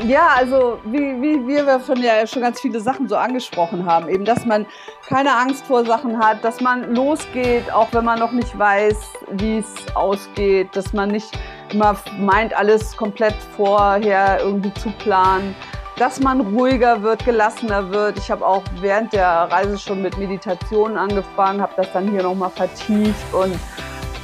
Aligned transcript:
Ja, 0.00 0.28
also 0.36 0.78
wie, 0.84 1.20
wie 1.20 1.46
wir 1.46 1.80
schon 1.86 2.02
ja 2.02 2.26
schon 2.26 2.40
ganz 2.40 2.60
viele 2.60 2.80
Sachen 2.80 3.08
so 3.08 3.16
angesprochen 3.16 3.84
haben, 3.84 4.08
eben, 4.08 4.24
dass 4.24 4.46
man 4.46 4.66
keine 5.06 5.36
Angst 5.36 5.66
vor 5.66 5.84
Sachen 5.84 6.18
hat, 6.18 6.42
dass 6.42 6.60
man 6.60 6.94
losgeht, 6.94 7.70
auch 7.70 7.88
wenn 7.92 8.06
man 8.06 8.18
noch 8.18 8.32
nicht 8.32 8.58
weiß, 8.58 8.96
wie 9.32 9.58
es 9.58 9.74
ausgeht, 9.94 10.74
dass 10.74 10.94
man 10.94 11.10
nicht 11.10 11.30
immer 11.70 11.94
meint, 12.18 12.56
alles 12.56 12.96
komplett 12.96 13.34
vorher 13.54 14.40
irgendwie 14.40 14.72
zu 14.74 14.90
planen, 14.92 15.54
dass 15.96 16.20
man 16.20 16.40
ruhiger 16.40 17.02
wird, 17.02 17.24
gelassener 17.26 17.90
wird. 17.90 18.16
Ich 18.16 18.30
habe 18.30 18.46
auch 18.46 18.62
während 18.80 19.12
der 19.12 19.28
Reise 19.28 19.78
schon 19.78 20.00
mit 20.00 20.16
Meditation 20.16 20.96
angefangen, 20.96 21.60
habe 21.60 21.74
das 21.76 21.92
dann 21.92 22.10
hier 22.10 22.22
nochmal 22.22 22.50
vertieft 22.50 23.34
und 23.34 23.58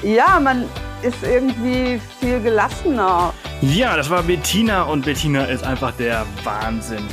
ja, 0.02 0.40
man 0.40 0.64
ist 1.02 1.22
irgendwie 1.22 2.00
viel 2.20 2.40
gelassener. 2.40 3.32
Ja, 3.60 3.96
das 3.96 4.10
war 4.10 4.22
Bettina 4.22 4.82
und 4.82 5.04
Bettina 5.04 5.44
ist 5.44 5.64
einfach 5.64 5.92
der 5.92 6.26
Wahnsinn. 6.44 7.06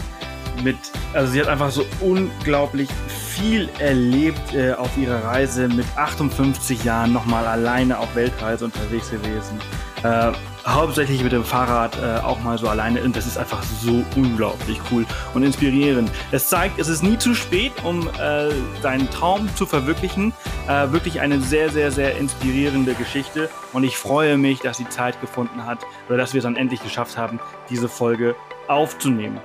Mit, 0.64 0.78
also 1.14 1.32
sie 1.32 1.42
hat 1.42 1.48
einfach 1.48 1.70
so 1.70 1.86
unglaublich 2.00 2.90
viel 3.07 3.70
erlebt 3.79 4.54
äh, 4.54 4.74
auf 4.74 4.98
ihrer 4.98 5.24
Reise 5.24 5.68
mit 5.68 5.86
58 5.98 6.84
Jahren 6.84 7.12
nochmal 7.12 7.46
alleine 7.46 8.00
auf 8.00 8.16
Weltreise 8.16 8.66
unterwegs 8.66 9.12
gewesen. 9.12 9.60
Äh, 10.04 10.32
hauptsächlich 10.65 11.24
mit 11.24 11.32
dem 11.32 11.43
Fahrrad 11.43 11.97
äh, 12.01 12.19
auch 12.24 12.39
mal 12.42 12.57
so 12.57 12.68
alleine 12.68 13.01
und 13.04 13.15
das 13.15 13.28
ist 13.28 13.37
einfach 13.37 13.64
so 13.64 14.04
unglaublich 14.15 14.79
cool 14.92 15.06
und 15.33 15.43
inspirierend. 15.43 16.10
Es 16.32 16.50
zeigt, 16.50 16.79
es 16.79 16.87
ist 16.87 17.04
nie 17.04 17.18
zu 17.18 17.36
spät, 17.36 17.71
um 17.83 18.10
äh, 18.19 18.50
deinen 18.82 19.09
Traum 19.11 19.47
zu 19.56 19.65
verwirklichen. 19.65 20.33
Äh, 20.68 20.92
wirklich 20.92 21.21
eine 21.21 21.39
sehr, 21.39 21.70
sehr, 21.70 21.92
sehr 21.92 22.18
inspirierende 22.18 22.96
Geschichte 22.96 23.50
und 23.73 23.83
ich 23.83 23.97
freue 23.97 24.37
mich, 24.37 24.59
dass 24.59 24.78
sie 24.78 24.89
Zeit 24.89 25.20
gefunden 25.21 25.65
hat 25.65 25.79
oder 26.07 26.18
dass 26.18 26.33
wir 26.33 26.39
es 26.39 26.43
dann 26.43 26.56
endlich 26.56 26.82
geschafft 26.82 27.18
haben, 27.18 27.39
diese 27.70 27.87
Folge 27.87 28.36
aufzunehmen. 28.68 29.39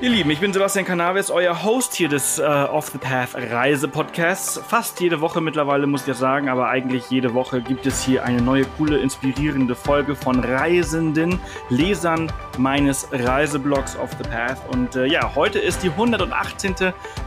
Ihr 0.00 0.10
Lieben, 0.10 0.28
ich 0.30 0.40
bin 0.40 0.52
Sebastian 0.52 0.84
Cannabis, 0.84 1.30
euer 1.30 1.62
Host 1.62 1.94
hier 1.94 2.08
des 2.08 2.40
äh, 2.40 2.42
Off 2.42 2.88
the 2.88 2.98
Path 2.98 3.36
Reise-Podcasts. 3.36 4.60
Fast 4.66 5.00
jede 5.00 5.20
Woche 5.20 5.40
mittlerweile, 5.40 5.86
muss 5.86 6.02
ich 6.02 6.08
ja 6.08 6.14
sagen, 6.14 6.48
aber 6.48 6.68
eigentlich 6.68 7.10
jede 7.10 7.32
Woche 7.32 7.62
gibt 7.62 7.86
es 7.86 8.02
hier 8.02 8.24
eine 8.24 8.42
neue, 8.42 8.64
coole, 8.76 8.98
inspirierende 8.98 9.76
Folge 9.76 10.16
von 10.16 10.40
Reisenden, 10.40 11.38
Lesern 11.70 12.30
meines 12.58 13.08
Reiseblogs 13.12 13.96
Off 13.96 14.10
the 14.20 14.28
Path. 14.28 14.58
Und 14.72 14.96
äh, 14.96 15.06
ja, 15.06 15.32
heute 15.36 15.60
ist 15.60 15.84
die 15.84 15.90
118. 15.90 16.74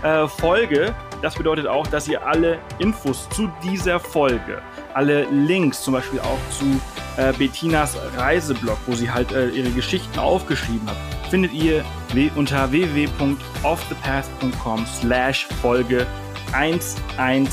Äh, 0.03 0.27
Folge. 0.27 0.93
Das 1.21 1.35
bedeutet 1.35 1.67
auch, 1.67 1.85
dass 1.87 2.07
ihr 2.07 2.25
alle 2.25 2.59
Infos 2.79 3.27
zu 3.29 3.51
dieser 3.63 3.99
Folge, 3.99 4.61
alle 4.93 5.25
Links 5.25 5.83
zum 5.83 5.95
Beispiel 5.95 6.19
auch 6.19 6.39
zu 6.51 6.79
äh, 7.17 7.33
Bettinas 7.33 7.97
Reiseblog, 8.15 8.77
wo 8.85 8.93
sie 8.93 9.09
halt 9.09 9.31
äh, 9.31 9.47
ihre 9.49 9.71
Geschichten 9.71 10.19
aufgeschrieben 10.19 10.87
hat, 10.87 10.97
findet 11.29 11.51
ihr 11.53 11.83
unter 12.35 12.71
www.offthepath.com 12.71 14.85
slash 14.85 15.47
Folge 15.61 16.05
118 16.53 17.47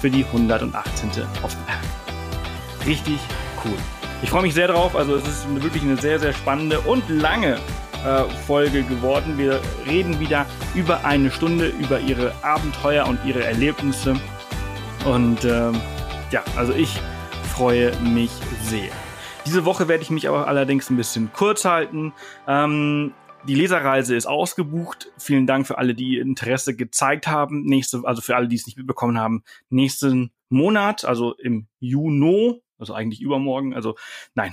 für 0.00 0.10
die 0.10 0.24
118. 0.24 1.10
Off 1.42 1.50
the 1.50 1.58
Path. 1.66 1.84
Richtig 2.86 3.18
cool. 3.64 3.76
Ich 4.22 4.30
freue 4.30 4.42
mich 4.42 4.54
sehr 4.54 4.68
drauf. 4.68 4.96
Also 4.96 5.16
es 5.16 5.26
ist 5.26 5.62
wirklich 5.62 5.82
eine 5.82 5.96
sehr, 5.96 6.18
sehr 6.18 6.32
spannende 6.32 6.80
und 6.80 7.06
lange 7.08 7.58
Folge 8.46 8.82
geworden. 8.82 9.38
Wir 9.38 9.60
reden 9.86 10.18
wieder 10.20 10.46
über 10.74 11.04
eine 11.04 11.30
Stunde 11.30 11.68
über 11.68 12.00
ihre 12.00 12.32
Abenteuer 12.42 13.06
und 13.06 13.18
ihre 13.24 13.44
Erlebnisse. 13.44 14.16
Und 15.04 15.44
ähm, 15.44 15.80
ja, 16.30 16.42
also 16.56 16.72
ich 16.72 17.00
freue 17.54 17.96
mich 18.00 18.30
sehr. 18.62 18.90
Diese 19.46 19.64
Woche 19.64 19.88
werde 19.88 20.02
ich 20.02 20.10
mich 20.10 20.28
aber 20.28 20.46
allerdings 20.46 20.88
ein 20.90 20.96
bisschen 20.96 21.32
kurz 21.32 21.64
halten. 21.64 22.12
Ähm, 22.46 23.12
die 23.44 23.54
Leserreise 23.54 24.14
ist 24.14 24.26
ausgebucht. 24.26 25.10
Vielen 25.18 25.46
Dank 25.46 25.66
für 25.66 25.78
alle, 25.78 25.94
die 25.94 26.18
Interesse 26.18 26.76
gezeigt 26.76 27.26
haben. 27.26 27.64
Nächste, 27.64 28.02
also 28.04 28.22
für 28.22 28.36
alle, 28.36 28.46
die 28.46 28.56
es 28.56 28.66
nicht 28.66 28.78
mitbekommen 28.78 29.18
haben, 29.18 29.42
nächsten 29.68 30.30
Monat, 30.48 31.04
also 31.04 31.34
im 31.34 31.66
Juni, 31.80 32.61
also 32.82 32.94
eigentlich 32.94 33.22
übermorgen, 33.22 33.74
also 33.74 33.96
nein, 34.34 34.52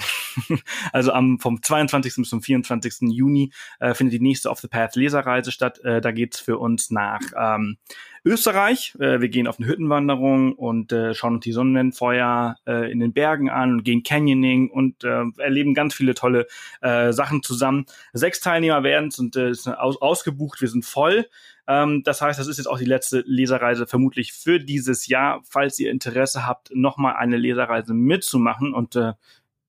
also 0.93 1.11
am 1.11 1.39
vom 1.39 1.61
22. 1.61 2.15
bis 2.15 2.29
zum 2.29 2.41
24. 2.41 3.09
Juni 3.09 3.51
äh, 3.79 3.93
findet 3.93 4.13
die 4.13 4.23
nächste 4.23 4.49
Off 4.49 4.59
the 4.59 4.67
Path 4.67 4.95
Leserreise 4.95 5.51
statt. 5.51 5.79
Äh, 5.83 5.99
da 5.99 6.11
geht's 6.11 6.39
für 6.39 6.59
uns 6.59 6.91
nach 6.91 7.19
ähm, 7.35 7.77
Österreich. 8.23 8.95
Äh, 8.99 9.19
wir 9.21 9.29
gehen 9.29 9.47
auf 9.47 9.59
eine 9.59 9.67
Hüttenwanderung 9.67 10.53
und 10.53 10.91
äh, 10.91 11.13
schauen 11.13 11.35
uns 11.35 11.43
die 11.43 11.51
Sonnenfeuer 11.51 12.57
äh, 12.67 12.91
in 12.91 12.99
den 12.99 13.13
Bergen 13.13 13.49
an 13.49 13.71
und 13.73 13.83
gehen 13.83 14.03
Canyoning 14.03 14.69
und 14.69 15.03
äh, 15.03 15.23
erleben 15.37 15.73
ganz 15.73 15.95
viele 15.95 16.13
tolle 16.13 16.47
äh, 16.81 17.11
Sachen 17.11 17.41
zusammen. 17.41 17.85
Sechs 18.13 18.39
Teilnehmer 18.39 18.83
werden 18.83 19.09
es 19.09 19.19
und 19.19 19.35
äh, 19.35 19.49
ist 19.49 19.67
aus 19.67 19.99
ausgebucht. 20.01 20.61
Wir 20.61 20.67
sind 20.67 20.85
voll. 20.85 21.25
Ähm, 21.69 22.01
das 22.03 22.19
heißt, 22.19 22.39
das 22.39 22.47
ist 22.47 22.57
jetzt 22.57 22.65
auch 22.65 22.79
die 22.79 22.85
letzte 22.85 23.23
Leserreise 23.27 23.85
vermutlich 23.85 24.33
für 24.33 24.59
dieses 24.59 25.05
Jahr. 25.05 25.41
Falls 25.47 25.77
ihr 25.77 25.91
Interesse 25.91 26.47
habt, 26.47 26.71
nochmal 26.73 27.15
eine 27.15 27.37
Leserreise 27.37 27.93
mitzumachen 27.93 28.73
und 28.73 28.95
äh, 28.95 29.13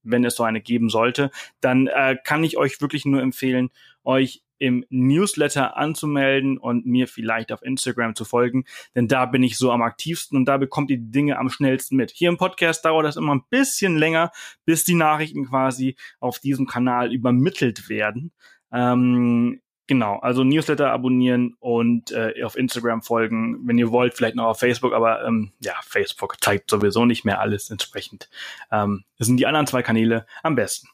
wenn 0.02 0.24
es 0.24 0.34
so 0.34 0.42
eine 0.42 0.62
geben 0.62 0.88
sollte, 0.88 1.30
dann 1.60 1.86
äh, 1.88 2.16
kann 2.24 2.42
ich 2.42 2.56
euch 2.56 2.80
wirklich 2.80 3.04
nur 3.04 3.20
empfehlen, 3.20 3.68
euch 4.02 4.42
im 4.56 4.84
Newsletter 4.88 5.76
anzumelden 5.76 6.56
und 6.56 6.86
mir 6.86 7.06
vielleicht 7.06 7.52
auf 7.52 7.62
Instagram 7.62 8.14
zu 8.14 8.24
folgen, 8.24 8.64
denn 8.94 9.08
da 9.08 9.26
bin 9.26 9.42
ich 9.42 9.58
so 9.58 9.70
am 9.70 9.82
aktivsten 9.82 10.38
und 10.38 10.46
da 10.46 10.56
bekommt 10.56 10.90
ihr 10.90 10.98
die 10.98 11.10
Dinge 11.10 11.38
am 11.38 11.50
schnellsten 11.50 11.96
mit. 11.96 12.10
Hier 12.10 12.30
im 12.30 12.38
Podcast 12.38 12.84
dauert 12.84 13.06
das 13.06 13.16
immer 13.16 13.34
ein 13.34 13.44
bisschen 13.50 13.96
länger, 13.96 14.32
bis 14.64 14.84
die 14.84 14.94
Nachrichten 14.94 15.46
quasi 15.46 15.96
auf 16.18 16.38
diesem 16.38 16.66
Kanal 16.66 17.12
übermittelt 17.12 17.90
werden. 17.90 18.32
Ähm, 18.72 19.60
genau, 19.90 20.20
also 20.20 20.44
Newsletter 20.44 20.92
abonnieren 20.92 21.56
und 21.58 22.12
äh, 22.12 22.44
auf 22.44 22.56
Instagram 22.56 23.02
folgen, 23.02 23.66
wenn 23.66 23.76
ihr 23.76 23.90
wollt, 23.90 24.14
vielleicht 24.14 24.36
noch 24.36 24.44
auf 24.44 24.60
Facebook, 24.60 24.92
aber 24.92 25.24
ähm, 25.24 25.50
ja, 25.58 25.74
Facebook 25.82 26.40
zeigt 26.40 26.70
sowieso 26.70 27.06
nicht 27.06 27.24
mehr 27.24 27.40
alles 27.40 27.70
entsprechend. 27.70 28.30
Ähm, 28.70 29.02
das 29.18 29.26
sind 29.26 29.38
die 29.38 29.48
anderen 29.48 29.66
zwei 29.66 29.82
Kanäle 29.82 30.26
am 30.44 30.54
besten. 30.54 30.86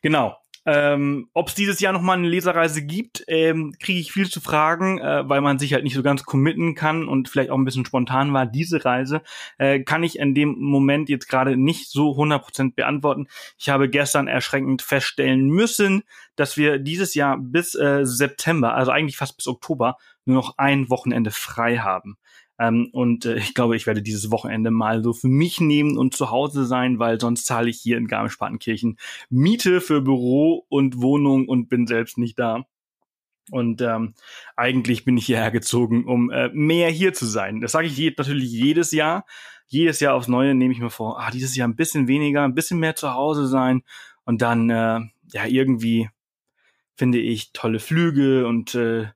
Genau, 0.00 0.36
ähm, 0.64 1.28
Ob 1.34 1.48
es 1.48 1.54
dieses 1.54 1.80
Jahr 1.80 1.92
nochmal 1.92 2.18
eine 2.18 2.28
Leserreise 2.28 2.82
gibt, 2.82 3.24
ähm, 3.26 3.74
kriege 3.80 3.98
ich 3.98 4.12
viel 4.12 4.28
zu 4.28 4.40
fragen, 4.40 4.98
äh, 4.98 5.28
weil 5.28 5.40
man 5.40 5.58
sich 5.58 5.72
halt 5.72 5.82
nicht 5.82 5.94
so 5.94 6.04
ganz 6.04 6.22
committen 6.22 6.76
kann 6.76 7.08
und 7.08 7.28
vielleicht 7.28 7.50
auch 7.50 7.58
ein 7.58 7.64
bisschen 7.64 7.84
spontan 7.84 8.32
war. 8.32 8.46
Diese 8.46 8.84
Reise 8.84 9.22
äh, 9.58 9.80
kann 9.80 10.04
ich 10.04 10.20
in 10.20 10.34
dem 10.34 10.56
Moment 10.60 11.08
jetzt 11.08 11.28
gerade 11.28 11.56
nicht 11.56 11.90
so 11.90 12.12
100% 12.12 12.74
beantworten. 12.76 13.26
Ich 13.58 13.70
habe 13.70 13.88
gestern 13.88 14.28
erschreckend 14.28 14.82
feststellen 14.82 15.48
müssen, 15.48 16.04
dass 16.36 16.56
wir 16.56 16.78
dieses 16.78 17.14
Jahr 17.14 17.38
bis 17.38 17.74
äh, 17.74 18.04
September, 18.04 18.74
also 18.74 18.92
eigentlich 18.92 19.16
fast 19.16 19.36
bis 19.36 19.48
Oktober, 19.48 19.96
nur 20.24 20.36
noch 20.36 20.58
ein 20.58 20.88
Wochenende 20.90 21.32
frei 21.32 21.78
haben. 21.78 22.16
Ähm, 22.62 22.90
und 22.92 23.24
äh, 23.24 23.38
ich 23.38 23.54
glaube, 23.54 23.74
ich 23.74 23.86
werde 23.86 24.02
dieses 24.02 24.30
Wochenende 24.30 24.70
mal 24.70 25.02
so 25.02 25.12
für 25.12 25.28
mich 25.28 25.60
nehmen 25.60 25.98
und 25.98 26.14
zu 26.14 26.30
Hause 26.30 26.64
sein, 26.64 27.00
weil 27.00 27.20
sonst 27.20 27.44
zahle 27.44 27.68
ich 27.68 27.80
hier 27.80 27.98
in 27.98 28.06
Garmisch-Partenkirchen 28.06 28.98
Miete 29.30 29.80
für 29.80 30.00
Büro 30.00 30.64
und 30.68 31.00
Wohnung 31.00 31.48
und 31.48 31.68
bin 31.68 31.88
selbst 31.88 32.18
nicht 32.18 32.38
da. 32.38 32.64
Und 33.50 33.80
ähm, 33.80 34.14
eigentlich 34.54 35.04
bin 35.04 35.16
ich 35.16 35.26
hierher 35.26 35.50
gezogen, 35.50 36.04
um 36.04 36.30
äh, 36.30 36.50
mehr 36.52 36.88
hier 36.90 37.12
zu 37.12 37.26
sein. 37.26 37.60
Das 37.60 37.72
sage 37.72 37.88
ich 37.88 37.96
je, 37.96 38.14
natürlich 38.16 38.52
jedes 38.52 38.92
Jahr. 38.92 39.26
Jedes 39.66 39.98
Jahr 39.98 40.14
aufs 40.14 40.28
Neue 40.28 40.54
nehme 40.54 40.72
ich 40.72 40.80
mir 40.80 40.90
vor, 40.90 41.18
ah, 41.18 41.30
dieses 41.32 41.56
Jahr 41.56 41.66
ein 41.66 41.76
bisschen 41.76 42.06
weniger, 42.06 42.44
ein 42.44 42.54
bisschen 42.54 42.78
mehr 42.78 42.94
zu 42.94 43.12
Hause 43.14 43.48
sein. 43.48 43.82
Und 44.24 44.40
dann, 44.40 44.70
äh, 44.70 45.00
ja, 45.32 45.46
irgendwie 45.46 46.10
finde 46.94 47.18
ich 47.18 47.52
tolle 47.52 47.80
Flüge 47.80 48.46
und 48.46 48.76
äh, 48.76 49.08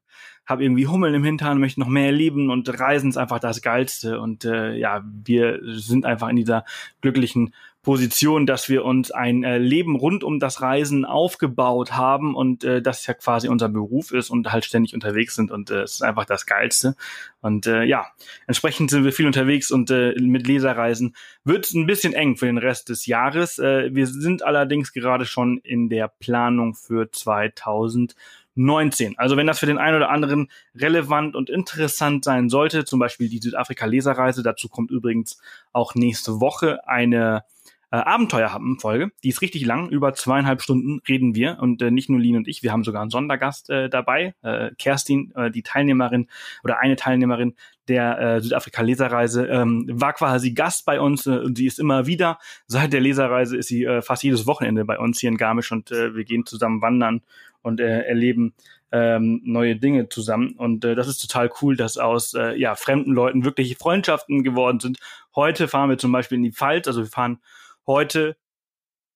habe 0.47 0.65
irgendwie 0.65 0.87
Hummeln 0.87 1.15
im 1.15 1.25
Hintern, 1.25 1.59
möchte 1.59 1.81
noch 1.81 1.89
mehr 1.89 2.07
erleben 2.07 2.51
und 2.51 2.69
Reisen 2.79 3.11
ist 3.11 3.17
einfach 3.17 3.41
das 3.41 3.63
Geilste. 3.63 4.21
Und 4.21 4.45
äh, 4.45 4.75
ja, 4.75 5.05
wir 5.05 5.61
sind 5.63 6.07
einfach 6.07 6.29
in 6.29 6.37
dieser 6.37 6.65
glücklichen 7.01 7.53
Position, 7.87 8.47
dass 8.47 8.69
wir 8.69 8.85
uns 8.85 9.13
ein 9.13 9.45
äh, 9.45 9.59
Leben 9.59 9.95
rund 9.95 10.25
um 10.25 10.41
das 10.41 10.61
Reisen 10.61 11.05
aufgebaut 11.05 11.93
haben 11.93 12.35
und 12.35 12.65
äh, 12.65 12.83
das 12.83 13.07
ja 13.07 13.15
quasi 13.15 13.49
unser 13.49 13.69
Beruf 13.69 14.11
ist 14.11 14.29
und 14.29 14.51
halt 14.51 14.65
ständig 14.65 14.93
unterwegs 14.93 15.37
sind 15.37 15.53
und 15.53 15.71
äh, 15.71 15.83
es 15.83 15.95
ist 15.95 16.03
einfach 16.03 16.25
das 16.25 16.47
Geilste. 16.47 16.97
Und 17.41 17.69
äh, 17.69 17.85
ja, 17.85 18.07
entsprechend 18.49 18.91
sind 18.91 19.05
wir 19.05 19.13
viel 19.13 19.27
unterwegs 19.27 19.71
und 19.71 19.93
äh, 19.93 20.17
mit 20.21 20.49
Leserreisen 20.49 21.15
wird 21.45 21.65
es 21.65 21.75
ein 21.75 21.87
bisschen 21.87 22.13
eng 22.13 22.37
für 22.37 22.47
den 22.47 22.59
Rest 22.59 22.89
des 22.89 23.07
Jahres. 23.07 23.61
Äh, 23.61 23.95
wir 23.95 24.09
sind 24.09 24.43
allerdings 24.43 24.93
gerade 24.93 25.25
schon 25.25 25.59
in 25.59 25.89
der 25.89 26.09
Planung 26.09 26.75
für 26.75 27.13
2000 27.13 28.17
19. 28.57 29.19
Also 29.19 29.37
wenn 29.37 29.47
das 29.47 29.59
für 29.59 29.67
den 29.67 29.79
einen 29.79 29.97
oder 29.97 30.11
anderen 30.11 30.49
relevant 30.75 31.37
und 31.37 31.49
interessant 31.51 32.25
sein 32.25 32.49
sollte, 32.49 32.85
zum 32.85 32.99
Beispiel 32.99 33.29
die 33.29 33.39
Südafrika-Leserreise, 33.39 34.43
dazu 34.43 34.69
kommt 34.69 34.91
übrigens 34.91 35.39
auch 35.73 35.95
nächste 35.95 36.41
Woche 36.41 36.87
eine 36.89 37.45
äh, 37.91 37.97
Abenteuerhappen-Folge. 37.97 39.11
Die 39.23 39.29
ist 39.29 39.43
richtig 39.43 39.65
lang, 39.65 39.89
über 39.91 40.13
zweieinhalb 40.15 40.61
Stunden 40.61 41.01
reden 41.09 41.35
wir 41.35 41.59
und 41.61 41.81
äh, 41.83 41.91
nicht 41.91 42.09
nur 42.09 42.19
Lin 42.19 42.37
und 42.37 42.49
ich, 42.49 42.63
wir 42.63 42.73
haben 42.73 42.85
sogar 42.85 43.03
einen 43.03 43.11
Sondergast 43.11 43.71
äh, 43.71 43.89
dabei, 43.89 44.35
äh, 44.43 44.71
Kerstin, 44.79 45.33
äh, 45.37 45.51
die 45.51 45.63
Teilnehmerin 45.63 46.29
oder 46.65 46.81
eine 46.81 46.97
Teilnehmerin 46.97 47.55
der 47.89 48.19
äh, 48.19 48.41
Südafrika-Leserreise, 48.41 49.47
ähm, 49.47 49.87
war 49.89 50.13
quasi 50.15 50.53
Gast 50.53 50.85
bei 50.85 51.01
uns 51.01 51.27
äh, 51.27 51.39
und 51.39 51.57
sie 51.57 51.67
ist 51.67 51.79
immer 51.79 52.07
wieder. 52.07 52.39
Seit 52.67 52.93
der 52.93 53.01
Leserreise 53.01 53.57
ist 53.57 53.69
sie 53.69 53.85
äh, 53.85 54.03
fast 54.03 54.25
jedes 54.25 54.47
Wochenende 54.47 54.85
bei 54.85 54.99
uns 54.99 55.21
hier 55.21 55.31
in 55.31 55.37
Garmisch 55.37 55.71
und 55.71 55.93
äh, 55.93 56.15
wir 56.15 56.25
gehen 56.25 56.45
zusammen 56.45 56.83
wandern 56.83 57.23
und 57.63 57.81
äh, 57.81 58.03
erleben 58.03 58.55
ähm, 58.93 59.41
neue 59.45 59.77
Dinge 59.77 60.09
zusammen. 60.09 60.55
Und 60.57 60.85
äh, 60.85 60.95
das 60.95 61.09
ist 61.09 61.19
total 61.19 61.51
cool, 61.61 61.77
dass 61.77 61.99
aus 61.99 62.35
äh, 62.35 62.55
ja, 62.59 62.75
fremden 62.75 63.13
Leuten 63.13 63.45
wirklich 63.45 63.77
Freundschaften 63.77 64.43
geworden 64.45 64.81
sind. 64.81 64.99
Heute 65.35 65.69
fahren 65.69 65.91
wir 65.91 65.99
zum 65.99 66.13
Beispiel 66.13 66.37
in 66.37 66.45
die 66.45 66.53
Pfalz, 66.53 66.87
also 66.87 67.03
wir 67.03 67.11
fahren 67.11 67.41
heute 67.87 68.37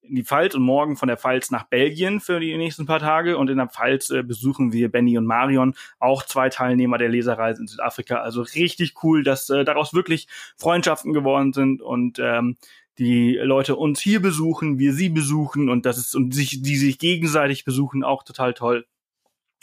in 0.02 0.16
die 0.16 0.24
Pfalz 0.24 0.54
und 0.54 0.62
morgen 0.62 0.96
von 0.96 1.08
der 1.08 1.16
Pfalz 1.16 1.50
nach 1.50 1.64
Belgien 1.64 2.20
für 2.20 2.40
die 2.40 2.56
nächsten 2.56 2.84
paar 2.86 2.98
Tage. 2.98 3.38
Und 3.38 3.48
in 3.48 3.58
der 3.58 3.68
Pfalz 3.68 4.10
äh, 4.10 4.22
besuchen 4.22 4.72
wir 4.72 4.90
Benny 4.90 5.16
und 5.16 5.26
Marion, 5.26 5.74
auch 5.98 6.24
zwei 6.24 6.48
Teilnehmer 6.48 6.98
der 6.98 7.08
Leserreise 7.08 7.60
in 7.60 7.68
Südafrika. 7.68 8.16
Also 8.16 8.42
richtig 8.42 8.94
cool, 9.04 9.22
dass 9.22 9.48
äh, 9.50 9.64
daraus 9.64 9.94
wirklich 9.94 10.26
Freundschaften 10.56 11.12
geworden 11.12 11.52
sind 11.52 11.80
und 11.80 12.18
ähm, 12.18 12.56
die 13.00 13.34
Leute 13.42 13.76
uns 13.76 13.98
hier 13.98 14.20
besuchen, 14.20 14.78
wir 14.78 14.92
sie 14.92 15.08
besuchen 15.08 15.70
und 15.70 15.86
das 15.86 15.96
ist 15.96 16.14
und 16.14 16.34
sich, 16.34 16.60
die 16.62 16.76
sich 16.76 16.98
gegenseitig 16.98 17.64
besuchen, 17.64 18.04
auch 18.04 18.22
total 18.24 18.52
toll. 18.52 18.86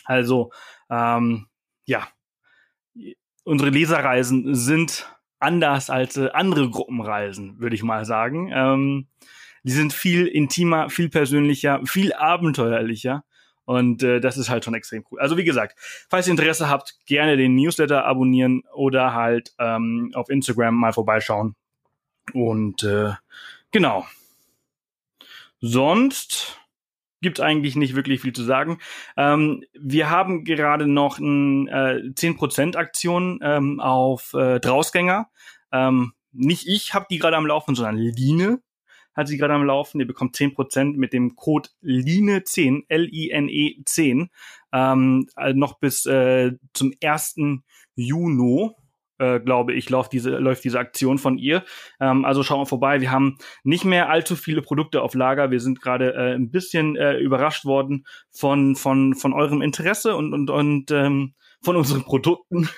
Also 0.06 0.52
ähm, 0.90 1.46
ja, 1.86 2.08
unsere 3.44 3.70
Leserreisen 3.70 4.56
sind 4.56 5.08
anders 5.40 5.92
als 5.92 6.18
äh, 6.18 6.30
andere 6.34 6.72
Gruppenreisen, 6.72 7.60
würde 7.60 7.76
ich 7.76 7.84
mal 7.84 8.06
sagen. 8.06 8.52
Ähm, 8.52 9.08
die 9.62 9.72
sind 9.72 9.94
viel 9.94 10.26
intimer, 10.26 10.90
viel 10.90 11.10
persönlicher, 11.10 11.80
viel 11.86 12.14
abenteuerlicher. 12.14 13.24
Und 13.66 14.02
äh, 14.02 14.20
das 14.20 14.38
ist 14.38 14.50
halt 14.50 14.66
schon 14.66 14.74
extrem 14.74 15.06
cool. 15.12 15.20
Also 15.20 15.38
wie 15.38 15.44
gesagt, 15.44 15.78
falls 16.10 16.26
ihr 16.26 16.32
Interesse 16.32 16.70
habt, 16.70 16.96
gerne 17.06 17.38
den 17.38 17.54
Newsletter 17.56 18.04
abonnieren 18.06 18.64
oder 18.74 19.14
halt 19.14 19.54
ähm, 19.60 20.12
auf 20.16 20.30
Instagram 20.30 20.74
mal 20.74 20.94
vorbeischauen. 20.94 21.56
Und 22.34 22.84
äh, 22.84 23.14
genau. 23.72 24.06
Sonst 25.60 26.60
gibt 27.22 27.40
eigentlich 27.42 27.76
nicht 27.76 27.96
wirklich 27.96 28.22
viel 28.22 28.34
zu 28.34 28.44
sagen. 28.44 28.80
Ähm, 29.16 29.64
wir 29.74 30.10
haben 30.10 30.44
gerade 30.44 30.88
noch 30.88 31.20
ein 31.20 31.68
äh, 31.68 32.02
10% 32.14 32.76
Aktion 32.76 33.40
ähm, 33.42 33.80
auf 33.80 34.34
äh, 34.34 34.60
Drausgänger. 34.60 35.30
Ähm, 35.72 36.14
nicht 36.32 36.68
ich 36.68 36.94
habe 36.94 37.08
die 37.10 37.18
gerade 37.18 37.38
am 37.38 37.48
Laufen, 37.48 37.76
sondern 37.76 37.98
Line 37.98 38.62
hat 39.16 39.28
sie 39.28 39.38
gerade 39.38 39.56
am 39.56 39.66
Laufen. 39.66 40.00
Ihr 40.00 40.08
bekommt 40.08 40.36
10% 40.36 40.96
mit 40.96 41.12
dem 41.12 41.36
Code 41.36 41.70
LINE10, 41.84 42.84
L-I-N-E 42.88 43.82
10, 43.84 44.30
ähm, 44.72 45.28
also 45.36 45.58
noch 45.58 45.80
bis 45.80 46.06
äh, 46.06 46.52
zum 46.74 46.94
1. 47.04 47.36
Juni 47.96 48.70
äh, 49.20 49.40
glaube 49.40 49.74
ich, 49.74 49.90
läuft 49.90 50.14
diese, 50.14 50.38
läuft 50.38 50.64
diese 50.64 50.80
Aktion 50.80 51.18
von 51.18 51.38
ihr. 51.38 51.64
Ähm, 52.00 52.26
also 52.26 52.44
schauen 52.44 52.62
wir 52.62 52.66
vorbei. 52.66 53.02
Wir 53.02 53.12
haben 53.12 53.38
nicht 53.64 53.86
mehr 53.86 54.10
allzu 54.10 54.36
viele 54.36 54.62
Produkte 54.62 55.02
auf 55.02 55.14
Lager. 55.14 55.52
Wir 55.52 55.60
sind 55.60 55.82
gerade 55.82 56.14
äh, 56.14 56.34
ein 56.36 56.52
bisschen 56.52 56.96
äh, 56.96 57.18
überrascht 57.18 57.66
worden 57.66 58.06
von, 58.32 58.76
von, 58.76 59.16
von 59.16 59.34
eurem 59.34 59.62
Interesse 59.62 60.16
und, 60.16 60.34
und, 60.34 60.50
und 60.50 60.92
ähm, 60.92 61.34
von 61.62 61.76
unseren 61.76 62.04
Produkten. 62.04 62.70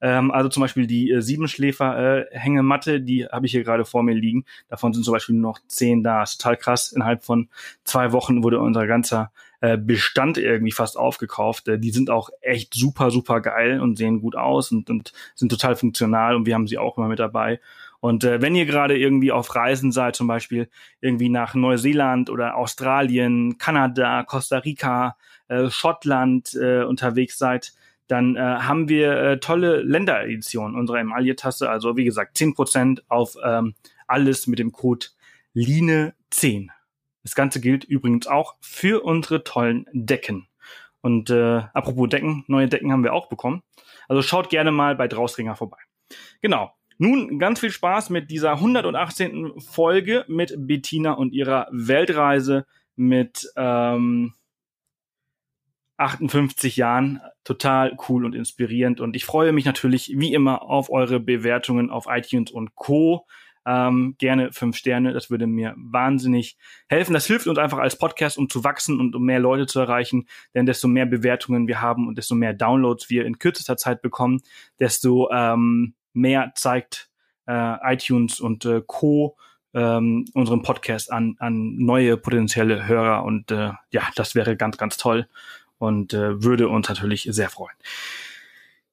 Ähm, 0.00 0.30
also 0.30 0.48
zum 0.48 0.60
Beispiel 0.60 0.86
die 0.86 1.10
äh, 1.10 1.22
Siebenschläfer-Hängematte, 1.22 2.96
äh, 2.96 3.00
die 3.00 3.26
habe 3.26 3.46
ich 3.46 3.52
hier 3.52 3.64
gerade 3.64 3.84
vor 3.84 4.02
mir 4.02 4.14
liegen. 4.14 4.44
Davon 4.68 4.92
sind 4.92 5.04
zum 5.04 5.12
Beispiel 5.12 5.34
nur 5.36 5.52
noch 5.52 5.60
zehn 5.68 6.02
da. 6.02 6.20
Das 6.20 6.32
ist 6.32 6.40
total 6.40 6.56
krass. 6.56 6.92
Innerhalb 6.92 7.24
von 7.24 7.48
zwei 7.84 8.12
Wochen 8.12 8.42
wurde 8.42 8.60
unser 8.60 8.86
ganzer 8.86 9.32
äh, 9.60 9.76
Bestand 9.76 10.38
irgendwie 10.38 10.72
fast 10.72 10.96
aufgekauft. 10.96 11.68
Äh, 11.68 11.78
die 11.78 11.90
sind 11.90 12.10
auch 12.10 12.30
echt 12.40 12.74
super, 12.74 13.10
super 13.10 13.40
geil 13.40 13.80
und 13.80 13.96
sehen 13.96 14.20
gut 14.20 14.36
aus 14.36 14.72
und, 14.72 14.90
und 14.90 15.12
sind 15.34 15.50
total 15.50 15.76
funktional 15.76 16.34
und 16.34 16.46
wir 16.46 16.54
haben 16.54 16.66
sie 16.66 16.78
auch 16.78 16.98
immer 16.98 17.08
mit 17.08 17.18
dabei. 17.18 17.60
Und 18.00 18.24
äh, 18.24 18.40
wenn 18.40 18.54
ihr 18.54 18.66
gerade 18.66 18.96
irgendwie 18.96 19.32
auf 19.32 19.54
Reisen 19.54 19.92
seid, 19.92 20.16
zum 20.16 20.26
Beispiel 20.26 20.68
irgendwie 21.00 21.28
nach 21.28 21.54
Neuseeland 21.54 22.30
oder 22.30 22.56
Australien, 22.56 23.58
Kanada, 23.58 24.22
Costa 24.22 24.58
Rica, 24.58 25.16
äh, 25.48 25.70
Schottland 25.70 26.54
äh, 26.54 26.82
unterwegs 26.82 27.38
seid, 27.38 27.72
dann 28.08 28.36
äh, 28.36 28.40
haben 28.40 28.88
wir 28.88 29.16
äh, 29.16 29.40
tolle 29.40 29.82
Ländereditionen 29.82 30.76
unserer 30.76 31.00
Emaille-Tasse. 31.00 31.68
Also 31.68 31.96
wie 31.96 32.04
gesagt, 32.04 32.36
10% 32.36 33.00
auf 33.08 33.36
ähm, 33.44 33.74
alles 34.06 34.46
mit 34.46 34.58
dem 34.58 34.72
Code 34.72 35.06
LINE10. 35.54 36.68
Das 37.26 37.34
Ganze 37.34 37.60
gilt 37.60 37.82
übrigens 37.82 38.28
auch 38.28 38.54
für 38.60 39.04
unsere 39.04 39.42
tollen 39.42 39.86
Decken. 39.92 40.46
Und 41.00 41.28
äh, 41.28 41.62
apropos 41.74 42.08
Decken, 42.08 42.44
neue 42.46 42.68
Decken 42.68 42.92
haben 42.92 43.02
wir 43.02 43.12
auch 43.12 43.28
bekommen. 43.28 43.64
Also 44.06 44.22
schaut 44.22 44.48
gerne 44.48 44.70
mal 44.70 44.94
bei 44.94 45.08
Drausringer 45.08 45.56
vorbei. 45.56 45.78
Genau. 46.40 46.72
Nun 46.98 47.40
ganz 47.40 47.58
viel 47.58 47.72
Spaß 47.72 48.10
mit 48.10 48.30
dieser 48.30 48.52
118. 48.52 49.54
Folge 49.58 50.24
mit 50.28 50.54
Bettina 50.56 51.14
und 51.14 51.32
ihrer 51.32 51.66
Weltreise 51.72 52.64
mit 52.94 53.50
ähm, 53.56 54.34
58 55.96 56.76
Jahren. 56.76 57.20
Total 57.42 57.96
cool 58.08 58.24
und 58.24 58.36
inspirierend. 58.36 59.00
Und 59.00 59.16
ich 59.16 59.24
freue 59.24 59.50
mich 59.50 59.64
natürlich 59.64 60.12
wie 60.16 60.32
immer 60.32 60.62
auf 60.62 60.90
eure 60.90 61.18
Bewertungen 61.18 61.90
auf 61.90 62.06
iTunes 62.08 62.52
und 62.52 62.76
Co. 62.76 63.26
Ähm, 63.66 64.14
gerne 64.18 64.52
fünf 64.52 64.76
Sterne, 64.76 65.12
das 65.12 65.28
würde 65.28 65.48
mir 65.48 65.74
wahnsinnig 65.76 66.56
helfen. 66.88 67.12
Das 67.12 67.26
hilft 67.26 67.48
uns 67.48 67.58
einfach 67.58 67.78
als 67.78 67.98
Podcast, 67.98 68.38
um 68.38 68.48
zu 68.48 68.62
wachsen 68.62 69.00
und 69.00 69.16
um 69.16 69.24
mehr 69.24 69.40
Leute 69.40 69.66
zu 69.66 69.80
erreichen. 69.80 70.26
Denn 70.54 70.66
desto 70.66 70.86
mehr 70.86 71.04
Bewertungen 71.04 71.66
wir 71.66 71.80
haben 71.80 72.06
und 72.06 72.16
desto 72.16 72.36
mehr 72.36 72.54
Downloads 72.54 73.10
wir 73.10 73.26
in 73.26 73.38
kürzester 73.38 73.76
Zeit 73.76 74.02
bekommen, 74.02 74.40
desto 74.78 75.30
ähm, 75.32 75.94
mehr 76.12 76.52
zeigt 76.54 77.10
äh, 77.46 77.92
iTunes 77.92 78.40
und 78.40 78.64
äh, 78.64 78.82
Co. 78.86 79.36
Ähm, 79.74 80.24
unseren 80.32 80.62
Podcast 80.62 81.12
an, 81.12 81.36
an 81.38 81.76
neue 81.76 82.16
potenzielle 82.16 82.86
Hörer. 82.86 83.24
Und 83.24 83.50
äh, 83.50 83.72
ja, 83.90 84.02
das 84.14 84.34
wäre 84.34 84.56
ganz, 84.56 84.78
ganz 84.78 84.96
toll 84.96 85.26
und 85.78 86.14
äh, 86.14 86.42
würde 86.42 86.68
uns 86.68 86.88
natürlich 86.88 87.28
sehr 87.30 87.50
freuen. 87.50 87.76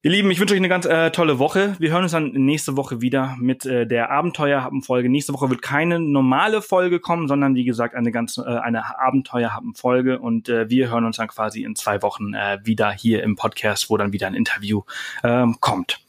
Ihr 0.04 0.10
Lieben, 0.10 0.30
ich 0.30 0.38
wünsche 0.38 0.52
euch 0.52 0.60
eine 0.60 0.68
ganz 0.68 0.84
äh, 0.84 1.10
tolle 1.12 1.38
Woche. 1.38 1.76
Wir 1.78 1.90
hören 1.90 2.02
uns 2.02 2.12
dann 2.12 2.32
nächste 2.32 2.76
Woche 2.76 3.00
wieder 3.00 3.36
mit 3.38 3.64
äh, 3.64 3.86
der 3.86 4.10
Abenteuerhappen-Folge. 4.10 5.08
Nächste 5.08 5.32
Woche 5.32 5.48
wird 5.48 5.62
keine 5.62 5.98
normale 5.98 6.60
Folge 6.60 7.00
kommen, 7.00 7.26
sondern 7.26 7.54
wie 7.54 7.64
gesagt 7.64 7.94
eine 7.94 8.12
ganz 8.12 8.36
äh, 8.36 8.42
eine 8.42 8.98
Abenteuerhappen-Folge 8.98 10.18
und 10.18 10.50
äh, 10.50 10.68
wir 10.68 10.90
hören 10.90 11.06
uns 11.06 11.16
dann 11.16 11.28
quasi 11.28 11.62
in 11.62 11.74
zwei 11.74 12.02
Wochen 12.02 12.34
äh, 12.34 12.58
wieder 12.64 12.90
hier 12.90 13.22
im 13.22 13.34
Podcast, 13.34 13.88
wo 13.88 13.96
dann 13.96 14.12
wieder 14.12 14.26
ein 14.26 14.34
Interview 14.34 14.82
ähm, 15.22 15.56
kommt. 15.60 16.02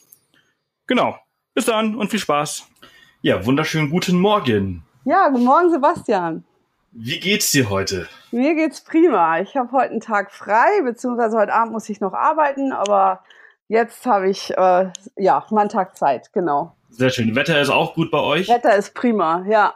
Genau. 0.87 1.15
Bis 1.53 1.63
dann 1.63 1.95
und 1.95 2.09
viel 2.09 2.19
Spaß. 2.19 2.67
Ja, 3.21 3.45
wunderschönen 3.45 3.89
guten 3.89 4.19
Morgen. 4.19 4.83
Ja, 5.05 5.29
guten 5.29 5.45
Morgen, 5.45 5.71
Sebastian. 5.71 6.43
Wie 6.91 7.21
geht's 7.21 7.49
dir 7.51 7.69
heute? 7.69 8.09
Mir 8.31 8.55
geht's 8.55 8.83
prima. 8.83 9.39
Ich 9.39 9.55
habe 9.55 9.71
heute 9.71 9.91
einen 9.91 10.01
Tag 10.01 10.33
frei, 10.33 10.81
beziehungsweise 10.83 11.37
heute 11.37 11.53
Abend 11.53 11.71
muss 11.71 11.87
ich 11.87 12.01
noch 12.01 12.13
arbeiten, 12.13 12.73
aber 12.73 13.21
Jetzt 13.67 14.05
habe 14.05 14.29
ich 14.29 14.51
äh, 14.55 14.89
ja 15.17 15.45
meinen 15.49 15.69
Tag 15.69 15.97
Zeit, 15.97 16.31
genau. 16.33 16.75
Sehr 16.89 17.09
schön. 17.09 17.35
Wetter 17.35 17.59
ist 17.59 17.69
auch 17.69 17.93
gut 17.95 18.11
bei 18.11 18.19
euch? 18.19 18.47
Wetter 18.47 18.75
ist 18.75 18.93
prima, 18.93 19.43
ja. 19.49 19.73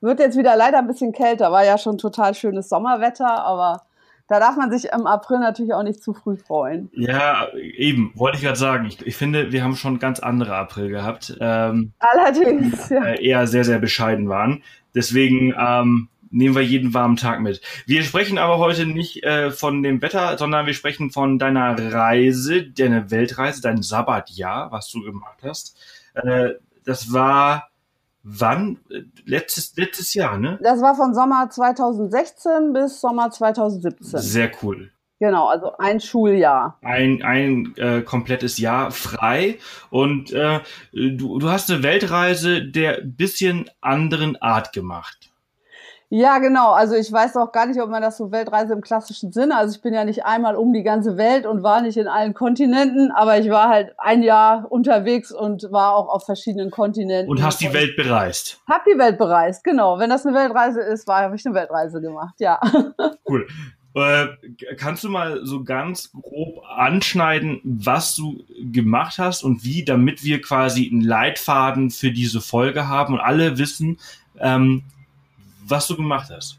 Wird 0.00 0.20
jetzt 0.20 0.38
wieder 0.38 0.56
leider 0.56 0.78
ein 0.78 0.86
bisschen 0.86 1.12
kälter, 1.12 1.50
war 1.50 1.64
ja 1.64 1.78
schon 1.78 1.98
total 1.98 2.34
schönes 2.34 2.68
Sommerwetter, 2.68 3.44
aber 3.44 3.82
da 4.28 4.40
darf 4.40 4.56
man 4.56 4.70
sich 4.70 4.92
im 4.92 5.06
April 5.06 5.38
natürlich 5.38 5.72
auch 5.72 5.82
nicht 5.82 6.02
zu 6.02 6.12
früh 6.12 6.36
freuen. 6.36 6.90
Ja, 6.94 7.48
eben, 7.54 8.12
wollte 8.14 8.38
ich 8.38 8.42
gerade 8.42 8.58
sagen. 8.58 8.86
Ich, 8.86 9.04
ich, 9.06 9.16
finde, 9.16 9.52
wir 9.52 9.62
haben 9.62 9.76
schon 9.76 9.98
ganz 9.98 10.18
andere 10.20 10.56
April 10.56 10.88
gehabt. 10.88 11.36
Ähm, 11.40 11.92
Allerdings, 11.98 12.88
ja. 12.88 13.04
Äh, 13.04 13.24
eher 13.24 13.46
sehr, 13.46 13.64
sehr 13.64 13.78
bescheiden 13.78 14.28
waren. 14.28 14.62
Deswegen, 14.94 15.54
ähm, 15.58 16.08
nehmen 16.30 16.54
wir 16.54 16.62
jeden 16.62 16.94
warmen 16.94 17.16
Tag 17.16 17.40
mit. 17.40 17.60
Wir 17.86 18.02
sprechen 18.02 18.38
aber 18.38 18.58
heute 18.58 18.86
nicht 18.86 19.22
äh, 19.24 19.50
von 19.50 19.82
dem 19.82 20.02
Wetter, 20.02 20.38
sondern 20.38 20.66
wir 20.66 20.74
sprechen 20.74 21.10
von 21.10 21.38
deiner 21.38 21.92
Reise, 21.92 22.64
deiner 22.64 23.10
Weltreise, 23.10 23.60
dein 23.60 23.82
Sabbatjahr, 23.82 24.72
was 24.72 24.90
du 24.90 25.02
gemacht 25.02 25.38
hast. 25.42 25.76
Äh, 26.14 26.54
das 26.84 27.12
war 27.12 27.70
wann? 28.26 28.78
Letztes, 29.24 29.74
letztes 29.76 30.14
Jahr, 30.14 30.38
ne? 30.38 30.58
Das 30.62 30.82
war 30.82 30.94
von 30.94 31.14
Sommer 31.14 31.48
2016 31.48 32.72
bis 32.72 33.00
Sommer 33.00 33.30
2017. 33.30 34.20
Sehr 34.20 34.50
cool. 34.62 34.90
Genau, 35.18 35.48
also 35.48 35.72
ein 35.78 35.98
Schuljahr. 36.00 36.78
Ein, 36.82 37.22
ein 37.22 37.74
äh, 37.76 38.02
komplettes 38.02 38.58
Jahr 38.58 38.90
frei. 38.90 39.58
Und 39.88 40.30
äh, 40.32 40.60
du, 40.92 41.38
du 41.38 41.48
hast 41.48 41.70
eine 41.70 41.82
Weltreise 41.82 42.62
der 42.62 43.00
bisschen 43.00 43.70
anderen 43.80 44.36
Art 44.42 44.74
gemacht. 44.74 45.30
Ja, 46.08 46.38
genau. 46.38 46.72
Also 46.72 46.94
ich 46.94 47.10
weiß 47.10 47.36
auch 47.36 47.50
gar 47.50 47.66
nicht, 47.66 47.80
ob 47.80 47.90
man 47.90 48.00
das 48.00 48.16
so 48.16 48.30
Weltreise 48.30 48.72
im 48.72 48.80
klassischen 48.80 49.32
Sinne. 49.32 49.56
Also 49.56 49.74
ich 49.74 49.82
bin 49.82 49.92
ja 49.92 50.04
nicht 50.04 50.24
einmal 50.24 50.54
um 50.54 50.72
die 50.72 50.84
ganze 50.84 51.16
Welt 51.16 51.46
und 51.46 51.64
war 51.64 51.82
nicht 51.82 51.96
in 51.96 52.06
allen 52.06 52.32
Kontinenten, 52.32 53.10
aber 53.10 53.38
ich 53.38 53.50
war 53.50 53.68
halt 53.68 53.92
ein 53.98 54.22
Jahr 54.22 54.70
unterwegs 54.70 55.32
und 55.32 55.66
war 55.72 55.96
auch 55.96 56.08
auf 56.08 56.24
verschiedenen 56.24 56.70
Kontinenten. 56.70 57.28
Und 57.28 57.42
hast 57.42 57.60
die 57.60 57.72
Welt 57.72 57.96
bereist. 57.96 58.60
Hab 58.68 58.84
die 58.84 58.96
Welt 58.96 59.18
bereist, 59.18 59.64
genau. 59.64 59.98
Wenn 59.98 60.10
das 60.10 60.24
eine 60.24 60.36
Weltreise 60.36 60.80
ist, 60.80 61.08
war 61.08 61.22
habe 61.22 61.34
ich 61.34 61.44
eine 61.44 61.56
Weltreise 61.56 62.00
gemacht, 62.00 62.34
ja. 62.38 62.60
Cool. 63.28 63.44
Äh, 63.96 64.28
kannst 64.76 65.02
du 65.02 65.08
mal 65.08 65.40
so 65.44 65.64
ganz 65.64 66.12
grob 66.12 66.62
anschneiden, 66.68 67.60
was 67.64 68.14
du 68.14 68.44
gemacht 68.70 69.18
hast 69.18 69.42
und 69.42 69.64
wie, 69.64 69.84
damit 69.84 70.22
wir 70.22 70.40
quasi 70.40 70.88
einen 70.92 71.00
Leitfaden 71.00 71.90
für 71.90 72.12
diese 72.12 72.40
Folge 72.40 72.86
haben 72.86 73.14
und 73.14 73.20
alle 73.20 73.58
wissen, 73.58 73.98
ähm, 74.38 74.84
was 75.68 75.86
du 75.86 75.96
gemacht 75.96 76.30
hast. 76.34 76.58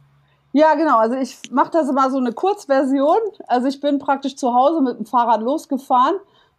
Ja, 0.53 0.75
genau. 0.75 0.97
Also 0.97 1.15
ich 1.15 1.39
mache 1.51 1.71
das 1.71 1.89
immer 1.89 2.09
so 2.09 2.17
eine 2.17 2.31
Kurzversion. 2.31 3.19
Also 3.47 3.67
ich 3.67 3.79
bin 3.79 3.99
praktisch 3.99 4.35
zu 4.35 4.53
Hause 4.53 4.81
mit 4.81 4.97
dem 4.97 5.05
Fahrrad 5.05 5.41
losgefahren, 5.41 6.15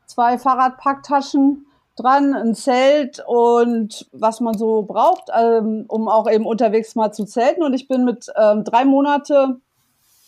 zwei 0.07 0.39
Fahrradpacktaschen 0.39 1.67
dran, 1.97 2.35
ein 2.35 2.55
Zelt 2.55 3.23
und 3.27 4.09
was 4.13 4.41
man 4.41 4.57
so 4.57 4.83
braucht, 4.83 5.31
ähm, 5.37 5.85
um 5.89 6.09
auch 6.09 6.31
eben 6.31 6.47
unterwegs 6.47 6.95
mal 6.95 7.13
zu 7.13 7.25
zelten. 7.25 7.63
Und 7.63 7.75
ich 7.75 7.89
bin 7.89 8.05
mit 8.05 8.27
ähm, 8.37 8.63
drei 8.63 8.85
Monate 8.85 9.61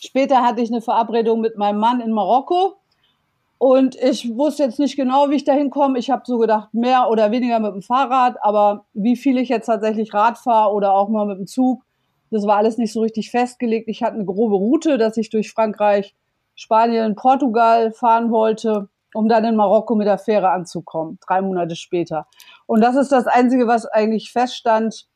später 0.01 0.41
hatte 0.41 0.61
ich 0.61 0.71
eine 0.71 0.81
Verabredung 0.81 1.39
mit 1.39 1.57
meinem 1.57 1.79
Mann 1.79 2.01
in 2.01 2.11
Marokko. 2.11 2.75
Und 3.57 3.95
ich 3.95 4.35
wusste 4.35 4.63
jetzt 4.63 4.79
nicht 4.79 4.95
genau, 4.95 5.29
wie 5.29 5.35
ich 5.35 5.43
da 5.43 5.53
hinkomme. 5.53 5.99
Ich 5.99 6.09
habe 6.09 6.23
so 6.25 6.39
gedacht, 6.39 6.73
mehr 6.73 7.09
oder 7.11 7.29
weniger 7.29 7.59
mit 7.59 7.73
dem 7.73 7.83
Fahrrad, 7.83 8.37
aber 8.41 8.85
wie 8.93 9.15
viel 9.15 9.37
ich 9.37 9.49
jetzt 9.49 9.67
tatsächlich 9.67 10.13
Rad 10.13 10.39
fahre 10.39 10.73
oder 10.73 10.93
auch 10.93 11.09
mal 11.09 11.27
mit 11.27 11.37
dem 11.37 11.45
Zug, 11.45 11.83
das 12.31 12.47
war 12.47 12.57
alles 12.57 12.77
nicht 12.77 12.93
so 12.93 13.01
richtig 13.01 13.29
festgelegt. 13.29 13.87
Ich 13.89 14.01
hatte 14.01 14.15
eine 14.15 14.25
grobe 14.25 14.55
Route, 14.55 14.97
dass 14.97 15.17
ich 15.17 15.29
durch 15.29 15.51
Frankreich, 15.51 16.15
Spanien, 16.55 17.15
Portugal 17.15 17.91
fahren 17.91 18.31
wollte, 18.31 18.87
um 19.13 19.27
dann 19.27 19.43
in 19.43 19.55
Marokko 19.55 19.95
mit 19.95 20.07
der 20.07 20.17
Fähre 20.17 20.51
anzukommen, 20.51 21.19
drei 21.25 21.41
Monate 21.41 21.75
später. 21.75 22.27
Und 22.65 22.81
das 22.81 22.95
ist 22.95 23.11
das 23.11 23.27
Einzige, 23.27 23.67
was 23.67 23.85
eigentlich 23.85 24.31
feststand, 24.31 25.07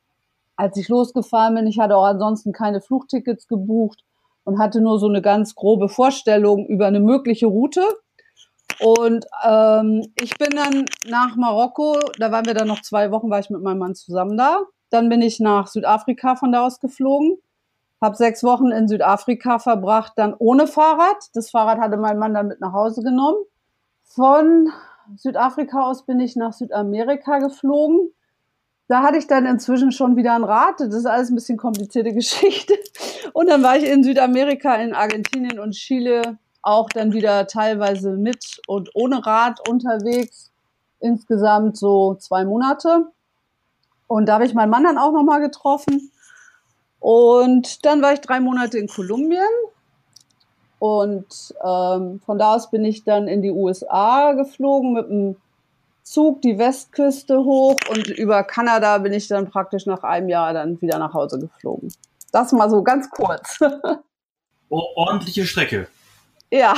als 0.57 0.77
ich 0.77 0.89
losgefahren 0.89 1.55
bin. 1.55 1.67
Ich 1.67 1.79
hatte 1.79 1.95
auch 1.95 2.05
ansonsten 2.05 2.51
keine 2.51 2.81
Flugtickets 2.81 3.47
gebucht 3.47 4.03
und 4.43 4.59
hatte 4.59 4.81
nur 4.81 4.99
so 4.99 5.07
eine 5.07 5.21
ganz 5.21 5.55
grobe 5.55 5.87
Vorstellung 5.87 6.65
über 6.67 6.87
eine 6.87 6.99
mögliche 6.99 7.47
Route. 7.47 7.81
Und 8.79 9.25
ähm, 9.43 10.05
ich 10.15 10.37
bin 10.37 10.49
dann 10.49 10.85
nach 11.07 11.37
Marokko, 11.37 11.97
da 12.19 12.31
waren 12.31 12.45
wir 12.45 12.53
dann 12.53 12.67
noch 12.67 12.81
zwei 12.81 13.11
Wochen, 13.11 13.29
war 13.29 13.39
ich 13.39 13.49
mit 13.49 13.61
meinem 13.61 13.79
Mann 13.79 13.95
zusammen 13.95 14.37
da. 14.37 14.59
Dann 14.95 15.09
bin 15.09 15.21
ich 15.21 15.41
nach 15.41 15.67
Südafrika 15.67 16.37
von 16.37 16.53
da 16.53 16.65
aus 16.65 16.79
geflogen, 16.79 17.37
habe 18.01 18.15
sechs 18.15 18.45
Wochen 18.45 18.71
in 18.71 18.87
Südafrika 18.87 19.59
verbracht, 19.59 20.13
dann 20.15 20.33
ohne 20.39 20.67
Fahrrad. 20.67 21.17
Das 21.33 21.49
Fahrrad 21.49 21.79
hatte 21.79 21.97
mein 21.97 22.17
Mann 22.17 22.33
dann 22.33 22.47
mit 22.47 22.61
nach 22.61 22.71
Hause 22.71 23.03
genommen. 23.03 23.39
Von 24.05 24.71
Südafrika 25.17 25.81
aus 25.81 26.05
bin 26.05 26.21
ich 26.21 26.37
nach 26.37 26.53
Südamerika 26.53 27.39
geflogen. 27.39 28.13
Da 28.87 29.03
hatte 29.03 29.17
ich 29.17 29.27
dann 29.27 29.45
inzwischen 29.45 29.91
schon 29.91 30.15
wieder 30.15 30.33
ein 30.33 30.45
Rad. 30.45 30.79
Das 30.79 30.93
ist 30.93 31.05
alles 31.05 31.29
ein 31.29 31.35
bisschen 31.35 31.57
komplizierte 31.57 32.13
Geschichte. 32.13 32.75
Und 33.33 33.49
dann 33.49 33.61
war 33.63 33.75
ich 33.75 33.83
in 33.83 34.01
Südamerika, 34.01 34.75
in 34.75 34.93
Argentinien 34.93 35.59
und 35.59 35.73
Chile 35.73 36.37
auch 36.61 36.87
dann 36.87 37.11
wieder 37.11 37.47
teilweise 37.47 38.11
mit 38.11 38.61
und 38.65 38.91
ohne 38.93 39.25
Rad 39.25 39.67
unterwegs. 39.67 40.53
Insgesamt 41.01 41.75
so 41.75 42.15
zwei 42.15 42.45
Monate. 42.45 43.07
Und 44.07 44.27
da 44.27 44.35
habe 44.35 44.45
ich 44.45 44.53
meinen 44.53 44.69
Mann 44.69 44.83
dann 44.83 44.97
auch 44.97 45.11
nochmal 45.11 45.41
getroffen. 45.41 46.11
Und 46.99 47.85
dann 47.85 48.01
war 48.01 48.13
ich 48.13 48.21
drei 48.21 48.39
Monate 48.39 48.77
in 48.77 48.87
Kolumbien. 48.87 49.43
Und 50.79 51.53
ähm, 51.63 52.19
von 52.25 52.37
da 52.37 52.55
aus 52.55 52.69
bin 52.69 52.85
ich 52.85 53.03
dann 53.03 53.27
in 53.27 53.41
die 53.41 53.51
USA 53.51 54.33
geflogen 54.33 54.93
mit 54.93 55.09
dem 55.09 55.35
Zug 56.03 56.41
die 56.43 56.59
Westküste 56.59 57.43
hoch 57.43 57.77
und 57.89 58.09
über 58.09 58.43
Kanada 58.43 58.99
bin 58.99 59.11
ich 59.11 59.27
dann 59.27 59.49
praktisch 59.49 59.87
nach 59.87 60.03
einem 60.03 60.29
Jahr 60.29 60.53
dann 60.53 60.79
wieder 60.79 60.99
nach 60.99 61.13
Hause 61.13 61.39
geflogen. 61.39 61.91
Das 62.31 62.51
mal 62.51 62.69
so 62.69 62.83
ganz 62.83 63.09
kurz. 63.09 63.57
oh, 64.69 64.83
ordentliche 64.95 65.45
Strecke. 65.45 65.87
Ja. 66.51 66.75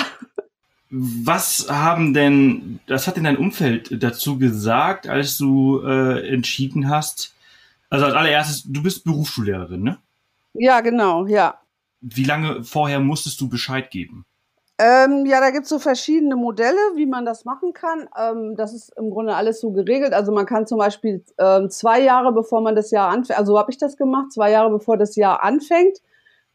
Was 0.89 1.67
haben 1.69 2.13
denn, 2.13 2.79
das 2.87 3.07
hat 3.07 3.17
denn 3.17 3.25
dein 3.25 3.37
Umfeld 3.37 4.01
dazu 4.01 4.37
gesagt, 4.37 5.07
als 5.07 5.37
du 5.37 5.81
äh, 5.81 6.27
entschieden 6.29 6.89
hast? 6.89 7.33
Also 7.89 8.05
als 8.05 8.15
allererstes, 8.15 8.63
du 8.63 8.83
bist 8.83 9.03
Berufsschullehrerin, 9.03 9.83
ne? 9.83 9.97
Ja, 10.53 10.81
genau, 10.81 11.25
ja. 11.27 11.59
Wie 12.01 12.23
lange 12.23 12.63
vorher 12.63 12.99
musstest 12.99 13.39
du 13.41 13.49
Bescheid 13.49 13.91
geben? 13.91 14.25
Ähm, 14.79 15.25
ja, 15.25 15.39
da 15.39 15.49
gibt's 15.49 15.69
so 15.69 15.79
verschiedene 15.79 16.35
Modelle, 16.35 16.77
wie 16.95 17.07
man 17.07 17.25
das 17.25 17.45
machen 17.45 17.73
kann. 17.73 18.07
Ähm, 18.15 18.55
das 18.55 18.73
ist 18.73 18.95
im 18.95 19.09
Grunde 19.09 19.35
alles 19.35 19.59
so 19.59 19.71
geregelt. 19.71 20.13
Also 20.13 20.31
man 20.31 20.45
kann 20.45 20.67
zum 20.67 20.77
Beispiel 20.77 21.23
ähm, 21.39 21.69
zwei 21.71 21.99
Jahre, 22.01 22.31
bevor 22.31 22.61
man 22.61 22.75
das 22.75 22.91
Jahr 22.91 23.09
anfängt, 23.09 23.39
also 23.39 23.53
so 23.53 23.59
habe 23.59 23.71
ich 23.71 23.79
das 23.79 23.97
gemacht, 23.97 24.31
zwei 24.31 24.51
Jahre 24.51 24.69
bevor 24.69 24.97
das 24.97 25.15
Jahr 25.15 25.43
anfängt, 25.43 25.97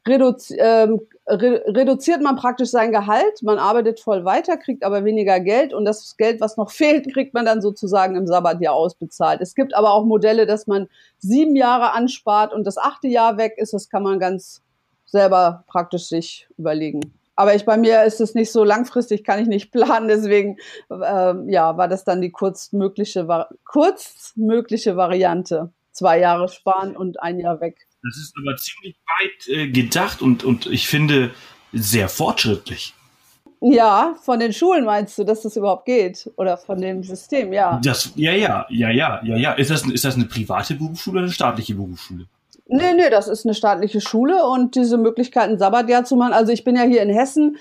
reduzi 0.07 0.57
ähm, 0.59 1.01
re 1.27 1.63
reduziert 1.67 2.21
man 2.21 2.37
praktisch 2.37 2.71
sein 2.71 2.93
Gehalt, 2.93 3.43
man 3.43 3.59
arbeitet 3.59 4.01
voll 4.01 4.25
weiter, 4.25 4.57
kriegt 4.57 4.85
aber 4.85 5.05
weniger 5.05 5.39
Geld 5.41 5.73
und 5.73 5.85
das 5.85 6.17
Geld, 6.17 6.41
was 6.41 6.57
noch 6.57 6.71
fehlt, 6.73 7.13
kriegt 7.13 7.35
man 7.35 7.45
dann 7.45 7.61
sozusagen 7.61 8.17
im 8.17 8.27
Sabbatjahr 8.27 8.75
ausbezahlt. 8.75 9.41
Es 9.41 9.55
gibt 9.55 9.75
aber 9.75 9.93
auch 9.93 10.05
Modelle, 10.05 10.47
dass 10.47 10.67
man 10.67 10.89
sieben 11.19 11.57
Jahre 11.57 11.93
anspart 11.93 12.53
und 12.53 12.67
das 12.67 12.79
achte 12.79 13.09
Jahr 13.09 13.37
weg 13.37 13.55
ist, 13.57 13.73
das 13.73 13.89
kann 13.89 14.03
man 14.03 14.19
ganz 14.19 14.63
selber 15.07 15.65
praktisch 15.69 16.09
sich 16.09 16.49
überlegen. 16.59 17.13
Aber 17.35 17.55
ich 17.55 17.65
bei 17.65 17.77
mir 17.77 18.05
ist 18.05 18.21
es 18.21 18.35
nicht 18.35 18.53
so 18.53 18.65
langfristig, 18.65 19.25
kann 19.25 19.41
ich 19.41 19.49
nicht 19.49 19.73
planen, 19.73 20.09
deswegen 20.09 20.57
äh, 20.91 21.35
ja, 21.51 21.77
war 21.77 21.89
das 21.89 22.05
dann 22.05 22.21
die 22.21 22.31
kurzmögliche, 22.31 23.27
kurzmögliche 23.65 24.97
Variante. 24.97 25.71
Zwei 25.93 26.21
Jahre 26.21 26.49
sparen 26.49 26.97
und 26.97 27.23
ein 27.23 27.39
Jahr 27.39 27.61
weg. 27.61 27.87
Das 28.03 28.17
ist 28.17 28.35
aber 28.37 28.57
ziemlich 28.57 28.97
weit 29.07 29.49
äh, 29.49 29.69
gedacht 29.69 30.23
und, 30.23 30.45
und 30.45 30.67
ich 30.67 30.89
finde 30.89 31.31
sehr 31.73 32.09
fortschrittlich. 32.09 32.95
Ja, 33.65 34.17
von 34.21 34.41
den 34.41 34.53
Schulen 34.53 34.85
meinst 34.85 35.17
du, 35.19 35.25
dass 35.25 35.43
das 35.43 35.57
überhaupt 35.57 35.85
geht? 35.85 36.29
Oder 36.37 36.57
von 36.57 36.81
dem 36.81 37.05
System, 37.05 37.53
ja. 37.53 37.81
Das, 37.83 38.13
ja, 38.17 38.33
ja, 38.33 38.67
ja, 38.71 38.91
ja, 38.91 39.21
ja, 39.23 39.37
ja. 39.37 39.53
Ist 39.53 39.71
das, 39.71 39.87
ist 39.87 40.05
das 40.05 40.17
eine 40.17 40.25
private 40.25 40.75
Berufsschule 40.75 41.19
oder 41.19 41.27
eine 41.27 41.33
staatliche 41.33 41.77
Berufsschule? 41.77 42.27
Nee, 42.67 42.95
nee, 42.95 43.09
das 43.09 43.29
ist 43.29 43.47
eine 43.47 43.55
staatliche 43.55 44.01
Schule 44.01 44.45
und 44.47 44.75
diese 44.75 44.99
Möglichkeiten, 44.99 45.59
Sabbatjahr 45.59 46.05
zu 46.05 46.17
machen. 46.17 46.33
Also 46.33 46.53
ich 46.53 46.65
bin 46.65 46.75
ja 46.75 46.83
hier 46.83 47.03
in 47.03 47.11
Hessen. 47.11 47.57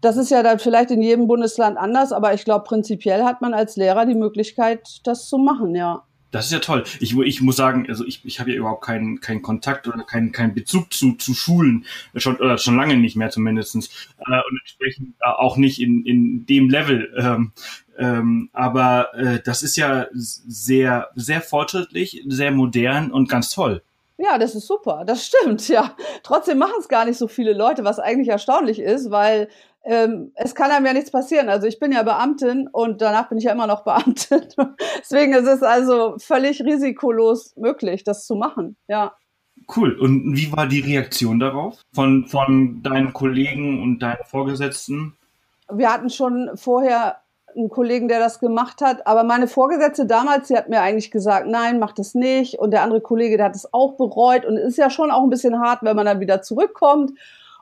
Das 0.00 0.16
ist 0.16 0.30
ja 0.30 0.42
dann 0.42 0.58
vielleicht 0.58 0.90
in 0.90 1.02
jedem 1.02 1.28
Bundesland 1.28 1.78
anders, 1.78 2.12
aber 2.12 2.34
ich 2.34 2.44
glaube, 2.44 2.64
prinzipiell 2.64 3.22
hat 3.22 3.40
man 3.40 3.54
als 3.54 3.76
Lehrer 3.76 4.06
die 4.06 4.16
Möglichkeit, 4.16 5.00
das 5.04 5.28
zu 5.28 5.38
machen, 5.38 5.74
ja. 5.76 6.02
Das 6.34 6.46
ist 6.46 6.52
ja 6.52 6.58
toll. 6.58 6.82
Ich, 6.98 7.16
ich 7.16 7.42
muss 7.42 7.54
sagen, 7.54 7.86
also 7.88 8.04
ich, 8.04 8.24
ich 8.24 8.40
habe 8.40 8.50
ja 8.50 8.56
überhaupt 8.56 8.84
keinen, 8.84 9.20
keinen 9.20 9.40
Kontakt 9.40 9.86
oder 9.86 10.02
keinen, 10.02 10.32
keinen 10.32 10.52
Bezug 10.52 10.92
zu, 10.92 11.12
zu 11.12 11.32
Schulen, 11.32 11.86
schon, 12.16 12.38
oder 12.38 12.58
schon 12.58 12.74
lange 12.74 12.96
nicht 12.96 13.14
mehr 13.14 13.30
zumindestens 13.30 13.86
äh, 14.18 14.40
und 14.50 14.58
entsprechend 14.60 15.14
äh, 15.20 15.26
auch 15.28 15.56
nicht 15.56 15.80
in, 15.80 16.04
in 16.04 16.44
dem 16.44 16.68
Level. 16.68 17.14
Ähm, 17.16 17.52
ähm, 17.96 18.50
aber 18.52 19.14
äh, 19.14 19.40
das 19.44 19.62
ist 19.62 19.76
ja 19.76 20.08
sehr, 20.12 21.10
sehr 21.14 21.40
fortschrittlich, 21.40 22.24
sehr 22.26 22.50
modern 22.50 23.12
und 23.12 23.28
ganz 23.28 23.50
toll. 23.50 23.84
Ja, 24.16 24.36
das 24.36 24.56
ist 24.56 24.66
super, 24.66 25.04
das 25.06 25.24
stimmt, 25.26 25.68
ja. 25.68 25.94
Trotzdem 26.24 26.58
machen 26.58 26.74
es 26.80 26.88
gar 26.88 27.04
nicht 27.04 27.16
so 27.16 27.28
viele 27.28 27.52
Leute, 27.52 27.84
was 27.84 28.00
eigentlich 28.00 28.28
erstaunlich 28.28 28.80
ist, 28.80 29.12
weil 29.12 29.48
ähm, 29.84 30.32
es 30.34 30.54
kann 30.54 30.70
einem 30.70 30.86
ja 30.86 30.94
nichts 30.94 31.10
passieren. 31.10 31.48
Also 31.48 31.66
ich 31.66 31.78
bin 31.78 31.92
ja 31.92 32.02
Beamtin 32.02 32.68
und 32.72 33.02
danach 33.02 33.28
bin 33.28 33.38
ich 33.38 33.44
ja 33.44 33.52
immer 33.52 33.66
noch 33.66 33.84
Beamtin. 33.84 34.46
Deswegen 34.98 35.34
ist 35.34 35.46
es 35.46 35.62
also 35.62 36.16
völlig 36.18 36.62
risikolos 36.62 37.54
möglich, 37.56 38.02
das 38.02 38.26
zu 38.26 38.34
machen. 38.34 38.76
Ja. 38.88 39.14
Cool. 39.76 39.98
Und 39.98 40.36
wie 40.36 40.50
war 40.52 40.66
die 40.66 40.80
Reaktion 40.80 41.38
darauf 41.38 41.80
von, 41.92 42.26
von 42.26 42.82
deinen 42.82 43.12
Kollegen 43.12 43.82
und 43.82 44.00
deinen 44.00 44.24
Vorgesetzten? 44.24 45.16
Wir 45.70 45.92
hatten 45.92 46.10
schon 46.10 46.50
vorher 46.54 47.18
einen 47.54 47.68
Kollegen, 47.68 48.08
der 48.08 48.18
das 48.18 48.40
gemacht 48.40 48.80
hat, 48.80 49.06
aber 49.06 49.22
meine 49.22 49.46
Vorgesetzte 49.46 50.06
damals, 50.06 50.48
sie 50.48 50.56
hat 50.56 50.68
mir 50.68 50.80
eigentlich 50.80 51.10
gesagt, 51.10 51.46
nein, 51.46 51.78
mach 51.78 51.92
das 51.92 52.14
nicht. 52.14 52.58
Und 52.58 52.72
der 52.72 52.82
andere 52.82 53.00
Kollege, 53.00 53.36
der 53.36 53.46
hat 53.46 53.54
es 53.54 53.72
auch 53.72 53.96
bereut. 53.96 54.44
Und 54.44 54.56
es 54.56 54.70
ist 54.70 54.78
ja 54.78 54.90
schon 54.90 55.10
auch 55.10 55.22
ein 55.22 55.30
bisschen 55.30 55.60
hart, 55.60 55.82
wenn 55.82 55.94
man 55.94 56.06
dann 56.06 56.20
wieder 56.20 56.42
zurückkommt 56.42 57.12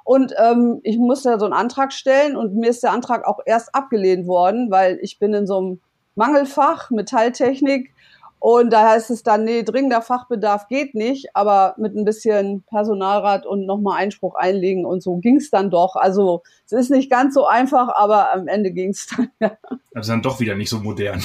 und 0.05 0.35
ähm, 0.39 0.81
ich 0.83 0.99
musste 0.99 1.31
da 1.31 1.39
so 1.39 1.45
einen 1.45 1.55
Antrag 1.55 1.93
stellen 1.93 2.37
und 2.37 2.55
mir 2.55 2.71
ist 2.71 2.83
der 2.83 2.93
Antrag 2.93 3.27
auch 3.27 3.41
erst 3.45 3.75
abgelehnt 3.75 4.27
worden, 4.27 4.71
weil 4.71 4.99
ich 5.03 5.19
bin 5.19 5.33
in 5.35 5.47
so 5.47 5.59
einem 5.59 5.81
Mangelfach, 6.15 6.91
Metalltechnik. 6.91 7.93
Und 8.39 8.73
da 8.73 8.91
heißt 8.91 9.11
es 9.11 9.23
dann, 9.23 9.45
nee, 9.45 9.63
dringender 9.63 10.03
Fachbedarf 10.03 10.67
geht 10.67 10.97
nicht, 10.97 11.37
aber 11.37 11.77
mit 11.79 11.95
ein 11.95 12.05
bisschen 12.05 12.65
Personalrat 12.65 13.47
und 13.47 13.67
nochmal 13.67 13.99
Einspruch 14.01 14.35
einlegen 14.35 14.85
und 14.85 15.01
so 15.01 15.19
ging 15.19 15.37
es 15.37 15.49
dann 15.49 15.71
doch. 15.71 15.95
Also 15.95 16.43
es 16.67 16.73
ist 16.73 16.91
nicht 16.91 17.09
ganz 17.09 17.35
so 17.35 17.47
einfach, 17.47 17.91
aber 17.95 18.33
am 18.33 18.49
Ende 18.49 18.73
ging 18.73 18.91
es 18.91 19.07
dann. 19.07 19.29
Ja. 19.41 19.57
Also 19.95 20.13
dann 20.13 20.23
doch 20.23 20.41
wieder 20.41 20.57
nicht 20.57 20.71
so 20.71 20.81
modern. 20.81 21.23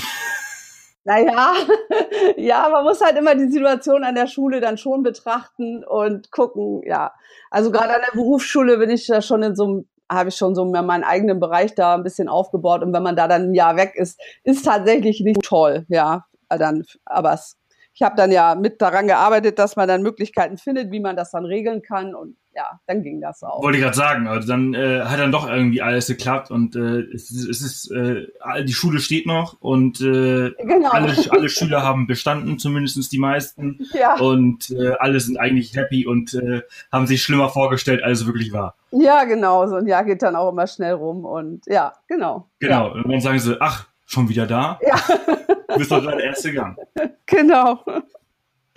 Naja, 1.07 1.53
ja, 2.35 2.67
man 2.69 2.83
muss 2.83 2.99
halt 2.99 3.17
immer 3.17 3.33
die 3.33 3.47
Situation 3.47 4.03
an 4.03 4.15
der 4.15 4.27
Schule 4.27 4.59
dann 4.59 4.77
schon 4.77 5.03
betrachten 5.03 5.85
und 5.85 6.31
gucken, 6.31 6.81
ja. 6.85 7.13
Also 7.49 7.71
gerade 7.71 7.95
an 7.95 8.01
der 8.05 8.13
Berufsschule 8.13 8.77
bin 8.77 8.89
ich 8.89 9.07
ja 9.07 9.21
schon 9.21 9.41
in 9.41 9.55
so 9.55 9.63
einem, 9.63 9.87
habe 10.11 10.27
ich 10.27 10.35
schon 10.35 10.53
so 10.53 10.65
meinen 10.65 11.05
eigenen 11.05 11.39
Bereich 11.39 11.73
da 11.75 11.95
ein 11.95 12.03
bisschen 12.03 12.27
aufgebaut 12.27 12.83
und 12.83 12.91
wenn 12.91 13.03
man 13.03 13.15
da 13.15 13.29
dann 13.29 13.43
ein 13.43 13.53
Jahr 13.53 13.77
weg 13.77 13.93
ist, 13.95 14.19
ist 14.43 14.65
tatsächlich 14.65 15.21
nicht 15.21 15.41
toll, 15.43 15.85
ja. 15.87 16.25
Dann, 16.49 16.83
aber 17.05 17.31
es, 17.31 17.55
ich 17.93 18.01
habe 18.01 18.17
dann 18.17 18.29
ja 18.33 18.55
mit 18.55 18.81
daran 18.81 19.07
gearbeitet, 19.07 19.59
dass 19.59 19.77
man 19.77 19.87
dann 19.87 20.01
Möglichkeiten 20.01 20.57
findet, 20.57 20.91
wie 20.91 20.99
man 20.99 21.15
das 21.15 21.31
dann 21.31 21.45
regeln 21.45 21.81
kann 21.81 22.15
und 22.15 22.35
ja, 22.57 22.79
dann 22.87 23.03
ging 23.03 23.21
das 23.21 23.43
auch. 23.43 23.61
Wollte 23.61 23.77
ich 23.77 23.83
gerade 23.83 23.95
sagen, 23.95 24.27
also 24.27 24.47
dann 24.47 24.73
äh, 24.73 25.01
hat 25.01 25.19
dann 25.19 25.31
doch 25.31 25.47
irgendwie 25.47 25.83
alles 25.83 26.07
geklappt 26.07 26.49
und 26.49 26.75
äh, 26.75 27.01
es, 27.13 27.29
es 27.29 27.61
ist, 27.61 27.91
äh, 27.91 28.25
die 28.63 28.73
Schule 28.73 28.99
steht 28.99 29.27
noch 29.27 29.61
und 29.61 30.01
äh, 30.01 30.51
genau. 30.57 30.89
alle, 30.89 31.13
alle 31.29 31.49
Schüler 31.49 31.83
haben 31.83 32.07
bestanden, 32.07 32.57
zumindest 32.57 33.11
die 33.11 33.19
meisten. 33.19 33.87
Ja. 33.93 34.17
Und 34.17 34.71
äh, 34.71 34.93
alle 34.97 35.19
sind 35.19 35.37
eigentlich 35.37 35.75
happy 35.75 36.07
und 36.07 36.33
äh, 36.33 36.63
haben 36.91 37.05
sich 37.05 37.21
schlimmer 37.21 37.49
vorgestellt, 37.49 38.01
als 38.03 38.21
es 38.21 38.25
wirklich 38.25 38.51
war. 38.51 38.75
Ja, 38.89 39.25
genau. 39.25 39.67
So 39.67 39.75
ein 39.75 39.85
Jahr 39.85 40.03
geht 40.03 40.23
dann 40.23 40.35
auch 40.35 40.49
immer 40.49 40.65
schnell 40.65 40.93
rum 40.93 41.25
und 41.25 41.63
ja, 41.67 41.93
genau. 42.07 42.49
Genau. 42.57 42.87
Ja. 42.87 43.03
Und 43.03 43.11
dann 43.11 43.21
sagen 43.21 43.37
sie, 43.37 43.55
ach, 43.61 43.87
schon 44.07 44.29
wieder 44.29 44.47
da? 44.47 44.79
Ja. 44.81 44.95
Du 45.67 45.77
bist 45.77 45.91
doch 45.91 46.01
gerade 46.01 46.23
erste 46.23 46.51
Gang. 46.51 46.75
Genau. 47.27 47.83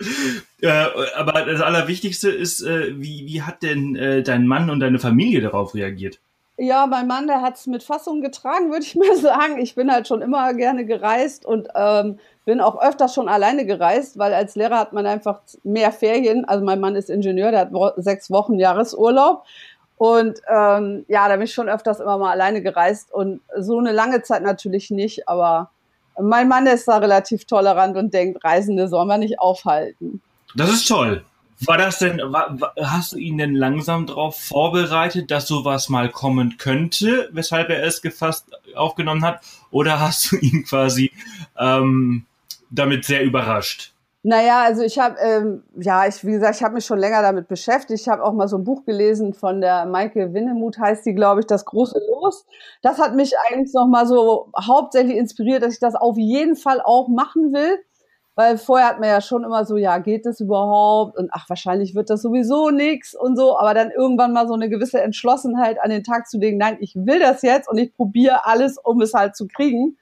Äh, 0.63 0.85
aber 1.15 1.41
das 1.41 1.59
Allerwichtigste 1.59 2.29
ist, 2.29 2.61
äh, 2.61 2.93
wie, 2.95 3.25
wie 3.25 3.41
hat 3.41 3.63
denn 3.63 3.95
äh, 3.95 4.21
dein 4.21 4.45
Mann 4.45 4.69
und 4.69 4.79
deine 4.79 4.99
Familie 4.99 5.41
darauf 5.41 5.73
reagiert? 5.73 6.19
Ja, 6.57 6.85
mein 6.85 7.07
Mann, 7.07 7.25
der 7.25 7.41
hat 7.41 7.55
es 7.55 7.65
mit 7.65 7.81
Fassung 7.81 8.21
getragen, 8.21 8.69
würde 8.69 8.83
ich 8.83 8.95
mal 8.95 9.15
sagen. 9.15 9.57
Ich 9.57 9.73
bin 9.73 9.91
halt 9.91 10.07
schon 10.07 10.21
immer 10.21 10.53
gerne 10.53 10.85
gereist 10.85 11.47
und 11.47 11.67
ähm, 11.73 12.19
bin 12.45 12.61
auch 12.61 12.79
öfters 12.79 13.15
schon 13.15 13.27
alleine 13.27 13.65
gereist, 13.65 14.19
weil 14.19 14.35
als 14.35 14.55
Lehrer 14.55 14.77
hat 14.77 14.93
man 14.93 15.07
einfach 15.07 15.39
mehr 15.63 15.91
Ferien. 15.91 16.45
Also 16.45 16.63
mein 16.63 16.79
Mann 16.79 16.95
ist 16.95 17.09
Ingenieur, 17.09 17.49
der 17.49 17.61
hat 17.61 17.73
wo 17.73 17.89
sechs 17.97 18.29
Wochen 18.29 18.59
Jahresurlaub. 18.59 19.43
Und 19.97 20.39
ähm, 20.47 21.05
ja, 21.07 21.27
da 21.27 21.35
bin 21.35 21.45
ich 21.45 21.53
schon 21.53 21.69
öfters 21.69 21.99
immer 21.99 22.19
mal 22.19 22.31
alleine 22.31 22.61
gereist 22.61 23.11
und 23.11 23.41
so 23.57 23.79
eine 23.79 23.91
lange 23.91 24.21
Zeit 24.21 24.43
natürlich 24.43 24.91
nicht, 24.91 25.27
aber 25.27 25.71
mein 26.19 26.47
Mann 26.47 26.67
ist 26.67 26.87
da 26.87 26.97
relativ 26.97 27.45
tolerant 27.45 27.97
und 27.97 28.13
denkt, 28.13 28.43
Reisende 28.43 28.87
soll 28.87 29.05
man 29.05 29.19
nicht 29.21 29.39
aufhalten. 29.39 30.21
Das 30.55 30.69
ist 30.69 30.87
toll. 30.87 31.23
War 31.65 31.77
das 31.77 31.99
denn, 31.99 32.19
war, 32.23 32.57
hast 32.81 33.11
du 33.11 33.17
ihn 33.17 33.37
denn 33.37 33.53
langsam 33.53 34.07
darauf 34.07 34.39
vorbereitet, 34.39 35.29
dass 35.29 35.47
sowas 35.47 35.89
mal 35.89 36.09
kommen 36.09 36.57
könnte, 36.57 37.29
weshalb 37.33 37.69
er 37.69 37.83
es 37.83 38.01
gefasst 38.01 38.47
aufgenommen 38.75 39.23
hat? 39.23 39.41
Oder 39.69 39.99
hast 39.99 40.31
du 40.31 40.37
ihn 40.37 40.63
quasi 40.63 41.11
ähm, 41.59 42.25
damit 42.71 43.05
sehr 43.05 43.23
überrascht? 43.23 43.93
Naja, 44.23 44.61
also 44.61 44.83
ich 44.83 44.99
habe, 44.99 45.17
ähm, 45.19 45.63
ja, 45.75 46.05
ich, 46.07 46.23
wie 46.23 46.31
gesagt, 46.33 46.55
ich 46.55 46.63
habe 46.63 46.75
mich 46.75 46.85
schon 46.85 46.99
länger 46.99 47.23
damit 47.23 47.47
beschäftigt. 47.47 47.99
Ich 48.01 48.07
habe 48.07 48.23
auch 48.23 48.33
mal 48.33 48.47
so 48.47 48.57
ein 48.57 48.63
Buch 48.63 48.85
gelesen 48.85 49.33
von 49.33 49.61
der 49.61 49.87
Maike 49.87 50.31
Winnemuth, 50.33 50.77
heißt 50.77 51.05
die, 51.07 51.15
glaube 51.15 51.39
ich, 51.39 51.47
Das 51.47 51.65
große 51.65 51.99
Los. 52.07 52.45
Das 52.83 52.99
hat 52.99 53.15
mich 53.15 53.33
eigentlich 53.49 53.73
noch 53.73 53.87
mal 53.87 54.05
so 54.05 54.51
hauptsächlich 54.55 55.17
inspiriert, 55.17 55.63
dass 55.63 55.73
ich 55.73 55.79
das 55.79 55.95
auf 55.95 56.17
jeden 56.17 56.55
Fall 56.55 56.81
auch 56.81 57.07
machen 57.07 57.51
will. 57.51 57.79
Weil 58.35 58.57
vorher 58.59 58.87
hat 58.87 58.99
man 58.99 59.09
ja 59.09 59.21
schon 59.21 59.43
immer 59.43 59.65
so, 59.65 59.75
ja, 59.75 59.97
geht 59.97 60.25
das 60.25 60.39
überhaupt? 60.39 61.17
Und 61.17 61.29
ach, 61.33 61.49
wahrscheinlich 61.49 61.95
wird 61.95 62.09
das 62.11 62.21
sowieso 62.21 62.69
nix 62.69 63.15
und 63.15 63.35
so. 63.35 63.57
Aber 63.57 63.73
dann 63.73 63.89
irgendwann 63.91 64.33
mal 64.33 64.47
so 64.47 64.53
eine 64.53 64.69
gewisse 64.69 65.01
Entschlossenheit 65.01 65.81
an 65.81 65.89
den 65.89 66.03
Tag 66.03 66.29
zu 66.29 66.37
legen, 66.37 66.57
nein, 66.59 66.77
ich 66.79 66.95
will 66.95 67.19
das 67.19 67.41
jetzt 67.41 67.67
und 67.67 67.77
ich 67.79 67.95
probiere 67.95 68.45
alles, 68.45 68.77
um 68.77 69.01
es 69.01 69.13
halt 69.15 69.35
zu 69.35 69.47
kriegen. 69.47 69.97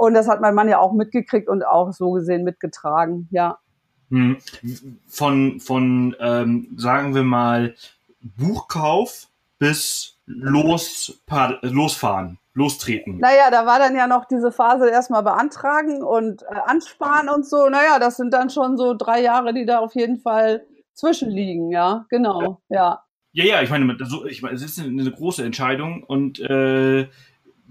Und 0.00 0.14
das 0.14 0.28
hat 0.28 0.40
mein 0.40 0.54
Mann 0.54 0.70
ja 0.70 0.78
auch 0.78 0.94
mitgekriegt 0.94 1.46
und 1.46 1.62
auch 1.62 1.92
so 1.92 2.12
gesehen 2.12 2.42
mitgetragen, 2.42 3.28
ja. 3.30 3.58
Hm. 4.08 4.38
Von, 5.06 5.60
von 5.60 6.16
ähm, 6.18 6.68
sagen 6.78 7.14
wir 7.14 7.22
mal, 7.22 7.74
Buchkauf 8.22 9.28
bis 9.58 10.16
los, 10.24 11.20
losfahren, 11.60 12.38
lostreten. 12.54 13.18
Naja, 13.18 13.50
da 13.50 13.66
war 13.66 13.78
dann 13.78 13.94
ja 13.94 14.06
noch 14.06 14.24
diese 14.24 14.50
Phase 14.50 14.88
erstmal 14.88 15.22
beantragen 15.22 16.02
und 16.02 16.44
äh, 16.44 16.46
ansparen 16.64 17.28
und 17.28 17.44
so. 17.44 17.68
Naja, 17.68 17.98
das 17.98 18.16
sind 18.16 18.32
dann 18.32 18.48
schon 18.48 18.78
so 18.78 18.94
drei 18.94 19.20
Jahre, 19.20 19.52
die 19.52 19.66
da 19.66 19.80
auf 19.80 19.94
jeden 19.94 20.18
Fall 20.18 20.64
zwischenliegen, 20.94 21.70
ja, 21.70 22.06
genau, 22.08 22.62
ja. 22.70 23.04
Ja, 23.32 23.44
ja, 23.44 23.62
ich 23.62 23.68
meine, 23.68 23.98
ich 24.30 24.40
meine, 24.40 24.54
es 24.54 24.62
ist 24.62 24.80
eine 24.80 25.10
große 25.10 25.44
Entscheidung 25.44 26.02
und 26.04 26.40
äh, 26.40 27.06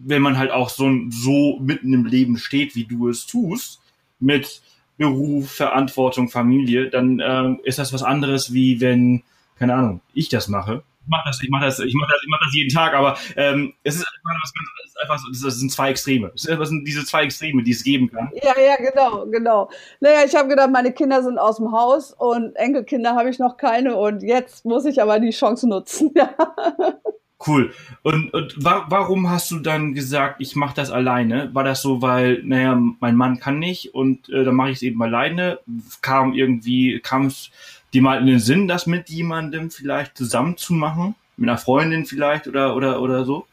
wenn 0.03 0.21
man 0.21 0.37
halt 0.37 0.51
auch 0.51 0.69
so, 0.69 0.89
so 1.09 1.59
mitten 1.59 1.93
im 1.93 2.05
Leben 2.05 2.37
steht, 2.37 2.75
wie 2.75 2.85
du 2.85 3.09
es 3.09 3.25
tust, 3.25 3.81
mit 4.19 4.61
Beruf, 4.97 5.51
Verantwortung, 5.51 6.29
Familie, 6.29 6.89
dann 6.89 7.21
ähm, 7.23 7.59
ist 7.63 7.79
das 7.79 7.93
was 7.93 8.03
anderes, 8.03 8.53
wie 8.53 8.81
wenn, 8.81 9.23
keine 9.57 9.73
Ahnung, 9.73 10.01
ich 10.13 10.29
das 10.29 10.47
mache. 10.49 10.83
Ich 11.01 11.09
mache 11.09 11.23
das, 11.25 11.41
ich 11.41 11.49
mache 11.49 11.65
das, 11.65 11.79
ich 11.79 11.95
mache 11.95 12.11
das, 12.11 12.21
ich 12.21 12.29
mache 12.29 12.41
das 12.43 12.53
jeden 12.53 12.69
Tag, 12.69 12.93
aber 12.93 13.17
ähm, 13.35 13.73
es 13.83 13.95
ist 13.95 14.05
einfach, 14.05 14.41
was 14.43 14.53
ganz, 14.53 14.69
ist 14.85 15.01
einfach 15.01 15.17
so, 15.17 15.47
das 15.47 15.55
sind 15.55 15.71
zwei 15.71 15.89
Extreme. 15.89 16.31
Das 16.35 16.69
sind 16.69 16.85
diese 16.85 17.05
zwei 17.05 17.23
Extreme, 17.23 17.63
die 17.63 17.71
es 17.71 17.83
geben 17.83 18.11
kann. 18.11 18.29
Ja, 18.43 18.53
ja, 18.59 18.75
genau, 18.75 19.25
genau. 19.25 19.69
Naja, 20.01 20.19
ich 20.25 20.35
habe 20.35 20.49
gedacht, 20.49 20.69
meine 20.69 20.91
Kinder 20.91 21.23
sind 21.23 21.39
aus 21.39 21.57
dem 21.57 21.71
Haus 21.71 22.11
und 22.11 22.55
Enkelkinder 22.57 23.15
habe 23.15 23.29
ich 23.29 23.39
noch 23.39 23.57
keine 23.57 23.95
und 23.95 24.21
jetzt 24.21 24.65
muss 24.65 24.85
ich 24.85 25.01
aber 25.01 25.19
die 25.19 25.31
Chance 25.31 25.67
nutzen. 25.67 26.11
Ja. 26.15 26.35
Cool. 27.45 27.73
Und, 28.03 28.33
und 28.33 28.63
wa 28.63 28.85
warum 28.89 29.29
hast 29.29 29.49
du 29.51 29.59
dann 29.59 29.93
gesagt, 29.93 30.41
ich 30.41 30.57
mache 30.57 30.75
das 30.75 30.91
alleine? 30.91 31.49
War 31.53 31.63
das 31.63 31.81
so, 31.81 32.01
weil, 32.01 32.41
naja, 32.43 32.77
mein 32.99 33.15
Mann 33.15 33.39
kann 33.39 33.59
nicht 33.59 33.93
und 33.93 34.27
äh, 34.29 34.43
dann 34.43 34.55
mache 34.55 34.71
ich 34.71 34.77
es 34.77 34.81
eben 34.81 35.01
alleine? 35.01 35.59
Kam 36.01 36.33
irgendwie, 36.33 36.99
kam 36.99 37.27
es 37.27 37.49
dir 37.93 38.01
mal 38.01 38.19
in 38.19 38.27
den 38.27 38.39
Sinn, 38.39 38.67
das 38.67 38.87
mit 38.87 39.09
jemandem 39.09 39.71
vielleicht 39.71 40.17
zusammen 40.17 40.57
zu 40.57 40.73
machen? 40.73 41.15
Mit 41.37 41.49
einer 41.49 41.57
Freundin 41.57 42.05
vielleicht 42.05 42.47
oder, 42.47 42.75
oder, 42.75 43.01
oder 43.01 43.23
so? 43.23 43.45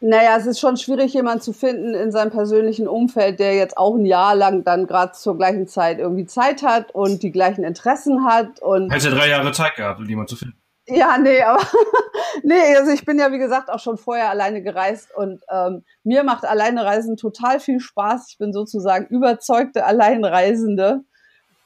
Naja, 0.00 0.36
es 0.38 0.46
ist 0.46 0.58
schon 0.58 0.76
schwierig, 0.78 1.12
jemanden 1.12 1.42
zu 1.42 1.52
finden 1.52 1.94
in 1.94 2.10
seinem 2.10 2.30
persönlichen 2.30 2.88
Umfeld, 2.88 3.38
der 3.38 3.54
jetzt 3.54 3.76
auch 3.76 3.94
ein 3.96 4.06
Jahr 4.06 4.34
lang 4.34 4.64
dann 4.64 4.86
gerade 4.86 5.12
zur 5.12 5.36
gleichen 5.36 5.68
Zeit 5.68 5.98
irgendwie 5.98 6.24
Zeit 6.24 6.62
hat 6.62 6.90
und 6.92 7.22
die 7.22 7.30
gleichen 7.30 7.64
Interessen 7.64 8.24
hat. 8.24 8.60
Und 8.60 8.90
Hättest 8.90 9.06
ja 9.06 9.14
drei 9.14 9.28
Jahre 9.28 9.52
Zeit 9.52 9.76
gehabt, 9.76 10.00
um 10.00 10.08
jemanden 10.08 10.30
zu 10.30 10.36
finden. 10.36 10.59
Ja, 10.90 11.18
nee, 11.18 11.42
aber 11.42 11.62
nee, 12.42 12.76
also 12.76 12.90
ich 12.90 13.04
bin 13.04 13.18
ja 13.18 13.30
wie 13.32 13.38
gesagt 13.38 13.70
auch 13.70 13.78
schon 13.78 13.96
vorher 13.96 14.30
alleine 14.30 14.62
gereist 14.62 15.14
und 15.14 15.42
ähm, 15.50 15.84
mir 16.02 16.24
macht 16.24 16.44
alleine 16.44 16.84
Reisen 16.84 17.16
total 17.16 17.60
viel 17.60 17.80
Spaß. 17.80 18.26
Ich 18.30 18.38
bin 18.38 18.52
sozusagen 18.52 19.06
überzeugte 19.06 19.84
Alleinreisende. 19.84 21.02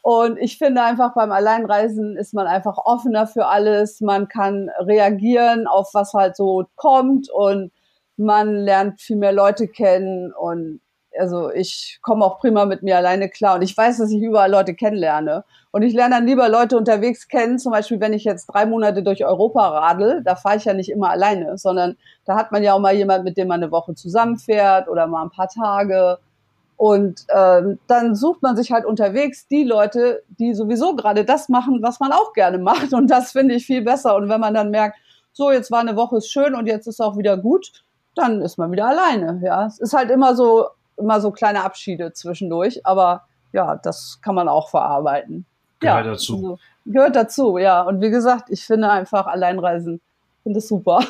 Und 0.02 0.36
ich 0.38 0.58
finde 0.58 0.82
einfach 0.82 1.14
beim 1.14 1.32
Alleinreisen 1.32 2.16
ist 2.18 2.34
man 2.34 2.46
einfach 2.46 2.76
offener 2.84 3.26
für 3.26 3.46
alles. 3.46 4.02
Man 4.02 4.28
kann 4.28 4.70
reagieren 4.80 5.66
auf 5.66 5.90
was 5.94 6.12
halt 6.12 6.36
so 6.36 6.66
kommt 6.76 7.30
und 7.30 7.72
man 8.18 8.54
lernt 8.54 9.00
viel 9.00 9.16
mehr 9.16 9.32
Leute 9.32 9.66
kennen 9.66 10.32
und 10.32 10.80
also 11.18 11.50
ich 11.50 12.00
komme 12.02 12.24
auch 12.24 12.38
prima 12.38 12.66
mit 12.66 12.82
mir 12.82 12.96
alleine 12.96 13.28
klar 13.28 13.56
und 13.56 13.62
ich 13.62 13.76
weiß, 13.76 13.98
dass 13.98 14.10
ich 14.10 14.22
überall 14.22 14.50
Leute 14.50 14.74
kennenlerne. 14.74 15.44
Und 15.74 15.82
ich 15.82 15.92
lerne 15.92 16.14
dann 16.14 16.26
lieber 16.28 16.48
Leute 16.48 16.78
unterwegs 16.78 17.26
kennen, 17.26 17.58
zum 17.58 17.72
Beispiel, 17.72 17.98
wenn 17.98 18.12
ich 18.12 18.22
jetzt 18.22 18.46
drei 18.46 18.64
Monate 18.64 19.02
durch 19.02 19.24
Europa 19.24 19.66
radel, 19.66 20.22
da 20.24 20.36
fahre 20.36 20.56
ich 20.56 20.64
ja 20.66 20.72
nicht 20.72 20.88
immer 20.88 21.10
alleine, 21.10 21.58
sondern 21.58 21.96
da 22.24 22.36
hat 22.36 22.52
man 22.52 22.62
ja 22.62 22.74
auch 22.74 22.78
mal 22.78 22.94
jemand, 22.94 23.24
mit 23.24 23.36
dem 23.36 23.48
man 23.48 23.60
eine 23.60 23.72
Woche 23.72 23.96
zusammenfährt 23.96 24.86
oder 24.86 25.08
mal 25.08 25.24
ein 25.24 25.30
paar 25.30 25.48
Tage. 25.48 26.18
Und 26.76 27.26
ähm, 27.34 27.80
dann 27.88 28.14
sucht 28.14 28.40
man 28.40 28.54
sich 28.54 28.70
halt 28.70 28.84
unterwegs 28.84 29.48
die 29.48 29.64
Leute, 29.64 30.22
die 30.38 30.54
sowieso 30.54 30.94
gerade 30.94 31.24
das 31.24 31.48
machen, 31.48 31.80
was 31.82 31.98
man 31.98 32.12
auch 32.12 32.34
gerne 32.34 32.58
macht. 32.58 32.92
Und 32.92 33.10
das 33.10 33.32
finde 33.32 33.56
ich 33.56 33.66
viel 33.66 33.82
besser. 33.82 34.14
Und 34.14 34.28
wenn 34.28 34.40
man 34.40 34.54
dann 34.54 34.70
merkt, 34.70 34.96
so, 35.32 35.50
jetzt 35.50 35.72
war 35.72 35.80
eine 35.80 35.96
Woche 35.96 36.20
schön 36.20 36.54
und 36.54 36.66
jetzt 36.66 36.86
ist 36.86 37.00
auch 37.00 37.18
wieder 37.18 37.36
gut, 37.36 37.72
dann 38.14 38.42
ist 38.42 38.58
man 38.58 38.70
wieder 38.70 38.86
alleine. 38.86 39.40
Ja, 39.42 39.66
es 39.66 39.80
ist 39.80 39.92
halt 39.92 40.12
immer 40.12 40.36
so 40.36 40.68
immer 40.96 41.20
so 41.20 41.32
kleine 41.32 41.64
Abschiede 41.64 42.12
zwischendurch, 42.12 42.86
aber 42.86 43.24
ja, 43.50 43.74
das 43.74 44.20
kann 44.22 44.36
man 44.36 44.48
auch 44.48 44.68
verarbeiten. 44.68 45.46
Gehört 45.80 46.04
ja, 46.06 46.10
dazu. 46.12 46.34
Also, 46.34 46.58
gehört 46.86 47.16
dazu, 47.16 47.58
ja. 47.58 47.82
Und 47.82 48.00
wie 48.00 48.10
gesagt, 48.10 48.50
ich 48.50 48.64
finde 48.64 48.90
einfach 48.90 49.26
Alleinreisen, 49.26 50.00
finde 50.42 50.58
es 50.58 50.68
super. 50.68 51.04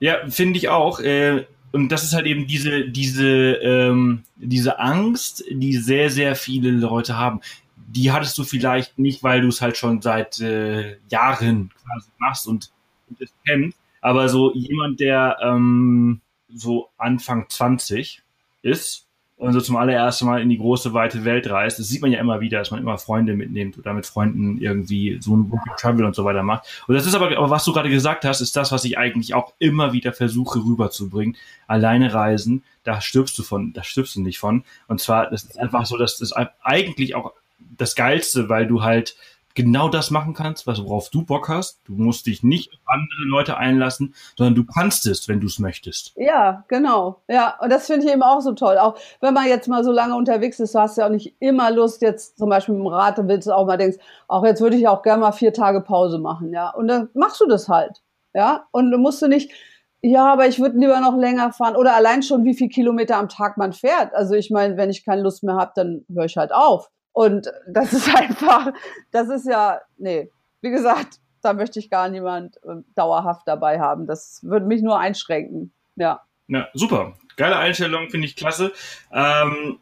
Ja, 0.00 0.26
finde 0.28 0.58
ich 0.58 0.68
auch. 0.68 1.00
Äh, 1.00 1.46
und 1.72 1.90
das 1.90 2.04
ist 2.04 2.14
halt 2.14 2.26
eben 2.26 2.46
diese, 2.46 2.88
diese, 2.88 3.26
ähm, 3.26 4.24
diese 4.36 4.78
Angst, 4.78 5.44
die 5.50 5.76
sehr, 5.76 6.10
sehr 6.10 6.36
viele 6.36 6.70
Leute 6.70 7.16
haben. 7.16 7.40
Die 7.88 8.12
hattest 8.12 8.36
du 8.38 8.44
vielleicht 8.44 8.98
nicht, 8.98 9.22
weil 9.22 9.40
du 9.40 9.48
es 9.48 9.60
halt 9.60 9.76
schon 9.76 10.02
seit 10.02 10.40
äh, 10.40 10.98
Jahren 11.08 11.70
quasi 11.82 12.10
machst 12.18 12.46
und, 12.46 12.70
und 13.08 13.20
es 13.20 13.32
kennst. 13.46 13.78
Aber 14.00 14.28
so 14.28 14.52
jemand, 14.54 15.00
der 15.00 15.38
ähm, 15.42 16.20
so 16.48 16.90
Anfang 16.98 17.48
20 17.48 18.22
ist 18.62 19.06
und 19.36 19.52
so 19.52 19.60
zum 19.60 19.76
allerersten 19.76 20.26
Mal 20.26 20.40
in 20.40 20.48
die 20.48 20.58
große, 20.58 20.94
weite 20.94 21.24
Welt 21.24 21.50
reist. 21.50 21.78
Das 21.78 21.88
sieht 21.88 22.02
man 22.02 22.12
ja 22.12 22.20
immer 22.20 22.40
wieder, 22.40 22.58
dass 22.58 22.70
man 22.70 22.80
immer 22.80 22.98
Freunde 22.98 23.34
mitnimmt 23.34 23.76
oder 23.76 23.92
mit 23.92 24.06
Freunden 24.06 24.58
irgendwie 24.58 25.18
so 25.20 25.36
ein 25.36 25.52
Travel 25.76 26.04
und 26.04 26.14
so 26.14 26.24
weiter 26.24 26.44
macht. 26.44 26.84
Und 26.86 26.94
das 26.94 27.04
ist 27.04 27.14
aber, 27.14 27.36
aber 27.36 27.50
was 27.50 27.64
du 27.64 27.72
gerade 27.72 27.90
gesagt 27.90 28.24
hast, 28.24 28.40
ist 28.40 28.56
das, 28.56 28.70
was 28.70 28.84
ich 28.84 28.96
eigentlich 28.96 29.34
auch 29.34 29.52
immer 29.58 29.92
wieder 29.92 30.12
versuche 30.12 30.60
rüberzubringen. 30.60 31.36
Alleine 31.66 32.14
reisen, 32.14 32.62
da 32.84 33.00
stirbst 33.00 33.36
du 33.36 33.42
von, 33.42 33.72
da 33.72 33.82
stirbst 33.82 34.14
du 34.14 34.22
nicht 34.22 34.38
von. 34.38 34.64
Und 34.86 35.00
zwar, 35.00 35.30
das 35.30 35.44
ist 35.44 35.58
einfach 35.58 35.84
so, 35.84 35.96
dass 35.98 36.18
das 36.18 36.32
eigentlich 36.62 37.16
auch 37.16 37.32
das 37.76 37.96
Geilste, 37.96 38.48
weil 38.48 38.68
du 38.68 38.82
halt 38.82 39.16
genau 39.54 39.88
das 39.88 40.10
machen 40.10 40.34
kannst, 40.34 40.66
worauf 40.66 41.10
du 41.10 41.24
Bock 41.24 41.48
hast. 41.48 41.80
Du 41.84 41.94
musst 41.94 42.26
dich 42.26 42.42
nicht 42.42 42.72
auf 42.72 42.80
andere 42.86 43.24
Leute 43.26 43.56
einlassen, 43.56 44.14
sondern 44.36 44.54
du 44.54 44.64
kannst 44.64 45.06
es, 45.06 45.28
wenn 45.28 45.40
du 45.40 45.46
es 45.46 45.58
möchtest. 45.58 46.12
Ja, 46.16 46.64
genau. 46.68 47.22
Ja, 47.28 47.56
und 47.60 47.70
das 47.70 47.86
finde 47.86 48.06
ich 48.06 48.12
eben 48.12 48.22
auch 48.22 48.40
so 48.40 48.52
toll. 48.52 48.78
Auch 48.78 48.98
wenn 49.20 49.34
man 49.34 49.46
jetzt 49.46 49.68
mal 49.68 49.84
so 49.84 49.92
lange 49.92 50.16
unterwegs 50.16 50.60
ist, 50.60 50.74
du 50.74 50.80
hast 50.80 50.98
ja 50.98 51.06
auch 51.06 51.10
nicht 51.10 51.36
immer 51.40 51.70
Lust, 51.70 52.02
jetzt 52.02 52.36
zum 52.36 52.48
Beispiel 52.48 52.74
mit 52.74 52.84
dem 52.84 52.88
Rad, 52.88 53.18
dann 53.18 53.28
willst 53.28 53.46
du 53.46 53.52
auch 53.52 53.66
mal 53.66 53.76
denkst, 53.76 53.98
auch 54.28 54.44
jetzt 54.44 54.60
würde 54.60 54.76
ich 54.76 54.88
auch 54.88 55.02
gerne 55.02 55.20
mal 55.20 55.32
vier 55.32 55.52
Tage 55.52 55.80
Pause 55.80 56.18
machen, 56.18 56.52
ja. 56.52 56.70
Und 56.70 56.88
dann 56.88 57.08
machst 57.14 57.40
du 57.40 57.46
das 57.46 57.68
halt. 57.68 58.02
Ja, 58.34 58.66
und 58.72 58.90
du 58.90 58.98
musst 58.98 59.22
du 59.22 59.28
nicht, 59.28 59.52
ja, 60.02 60.32
aber 60.32 60.48
ich 60.48 60.58
würde 60.58 60.76
lieber 60.76 61.00
noch 61.00 61.16
länger 61.16 61.52
fahren 61.52 61.76
oder 61.76 61.94
allein 61.94 62.22
schon, 62.22 62.44
wie 62.44 62.54
viel 62.54 62.68
Kilometer 62.68 63.16
am 63.16 63.28
Tag 63.28 63.56
man 63.56 63.72
fährt. 63.72 64.12
Also 64.12 64.34
ich 64.34 64.50
meine, 64.50 64.76
wenn 64.76 64.90
ich 64.90 65.04
keine 65.04 65.22
Lust 65.22 65.44
mehr 65.44 65.54
habe, 65.54 65.72
dann 65.76 66.04
höre 66.12 66.24
ich 66.24 66.36
halt 66.36 66.52
auf. 66.52 66.90
Und 67.14 67.50
das 67.66 67.94
ist 67.94 68.14
einfach, 68.14 68.72
das 69.10 69.30
ist 69.30 69.46
ja, 69.46 69.80
nee, 69.96 70.30
wie 70.60 70.70
gesagt, 70.70 71.20
da 71.40 71.54
möchte 71.54 71.78
ich 71.78 71.88
gar 71.88 72.08
niemand 72.08 72.56
äh, 72.64 72.82
dauerhaft 72.94 73.46
dabei 73.46 73.80
haben. 73.80 74.06
Das 74.06 74.40
würde 74.42 74.66
mich 74.66 74.82
nur 74.82 74.98
einschränken. 74.98 75.72
Ja. 75.96 76.20
Ja, 76.48 76.68
super. 76.74 77.14
Geile 77.36 77.56
Einstellung, 77.56 78.10
finde 78.10 78.26
ich 78.26 78.36
klasse. 78.36 78.72
Ähm, 79.12 79.78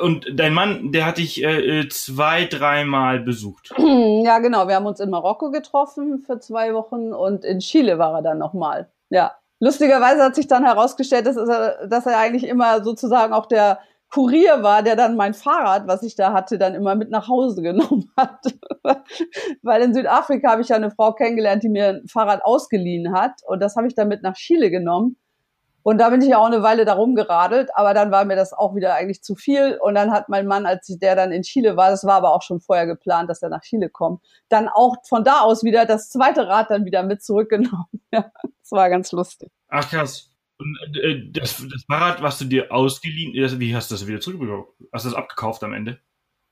und 0.00 0.26
dein 0.32 0.54
Mann, 0.54 0.92
der 0.92 1.06
hat 1.06 1.18
dich 1.18 1.42
äh, 1.42 1.80
äh 1.80 1.88
zwei, 1.88 2.44
dreimal 2.46 3.18
besucht. 3.18 3.74
Ja, 4.24 4.38
genau. 4.38 4.68
Wir 4.68 4.76
haben 4.76 4.86
uns 4.86 5.00
in 5.00 5.10
Marokko 5.10 5.50
getroffen 5.50 6.18
für 6.18 6.40
zwei 6.40 6.72
Wochen 6.72 7.12
und 7.12 7.44
in 7.44 7.58
Chile 7.58 7.98
war 7.98 8.14
er 8.14 8.22
dann 8.22 8.38
nochmal. 8.38 8.88
Ja. 9.10 9.32
Lustigerweise 9.60 10.22
hat 10.22 10.34
sich 10.34 10.48
dann 10.48 10.64
herausgestellt, 10.64 11.26
dass 11.26 11.36
er, 11.36 11.86
dass 11.86 12.06
er 12.06 12.18
eigentlich 12.18 12.44
immer 12.44 12.82
sozusagen 12.82 13.32
auch 13.34 13.46
der 13.46 13.78
Kurier 14.14 14.62
war, 14.62 14.84
der 14.84 14.94
dann 14.94 15.16
mein 15.16 15.34
Fahrrad, 15.34 15.88
was 15.88 16.04
ich 16.04 16.14
da 16.14 16.32
hatte, 16.32 16.56
dann 16.56 16.76
immer 16.76 16.94
mit 16.94 17.10
nach 17.10 17.26
Hause 17.26 17.62
genommen 17.62 18.12
hat. 18.16 18.46
Weil 19.62 19.82
in 19.82 19.92
Südafrika 19.92 20.52
habe 20.52 20.62
ich 20.62 20.68
ja 20.68 20.76
eine 20.76 20.92
Frau 20.92 21.14
kennengelernt, 21.14 21.64
die 21.64 21.68
mir 21.68 21.88
ein 21.88 22.06
Fahrrad 22.06 22.44
ausgeliehen 22.44 23.12
hat. 23.12 23.40
Und 23.44 23.58
das 23.58 23.74
habe 23.74 23.88
ich 23.88 23.96
dann 23.96 24.06
mit 24.06 24.22
nach 24.22 24.36
Chile 24.36 24.70
genommen. 24.70 25.16
Und 25.82 25.98
da 25.98 26.10
bin 26.10 26.22
ich 26.22 26.28
ja 26.28 26.38
auch 26.38 26.46
eine 26.46 26.62
Weile 26.62 26.84
darum 26.84 27.16
geradelt, 27.16 27.70
aber 27.74 27.92
dann 27.92 28.12
war 28.12 28.24
mir 28.24 28.36
das 28.36 28.52
auch 28.52 28.76
wieder 28.76 28.94
eigentlich 28.94 29.24
zu 29.24 29.34
viel. 29.34 29.80
Und 29.82 29.96
dann 29.96 30.12
hat 30.12 30.28
mein 30.28 30.46
Mann, 30.46 30.64
als 30.64 30.86
der 30.86 31.16
dann 31.16 31.32
in 31.32 31.42
Chile 31.42 31.76
war, 31.76 31.90
das 31.90 32.04
war 32.04 32.14
aber 32.14 32.34
auch 32.34 32.42
schon 32.42 32.60
vorher 32.60 32.86
geplant, 32.86 33.28
dass 33.28 33.42
er 33.42 33.48
nach 33.48 33.62
Chile 33.62 33.90
kommt, 33.90 34.22
dann 34.48 34.68
auch 34.68 34.94
von 35.08 35.24
da 35.24 35.40
aus 35.40 35.64
wieder 35.64 35.86
das 35.86 36.08
zweite 36.08 36.46
Rad 36.46 36.70
dann 36.70 36.84
wieder 36.84 37.02
mit 37.02 37.22
zurückgenommen. 37.22 37.86
Ja, 38.12 38.30
das 38.42 38.70
war 38.70 38.88
ganz 38.90 39.10
lustig. 39.10 39.50
Ach 39.68 39.90
krass. 39.90 40.33
Und 40.58 40.78
äh, 41.02 41.30
das, 41.30 41.56
das, 41.70 41.84
Fahrrad, 41.84 42.22
was 42.22 42.38
du 42.38 42.44
dir 42.44 42.72
ausgeliehen, 42.72 43.32
wie 43.34 43.74
hast 43.74 43.90
du 43.90 43.94
das 43.94 44.06
wieder 44.06 44.20
zurückbekommen? 44.20 44.66
Hast 44.92 45.04
du 45.04 45.10
das 45.10 45.18
abgekauft 45.18 45.64
am 45.64 45.72
Ende? 45.72 45.98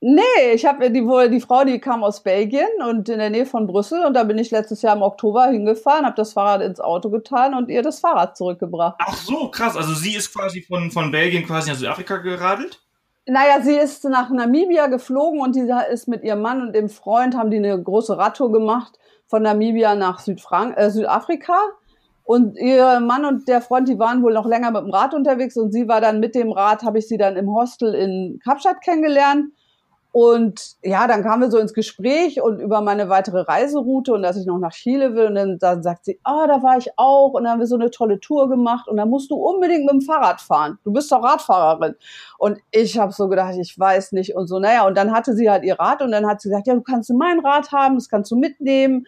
Nee, 0.05 0.53
ich 0.53 0.67
habe 0.67 0.91
die 0.91 1.07
wohl 1.07 1.31
die 1.31 1.41
Frau, 1.41 1.63
die 1.63 1.79
kam 1.79 2.03
aus 2.03 2.25
Belgien 2.25 2.67
und 2.89 3.09
in 3.09 3.21
der 3.21 3.31
Nähe 3.31 3.47
von 3.47 3.69
Brüssel 3.69 4.05
und 4.05 4.15
da 4.15 4.25
bin 4.25 4.37
ich 4.37 4.51
letztes 4.51 4.83
Jahr 4.83 4.97
im 4.97 5.03
Oktober 5.03 5.47
hingefahren, 5.47 6.05
habe 6.05 6.17
das 6.17 6.33
Fahrrad 6.33 6.61
ins 6.61 6.81
Auto 6.81 7.09
getan 7.09 7.55
und 7.55 7.69
ihr 7.69 7.83
das 7.83 8.01
Fahrrad 8.01 8.37
zurückgebracht. 8.37 8.97
Ach 8.99 9.15
so, 9.15 9.49
krass. 9.49 9.77
Also 9.77 9.95
sie 9.95 10.17
ist 10.17 10.35
quasi 10.35 10.63
von, 10.63 10.91
von 10.91 11.13
Belgien 11.13 11.47
quasi 11.47 11.71
nach 11.71 11.77
Südafrika 11.77 12.17
geradelt? 12.17 12.83
Naja, 13.27 13.61
sie 13.63 13.77
ist 13.77 14.03
nach 14.03 14.29
Namibia 14.31 14.89
geflogen 14.89 15.41
und 15.41 15.55
die 15.55 15.71
ist 15.93 16.09
mit 16.09 16.25
ihrem 16.25 16.43
Mann 16.43 16.63
und 16.63 16.73
dem 16.75 16.89
Freund, 16.89 17.37
haben 17.37 17.53
die 17.53 17.59
eine 17.59 17.81
große 17.81 18.19
Radtour 18.19 18.51
gemacht 18.51 18.99
von 19.29 19.45
Namibia 19.45 19.95
nach 19.95 20.19
Südfrank 20.19 20.77
äh, 20.77 20.91
Südafrika 20.91 21.55
und 22.25 22.57
ihr 22.57 23.01
Mann 23.01 23.25
und 23.25 23.49
der 23.49 23.61
Freund, 23.61 23.89
die 23.89 23.99
waren 23.99 24.23
wohl 24.23 24.33
noch 24.33 24.47
länger 24.47 24.71
mit 24.71 24.83
dem 24.83 24.91
Rad 24.91 25.15
unterwegs 25.15 25.57
und 25.57 25.73
sie 25.73 25.89
war 25.89 26.01
dann 26.01 26.21
mit 26.21 26.35
dem 26.35 26.53
Rad, 26.53 26.83
habe 26.83 26.99
ich 26.99 27.09
sie 27.09 27.19
dann 27.19 27.37
im 27.37 27.53
Hostel 27.53 27.95
in 27.95 28.39
Kapstadt 28.45 28.81
kennengelernt. 28.81 29.47
Und 30.15 30.77
ja, 30.83 31.07
dann 31.07 31.23
kamen 31.23 31.41
wir 31.41 31.51
so 31.51 31.59
ins 31.59 31.73
Gespräch 31.73 32.43
und 32.43 32.61
über 32.61 32.83
meine 32.83 33.09
weitere 33.09 33.41
Reiseroute 33.41 34.13
und 34.13 34.23
dass 34.23 34.37
ich 34.37 34.45
noch 34.45 34.59
nach 34.59 34.73
Chile 34.73 35.15
will. 35.15 35.29
Und 35.29 35.35
dann, 35.35 35.59
dann 35.59 35.83
sagt 35.83 36.05
sie, 36.05 36.21
ah, 36.23 36.47
da 36.47 36.63
war 36.63 36.77
ich 36.77 36.91
auch. 36.99 37.31
Und 37.33 37.45
dann 37.45 37.53
haben 37.53 37.61
wir 37.61 37.67
so 37.67 37.77
eine 37.77 37.91
tolle 37.91 38.21
Tour 38.21 38.51
gemacht. 38.51 38.89
Und 38.89 38.99
dann 38.99 39.09
musst 39.09 39.31
du 39.31 39.37
unbedingt 39.37 39.87
mit 39.87 39.93
dem 39.93 40.01
Fahrrad 40.03 40.43
fahren. 40.43 40.79
Du 40.85 40.93
bist 40.93 41.11
doch 41.11 41.23
Radfahrerin. 41.23 41.95
Und 42.37 42.59
ich 42.73 42.99
habe 42.99 43.11
so 43.13 43.27
gedacht, 43.29 43.55
ich 43.59 43.79
weiß 43.79 44.13
nicht 44.13 44.37
und 44.37 44.49
so. 44.49 44.59
Naja, 44.59 44.87
und 44.87 44.99
dann 44.99 45.13
hatte 45.13 45.35
sie 45.35 45.49
halt 45.49 45.65
ihr 45.65 45.81
Rad 45.81 46.03
und 46.03 46.13
dann 46.13 46.27
hat 46.27 46.43
sie 46.43 46.51
gesagt, 46.51 46.67
ja, 46.67 46.75
du 46.75 46.83
kannst 46.83 47.11
mein 47.15 47.41
Rad 47.41 47.73
haben, 47.73 47.95
das 47.95 48.11
kannst 48.11 48.31
du 48.31 48.37
mitnehmen. 48.37 49.07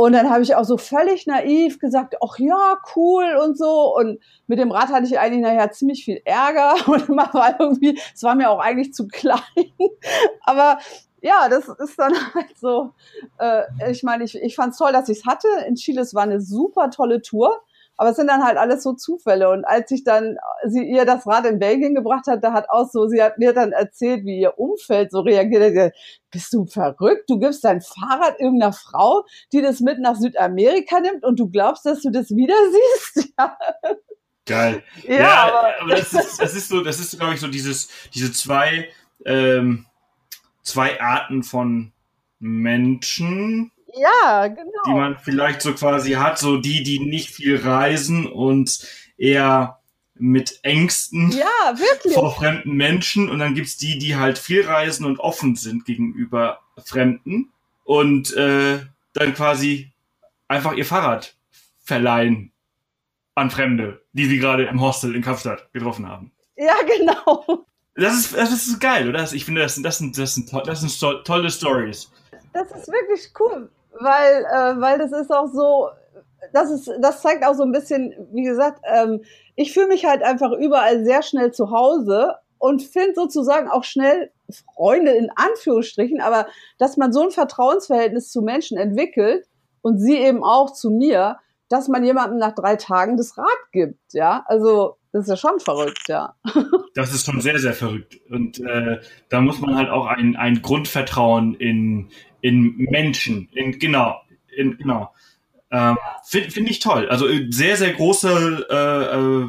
Und 0.00 0.14
dann 0.14 0.30
habe 0.30 0.42
ich 0.42 0.54
auch 0.54 0.64
so 0.64 0.78
völlig 0.78 1.26
naiv 1.26 1.78
gesagt, 1.78 2.14
ach 2.24 2.38
ja, 2.38 2.78
cool 2.96 3.36
und 3.44 3.58
so. 3.58 3.94
Und 3.94 4.18
mit 4.46 4.58
dem 4.58 4.70
Rad 4.70 4.88
hatte 4.88 5.04
ich 5.04 5.18
eigentlich 5.18 5.42
nachher 5.42 5.72
ziemlich 5.72 6.06
viel 6.06 6.22
Ärger 6.24 6.74
und 6.86 7.10
immer 7.10 7.28
war 7.34 7.60
irgendwie, 7.60 8.00
es 8.14 8.22
war 8.22 8.34
mir 8.34 8.48
auch 8.48 8.60
eigentlich 8.60 8.94
zu 8.94 9.08
klein. 9.08 9.42
Aber 10.44 10.78
ja, 11.20 11.50
das 11.50 11.68
ist 11.68 11.98
dann 11.98 12.14
halt 12.34 12.56
so. 12.56 12.94
Äh, 13.38 13.90
ich 13.90 14.02
meine, 14.02 14.24
ich, 14.24 14.36
ich 14.36 14.56
fand 14.56 14.72
es 14.72 14.78
toll, 14.78 14.92
dass 14.92 15.10
ich 15.10 15.18
es 15.18 15.26
hatte. 15.26 15.48
In 15.68 15.74
Chile, 15.74 16.00
es 16.00 16.14
war 16.14 16.22
eine 16.22 16.40
super 16.40 16.88
tolle 16.88 17.20
Tour. 17.20 17.60
Aber 18.00 18.12
es 18.12 18.16
sind 18.16 18.28
dann 18.28 18.42
halt 18.42 18.56
alles 18.56 18.82
so 18.82 18.94
Zufälle. 18.94 19.50
Und 19.50 19.66
als 19.66 19.90
ich 19.90 20.04
dann 20.04 20.38
sie 20.64 20.82
ihr 20.82 21.04
das 21.04 21.26
Rad 21.26 21.44
in 21.44 21.58
Belgien 21.58 21.94
gebracht 21.94 22.28
hat, 22.28 22.42
da 22.42 22.54
hat 22.54 22.70
auch 22.70 22.88
so, 22.90 23.06
sie 23.08 23.22
hat 23.22 23.36
mir 23.36 23.52
dann 23.52 23.72
erzählt, 23.72 24.24
wie 24.24 24.40
ihr 24.40 24.58
Umfeld 24.58 25.10
so 25.10 25.20
reagiert. 25.20 25.76
Hat, 25.76 25.92
bist 26.30 26.50
du 26.54 26.64
verrückt? 26.64 27.28
Du 27.28 27.38
gibst 27.38 27.62
dein 27.62 27.82
Fahrrad 27.82 28.40
irgendeiner 28.40 28.72
Frau, 28.72 29.26
die 29.52 29.60
das 29.60 29.80
mit 29.80 29.98
nach 29.98 30.16
Südamerika 30.16 31.00
nimmt 31.00 31.24
und 31.24 31.38
du 31.38 31.50
glaubst, 31.50 31.84
dass 31.84 32.00
du 32.00 32.08
das 32.08 32.30
wieder 32.30 32.54
siehst? 33.14 33.34
Ja. 33.38 33.58
Geil. 34.46 34.82
Ja, 35.06 35.14
ja 35.14 35.42
aber, 35.42 35.82
aber 35.82 35.90
das, 35.90 36.14
ist, 36.14 36.40
das 36.40 36.54
ist 36.54 36.68
so, 36.70 36.82
das 36.82 37.00
ist, 37.00 37.18
glaube 37.18 37.34
ich, 37.34 37.40
so 37.40 37.48
dieses, 37.48 37.90
diese 38.14 38.32
zwei, 38.32 38.88
ähm, 39.26 39.84
zwei 40.62 40.98
Arten 41.02 41.42
von 41.42 41.92
Menschen, 42.38 43.72
ja, 43.94 44.46
genau. 44.48 44.82
Die 44.86 44.92
man 44.92 45.18
vielleicht 45.18 45.62
so 45.62 45.72
quasi 45.74 46.12
hat, 46.12 46.38
so 46.38 46.56
die, 46.56 46.82
die 46.82 47.00
nicht 47.00 47.30
viel 47.30 47.56
reisen 47.56 48.26
und 48.26 48.86
eher 49.16 49.80
mit 50.14 50.60
Ängsten 50.62 51.32
ja, 51.32 51.74
vor 52.12 52.34
fremden 52.34 52.72
Menschen. 52.76 53.30
Und 53.30 53.38
dann 53.38 53.54
gibt's 53.54 53.76
die, 53.76 53.98
die 53.98 54.16
halt 54.16 54.38
viel 54.38 54.66
reisen 54.66 55.06
und 55.06 55.18
offen 55.18 55.56
sind 55.56 55.84
gegenüber 55.84 56.60
Fremden 56.84 57.52
und 57.84 58.34
äh, 58.36 58.80
dann 59.14 59.34
quasi 59.34 59.92
einfach 60.48 60.74
ihr 60.74 60.84
Fahrrad 60.84 61.36
verleihen 61.82 62.52
an 63.34 63.50
Fremde, 63.50 64.02
die 64.12 64.26
sie 64.26 64.38
gerade 64.38 64.64
im 64.64 64.80
Hostel 64.80 65.14
in 65.14 65.22
Kapstadt 65.22 65.72
getroffen 65.72 66.06
haben. 66.08 66.32
Ja, 66.56 66.76
genau. 66.86 67.64
Das 67.94 68.14
ist, 68.14 68.36
das 68.36 68.52
ist 68.52 68.80
geil, 68.80 69.08
oder? 69.08 69.30
Ich 69.32 69.44
finde, 69.44 69.62
das 69.62 69.74
sind, 69.74 69.84
das 69.84 69.98
sind, 69.98 70.16
das 70.16 70.34
sind, 70.34 70.52
das 70.52 70.80
sind 70.80 71.24
tolle 71.24 71.50
Stories. 71.50 72.10
Das 72.52 72.70
ist 72.70 72.88
wirklich 72.88 73.30
cool 73.38 73.70
weil, 73.98 74.44
äh, 74.44 74.80
weil 74.80 74.98
das 74.98 75.12
ist 75.12 75.30
auch 75.30 75.48
so, 75.48 75.88
das 76.52 76.70
ist, 76.70 76.90
das 77.00 77.22
zeigt 77.22 77.44
auch 77.44 77.54
so 77.54 77.62
ein 77.62 77.72
bisschen, 77.72 78.14
wie 78.32 78.44
gesagt, 78.44 78.80
ähm, 78.84 79.22
ich 79.56 79.72
fühle 79.72 79.88
mich 79.88 80.04
halt 80.04 80.22
einfach 80.22 80.52
überall 80.52 81.04
sehr 81.04 81.22
schnell 81.22 81.52
zu 81.52 81.70
Hause 81.70 82.34
und 82.58 82.82
finde 82.82 83.14
sozusagen 83.14 83.68
auch 83.68 83.84
schnell 83.84 84.30
Freunde 84.74 85.12
in 85.12 85.30
Anführungsstrichen, 85.34 86.20
aber 86.20 86.46
dass 86.78 86.96
man 86.96 87.12
so 87.12 87.22
ein 87.22 87.30
Vertrauensverhältnis 87.30 88.30
zu 88.30 88.42
Menschen 88.42 88.78
entwickelt 88.78 89.46
und 89.82 89.98
sie 89.98 90.16
eben 90.16 90.42
auch 90.42 90.72
zu 90.72 90.90
mir, 90.90 91.38
dass 91.68 91.88
man 91.88 92.04
jemandem 92.04 92.38
nach 92.38 92.54
drei 92.54 92.76
Tagen 92.76 93.16
das 93.16 93.38
Rad 93.38 93.46
gibt, 93.72 94.12
ja, 94.12 94.44
also 94.46 94.96
das 95.12 95.24
ist 95.24 95.30
ja 95.30 95.36
schon 95.36 95.60
verrückt, 95.60 96.08
ja. 96.08 96.34
Das 96.94 97.14
ist 97.14 97.24
schon 97.24 97.40
sehr, 97.40 97.58
sehr 97.58 97.72
verrückt. 97.72 98.18
Und 98.30 98.58
äh, 98.60 99.00
da 99.28 99.40
muss 99.40 99.60
man 99.60 99.76
halt 99.76 99.90
auch 99.90 100.06
ein, 100.06 100.34
ein 100.34 100.60
Grundvertrauen 100.60 101.54
in, 101.54 102.10
in 102.42 102.76
Menschen, 102.90 103.48
in, 103.52 103.78
genau, 103.78 104.20
in, 104.54 104.76
genau. 104.78 105.12
Ähm, 105.70 105.98
Finde 106.24 106.50
find 106.50 106.70
ich 106.70 106.80
toll. 106.80 107.08
Also 107.08 107.28
äh, 107.28 107.46
sehr, 107.50 107.76
sehr 107.76 107.92
große, 107.92 108.66
äh, 108.68 109.16
äh, 109.16 109.48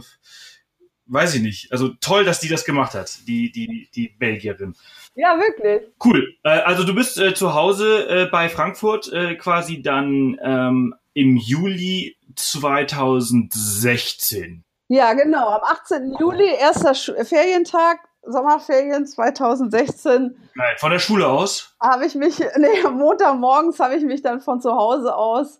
weiß 1.07 1.33
ich 1.35 1.41
nicht. 1.41 1.71
Also 1.71 1.89
toll, 1.99 2.25
dass 2.25 2.39
die 2.39 2.47
das 2.47 2.63
gemacht 2.63 2.93
hat, 2.93 3.27
die, 3.27 3.51
die, 3.51 3.89
die 3.93 4.09
Belgierin. 4.09 4.75
Ja, 5.15 5.37
wirklich. 5.37 5.89
Cool. 6.03 6.35
Äh, 6.43 6.59
also 6.59 6.83
du 6.83 6.93
bist 6.93 7.17
äh, 7.19 7.33
zu 7.33 7.53
Hause 7.53 8.07
äh, 8.07 8.25
bei 8.27 8.49
Frankfurt 8.49 9.11
äh, 9.11 9.35
quasi 9.35 9.81
dann 9.81 10.37
ähm, 10.41 10.93
im 11.13 11.37
Juli 11.37 12.17
2016. 12.35 14.63
Ja, 14.87 15.13
genau. 15.13 15.49
Am 15.49 15.61
18. 15.63 16.15
Juli, 16.19 16.47
erster 16.59 16.93
Ferientag, 16.93 17.99
Sommerferien 18.23 19.05
2016. 19.05 20.37
Nein, 20.55 20.75
von 20.77 20.91
der 20.91 20.99
Schule 20.99 21.27
aus? 21.27 21.75
Habe 21.81 22.05
ich 22.05 22.15
mich, 22.15 22.39
nee, 22.57 22.89
Montagmorgens 22.89 23.79
habe 23.79 23.95
ich 23.95 24.03
mich 24.03 24.21
dann 24.21 24.41
von 24.41 24.61
zu 24.61 24.71
Hause 24.71 25.15
aus, 25.15 25.59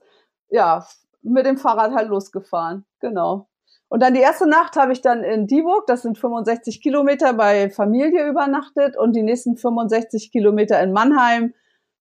ja, 0.50 0.86
mit 1.22 1.46
dem 1.46 1.58
Fahrrad 1.58 1.94
halt 1.94 2.10
losgefahren. 2.10 2.86
Genau. 3.00 3.48
Und 3.90 4.02
dann 4.02 4.14
die 4.14 4.22
erste 4.22 4.48
Nacht 4.48 4.78
habe 4.78 4.94
ich 4.94 5.02
dann 5.02 5.22
in 5.24 5.48
Dieburg, 5.48 5.86
das 5.86 6.02
sind 6.04 6.18
65 6.18 6.82
Kilometer, 6.82 7.34
bei 7.34 7.70
Familie 7.70 8.26
übernachtet 8.26 8.98
und 8.98 9.14
die 9.16 9.22
nächsten 9.22 9.58
65 9.58 10.32
Kilometer 10.32 10.82
in 10.82 10.94
Mannheim 10.94 11.54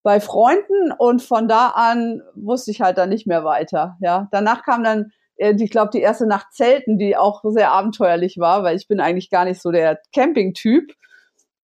bei 0.03 0.21
Freunden 0.21 0.93
und 0.97 1.21
von 1.21 1.49
da 1.49 1.69
an 1.71 2.23
wusste 2.35 2.71
ich 2.71 2.81
halt 2.81 2.97
dann 2.97 3.09
nicht 3.09 3.27
mehr 3.27 3.45
weiter. 3.45 3.97
Ja, 4.01 4.29
danach 4.31 4.63
kam 4.63 4.85
dann, 4.85 5.13
ich 5.41 5.71
glaube, 5.71 5.91
die 5.93 6.03
erste 6.03 6.27
Nacht 6.27 6.53
Zelten, 6.53 6.99
die 6.99 7.17
auch 7.17 7.43
sehr 7.45 7.73
abenteuerlich 7.73 8.39
war, 8.39 8.63
weil 8.63 8.77
ich 8.77 8.89
bin 8.89 9.01
eigentlich 9.01 9.31
gar 9.31 9.45
nicht 9.45 9.61
so 9.63 9.71
der 9.71 10.01
Camping-Typ 10.15 10.93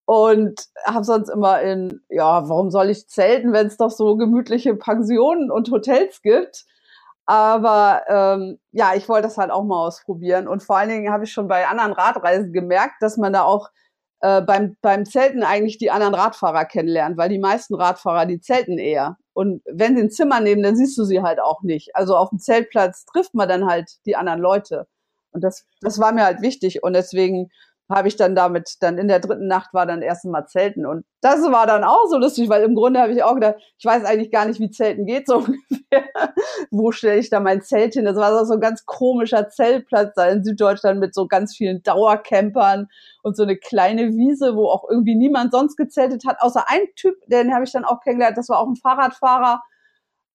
und 0.07 0.61
habe 0.87 1.05
sonst 1.05 1.29
immer 1.29 1.61
in, 1.61 2.01
ja, 2.09 2.49
warum 2.49 2.71
soll 2.71 2.91
ich 2.91 3.09
zelten, 3.09 3.53
wenn 3.53 3.67
es 3.67 3.77
doch 3.77 3.91
so 3.91 4.17
gemütliche 4.17 4.75
Pensionen 4.77 5.51
und 5.51 5.71
Hotels 5.71 6.23
gibt? 6.23 6.65
Aber 7.27 8.03
ähm, 8.09 8.59
ja, 8.71 8.95
ich 8.95 9.09
wollte 9.09 9.27
das 9.27 9.37
halt 9.37 9.51
auch 9.51 9.65
mal 9.65 9.85
ausprobieren. 9.87 10.47
Und 10.47 10.63
vor 10.63 10.77
allen 10.79 10.91
Dingen 10.91 11.13
habe 11.13 11.25
ich 11.25 11.33
schon 11.33 11.49
bei 11.49 11.67
anderen 11.67 11.93
Radreisen 11.93 12.53
gemerkt, 12.53 12.95
dass 13.01 13.17
man 13.17 13.33
da 13.33 13.43
auch 13.43 13.71
äh, 14.27 14.43
beim, 14.43 14.77
beim 14.83 15.07
Zelten 15.07 15.45
eigentlich 15.45 15.79
die 15.79 15.93
anderen 15.93 16.15
Radfahrer 16.15 16.65
kennenlernt, 16.65 17.17
weil 17.17 17.29
die 17.29 17.39
meisten 17.39 17.77
Radfahrer, 17.77 18.27
die 18.27 18.41
zelten 18.41 18.77
eher. 18.77 19.19
Und 19.35 19.63
wenn 19.67 19.97
sie 19.97 20.03
ein 20.03 20.11
Zimmer 20.11 20.41
nehmen, 20.41 20.65
dann 20.65 20.75
siehst 20.75 20.99
du 20.99 21.05
sie 21.05 21.23
halt 21.23 21.39
auch 21.39 21.63
nicht. 21.63 21.95
Also 21.95 22.17
auf 22.17 22.31
dem 22.31 22.41
Zeltplatz 22.41 23.05
trifft 23.05 23.35
man 23.35 23.49
dann 23.49 23.67
halt 23.67 23.89
die 24.05 24.17
anderen 24.17 24.41
Leute. 24.41 24.89
Und 25.31 25.45
das, 25.45 25.65
das 25.81 26.01
war 26.01 26.13
mir 26.13 26.25
halt 26.25 26.43
wichtig. 26.43 26.83
Und 26.83 26.95
deswegen 26.95 27.51
habe 27.89 28.09
ich 28.09 28.17
dann 28.17 28.35
damit, 28.35 28.77
dann 28.81 28.99
in 28.99 29.09
der 29.09 29.21
dritten 29.21 29.47
Nacht 29.47 29.73
war 29.73 29.87
dann 29.87 30.03
erst 30.03 30.25
mal 30.25 30.47
Zelten. 30.47 30.87
Und 30.87 31.05
das 31.21 31.41
war 31.51 31.67
dann 31.67 31.85
auch 31.85 32.07
so 32.09 32.19
lustig, 32.19 32.49
weil 32.49 32.65
im 32.65 32.75
Grunde 32.75 33.01
habe 33.01 33.13
ich 33.13 33.23
auch 33.23 33.35
gedacht, 33.35 33.57
ich 33.79 33.85
weiß 33.85 34.05
eigentlich 34.05 34.33
gar 34.33 34.45
nicht, 34.47 34.59
wie 34.61 34.71
Zelten 34.71 35.07
geht, 35.07 35.27
so 35.27 35.37
ungefähr. 35.47 36.05
Wo 36.71 36.91
stelle 36.91 37.19
ich 37.19 37.31
da 37.31 37.41
mein 37.41 37.63
Zelt 37.63 37.95
hin? 37.95 38.05
Das 38.05 38.17
war 38.17 38.45
so 38.45 38.55
ein 38.55 38.61
ganz 38.61 38.87
komischer 38.87 39.49
Zeltplatz 39.49 40.15
da 40.17 40.29
in 40.29 40.43
Süddeutschland 40.43 40.99
mit 40.99 41.15
so 41.15 41.27
ganz 41.27 41.55
vielen 41.55 41.83
Dauercampern 41.83 42.89
und 43.23 43.37
so 43.37 43.45
eine 43.45 43.57
kleine 43.57 44.09
Wiese, 44.09 44.57
wo 44.57 44.67
auch 44.67 44.85
irgendwie 44.89 45.15
niemand 45.15 45.53
sonst 45.53 45.77
gezeltet 45.77 46.25
hat, 46.27 46.41
außer 46.41 46.65
ein 46.69 46.83
Typ, 46.97 47.15
den 47.27 47.55
habe 47.55 47.65
ich 47.65 47.73
dann 47.73 47.85
auch 47.85 48.01
kennengelernt, 48.01 48.39
das 48.39 48.49
war 48.49 48.59
auch 48.59 48.69
ein 48.69 48.77
Fahrradfahrer 48.77 49.63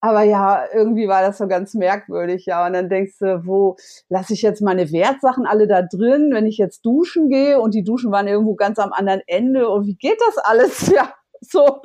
aber 0.02 0.24
ja, 0.24 0.66
irgendwie 0.74 1.08
war 1.08 1.22
das 1.22 1.38
so 1.38 1.48
ganz 1.48 1.76
merkwürdig, 1.76 2.48
ja. 2.48 2.66
Und 2.66 2.74
dann 2.74 2.90
denkst 2.90 3.20
du, 3.20 3.46
wo 3.46 3.78
lasse 4.10 4.34
ich 4.34 4.42
jetzt 4.42 4.62
meine 4.62 4.92
Wertsachen 4.92 5.46
alle 5.46 5.68
da 5.68 5.84
drin, 5.84 6.32
wenn 6.34 6.48
ich 6.48 6.58
jetzt 6.58 6.84
duschen 6.84 7.30
gehe 7.30 7.62
und 7.62 7.76
die 7.76 7.84
Duschen 7.84 8.12
waren 8.12 8.28
irgendwo 8.28 8.56
ganz 8.56 8.80
am 8.80 8.94
anderen 8.94 9.22
Ende 9.28 9.70
und 9.70 9.86
wie 9.86 9.96
geht 9.96 10.20
das 10.28 10.38
alles? 10.38 10.92
Ja, 11.02 11.14
so. 11.40 11.82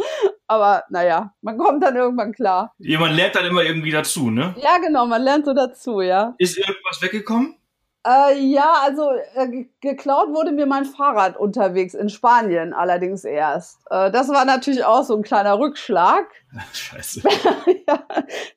Aber 0.49 0.83
naja, 0.91 1.33
man 1.43 1.59
kommt 1.59 1.83
dann 1.83 1.95
irgendwann 1.97 2.33
klar. 2.33 2.73
Ja, 2.79 2.99
man 2.99 3.15
lernt 3.15 3.37
dann 3.37 3.47
immer 3.47 3.63
irgendwie 3.63 3.91
dazu, 3.91 4.31
ne? 4.31 4.55
Ja, 4.59 4.79
genau, 4.79 5.07
man 5.07 5.23
lernt 5.23 5.45
so 5.45 5.55
dazu, 5.55 6.01
ja. 6.01 6.35
Ist 6.39 6.59
irgendwas 6.59 7.01
weggekommen? 7.03 7.57
Äh, 8.07 8.39
ja, 8.39 8.75
also 8.85 9.11
äh, 9.35 9.65
geklaut 9.81 10.29
wurde 10.29 10.53
mir 10.53 10.67
mein 10.67 10.85
Fahrrad 10.85 11.37
unterwegs 11.37 11.93
in 11.93 12.09
Spanien 12.09 12.73
allerdings 12.73 13.25
erst. 13.25 13.81
Äh, 13.91 14.13
das 14.13 14.29
war 14.29 14.45
natürlich 14.45 14.85
auch 14.85 15.03
so 15.03 15.17
ein 15.17 15.23
kleiner 15.23 15.59
Rückschlag. 15.59 16.27
Scheiße. 16.73 17.23
ja, 17.89 18.07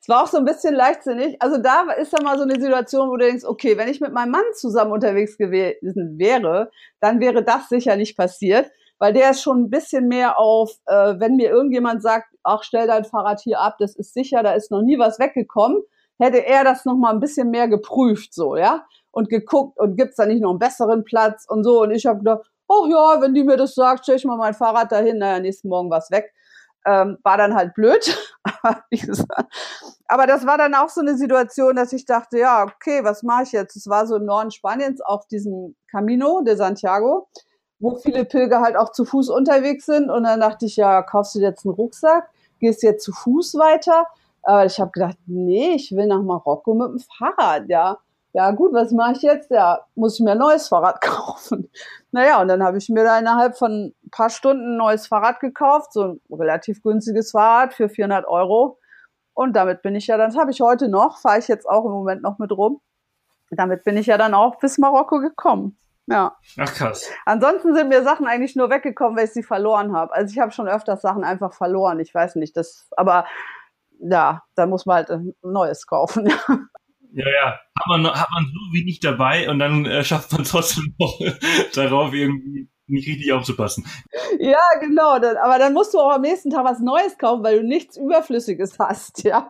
es 0.00 0.08
war 0.08 0.22
auch 0.22 0.28
so 0.28 0.36
ein 0.38 0.44
bisschen 0.44 0.74
leichtsinnig. 0.74 1.42
Also 1.42 1.58
da 1.58 1.90
ist 1.92 2.12
dann 2.12 2.22
mal 2.22 2.36
so 2.36 2.44
eine 2.44 2.60
Situation, 2.60 3.08
wo 3.08 3.16
du 3.16 3.26
denkst, 3.26 3.44
okay, 3.44 3.76
wenn 3.76 3.88
ich 3.88 4.00
mit 4.00 4.12
meinem 4.12 4.30
Mann 4.30 4.44
zusammen 4.54 4.92
unterwegs 4.92 5.36
gewesen 5.36 6.16
wäre, 6.16 6.70
dann 7.00 7.18
wäre 7.18 7.42
das 7.42 7.68
sicher 7.68 7.96
nicht 7.96 8.16
passiert, 8.16 8.70
weil 9.00 9.12
der 9.12 9.30
ist 9.30 9.42
schon 9.42 9.62
ein 9.62 9.70
bisschen 9.70 10.06
mehr 10.06 10.38
auf, 10.38 10.70
äh, 10.86 11.14
wenn 11.18 11.34
mir 11.34 11.50
irgendjemand 11.50 12.02
sagt, 12.02 12.28
ach, 12.44 12.62
stell 12.62 12.86
dein 12.86 13.04
Fahrrad 13.04 13.40
hier 13.40 13.58
ab, 13.58 13.78
das 13.80 13.96
ist 13.96 14.14
sicher, 14.14 14.44
da 14.44 14.52
ist 14.52 14.70
noch 14.70 14.82
nie 14.82 14.98
was 15.00 15.18
weggekommen, 15.18 15.82
hätte 16.20 16.46
er 16.46 16.62
das 16.62 16.84
noch 16.84 16.96
mal 16.96 17.12
ein 17.12 17.20
bisschen 17.20 17.50
mehr 17.50 17.66
geprüft, 17.66 18.32
so, 18.32 18.56
ja 18.56 18.86
und 19.12 19.28
geguckt 19.28 19.78
und 19.78 19.96
gibt's 19.96 20.16
da 20.16 20.26
nicht 20.26 20.40
noch 20.40 20.50
einen 20.50 20.58
besseren 20.58 21.04
Platz 21.04 21.46
und 21.48 21.64
so. 21.64 21.82
Und 21.82 21.90
ich 21.90 22.06
habe 22.06 22.18
gedacht, 22.18 22.50
ach 22.68 22.86
ja, 22.88 23.20
wenn 23.20 23.34
die 23.34 23.44
mir 23.44 23.56
das 23.56 23.74
sagt, 23.74 24.04
stell 24.04 24.16
ich 24.16 24.24
mal 24.24 24.36
mein 24.36 24.54
Fahrrad 24.54 24.92
dahin, 24.92 25.18
naja, 25.18 25.40
nächsten 25.40 25.68
Morgen 25.68 25.90
war's 25.90 26.10
weg. 26.10 26.32
Ähm, 26.86 27.18
war 27.22 27.36
dann 27.36 27.54
halt 27.54 27.74
blöd. 27.74 28.16
Aber 30.06 30.26
das 30.26 30.46
war 30.46 30.56
dann 30.56 30.74
auch 30.74 30.88
so 30.88 31.02
eine 31.02 31.16
Situation, 31.16 31.76
dass 31.76 31.92
ich 31.92 32.06
dachte, 32.06 32.38
ja, 32.38 32.64
okay, 32.64 33.04
was 33.04 33.22
mache 33.22 33.42
ich 33.42 33.52
jetzt? 33.52 33.76
Es 33.76 33.86
war 33.86 34.06
so 34.06 34.16
im 34.16 34.24
Norden 34.24 34.50
Spaniens 34.50 35.00
auf 35.02 35.26
diesem 35.26 35.76
Camino 35.90 36.40
de 36.40 36.56
Santiago, 36.56 37.28
wo 37.80 37.96
viele 37.96 38.24
Pilger 38.24 38.62
halt 38.62 38.76
auch 38.76 38.92
zu 38.92 39.04
Fuß 39.04 39.28
unterwegs 39.28 39.86
sind. 39.86 40.10
Und 40.10 40.24
dann 40.24 40.40
dachte 40.40 40.66
ich, 40.66 40.76
ja, 40.76 41.02
kaufst 41.02 41.34
du 41.34 41.40
jetzt 41.40 41.66
einen 41.66 41.74
Rucksack, 41.74 42.30
gehst 42.60 42.82
jetzt 42.82 43.04
zu 43.04 43.12
Fuß 43.12 43.56
weiter? 43.56 44.06
Aber 44.42 44.64
ich 44.64 44.80
habe 44.80 44.90
gedacht, 44.90 45.18
nee, 45.26 45.74
ich 45.74 45.92
will 45.92 46.06
nach 46.06 46.22
Marokko 46.22 46.72
mit 46.74 46.88
dem 46.88 46.98
Fahrrad, 46.98 47.68
ja 47.68 47.98
ja 48.32 48.50
gut, 48.52 48.72
was 48.72 48.92
mache 48.92 49.12
ich 49.12 49.22
jetzt? 49.22 49.50
Ja, 49.50 49.80
muss 49.94 50.14
ich 50.14 50.24
mir 50.24 50.32
ein 50.32 50.38
neues 50.38 50.68
Fahrrad 50.68 51.00
kaufen. 51.00 51.70
Naja, 52.12 52.40
und 52.40 52.48
dann 52.48 52.62
habe 52.62 52.78
ich 52.78 52.88
mir 52.88 53.04
da 53.04 53.18
innerhalb 53.18 53.56
von 53.56 53.92
ein 54.04 54.10
paar 54.10 54.30
Stunden 54.30 54.74
ein 54.74 54.76
neues 54.76 55.06
Fahrrad 55.06 55.40
gekauft, 55.40 55.92
so 55.92 56.02
ein 56.04 56.20
relativ 56.30 56.82
günstiges 56.82 57.32
Fahrrad 57.32 57.74
für 57.74 57.88
400 57.88 58.26
Euro. 58.26 58.78
Und 59.34 59.54
damit 59.54 59.82
bin 59.82 59.94
ich 59.94 60.06
ja, 60.06 60.16
das 60.16 60.36
habe 60.36 60.50
ich 60.50 60.60
heute 60.60 60.88
noch, 60.88 61.18
fahre 61.18 61.38
ich 61.38 61.48
jetzt 61.48 61.68
auch 61.68 61.84
im 61.84 61.92
Moment 61.92 62.22
noch 62.22 62.38
mit 62.38 62.52
rum. 62.52 62.80
Damit 63.50 63.84
bin 63.84 63.96
ich 63.96 64.06
ja 64.06 64.18
dann 64.18 64.34
auch 64.34 64.58
bis 64.58 64.78
Marokko 64.78 65.18
gekommen. 65.18 65.76
Ja. 66.06 66.36
Ach 66.58 66.74
krass. 66.74 67.08
Ansonsten 67.24 67.74
sind 67.74 67.88
mir 67.88 68.02
Sachen 68.02 68.26
eigentlich 68.26 68.56
nur 68.56 68.70
weggekommen, 68.70 69.16
weil 69.16 69.26
ich 69.26 69.32
sie 69.32 69.42
verloren 69.42 69.94
habe. 69.94 70.12
Also 70.12 70.32
ich 70.32 70.40
habe 70.40 70.52
schon 70.52 70.68
öfters 70.68 71.02
Sachen 71.02 71.24
einfach 71.24 71.52
verloren. 71.52 72.00
Ich 72.00 72.14
weiß 72.14 72.36
nicht, 72.36 72.56
das, 72.56 72.88
aber 72.96 73.26
ja, 74.00 74.42
da 74.56 74.66
muss 74.66 74.86
man 74.86 74.96
halt 74.96 75.10
ein 75.10 75.34
neues 75.42 75.86
kaufen. 75.86 76.32
Ja, 77.12 77.26
ja. 77.28 77.46
Hat 77.52 77.86
man, 77.86 78.06
hat 78.06 78.28
man 78.32 78.44
so 78.44 78.72
wenig 78.72 79.00
dabei 79.00 79.50
und 79.50 79.58
dann 79.58 79.86
äh, 79.86 80.04
schafft 80.04 80.32
man 80.32 80.44
trotzdem 80.44 80.94
noch 80.98 81.18
darauf 81.74 82.12
irgendwie 82.12 82.68
nicht 82.90 83.08
richtig 83.08 83.32
aufzupassen. 83.32 83.86
Ja, 84.38 84.58
genau. 84.80 85.18
Dann, 85.18 85.36
aber 85.36 85.58
dann 85.58 85.72
musst 85.72 85.94
du 85.94 85.98
auch 85.98 86.12
am 86.12 86.22
nächsten 86.22 86.50
Tag 86.50 86.64
was 86.64 86.80
Neues 86.80 87.16
kaufen, 87.18 87.42
weil 87.44 87.60
du 87.60 87.66
nichts 87.66 87.96
Überflüssiges 87.96 88.78
hast, 88.78 89.22
ja. 89.24 89.48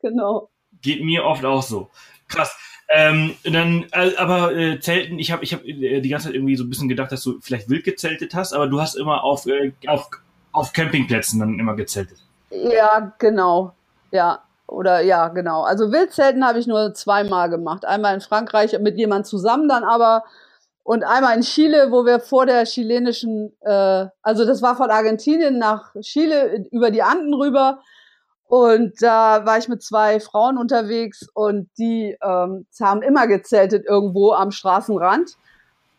genau. 0.00 0.50
Geht 0.80 1.04
mir 1.04 1.24
oft 1.24 1.44
auch 1.44 1.62
so. 1.62 1.90
Krass. 2.28 2.56
Ähm, 2.94 3.34
dann, 3.44 3.86
äh, 3.92 4.14
aber 4.16 4.54
äh, 4.54 4.78
Zelten, 4.80 5.18
ich 5.18 5.32
habe 5.32 5.44
ich 5.44 5.54
hab, 5.54 5.64
äh, 5.64 6.00
die 6.00 6.08
ganze 6.08 6.26
Zeit 6.26 6.34
irgendwie 6.34 6.56
so 6.56 6.64
ein 6.64 6.68
bisschen 6.68 6.88
gedacht, 6.88 7.10
dass 7.10 7.22
du 7.22 7.40
vielleicht 7.40 7.70
wild 7.70 7.84
gezeltet 7.84 8.34
hast, 8.34 8.52
aber 8.52 8.66
du 8.66 8.80
hast 8.80 8.96
immer 8.96 9.24
auf, 9.24 9.46
äh, 9.46 9.72
auf, 9.86 10.10
auf 10.52 10.72
Campingplätzen 10.72 11.40
dann 11.40 11.58
immer 11.58 11.74
gezeltet. 11.74 12.18
Ja, 12.50 13.14
genau. 13.18 13.74
Ja, 14.10 14.42
oder 14.72 15.00
ja, 15.00 15.28
genau. 15.28 15.62
Also 15.62 15.92
Wildzelten 15.92 16.46
habe 16.46 16.58
ich 16.58 16.66
nur 16.66 16.94
zweimal 16.94 17.50
gemacht. 17.50 17.84
Einmal 17.84 18.14
in 18.14 18.20
Frankreich 18.20 18.78
mit 18.80 18.96
jemand 18.96 19.26
zusammen, 19.26 19.68
dann 19.68 19.84
aber 19.84 20.24
und 20.84 21.04
einmal 21.04 21.36
in 21.36 21.42
Chile, 21.42 21.92
wo 21.92 22.04
wir 22.04 22.18
vor 22.18 22.44
der 22.44 22.64
chilenischen, 22.64 23.52
äh, 23.60 24.06
also 24.22 24.44
das 24.44 24.62
war 24.62 24.76
von 24.76 24.90
Argentinien 24.90 25.58
nach 25.58 25.94
Chile 26.00 26.66
über 26.72 26.90
die 26.90 27.02
Anden 27.02 27.34
rüber. 27.34 27.80
Und 28.46 29.00
da 29.00 29.46
war 29.46 29.58
ich 29.58 29.68
mit 29.68 29.82
zwei 29.82 30.20
Frauen 30.20 30.58
unterwegs 30.58 31.26
und 31.32 31.70
die 31.78 32.18
ähm, 32.22 32.66
haben 32.80 33.00
immer 33.02 33.26
gezeltet 33.26 33.86
irgendwo 33.86 34.32
am 34.32 34.50
Straßenrand. 34.50 35.36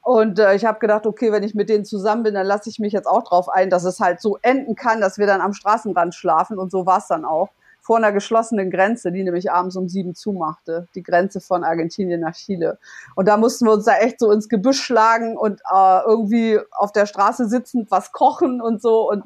Und 0.01 0.37
äh, 0.37 0.53
ich 0.53 0.65
habe 0.65 0.79
gedacht, 0.79 1.07
okay, 1.07 1.31
wenn 1.31 1.43
ich 1.43 1.55
mit 1.55 1.69
denen 1.69 1.85
zusammen 1.85 2.23
bin, 2.23 2.33
dann 2.33 2.45
lasse 2.45 2.69
ich 2.69 2.77
mich 2.77 2.91
jetzt 2.93 3.07
auch 3.07 3.23
drauf 3.23 3.47
ein, 3.49 3.69
dass 3.69 3.85
es 3.85 4.01
halt 4.01 4.21
so 4.21 4.37
enden 4.41 4.75
kann, 4.75 4.99
dass 4.99 5.17
wir 5.17 5.25
dann 5.25 5.41
am 5.41 5.53
Straßenrand 5.53 6.13
schlafen. 6.13 6.59
Und 6.59 6.71
so 6.71 6.85
war 6.85 6.97
es 6.97 7.07
dann 7.07 7.23
auch 7.23 7.49
vor 7.83 7.97
einer 7.97 8.13
geschlossenen 8.13 8.71
Grenze, 8.71 9.11
die 9.11 9.23
nämlich 9.23 9.51
abends 9.51 9.75
um 9.75 9.89
sieben 9.89 10.15
zumachte, 10.15 10.87
die 10.95 11.03
Grenze 11.03 11.41
von 11.41 11.65
Argentinien 11.65 12.21
nach 12.21 12.33
Chile. 12.33 12.79
Und 13.13 13.27
da 13.27 13.35
mussten 13.35 13.65
wir 13.65 13.73
uns 13.73 13.83
da 13.83 13.97
echt 13.97 14.21
so 14.21 14.31
ins 14.31 14.47
Gebüsch 14.47 14.81
schlagen 14.81 15.37
und 15.37 15.59
äh, 15.69 16.01
irgendwie 16.07 16.59
auf 16.71 16.93
der 16.93 17.05
Straße 17.05 17.49
sitzend 17.49 17.91
was 17.91 18.13
kochen 18.13 18.61
und 18.61 18.81
so. 18.81 19.09
Und 19.09 19.25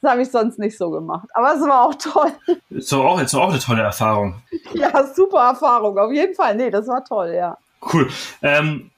das 0.00 0.10
habe 0.10 0.22
ich 0.22 0.30
sonst 0.30 0.58
nicht 0.58 0.78
so 0.78 0.90
gemacht. 0.90 1.28
Aber 1.34 1.54
es 1.54 1.60
war 1.60 1.86
auch 1.86 1.94
toll. 1.96 2.32
Ist 2.70 2.90
doch 2.90 3.04
auch, 3.04 3.20
ist 3.20 3.34
doch 3.34 3.42
auch 3.42 3.50
eine 3.50 3.58
tolle 3.58 3.82
Erfahrung. 3.82 4.36
Ja, 4.72 5.04
super 5.14 5.48
Erfahrung. 5.48 5.98
Auf 5.98 6.12
jeden 6.12 6.34
Fall. 6.34 6.56
Nee, 6.56 6.70
das 6.70 6.86
war 6.88 7.04
toll, 7.04 7.34
ja. 7.34 7.58
Cool. 7.92 8.08
Ähm, 8.40 8.90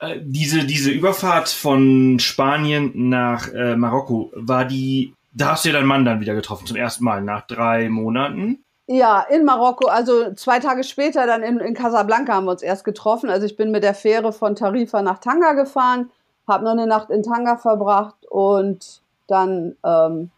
äh, 0.00 0.18
diese, 0.22 0.64
diese 0.64 0.90
Überfahrt 0.90 1.48
von 1.48 2.18
Spanien 2.18 3.10
nach 3.10 3.52
äh, 3.52 3.76
Marokko, 3.76 4.32
war 4.34 4.64
die 4.64 5.14
da 5.32 5.52
hast 5.52 5.64
du 5.64 5.70
ja 5.70 5.74
deinen 5.74 5.86
Mann 5.86 6.04
dann 6.04 6.20
wieder 6.20 6.34
getroffen, 6.34 6.66
zum 6.66 6.76
ersten 6.76 7.04
Mal, 7.04 7.22
nach 7.22 7.46
drei 7.46 7.88
Monaten. 7.88 8.64
Ja, 8.86 9.20
in 9.20 9.44
Marokko, 9.44 9.86
also 9.88 10.32
zwei 10.32 10.60
Tage 10.60 10.82
später 10.82 11.26
dann 11.26 11.42
in, 11.42 11.60
in 11.60 11.74
Casablanca 11.74 12.32
haben 12.32 12.46
wir 12.46 12.52
uns 12.52 12.62
erst 12.62 12.84
getroffen. 12.84 13.28
Also 13.28 13.44
ich 13.44 13.54
bin 13.54 13.70
mit 13.70 13.82
der 13.82 13.94
Fähre 13.94 14.32
von 14.32 14.56
Tarifa 14.56 15.02
nach 15.02 15.18
Tanga 15.18 15.52
gefahren, 15.52 16.10
habe 16.46 16.64
noch 16.64 16.72
eine 16.72 16.86
Nacht 16.86 17.10
in 17.10 17.22
Tanga 17.22 17.58
verbracht 17.58 18.24
und 18.30 19.02
dann, 19.26 19.76
ähm, 19.84 20.30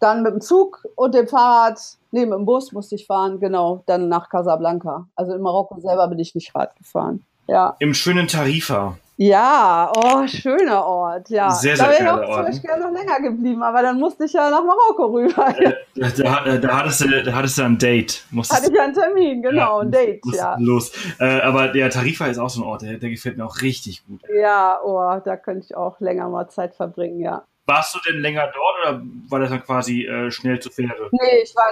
dann 0.00 0.22
mit 0.22 0.32
dem 0.32 0.40
Zug 0.40 0.86
und 0.94 1.14
dem 1.14 1.28
Fahrrad, 1.28 1.78
nee, 2.12 2.24
mit 2.24 2.38
dem 2.38 2.46
Bus 2.46 2.72
musste 2.72 2.94
ich 2.94 3.06
fahren, 3.06 3.40
genau, 3.40 3.82
dann 3.84 4.08
nach 4.08 4.30
Casablanca. 4.30 5.06
Also 5.14 5.34
in 5.34 5.42
Marokko 5.42 5.78
selber 5.78 6.08
bin 6.08 6.18
ich 6.18 6.34
nicht 6.34 6.54
Rad 6.54 6.74
gefahren. 6.76 7.24
Ja. 7.46 7.76
Im 7.78 7.92
schönen 7.92 8.26
Tarifa. 8.26 8.96
Ja, 9.18 9.90
oh, 9.96 10.26
schöner 10.26 10.84
Ort, 10.84 11.30
ja. 11.30 11.50
Sehr, 11.50 11.74
sehr 11.74 11.86
da 11.86 11.90
wäre 11.90 12.02
ich 12.02 12.08
auch 12.08 12.28
Ort. 12.28 12.34
zum 12.34 12.44
Beispiel 12.44 12.84
noch 12.84 12.92
länger 12.92 13.20
geblieben, 13.20 13.62
aber 13.62 13.80
dann 13.80 13.98
musste 13.98 14.24
ich 14.26 14.32
ja 14.34 14.50
nach 14.50 14.62
Marokko 14.62 15.06
rüber. 15.06 15.54
Äh, 15.58 15.72
da, 15.94 16.44
da, 16.44 16.58
da, 16.58 16.76
hattest 16.76 17.00
du, 17.00 17.22
da 17.22 17.32
hattest 17.32 17.56
du 17.56 17.62
ein 17.62 17.78
Date. 17.78 18.24
Musstest, 18.30 18.60
Hatte 18.60 18.70
ich 18.70 18.76
ja 18.76 18.84
einen 18.84 18.94
Termin, 18.94 19.42
genau, 19.42 19.78
ein 19.78 19.90
Date, 19.90 20.20
ja. 20.34 20.56
los. 20.58 20.92
Äh, 21.18 21.40
aber 21.40 21.68
der 21.68 21.88
Tarifa 21.88 22.26
ist 22.26 22.38
auch 22.38 22.50
so 22.50 22.60
ein 22.60 22.66
Ort, 22.66 22.82
der, 22.82 22.98
der 22.98 23.08
gefällt 23.08 23.38
mir 23.38 23.46
auch 23.46 23.62
richtig 23.62 24.06
gut. 24.06 24.20
Ja, 24.34 24.80
oh, 24.84 25.18
da 25.24 25.36
könnte 25.36 25.64
ich 25.64 25.74
auch 25.74 25.98
länger 26.00 26.28
mal 26.28 26.48
Zeit 26.48 26.74
verbringen, 26.74 27.20
ja. 27.20 27.42
Warst 27.64 27.94
du 27.94 27.98
denn 28.06 28.20
länger 28.20 28.52
dort 28.54 28.76
oder 28.82 29.02
war 29.28 29.40
das 29.40 29.48
dann 29.48 29.62
quasi 29.62 30.04
äh, 30.04 30.30
schnell 30.30 30.60
zur 30.60 30.72
Fähre? 30.72 31.08
Nee, 31.10 31.42
ich 31.42 31.54
war, 31.56 31.64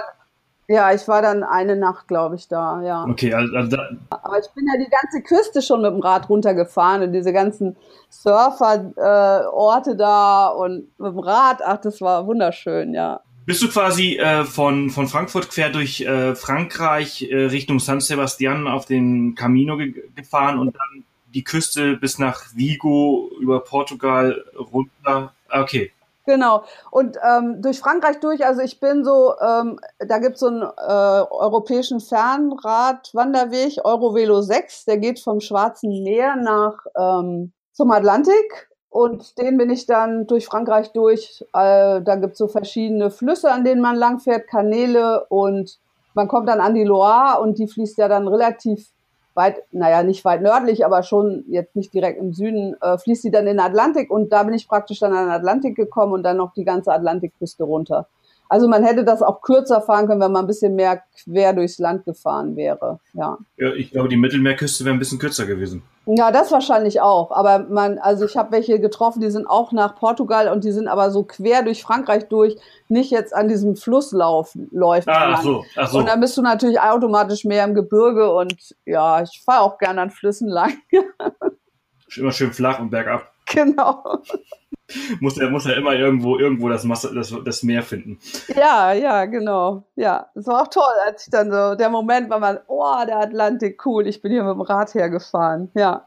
ja, 0.67 0.93
ich 0.93 1.07
war 1.07 1.21
dann 1.21 1.43
eine 1.43 1.75
Nacht, 1.75 2.07
glaube 2.07 2.35
ich, 2.35 2.47
da, 2.47 2.81
ja. 2.81 3.05
Okay, 3.05 3.33
also, 3.33 3.55
also 3.55 3.75
da, 3.75 3.89
Aber 4.09 4.39
ich 4.39 4.47
bin 4.55 4.65
ja 4.65 4.83
die 4.83 4.89
ganze 4.89 5.21
Küste 5.21 5.61
schon 5.61 5.81
mit 5.81 5.91
dem 5.91 5.99
Rad 5.99 6.27
runtergefahren 6.29 7.03
und 7.03 7.13
diese 7.13 7.33
ganzen 7.33 7.75
Surfer-Orte 8.09 9.95
da 9.95 10.47
und 10.47 10.87
mit 10.97 11.11
dem 11.11 11.19
Rad, 11.19 11.61
ach, 11.63 11.77
das 11.77 12.01
war 12.01 12.25
wunderschön, 12.25 12.93
ja. 12.93 13.21
bist 13.45 13.61
du 13.61 13.69
quasi 13.69 14.17
äh, 14.17 14.43
von, 14.43 14.89
von 14.89 15.07
Frankfurt 15.07 15.49
quer 15.49 15.69
durch 15.69 16.01
äh, 16.01 16.35
Frankreich 16.35 17.29
äh, 17.29 17.45
Richtung 17.45 17.79
San 17.79 18.01
Sebastian 18.01 18.67
auf 18.67 18.85
den 18.85 19.35
Camino 19.35 19.77
ge 19.77 19.93
gefahren 20.15 20.59
und 20.59 20.75
dann 20.75 21.03
die 21.35 21.43
Küste 21.43 21.97
bis 21.97 22.17
nach 22.17 22.43
Vigo 22.55 23.29
über 23.39 23.59
Portugal 23.59 24.43
runter? 24.57 25.33
Ah, 25.49 25.61
Okay. 25.61 25.91
Genau. 26.25 26.63
Und 26.89 27.17
ähm, 27.23 27.61
durch 27.61 27.79
Frankreich 27.79 28.19
durch, 28.19 28.45
also 28.45 28.61
ich 28.61 28.79
bin 28.79 29.03
so, 29.03 29.33
ähm, 29.39 29.79
da 29.99 30.17
gibt's 30.17 30.39
so 30.39 30.47
einen 30.47 30.63
äh, 30.63 31.25
europäischen 31.29 31.99
Fernradwanderweg, 31.99 33.79
Eurovelo 33.83 34.41
6, 34.41 34.85
der 34.85 34.97
geht 34.97 35.19
vom 35.19 35.39
Schwarzen 35.39 36.03
Meer 36.03 36.35
nach 36.35 36.77
ähm, 36.97 37.53
zum 37.73 37.91
Atlantik. 37.91 38.69
Und 38.89 39.37
den 39.37 39.57
bin 39.57 39.69
ich 39.69 39.85
dann 39.87 40.25
durch 40.25 40.45
Frankreich 40.45 40.93
durch. 40.93 41.43
Äh, 41.53 42.01
da 42.01 42.15
gibt's 42.15 42.37
so 42.37 42.47
verschiedene 42.47 43.11
Flüsse, 43.11 43.51
an 43.51 43.65
denen 43.65 43.81
man 43.81 43.97
langfährt, 43.97 44.47
Kanäle 44.47 45.25
und 45.27 45.79
man 46.15 46.29
kommt 46.29 46.47
dann 46.47 46.61
an 46.61 46.73
die 46.73 46.85
Loire 46.85 47.41
und 47.41 47.59
die 47.59 47.67
fließt 47.67 47.97
ja 47.97 48.07
dann 48.07 48.27
relativ 48.27 48.89
weit, 49.35 49.61
naja, 49.71 50.03
nicht 50.03 50.23
weit 50.25 50.41
nördlich, 50.41 50.85
aber 50.85 51.03
schon 51.03 51.43
jetzt 51.47 51.75
nicht 51.75 51.93
direkt 51.93 52.19
im 52.19 52.33
Süden, 52.33 52.75
äh, 52.81 52.97
fließt 52.97 53.21
sie 53.21 53.31
dann 53.31 53.47
in 53.47 53.57
den 53.57 53.59
Atlantik 53.59 54.09
und 54.09 54.31
da 54.31 54.43
bin 54.43 54.53
ich 54.53 54.67
praktisch 54.67 54.99
dann 54.99 55.13
an 55.13 55.25
den 55.25 55.33
Atlantik 55.33 55.75
gekommen 55.75 56.13
und 56.13 56.23
dann 56.23 56.37
noch 56.37 56.53
die 56.53 56.65
ganze 56.65 56.91
Atlantikküste 56.91 57.63
runter. 57.63 58.07
Also 58.49 58.67
man 58.67 58.83
hätte 58.83 59.03
das 59.03 59.21
auch 59.21 59.41
kürzer 59.41 59.81
fahren 59.81 60.07
können, 60.07 60.21
wenn 60.21 60.31
man 60.31 60.43
ein 60.43 60.47
bisschen 60.47 60.75
mehr 60.75 61.01
quer 61.23 61.53
durchs 61.53 61.79
Land 61.79 62.05
gefahren 62.05 62.55
wäre, 62.55 62.99
ja. 63.13 63.37
Ja, 63.57 63.73
ich 63.73 63.91
glaube, 63.91 64.09
die 64.09 64.17
Mittelmeerküste 64.17 64.85
wäre 64.85 64.95
ein 64.95 64.99
bisschen 64.99 65.19
kürzer 65.19 65.45
gewesen. 65.45 65.83
Ja, 66.05 66.31
das 66.31 66.51
wahrscheinlich 66.51 67.01
auch. 67.01 67.31
Aber 67.31 67.65
man, 67.67 67.97
also 67.97 68.25
ich 68.25 68.37
habe 68.37 68.51
welche 68.51 68.79
getroffen, 68.79 69.21
die 69.21 69.31
sind 69.31 69.47
auch 69.47 69.71
nach 69.71 69.95
Portugal 69.95 70.49
und 70.49 70.63
die 70.63 70.71
sind 70.71 70.87
aber 70.87 71.09
so 71.09 71.23
quer 71.23 71.63
durch 71.63 71.81
Frankreich 71.81 72.27
durch, 72.27 72.57
nicht 72.89 73.09
jetzt 73.09 73.33
an 73.33 73.47
diesem 73.47 73.75
Flusslauf 73.75 74.55
läuft. 74.71 75.07
Ah, 75.07 75.33
ach 75.33 75.41
so, 75.41 75.65
ach 75.75 75.87
so. 75.87 75.97
Und 75.97 76.07
dann 76.07 76.19
bist 76.19 76.37
du 76.37 76.43
natürlich 76.43 76.79
automatisch 76.79 77.43
mehr 77.43 77.63
im 77.63 77.73
Gebirge 77.73 78.31
und 78.31 78.75
ja, 78.85 79.23
ich 79.23 79.41
fahre 79.43 79.61
auch 79.61 79.79
gerne 79.79 80.01
an 80.01 80.11
Flüssen 80.11 80.47
lang. 80.47 80.73
Immer 82.15 82.31
schön 82.31 82.53
flach 82.53 82.79
und 82.79 82.91
bergab. 82.91 83.31
genau. 83.47 84.21
Muss 85.19 85.37
er 85.37 85.49
muss 85.49 85.65
er 85.65 85.77
immer 85.77 85.93
irgendwo 85.93 86.37
irgendwo 86.37 86.69
das, 86.69 86.83
Masse, 86.83 87.11
das, 87.13 87.33
das 87.43 87.63
Meer 87.63 87.81
finden. 87.81 88.19
Ja, 88.55 88.93
ja, 88.93 89.25
genau. 89.25 89.83
Ja, 89.95 90.27
es 90.35 90.45
war 90.45 90.61
auch 90.61 90.67
toll, 90.67 90.93
als 91.05 91.25
ich 91.25 91.31
dann 91.31 91.51
so, 91.51 91.75
der 91.75 91.89
Moment 91.89 92.29
war 92.29 92.39
man, 92.39 92.59
oh, 92.67 93.03
der 93.07 93.17
Atlantik, 93.17 93.83
cool, 93.85 94.05
ich 94.07 94.21
bin 94.21 94.31
hier 94.31 94.43
mit 94.43 94.53
dem 94.53 94.61
Rad 94.61 94.93
hergefahren. 94.93 95.71
Ja. 95.73 96.05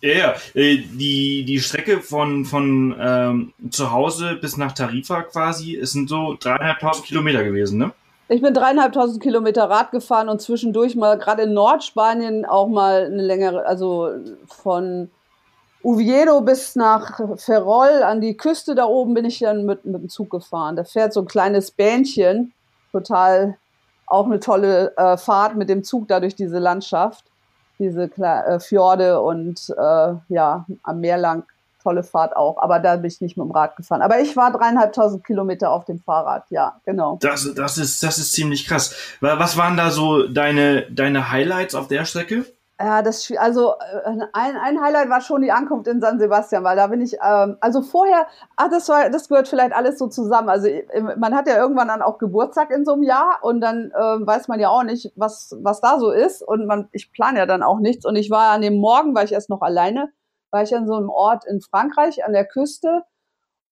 Ja, 0.00 0.12
ja. 0.12 0.34
Äh, 0.54 0.78
Die, 0.78 1.44
die 1.44 1.60
Strecke 1.60 2.00
von, 2.00 2.44
von 2.44 2.94
ähm, 2.98 3.52
zu 3.70 3.92
Hause 3.92 4.36
bis 4.40 4.56
nach 4.56 4.72
Tarifa 4.72 5.22
quasi, 5.22 5.76
es 5.76 5.92
sind 5.92 6.08
so 6.08 6.36
dreieinhalbtausend 6.38 7.06
Kilometer 7.06 7.44
gewesen, 7.44 7.78
ne? 7.78 7.92
Ich 8.28 8.40
bin 8.40 8.54
dreieinhalbtausend 8.54 9.22
Kilometer 9.22 9.68
Rad 9.68 9.90
gefahren 9.90 10.30
und 10.30 10.40
zwischendurch 10.40 10.96
mal, 10.96 11.18
gerade 11.18 11.42
in 11.42 11.52
Nordspanien, 11.52 12.46
auch 12.46 12.68
mal 12.68 13.04
eine 13.04 13.22
längere, 13.22 13.66
also 13.66 14.12
von 14.46 15.10
Oviedo 15.84 16.40
bis 16.40 16.76
nach 16.76 17.20
Ferrol 17.36 18.02
an 18.02 18.20
die 18.20 18.36
Küste 18.36 18.74
da 18.74 18.86
oben 18.86 19.14
bin 19.14 19.24
ich 19.26 19.38
dann 19.38 19.64
mit, 19.66 19.84
mit 19.84 19.94
dem 20.02 20.08
Zug 20.08 20.30
gefahren. 20.30 20.76
Da 20.76 20.84
fährt 20.84 21.12
so 21.12 21.20
ein 21.20 21.26
kleines 21.26 21.70
Bähnchen, 21.70 22.52
total 22.90 23.56
auch 24.06 24.26
eine 24.26 24.40
tolle 24.40 24.96
äh, 24.96 25.16
Fahrt 25.16 25.56
mit 25.56 25.68
dem 25.68 25.84
Zug 25.84 26.08
da 26.08 26.20
durch 26.20 26.34
diese 26.34 26.58
Landschaft, 26.58 27.24
diese 27.78 28.08
Kle 28.08 28.44
äh, 28.46 28.60
Fjorde 28.60 29.20
und 29.20 29.68
äh, 29.76 30.14
ja, 30.28 30.64
am 30.82 31.00
Meer 31.00 31.18
lang, 31.18 31.44
tolle 31.82 32.02
Fahrt 32.02 32.34
auch. 32.34 32.56
Aber 32.62 32.78
da 32.78 32.96
bin 32.96 33.06
ich 33.06 33.20
nicht 33.20 33.36
mit 33.36 33.44
dem 33.46 33.50
Rad 33.50 33.76
gefahren. 33.76 34.00
Aber 34.00 34.20
ich 34.20 34.36
war 34.38 34.52
dreieinhalbtausend 34.52 35.24
Kilometer 35.24 35.70
auf 35.70 35.84
dem 35.84 36.00
Fahrrad, 36.00 36.44
ja, 36.50 36.80
genau. 36.86 37.18
Das, 37.20 37.52
das, 37.54 37.76
ist, 37.76 38.02
das 38.02 38.16
ist 38.18 38.32
ziemlich 38.32 38.66
krass. 38.66 38.94
Wa- 39.20 39.38
Was 39.38 39.56
waren 39.58 39.76
da 39.76 39.90
so 39.90 40.26
deine, 40.28 40.90
deine 40.90 41.30
Highlights 41.30 41.74
auf 41.74 41.88
der 41.88 42.06
Strecke? 42.06 42.46
Ja, 42.80 43.02
das 43.02 43.30
also 43.38 43.74
äh, 43.78 44.26
ein, 44.32 44.56
ein 44.56 44.80
Highlight 44.82 45.08
war 45.08 45.20
schon 45.20 45.42
die 45.42 45.52
Ankunft 45.52 45.86
in 45.86 46.00
San 46.00 46.18
Sebastian, 46.18 46.64
weil 46.64 46.74
da 46.74 46.88
bin 46.88 47.00
ich 47.00 47.14
ähm, 47.22 47.56
also 47.60 47.82
vorher, 47.82 48.26
ah, 48.56 48.68
das 48.68 48.88
war, 48.88 49.10
das 49.10 49.28
gehört 49.28 49.46
vielleicht 49.46 49.72
alles 49.72 49.96
so 49.96 50.08
zusammen. 50.08 50.48
Also 50.48 50.68
man 51.16 51.34
hat 51.36 51.46
ja 51.46 51.56
irgendwann 51.56 51.86
dann 51.86 52.02
auch 52.02 52.18
Geburtstag 52.18 52.70
in 52.72 52.84
so 52.84 52.94
einem 52.94 53.04
Jahr 53.04 53.38
und 53.42 53.60
dann 53.60 53.92
ähm, 53.96 54.26
weiß 54.26 54.48
man 54.48 54.58
ja 54.58 54.70
auch 54.70 54.82
nicht, 54.82 55.12
was 55.14 55.56
was 55.62 55.80
da 55.82 56.00
so 56.00 56.10
ist 56.10 56.42
und 56.42 56.66
man, 56.66 56.88
ich 56.90 57.12
plane 57.12 57.38
ja 57.38 57.46
dann 57.46 57.62
auch 57.62 57.78
nichts 57.78 58.04
und 58.06 58.16
ich 58.16 58.28
war 58.30 58.50
an 58.50 58.60
dem 58.60 58.76
Morgen, 58.78 59.14
war 59.14 59.22
ich 59.22 59.32
erst 59.32 59.50
noch 59.50 59.62
alleine, 59.62 60.10
war 60.50 60.62
ich 60.64 60.74
an 60.74 60.88
so 60.88 60.94
einem 60.96 61.10
Ort 61.10 61.44
in 61.46 61.60
Frankreich 61.60 62.24
an 62.24 62.32
der 62.32 62.44
Küste 62.44 63.02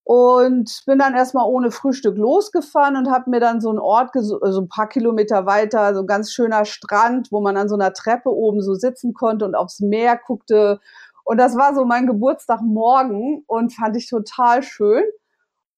und 0.05 0.83
bin 0.87 0.99
dann 0.99 1.15
erstmal 1.15 1.49
ohne 1.49 1.71
Frühstück 1.71 2.17
losgefahren 2.17 2.97
und 2.97 3.11
habe 3.11 3.31
mir 3.31 3.41
dann 3.41 3.61
so 3.61 3.71
einen 3.71 3.79
Ort, 3.79 4.11
so 4.15 4.41
ein 4.41 4.69
paar 4.69 4.89
Kilometer 4.89 5.47
weiter, 5.47 5.95
so 5.95 6.01
ein 6.01 6.07
ganz 6.07 6.33
schöner 6.33 6.65
Strand, 6.65 7.31
wo 7.31 7.41
man 7.41 7.57
an 7.57 7.69
so 7.69 7.77
einer 7.77 7.93
Treppe 7.93 8.31
oben 8.31 8.63
so 8.63 8.75
sitzen 8.75 9.15
konnte 9.15 9.45
und 9.45 9.55
aufs 9.55 9.81
Meer 9.81 10.19
guckte. 10.27 10.81
Und 11.25 11.39
das 11.39 11.57
war 11.57 11.75
so 11.75 11.85
mein 11.85 12.07
Geburtstagmorgen 12.07 13.45
und 13.47 13.73
fand 13.73 13.97
ich 13.97 14.09
total 14.09 14.63
schön. 14.63 15.05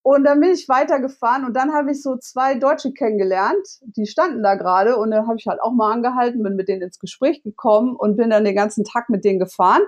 Und 0.03 0.25
dann 0.25 0.41
bin 0.41 0.51
ich 0.51 0.69
weitergefahren 0.69 1.47
und 1.47 1.55
dann 1.55 1.73
habe 1.73 1.91
ich 1.93 2.03
so 2.03 2.17
zwei 2.19 2.57
Deutsche 2.57 2.93
kennengelernt, 2.93 3.67
die 3.97 4.07
standen 4.07 4.43
da 4.43 4.55
gerade 4.55 4.97
und 4.99 5.11
dann 5.11 5.27
habe 5.27 5.39
ich 5.39 5.47
halt 5.47 5.63
auch 5.63 5.73
mal 5.73 5.93
angehalten, 5.93 6.43
bin 6.43 6.57
mit 6.57 6.69
denen 6.69 6.83
ins 6.83 6.99
Gespräch 6.99 7.43
gekommen 7.43 7.97
und 7.97 8.17
bin 8.17 8.29
dann 8.29 8.45
den 8.45 8.55
ganzen 8.55 8.85
Tag 8.85 9.09
mit 9.09 9.25
denen 9.25 9.39
gefahren. 9.39 9.81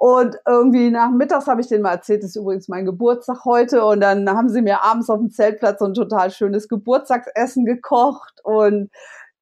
Und 0.00 0.38
irgendwie 0.46 0.90
nach 0.90 1.10
mittags 1.10 1.46
habe 1.46 1.60
ich 1.60 1.68
denen 1.68 1.82
mal 1.82 1.90
erzählt, 1.92 2.22
das 2.22 2.30
ist 2.30 2.36
übrigens 2.36 2.68
mein 2.68 2.86
Geburtstag 2.86 3.44
heute. 3.44 3.84
Und 3.84 4.00
dann 4.00 4.26
haben 4.30 4.48
sie 4.48 4.62
mir 4.62 4.82
abends 4.82 5.10
auf 5.10 5.18
dem 5.18 5.30
Zeltplatz 5.30 5.78
so 5.78 5.84
ein 5.84 5.92
total 5.92 6.30
schönes 6.30 6.68
Geburtstagsessen 6.68 7.66
gekocht. 7.66 8.40
Und 8.42 8.90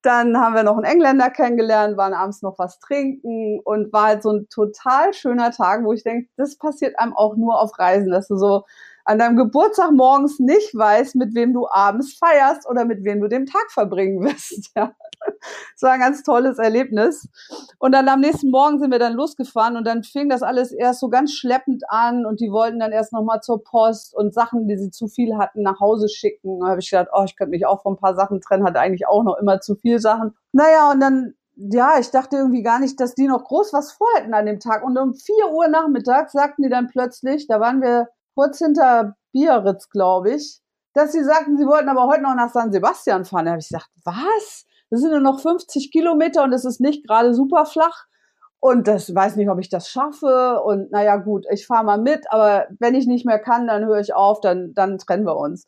dann 0.02 0.36
haben 0.36 0.56
wir 0.56 0.64
noch 0.64 0.74
einen 0.74 0.82
Engländer 0.82 1.30
kennengelernt, 1.30 1.96
waren 1.96 2.12
abends 2.12 2.42
noch 2.42 2.58
was 2.58 2.80
trinken 2.80 3.60
und 3.62 3.92
war 3.92 4.06
halt 4.06 4.24
so 4.24 4.32
ein 4.32 4.48
total 4.48 5.14
schöner 5.14 5.52
Tag, 5.52 5.84
wo 5.84 5.92
ich 5.92 6.02
denke, 6.02 6.28
das 6.36 6.56
passiert 6.56 6.98
einem 6.98 7.16
auch 7.16 7.36
nur 7.36 7.60
auf 7.60 7.78
Reisen, 7.78 8.10
dass 8.10 8.26
du 8.26 8.36
so 8.36 8.64
an 9.08 9.18
deinem 9.18 9.36
Geburtstag 9.36 9.92
morgens 9.92 10.38
nicht 10.38 10.74
weißt, 10.74 11.16
mit 11.16 11.34
wem 11.34 11.54
du 11.54 11.66
abends 11.66 12.18
feierst 12.18 12.68
oder 12.68 12.84
mit 12.84 13.04
wem 13.04 13.22
du 13.22 13.28
den 13.28 13.46
Tag 13.46 13.70
verbringen 13.70 14.22
wirst. 14.22 14.70
Ja. 14.76 14.92
Das 15.74 15.82
war 15.82 15.92
ein 15.92 16.00
ganz 16.00 16.22
tolles 16.22 16.58
Erlebnis. 16.58 17.28
Und 17.78 17.92
dann 17.92 18.08
am 18.08 18.20
nächsten 18.20 18.50
Morgen 18.50 18.78
sind 18.78 18.92
wir 18.92 18.98
dann 18.98 19.14
losgefahren 19.14 19.76
und 19.76 19.86
dann 19.86 20.04
fing 20.04 20.28
das 20.28 20.42
alles 20.42 20.72
erst 20.72 21.00
so 21.00 21.08
ganz 21.08 21.32
schleppend 21.32 21.82
an 21.88 22.24
und 22.26 22.40
die 22.40 22.52
wollten 22.52 22.78
dann 22.78 22.92
erst 22.92 23.12
nochmal 23.12 23.40
zur 23.40 23.64
Post 23.64 24.14
und 24.14 24.32
Sachen, 24.32 24.68
die 24.68 24.76
sie 24.76 24.90
zu 24.90 25.08
viel 25.08 25.36
hatten, 25.36 25.62
nach 25.62 25.80
Hause 25.80 26.08
schicken. 26.08 26.60
Da 26.60 26.68
habe 26.68 26.80
ich 26.80 26.90
gedacht, 26.90 27.08
oh, 27.12 27.24
ich 27.24 27.36
könnte 27.36 27.50
mich 27.50 27.66
auch 27.66 27.82
von 27.82 27.94
ein 27.94 27.98
paar 27.98 28.14
Sachen 28.14 28.40
trennen, 28.40 28.64
hatte 28.64 28.78
eigentlich 28.78 29.08
auch 29.08 29.24
noch 29.24 29.36
immer 29.38 29.60
zu 29.60 29.74
viel 29.74 29.98
Sachen. 29.98 30.36
Naja, 30.52 30.92
und 30.92 31.00
dann, 31.00 31.34
ja, 31.56 31.98
ich 31.98 32.10
dachte 32.10 32.36
irgendwie 32.36 32.62
gar 32.62 32.78
nicht, 32.78 33.00
dass 33.00 33.14
die 33.14 33.26
noch 33.26 33.44
groß 33.44 33.72
was 33.72 33.92
vorhätten 33.92 34.34
an 34.34 34.46
dem 34.46 34.60
Tag. 34.60 34.84
Und 34.84 34.96
um 34.98 35.14
vier 35.14 35.50
Uhr 35.50 35.68
nachmittags 35.68 36.32
sagten 36.32 36.62
die 36.62 36.68
dann 36.68 36.88
plötzlich, 36.88 37.48
da 37.48 37.58
waren 37.58 37.80
wir 37.80 38.08
kurz 38.38 38.58
hinter 38.58 39.16
Biarritz, 39.32 39.90
glaube 39.90 40.30
ich, 40.30 40.60
dass 40.94 41.10
sie 41.10 41.24
sagten, 41.24 41.58
sie 41.58 41.66
wollten 41.66 41.88
aber 41.88 42.06
heute 42.06 42.22
noch 42.22 42.36
nach 42.36 42.52
San 42.52 42.70
Sebastian 42.70 43.24
fahren. 43.24 43.46
Da 43.46 43.50
habe 43.50 43.60
ich 43.60 43.66
gesagt, 43.66 43.90
was? 44.04 44.64
Das 44.90 45.00
sind 45.00 45.10
nur 45.10 45.18
noch 45.18 45.40
50 45.40 45.90
Kilometer 45.90 46.44
und 46.44 46.52
es 46.52 46.64
ist 46.64 46.80
nicht 46.80 47.04
gerade 47.04 47.34
super 47.34 47.66
flach. 47.66 48.06
Und 48.60 48.86
das 48.86 49.12
weiß 49.12 49.34
nicht, 49.34 49.50
ob 49.50 49.58
ich 49.58 49.70
das 49.70 49.88
schaffe. 49.88 50.60
Und 50.62 50.92
naja, 50.92 51.16
gut, 51.16 51.46
ich 51.50 51.66
fahre 51.66 51.84
mal 51.84 51.98
mit, 51.98 52.30
aber 52.30 52.68
wenn 52.78 52.94
ich 52.94 53.08
nicht 53.08 53.26
mehr 53.26 53.40
kann, 53.40 53.66
dann 53.66 53.86
höre 53.86 53.98
ich 53.98 54.14
auf, 54.14 54.40
dann, 54.40 54.72
dann 54.72 54.98
trennen 54.98 55.26
wir 55.26 55.36
uns. 55.36 55.66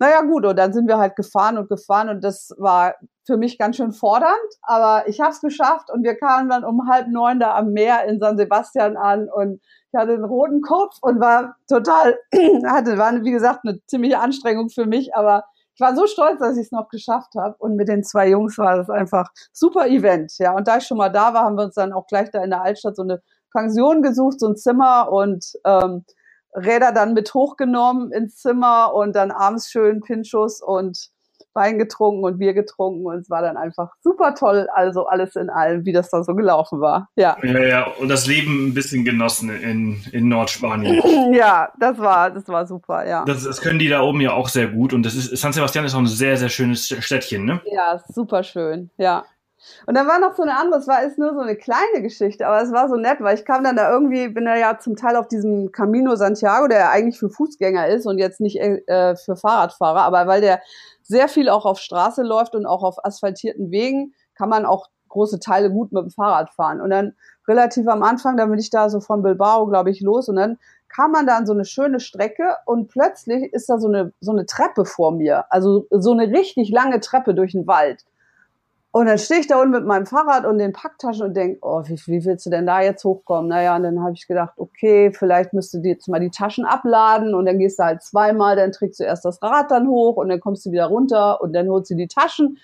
Naja, 0.00 0.22
gut, 0.22 0.46
und 0.46 0.58
dann 0.58 0.72
sind 0.72 0.88
wir 0.88 0.96
halt 0.96 1.14
gefahren 1.14 1.58
und 1.58 1.68
gefahren 1.68 2.08
und 2.08 2.24
das 2.24 2.54
war 2.56 2.94
für 3.26 3.36
mich 3.36 3.58
ganz 3.58 3.76
schön 3.76 3.92
fordernd, 3.92 4.34
aber 4.62 5.06
ich 5.06 5.20
habe 5.20 5.30
es 5.30 5.42
geschafft 5.42 5.90
und 5.92 6.02
wir 6.02 6.14
kamen 6.16 6.48
dann 6.48 6.64
um 6.64 6.88
halb 6.88 7.08
neun 7.08 7.38
da 7.38 7.54
am 7.54 7.72
Meer 7.74 8.06
in 8.06 8.18
San 8.18 8.38
Sebastian 8.38 8.96
an 8.96 9.28
und 9.28 9.60
ich 9.92 10.00
hatte 10.00 10.14
einen 10.14 10.24
roten 10.24 10.62
Kopf 10.62 10.96
und 11.02 11.20
war 11.20 11.56
total, 11.68 12.18
hatte, 12.66 12.96
war 12.96 13.12
wie 13.22 13.30
gesagt 13.30 13.60
eine 13.64 13.78
ziemliche 13.86 14.18
Anstrengung 14.18 14.70
für 14.70 14.86
mich, 14.86 15.14
aber 15.14 15.44
ich 15.74 15.80
war 15.80 15.94
so 15.94 16.06
stolz, 16.06 16.38
dass 16.40 16.56
ich 16.56 16.66
es 16.66 16.72
noch 16.72 16.88
geschafft 16.88 17.34
habe. 17.36 17.54
Und 17.58 17.76
mit 17.76 17.88
den 17.88 18.04
zwei 18.04 18.28
Jungs 18.28 18.58
war 18.58 18.76
das 18.76 18.90
einfach 18.90 19.30
super 19.52 19.86
Event. 19.86 20.36
Ja, 20.38 20.54
und 20.54 20.68
da 20.68 20.76
ich 20.76 20.84
schon 20.84 20.98
mal 20.98 21.08
da 21.08 21.32
war, 21.32 21.44
haben 21.44 21.56
wir 21.56 21.64
uns 21.64 21.74
dann 21.74 21.94
auch 21.94 22.06
gleich 22.06 22.30
da 22.30 22.44
in 22.44 22.50
der 22.50 22.60
Altstadt 22.62 22.96
so 22.96 23.02
eine 23.02 23.22
Pension 23.50 24.02
gesucht, 24.02 24.40
so 24.40 24.48
ein 24.48 24.56
Zimmer 24.56 25.10
und 25.10 25.52
ähm, 25.64 26.04
Räder 26.54 26.92
dann 26.92 27.14
mit 27.14 27.32
hochgenommen 27.34 28.12
ins 28.12 28.36
Zimmer 28.36 28.92
und 28.94 29.14
dann 29.14 29.30
abends 29.30 29.70
schön 29.70 30.00
Pinchos 30.00 30.60
und 30.60 31.10
Wein 31.52 31.78
getrunken 31.78 32.24
und 32.24 32.38
Bier 32.38 32.54
getrunken 32.54 33.06
und 33.06 33.16
es 33.18 33.30
war 33.30 33.42
dann 33.42 33.56
einfach 33.56 33.90
super 34.02 34.34
toll, 34.34 34.68
also 34.72 35.06
alles 35.06 35.34
in 35.34 35.50
allem, 35.50 35.84
wie 35.84 35.92
das 35.92 36.08
da 36.10 36.22
so 36.22 36.34
gelaufen 36.34 36.80
war. 36.80 37.08
Ja, 37.16 37.36
ja, 37.42 37.58
ja. 37.58 37.86
und 37.98 38.08
das 38.08 38.26
Leben 38.26 38.68
ein 38.68 38.74
bisschen 38.74 39.04
genossen 39.04 39.50
in, 39.50 40.00
in 40.12 40.28
Nordspanien. 40.28 41.02
ja, 41.32 41.72
das 41.80 41.98
war, 41.98 42.30
das 42.30 42.46
war 42.46 42.66
super, 42.66 43.06
ja. 43.06 43.24
Das, 43.24 43.42
das 43.42 43.60
können 43.60 43.80
die 43.80 43.88
da 43.88 44.02
oben 44.02 44.20
ja 44.20 44.32
auch 44.32 44.48
sehr 44.48 44.68
gut 44.68 44.92
und 44.92 45.04
das 45.04 45.14
ist, 45.14 45.36
San 45.36 45.52
Sebastian 45.52 45.84
ist 45.84 45.94
auch 45.94 45.98
ein 45.98 46.06
sehr, 46.06 46.36
sehr 46.36 46.50
schönes 46.50 46.86
Städtchen, 46.86 47.44
ne? 47.44 47.60
Ja, 47.64 48.00
super 48.08 48.44
schön, 48.44 48.90
ja. 48.96 49.24
Und 49.86 49.96
dann 49.96 50.06
war 50.06 50.18
noch 50.18 50.34
so 50.34 50.42
eine 50.42 50.56
andere, 50.56 50.80
es 50.80 50.88
war 50.88 51.02
ist 51.02 51.18
nur 51.18 51.34
so 51.34 51.40
eine 51.40 51.56
kleine 51.56 52.02
Geschichte, 52.02 52.46
aber 52.46 52.62
es 52.62 52.72
war 52.72 52.88
so 52.88 52.96
nett, 52.96 53.20
weil 53.20 53.36
ich 53.36 53.44
kam 53.44 53.64
dann 53.64 53.76
da 53.76 53.90
irgendwie, 53.92 54.28
bin 54.28 54.44
da 54.44 54.56
ja 54.56 54.78
zum 54.78 54.96
Teil 54.96 55.16
auf 55.16 55.28
diesem 55.28 55.72
Camino 55.72 56.16
Santiago, 56.16 56.68
der 56.68 56.78
ja 56.78 56.90
eigentlich 56.90 57.18
für 57.18 57.30
Fußgänger 57.30 57.88
ist 57.88 58.06
und 58.06 58.18
jetzt 58.18 58.40
nicht 58.40 58.58
äh, 58.58 59.16
für 59.16 59.36
Fahrradfahrer, 59.36 60.02
aber 60.02 60.26
weil 60.26 60.40
der 60.40 60.60
sehr 61.02 61.28
viel 61.28 61.48
auch 61.48 61.66
auf 61.66 61.78
Straße 61.78 62.22
läuft 62.22 62.54
und 62.54 62.66
auch 62.66 62.82
auf 62.82 63.04
asphaltierten 63.04 63.70
Wegen, 63.70 64.14
kann 64.34 64.48
man 64.48 64.64
auch 64.64 64.88
große 65.08 65.40
Teile 65.40 65.70
gut 65.70 65.92
mit 65.92 66.04
dem 66.04 66.10
Fahrrad 66.10 66.50
fahren. 66.50 66.80
Und 66.80 66.90
dann 66.90 67.14
relativ 67.46 67.88
am 67.88 68.02
Anfang, 68.02 68.36
da 68.36 68.46
bin 68.46 68.58
ich 68.58 68.70
da 68.70 68.88
so 68.88 69.00
von 69.00 69.22
Bilbao, 69.22 69.66
glaube 69.66 69.90
ich, 69.90 70.00
los 70.00 70.28
und 70.28 70.36
dann 70.36 70.58
kam 70.88 71.12
man 71.12 71.26
da 71.26 71.36
an 71.36 71.46
so 71.46 71.52
eine 71.52 71.64
schöne 71.64 72.00
Strecke 72.00 72.56
und 72.66 72.88
plötzlich 72.88 73.52
ist 73.52 73.68
da 73.68 73.78
so 73.78 73.88
eine, 73.88 74.12
so 74.20 74.32
eine 74.32 74.46
Treppe 74.46 74.84
vor 74.84 75.12
mir. 75.12 75.44
Also 75.50 75.86
so 75.90 76.12
eine 76.12 76.32
richtig 76.32 76.70
lange 76.70 77.00
Treppe 77.00 77.34
durch 77.34 77.52
den 77.52 77.66
Wald. 77.66 78.04
Und 78.92 79.06
dann 79.06 79.18
stehe 79.18 79.38
ich 79.38 79.46
da 79.46 79.60
unten 79.60 79.70
mit 79.70 79.86
meinem 79.86 80.04
Fahrrad 80.04 80.44
und 80.44 80.58
den 80.58 80.72
Packtaschen 80.72 81.26
und 81.26 81.34
denke, 81.36 81.58
oh, 81.62 81.82
wie, 81.86 81.94
wie 82.06 82.24
willst 82.24 82.46
du 82.46 82.50
denn 82.50 82.66
da 82.66 82.80
jetzt 82.80 83.04
hochkommen? 83.04 83.48
Naja, 83.48 83.76
und 83.76 83.84
dann 83.84 84.02
habe 84.02 84.14
ich 84.14 84.26
gedacht, 84.26 84.54
okay, 84.56 85.12
vielleicht 85.12 85.52
müsste 85.52 85.80
du 85.80 85.88
jetzt 85.88 86.08
mal 86.08 86.18
die 86.18 86.30
Taschen 86.30 86.64
abladen 86.64 87.32
und 87.34 87.46
dann 87.46 87.60
gehst 87.60 87.78
du 87.78 87.84
halt 87.84 88.02
zweimal, 88.02 88.56
dann 88.56 88.72
trägst 88.72 88.98
du 88.98 89.04
erst 89.04 89.24
das 89.24 89.40
Rad 89.42 89.70
dann 89.70 89.86
hoch 89.86 90.16
und 90.16 90.28
dann 90.28 90.40
kommst 90.40 90.66
du 90.66 90.72
wieder 90.72 90.86
runter 90.86 91.40
und 91.40 91.52
dann 91.52 91.68
holst 91.68 91.88
du 91.92 91.94
die 91.94 92.08
Taschen. 92.08 92.58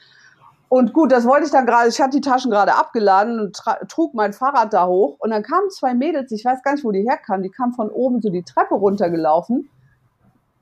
Und 0.68 0.92
gut, 0.92 1.12
das 1.12 1.26
wollte 1.26 1.46
ich 1.46 1.52
dann 1.52 1.64
gerade, 1.64 1.88
ich 1.88 2.00
hatte 2.00 2.18
die 2.18 2.28
Taschen 2.28 2.50
gerade 2.50 2.74
abgeladen 2.74 3.38
und 3.38 3.62
trug 3.88 4.14
mein 4.14 4.32
Fahrrad 4.32 4.72
da 4.72 4.88
hoch 4.88 5.18
und 5.20 5.30
dann 5.30 5.44
kamen 5.44 5.70
zwei 5.70 5.94
Mädels, 5.94 6.32
ich 6.32 6.44
weiß 6.44 6.64
gar 6.64 6.72
nicht, 6.72 6.84
wo 6.84 6.90
die 6.90 7.08
herkamen, 7.08 7.44
die 7.44 7.50
kamen 7.50 7.72
von 7.72 7.88
oben 7.88 8.20
so 8.20 8.30
die 8.30 8.42
Treppe 8.42 8.74
runtergelaufen, 8.74 9.70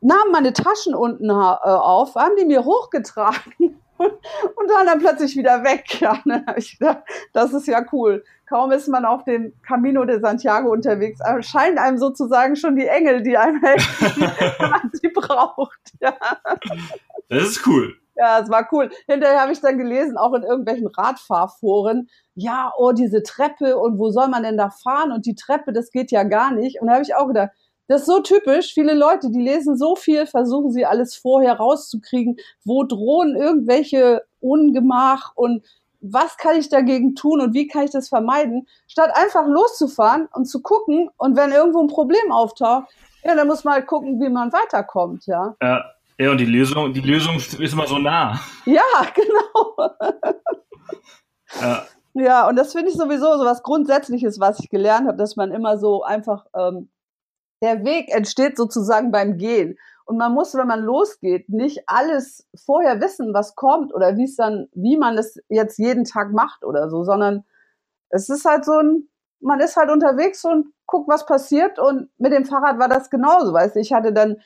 nahmen 0.02 0.30
meine 0.30 0.52
Taschen 0.52 0.94
unten 0.94 1.30
äh, 1.30 1.32
auf, 1.32 2.16
haben 2.16 2.36
die 2.38 2.44
mir 2.44 2.66
hochgetragen 2.66 3.80
und 3.98 4.70
waren 4.70 4.86
dann 4.86 4.98
plötzlich 4.98 5.36
wieder 5.36 5.62
weg. 5.64 5.84
Ja, 6.00 6.18
dann 6.24 6.46
habe 6.46 6.58
ich 6.58 6.78
gedacht, 6.78 7.04
das 7.32 7.52
ist 7.54 7.66
ja 7.66 7.84
cool. 7.92 8.24
Kaum 8.46 8.72
ist 8.72 8.88
man 8.88 9.04
auf 9.04 9.24
dem 9.24 9.54
Camino 9.62 10.04
de 10.04 10.20
Santiago 10.20 10.70
unterwegs, 10.70 11.20
erscheinen 11.20 11.78
einem 11.78 11.96
sozusagen 11.96 12.56
schon 12.56 12.76
die 12.76 12.86
Engel, 12.86 13.22
die 13.22 13.38
einem 13.38 13.62
helfen, 13.62 14.20
wenn 14.58 14.70
man 14.70 14.90
sie 14.92 15.08
braucht. 15.08 15.78
Ja. 16.00 16.14
Das 17.28 17.42
ist 17.44 17.66
cool. 17.66 17.94
Ja, 18.16 18.40
es 18.40 18.50
war 18.50 18.68
cool. 18.72 18.90
Hinterher 19.06 19.40
habe 19.40 19.52
ich 19.52 19.60
dann 19.60 19.78
gelesen, 19.78 20.16
auch 20.16 20.34
in 20.34 20.42
irgendwelchen 20.42 20.86
Radfahrforen, 20.86 22.08
ja, 22.34 22.72
oh, 22.76 22.92
diese 22.92 23.22
Treppe 23.22 23.76
und 23.78 23.98
wo 23.98 24.10
soll 24.10 24.28
man 24.28 24.42
denn 24.42 24.56
da 24.56 24.70
fahren? 24.70 25.10
Und 25.10 25.26
die 25.26 25.34
Treppe, 25.34 25.72
das 25.72 25.90
geht 25.90 26.10
ja 26.12 26.22
gar 26.22 26.52
nicht. 26.52 26.80
Und 26.80 26.88
da 26.88 26.94
habe 26.94 27.02
ich 27.02 27.14
auch 27.14 27.26
gedacht, 27.26 27.50
das 27.86 28.02
ist 28.02 28.06
so 28.06 28.20
typisch. 28.20 28.72
Viele 28.72 28.94
Leute, 28.94 29.30
die 29.30 29.40
lesen 29.40 29.76
so 29.76 29.94
viel, 29.94 30.26
versuchen 30.26 30.70
sie 30.70 30.86
alles 30.86 31.16
vorher 31.16 31.54
rauszukriegen. 31.54 32.36
Wo 32.64 32.84
drohen 32.84 33.36
irgendwelche 33.36 34.22
Ungemach 34.40 35.32
und 35.34 35.62
was 36.00 36.36
kann 36.36 36.58
ich 36.58 36.68
dagegen 36.68 37.14
tun 37.14 37.40
und 37.40 37.54
wie 37.54 37.66
kann 37.66 37.84
ich 37.84 37.90
das 37.90 38.08
vermeiden? 38.08 38.68
Statt 38.86 39.10
einfach 39.14 39.46
loszufahren 39.46 40.28
und 40.32 40.44
zu 40.44 40.60
gucken 40.60 41.08
und 41.16 41.36
wenn 41.36 41.50
irgendwo 41.50 41.80
ein 41.80 41.88
Problem 41.88 42.30
auftaucht, 42.30 42.88
ja, 43.24 43.34
dann 43.34 43.46
muss 43.46 43.64
man 43.64 43.74
halt 43.74 43.86
gucken, 43.86 44.20
wie 44.20 44.28
man 44.28 44.52
weiterkommt, 44.52 45.26
ja. 45.26 45.56
Ja, 45.62 45.84
ja 46.18 46.30
und 46.30 46.38
die 46.38 46.44
Lösung, 46.44 46.92
die 46.92 47.00
Lösung 47.00 47.36
ist 47.36 47.54
immer 47.58 47.86
so 47.86 47.98
nah. 47.98 48.38
Ja, 48.66 48.82
genau. 49.14 49.90
ja. 51.60 51.86
Ja, 52.16 52.48
und 52.48 52.54
das 52.56 52.72
finde 52.72 52.90
ich 52.90 52.96
sowieso 52.96 53.36
so 53.38 53.44
was 53.44 53.64
Grundsätzliches, 53.64 54.38
was 54.38 54.60
ich 54.60 54.70
gelernt 54.70 55.08
habe, 55.08 55.16
dass 55.16 55.34
man 55.34 55.50
immer 55.50 55.78
so 55.78 56.04
einfach 56.04 56.46
ähm, 56.56 56.88
der 57.62 57.84
Weg 57.84 58.14
entsteht 58.14 58.56
sozusagen 58.56 59.10
beim 59.10 59.38
Gehen. 59.38 59.78
Und 60.06 60.18
man 60.18 60.32
muss, 60.32 60.54
wenn 60.54 60.66
man 60.66 60.82
losgeht, 60.82 61.48
nicht 61.48 61.84
alles 61.86 62.46
vorher 62.54 63.00
wissen, 63.00 63.32
was 63.32 63.54
kommt 63.54 63.94
oder 63.94 64.16
wie 64.16 64.24
es 64.24 64.36
dann, 64.36 64.68
wie 64.72 64.98
man 64.98 65.16
es 65.16 65.40
jetzt 65.48 65.78
jeden 65.78 66.04
Tag 66.04 66.32
macht 66.32 66.64
oder 66.64 66.90
so, 66.90 67.04
sondern 67.04 67.44
es 68.10 68.28
ist 68.28 68.44
halt 68.44 68.64
so 68.64 68.72
ein, 68.72 69.08
man 69.40 69.60
ist 69.60 69.76
halt 69.76 69.90
unterwegs 69.90 70.44
und 70.44 70.72
guckt, 70.86 71.08
was 71.08 71.24
passiert. 71.26 71.78
Und 71.78 72.10
mit 72.18 72.32
dem 72.32 72.44
Fahrrad 72.44 72.78
war 72.78 72.88
das 72.88 73.08
genauso, 73.10 73.52
weißt 73.52 73.76
du, 73.76 73.80
ich 73.80 73.92
hatte 73.92 74.12
dann, 74.12 74.36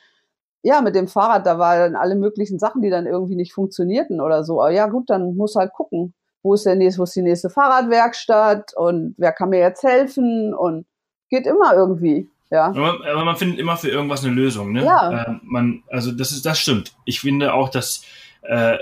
ja, 0.63 0.81
mit 0.81 0.95
dem 0.95 1.07
Fahrrad, 1.07 1.45
da 1.45 1.59
waren 1.59 1.95
alle 1.95 2.15
möglichen 2.15 2.59
Sachen, 2.59 2.81
die 2.81 2.89
dann 2.89 3.05
irgendwie 3.05 3.35
nicht 3.35 3.53
funktionierten 3.53 4.21
oder 4.21 4.43
so. 4.43 4.61
Aber 4.61 4.71
ja, 4.71 4.87
gut, 4.87 5.09
dann 5.09 5.35
muss 5.35 5.55
halt 5.55 5.73
gucken, 5.73 6.13
wo 6.41 6.53
ist 6.53 6.65
der 6.65 6.75
nächste, 6.75 6.99
wo 6.99 7.03
ist 7.03 7.15
die 7.15 7.21
nächste 7.21 7.49
Fahrradwerkstatt 7.49 8.75
und 8.75 9.15
wer 9.17 9.33
kann 9.33 9.49
mir 9.49 9.59
jetzt 9.59 9.83
helfen 9.83 10.53
und 10.53 10.85
geht 11.29 11.47
immer 11.47 11.73
irgendwie. 11.73 12.29
Ja. 12.49 12.67
Aber, 12.67 12.99
aber, 13.05 13.25
man 13.25 13.35
findet 13.35 13.59
immer 13.59 13.77
für 13.77 13.89
irgendwas 13.89 14.23
eine 14.23 14.33
Lösung, 14.33 14.71
ne? 14.71 14.83
Ja. 14.83 15.23
Äh, 15.23 15.39
man, 15.43 15.83
also 15.87 16.11
das 16.11 16.31
ist, 16.31 16.45
das 16.45 16.59
stimmt. 16.59 16.93
Ich 17.05 17.19
finde 17.19 17.53
auch, 17.53 17.69
dass 17.69 18.03
äh, 18.41 18.77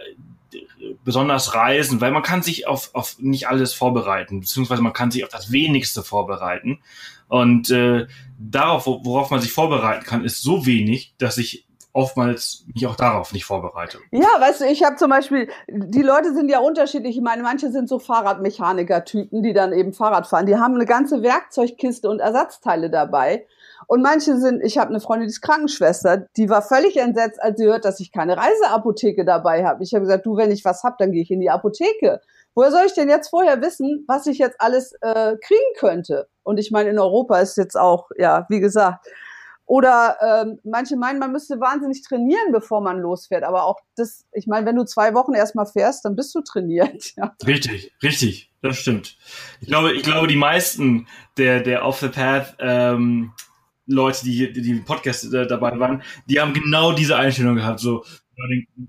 besonders 1.04 1.54
Reisen, 1.54 2.00
weil 2.02 2.12
man 2.12 2.24
kann 2.24 2.42
sich 2.42 2.68
auf, 2.68 2.92
auf 2.94 3.18
nicht 3.20 3.48
alles 3.48 3.74
vorbereiten, 3.74 4.40
beziehungsweise 4.40 4.82
man 4.82 4.94
kann 4.94 5.12
sich 5.12 5.24
auf 5.24 5.30
das 5.30 5.52
Wenigste 5.52 6.04
vorbereiten. 6.04 6.80
Und 7.28 7.70
äh, 7.72 8.08
darauf, 8.40 8.86
worauf 8.86 9.32
man 9.32 9.42
sich 9.42 9.52
vorbereiten 9.52 10.06
kann, 10.06 10.24
ist 10.24 10.42
so 10.42 10.66
wenig, 10.66 11.14
dass 11.18 11.38
ich 11.38 11.68
oftmals 11.98 12.64
mich 12.74 12.86
auch 12.86 12.96
darauf 12.96 13.34
nicht 13.34 13.46
vorbereite. 13.46 13.98
Ja, 14.12 14.28
weißt 14.40 14.62
du, 14.62 14.66
ich 14.66 14.84
habe 14.84 14.98
zum 14.98 15.10
Beispiel, 15.10 15.50
die 15.68 16.04
Leute 16.04 16.34
sind 16.34 16.50
ja 16.50 16.60
unterschiedlich. 16.60 17.18
Ich 17.18 17.24
meine, 17.24 17.42
manche 17.42 17.72
sind 17.72 17.90
so 17.90 17.98
Fahrradmechaniker-Typen, 17.98 19.42
die 19.42 19.54
dann 19.54 19.74
eben 19.74 19.94
Fahrrad 19.94 20.28
fahren. 20.28 20.46
Die 20.46 20.56
haben 20.56 20.76
eine 20.76 20.86
ganze 20.86 21.24
Werkzeugkiste 21.24 22.08
und 22.08 22.20
Ersatzteile 22.20 22.92
dabei. 22.92 23.48
Und 23.86 24.02
manche 24.02 24.38
sind, 24.38 24.64
ich 24.64 24.78
habe 24.78 24.90
eine 24.90 25.00
Freundin, 25.00 25.28
die 25.28 25.32
ist 25.32 25.42
Krankenschwester, 25.42 26.26
die 26.36 26.50
war 26.50 26.62
völlig 26.62 26.98
entsetzt, 26.98 27.42
als 27.42 27.60
sie 27.60 27.66
hört, 27.66 27.86
dass 27.86 28.00
ich 28.00 28.12
keine 28.12 28.36
Reiseapotheke 28.36 29.24
dabei 29.24 29.66
habe. 29.66 29.84
Ich 29.84 29.94
habe 29.94 30.06
gesagt, 30.06 30.26
du, 30.26 30.36
wenn 30.36 30.52
ich 30.52 30.66
was 30.66 30.84
hab, 30.84 30.98
dann 30.98 31.12
gehe 31.12 31.22
ich 31.22 31.32
in 31.32 31.40
die 31.40 31.50
Apotheke. 31.50 32.22
Woher 32.56 32.72
soll 32.72 32.86
ich 32.88 32.94
denn 32.94 33.10
jetzt 33.10 33.30
vorher 33.30 33.62
wissen, 33.62 34.04
was 34.08 34.26
ich 34.26 34.40
jetzt 34.40 34.60
alles 34.60 34.94
äh, 35.02 35.36
kriegen 35.38 35.74
könnte? 35.78 36.28
Und 36.44 36.60
ich 36.60 36.72
meine, 36.72 36.90
in 36.90 36.98
Europa 36.98 37.40
ist 37.40 37.56
jetzt 37.58 37.78
auch, 37.78 38.10
ja, 38.18 38.48
wie 38.50 38.60
gesagt, 38.60 39.06
oder 39.68 40.18
ähm, 40.22 40.60
manche 40.64 40.96
meinen, 40.96 41.20
man 41.20 41.34
müsste 41.34 41.60
wahnsinnig 41.60 42.02
trainieren, 42.02 42.54
bevor 42.54 42.82
man 42.82 43.00
losfährt. 43.00 43.44
Aber 43.44 43.66
auch 43.66 43.82
das, 43.98 44.26
ich 44.32 44.48
meine, 44.48 44.66
wenn 44.66 44.78
du 44.78 44.86
zwei 44.86 45.14
Wochen 45.14 45.34
erstmal 45.34 45.66
fährst, 45.66 46.06
dann 46.06 46.16
bist 46.16 46.34
du 46.34 46.42
trainiert. 46.42 46.88
Ja. 47.18 47.36
Richtig, 47.46 47.92
richtig, 48.04 48.52
das 48.62 48.78
stimmt. 48.78 49.18
Ich 49.60 49.68
glaube, 49.68 49.94
ich 49.94 50.04
glaube, 50.04 50.28
die 50.28 50.36
meisten 50.36 51.08
der, 51.38 51.62
der 51.62 51.84
Off 51.84 52.00
the 52.00 52.10
Path 52.10 52.56
ähm, 52.60 53.34
Leute, 53.88 54.24
die, 54.24 54.52
die 54.52 54.72
im 54.72 54.86
Podcast 54.86 55.34
äh, 55.34 55.48
dabei 55.48 55.80
waren, 55.80 56.04
die 56.30 56.40
haben 56.40 56.54
genau 56.54 56.92
diese 56.92 57.16
Einstellung 57.16 57.56
gehabt. 57.56 57.80
So, 57.80 58.04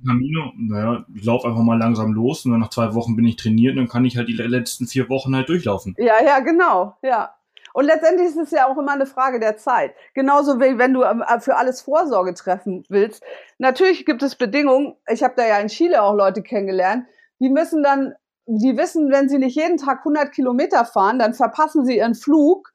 Camino, 0.06 0.52
naja, 0.56 1.06
ich 1.14 1.24
laufe 1.24 1.48
einfach 1.48 1.62
mal 1.62 1.78
langsam 1.78 2.12
los 2.12 2.44
und 2.44 2.52
dann 2.52 2.60
nach 2.60 2.70
zwei 2.70 2.94
Wochen 2.94 3.16
bin 3.16 3.24
ich 3.24 3.36
trainiert 3.36 3.72
und 3.72 3.78
dann 3.78 3.88
kann 3.88 4.04
ich 4.04 4.16
halt 4.16 4.28
die 4.28 4.34
letzten 4.34 4.86
vier 4.86 5.08
Wochen 5.08 5.34
halt 5.34 5.48
durchlaufen. 5.48 5.94
Ja, 5.98 6.22
ja, 6.22 6.40
genau, 6.40 6.96
ja. 7.02 7.34
Und 7.72 7.84
letztendlich 7.84 8.28
ist 8.28 8.36
es 8.36 8.50
ja 8.50 8.66
auch 8.66 8.76
immer 8.76 8.92
eine 8.92 9.06
Frage 9.06 9.40
der 9.40 9.56
Zeit. 9.56 9.94
Genauso 10.14 10.58
wie 10.58 10.78
wenn 10.78 10.94
du 10.94 11.04
ähm, 11.04 11.22
für 11.40 11.56
alles 11.56 11.80
Vorsorge 11.80 12.34
treffen 12.34 12.84
willst. 12.88 13.22
Natürlich 13.58 14.04
gibt 14.04 14.22
es 14.22 14.36
Bedingungen. 14.36 14.96
Ich 15.06 15.22
habe 15.22 15.34
da 15.36 15.46
ja 15.46 15.58
in 15.58 15.68
Chile 15.68 16.02
auch 16.02 16.14
Leute 16.14 16.42
kennengelernt. 16.42 17.06
Die 17.40 17.48
müssen 17.48 17.82
dann, 17.82 18.14
die 18.46 18.76
wissen, 18.76 19.10
wenn 19.12 19.28
sie 19.28 19.38
nicht 19.38 19.54
jeden 19.54 19.76
Tag 19.76 19.98
100 19.98 20.32
Kilometer 20.32 20.84
fahren, 20.84 21.18
dann 21.18 21.34
verpassen 21.34 21.84
sie 21.84 21.98
ihren 21.98 22.14
Flug 22.14 22.72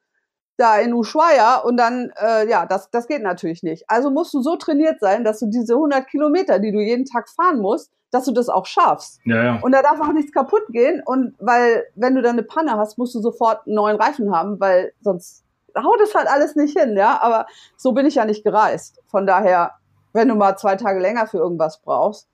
da 0.56 0.78
in 0.78 0.94
Ushuaia 0.94 1.58
und 1.58 1.76
dann, 1.76 2.12
äh, 2.20 2.48
ja, 2.48 2.66
das, 2.66 2.90
das 2.90 3.06
geht 3.08 3.22
natürlich 3.22 3.62
nicht. 3.62 3.84
Also 3.88 4.10
musst 4.10 4.32
du 4.34 4.42
so 4.42 4.56
trainiert 4.56 5.00
sein, 5.00 5.24
dass 5.24 5.40
du 5.40 5.46
diese 5.46 5.74
100 5.74 6.06
Kilometer, 6.06 6.58
die 6.58 6.72
du 6.72 6.80
jeden 6.80 7.04
Tag 7.04 7.28
fahren 7.28 7.60
musst, 7.60 7.90
dass 8.10 8.26
du 8.26 8.32
das 8.32 8.48
auch 8.48 8.66
schaffst. 8.66 9.20
Ja, 9.24 9.44
ja. 9.44 9.58
Und 9.60 9.72
da 9.72 9.82
darf 9.82 10.00
auch 10.00 10.12
nichts 10.12 10.32
kaputt 10.32 10.62
gehen 10.68 11.02
und 11.04 11.34
weil, 11.40 11.84
wenn 11.96 12.14
du 12.14 12.22
dann 12.22 12.32
eine 12.32 12.44
Panne 12.44 12.76
hast, 12.76 12.96
musst 12.96 13.14
du 13.14 13.20
sofort 13.20 13.66
einen 13.66 13.74
neuen 13.74 13.96
Reifen 13.96 14.34
haben, 14.34 14.60
weil 14.60 14.92
sonst 15.00 15.44
haut 15.76 16.00
es 16.00 16.14
halt 16.14 16.28
alles 16.28 16.54
nicht 16.54 16.78
hin, 16.78 16.96
ja, 16.96 17.20
aber 17.20 17.46
so 17.76 17.92
bin 17.92 18.06
ich 18.06 18.14
ja 18.14 18.24
nicht 18.24 18.44
gereist. 18.44 19.02
Von 19.06 19.26
daher, 19.26 19.72
wenn 20.12 20.28
du 20.28 20.36
mal 20.36 20.56
zwei 20.56 20.76
Tage 20.76 21.00
länger 21.00 21.26
für 21.26 21.38
irgendwas 21.38 21.80
brauchst, 21.82 22.28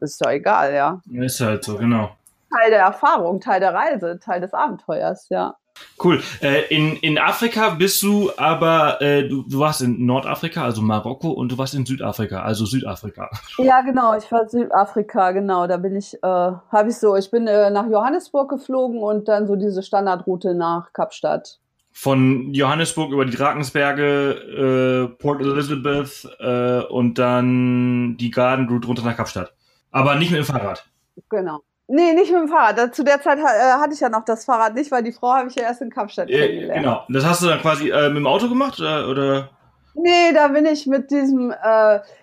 ist 0.00 0.24
doch 0.24 0.30
egal, 0.30 0.72
ja. 0.72 1.00
Ist 1.12 1.40
halt 1.40 1.64
so, 1.64 1.76
genau. 1.76 2.10
Teil 2.50 2.70
der 2.70 2.80
Erfahrung, 2.80 3.40
Teil 3.40 3.60
der 3.60 3.74
Reise, 3.74 4.18
Teil 4.18 4.40
des 4.40 4.54
Abenteuers, 4.54 5.28
ja. 5.28 5.56
Cool. 6.02 6.22
Äh, 6.40 6.74
in, 6.74 6.96
in 6.96 7.18
Afrika 7.18 7.70
bist 7.70 8.02
du 8.02 8.30
aber, 8.36 9.00
äh, 9.00 9.28
du, 9.28 9.44
du 9.48 9.58
warst 9.58 9.80
in 9.80 10.04
Nordafrika, 10.04 10.62
also 10.64 10.82
Marokko, 10.82 11.30
und 11.30 11.52
du 11.52 11.58
warst 11.58 11.74
in 11.74 11.86
Südafrika, 11.86 12.42
also 12.42 12.66
Südafrika. 12.66 13.30
Ja, 13.58 13.80
genau, 13.80 14.16
ich 14.16 14.30
war 14.30 14.48
Südafrika, 14.48 15.32
genau. 15.32 15.66
Da 15.66 15.78
bin 15.78 15.96
ich, 15.96 16.14
äh, 16.14 16.26
habe 16.26 16.88
ich 16.88 16.96
so, 16.96 17.16
ich 17.16 17.30
bin 17.30 17.46
äh, 17.46 17.70
nach 17.70 17.88
Johannesburg 17.88 18.50
geflogen 18.50 19.00
und 19.00 19.28
dann 19.28 19.46
so 19.46 19.56
diese 19.56 19.82
Standardroute 19.82 20.54
nach 20.54 20.92
Kapstadt. 20.92 21.60
von 21.98 22.52
Johannesburg 22.52 23.10
über 23.10 23.24
die 23.24 23.34
Drakensberge, 23.34 25.08
äh, 25.14 25.16
Port 25.16 25.40
Elizabeth 25.40 26.28
äh, 26.40 26.80
und 26.92 27.18
dann 27.18 28.18
die 28.18 28.30
Garden 28.30 28.68
Route 28.68 28.86
runter 28.86 29.02
nach 29.02 29.16
Kapstadt. 29.16 29.54
Aber 29.92 30.14
nicht 30.16 30.30
mit 30.30 30.40
dem 30.40 30.44
Fahrrad. 30.44 30.84
Genau. 31.30 31.62
Nee, 31.88 32.14
nicht 32.14 32.32
mit 32.32 32.40
dem 32.42 32.48
Fahrrad. 32.48 32.94
Zu 32.94 33.04
der 33.04 33.20
Zeit 33.20 33.38
äh, 33.38 33.42
hatte 33.42 33.94
ich 33.94 34.00
ja 34.00 34.08
noch 34.08 34.24
das 34.24 34.44
Fahrrad 34.44 34.74
nicht, 34.74 34.90
weil 34.90 35.04
die 35.04 35.12
Frau 35.12 35.34
habe 35.34 35.48
ich 35.48 35.54
ja 35.54 35.62
erst 35.62 35.82
in 35.82 35.90
Kapstadt 35.90 36.28
äh, 36.28 36.32
kennengelernt. 36.32 36.82
Genau. 36.82 37.04
Das 37.08 37.24
hast 37.24 37.42
du 37.42 37.46
dann 37.46 37.60
quasi 37.60 37.90
äh, 37.90 38.08
mit 38.08 38.18
dem 38.18 38.26
Auto 38.26 38.48
gemacht 38.48 38.80
oder? 38.80 39.08
oder? 39.08 39.50
Nee, 39.94 40.32
da 40.34 40.48
bin 40.48 40.66
ich 40.66 40.86
mit 40.86 41.10
diesem, 41.10 41.50
äh, 41.50 41.54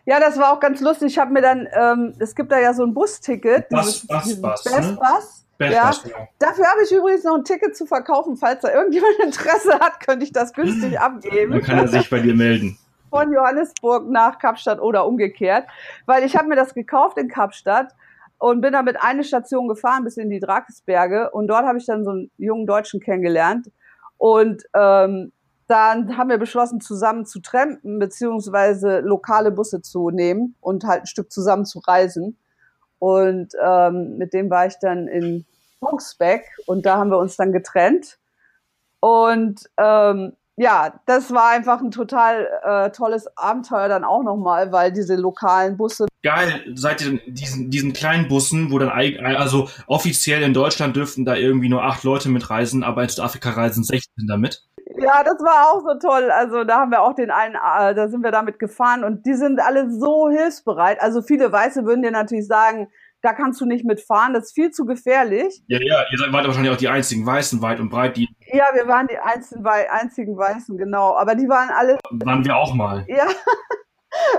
ja, 0.06 0.20
das 0.20 0.38
war 0.38 0.54
auch 0.54 0.60
ganz 0.60 0.80
lustig. 0.82 1.14
Ich 1.14 1.18
habe 1.18 1.32
mir 1.32 1.42
dann, 1.42 1.68
ähm, 1.74 2.14
es 2.20 2.36
gibt 2.36 2.52
da 2.52 2.60
ja 2.60 2.74
so 2.74 2.84
ein 2.84 2.94
Busticket. 2.94 3.68
Bus, 3.70 4.06
Bus, 4.06 4.42
Bus, 4.42 4.64
Best 4.64 4.92
ne? 4.92 4.98
Bus. 5.00 5.46
Ja, 5.60 5.92
genau. 6.04 6.28
Dafür 6.40 6.66
habe 6.66 6.84
ich 6.84 6.92
übrigens 6.92 7.24
noch 7.24 7.36
ein 7.36 7.46
Ticket 7.46 7.76
zu 7.76 7.86
verkaufen. 7.86 8.36
Falls 8.36 8.62
da 8.62 8.74
irgendjemand 8.74 9.18
Interesse 9.24 9.80
hat, 9.80 10.00
könnte 10.06 10.26
ich 10.26 10.34
das 10.34 10.54
günstig 10.54 11.00
abgeben. 11.00 11.54
Dann 11.54 11.62
kann 11.62 11.78
er 11.80 11.88
sich 11.88 12.10
bei 12.10 12.20
dir 12.20 12.36
melden. 12.36 12.78
Von 13.10 13.32
Johannesburg 13.32 14.10
nach 14.10 14.40
Kapstadt 14.40 14.82
oder 14.82 15.06
umgekehrt. 15.06 15.66
Weil 16.06 16.26
ich 16.26 16.36
habe 16.36 16.50
mir 16.50 16.56
das 16.56 16.74
gekauft 16.74 17.18
in 17.18 17.30
Kapstadt 17.30 17.94
und 18.38 18.62
bin 18.62 18.74
damit 18.74 18.98
eine 19.02 19.24
Station 19.24 19.68
gefahren 19.68 20.04
bis 20.04 20.18
in 20.18 20.30
die 20.30 20.40
Drakesberge. 20.40 21.32
Und 21.32 21.48
dort 21.48 21.66
habe 21.66 21.78
ich 21.78 21.86
dann 21.86 22.04
so 22.04 22.12
einen 22.12 22.32
jungen 22.38 22.66
Deutschen 22.66 23.00
kennengelernt. 23.00 23.72
Und 24.18 24.64
ähm, 24.74 25.32
dann 25.68 26.18
haben 26.18 26.30
wir 26.30 26.38
beschlossen, 26.38 26.82
zusammen 26.82 27.26
zu 27.26 27.40
trampen, 27.40 28.00
beziehungsweise 28.00 29.00
lokale 29.00 29.52
Busse 29.52 29.82
zu 29.82 30.10
nehmen 30.10 30.56
und 30.62 30.84
halt 30.84 31.04
ein 31.04 31.08
Stück 31.08 31.32
zusammen 31.32 31.66
zu 31.66 31.80
reisen. 31.80 32.38
Und 33.00 33.54
ähm, 33.62 34.18
mit 34.18 34.34
dem 34.34 34.50
war 34.50 34.66
ich 34.66 34.78
dann 34.80 35.08
in 35.08 35.46
Boxbeck 35.80 36.46
und 36.66 36.86
da 36.86 36.98
haben 36.98 37.10
wir 37.12 37.18
uns 37.18 37.36
dann 37.36 37.52
getrennt. 37.52 38.18
Und 39.00 39.70
ähm, 39.78 40.34
ja, 40.56 40.94
das 41.08 41.34
war 41.34 41.50
einfach 41.50 41.82
ein 41.82 41.90
total 41.90 42.48
äh, 42.64 42.92
tolles 42.92 43.26
Abenteuer 43.38 43.88
dann 43.88 44.04
auch 44.04 44.24
nochmal, 44.24 44.72
weil 44.72 44.92
diese 44.92 45.16
lokalen 45.16 45.78
Busse. 45.78 46.06
Geil, 46.22 46.62
seid 46.76 47.02
ihr 47.02 47.20
diesen, 47.26 47.72
diesen 47.72 47.94
kleinen 47.94 48.28
Bussen, 48.28 48.72
wo 48.72 48.78
dann 48.78 48.90
also 48.90 49.68
offiziell 49.88 50.44
in 50.44 50.54
Deutschland 50.54 50.96
dürften 50.96 51.26
da 51.26 51.36
irgendwie 51.36 51.70
nur 51.70 51.84
acht 51.84 52.04
Leute 52.04 52.30
mitreisen, 52.30 52.84
aber 52.84 53.04
in 53.04 53.10
Südafrika 53.10 53.52
reisen 53.52 53.84
16 53.84 54.28
damit. 54.28 54.64
Ja, 55.00 55.24
das 55.24 55.40
war 55.40 55.72
auch 55.72 55.82
so 55.82 55.98
toll. 56.00 56.30
Also 56.30 56.64
da 56.64 56.82
haben 56.82 56.92
wir 56.92 57.02
auch 57.02 57.16
den 57.16 57.32
einen, 57.32 57.56
äh, 57.56 57.96
da 57.96 58.08
sind 58.08 58.24
wir 58.24 58.32
damit 58.32 58.60
gefahren 58.60 59.04
und 59.04 59.26
die 59.26 59.34
sind 59.34 59.60
alle 59.60 59.90
so 59.90 60.30
hilfsbereit. 60.30 61.02
Also 61.02 61.24
viele 61.24 61.52
Weiße 61.52 61.84
würden 61.86 62.04
dir 62.04 62.12
natürlich 62.12 62.48
sagen, 62.48 62.90
da 63.24 63.32
kannst 63.32 63.62
du 63.62 63.66
nicht 63.66 63.86
mitfahren, 63.86 64.34
das 64.34 64.48
ist 64.48 64.54
viel 64.54 64.72
zu 64.72 64.86
gefährlich. 64.86 65.64
Ja, 65.68 65.80
ja, 65.82 66.04
ihr 66.12 66.18
seid 66.18 66.34
wahrscheinlich 66.34 66.72
auch 66.72 66.78
die 66.78 66.90
einzigen 66.90 67.26
Weißen 67.26 67.62
weit 67.62 67.80
und 67.80 67.90
breit, 67.90 68.18
die. 68.18 68.28
Ja, 68.52 68.66
wir 68.74 68.86
waren 68.88 69.08
die 69.08 69.18
einzigen, 69.18 69.66
einzigen 69.66 70.38
Weißen, 70.38 70.78
genau. 70.78 71.16
Aber 71.16 71.34
die 71.34 71.48
waren 71.48 71.70
alle. 71.70 71.98
Waren 72.12 72.44
wir 72.44 72.56
auch 72.56 72.74
mal. 72.74 73.06
Ja. 73.08 73.28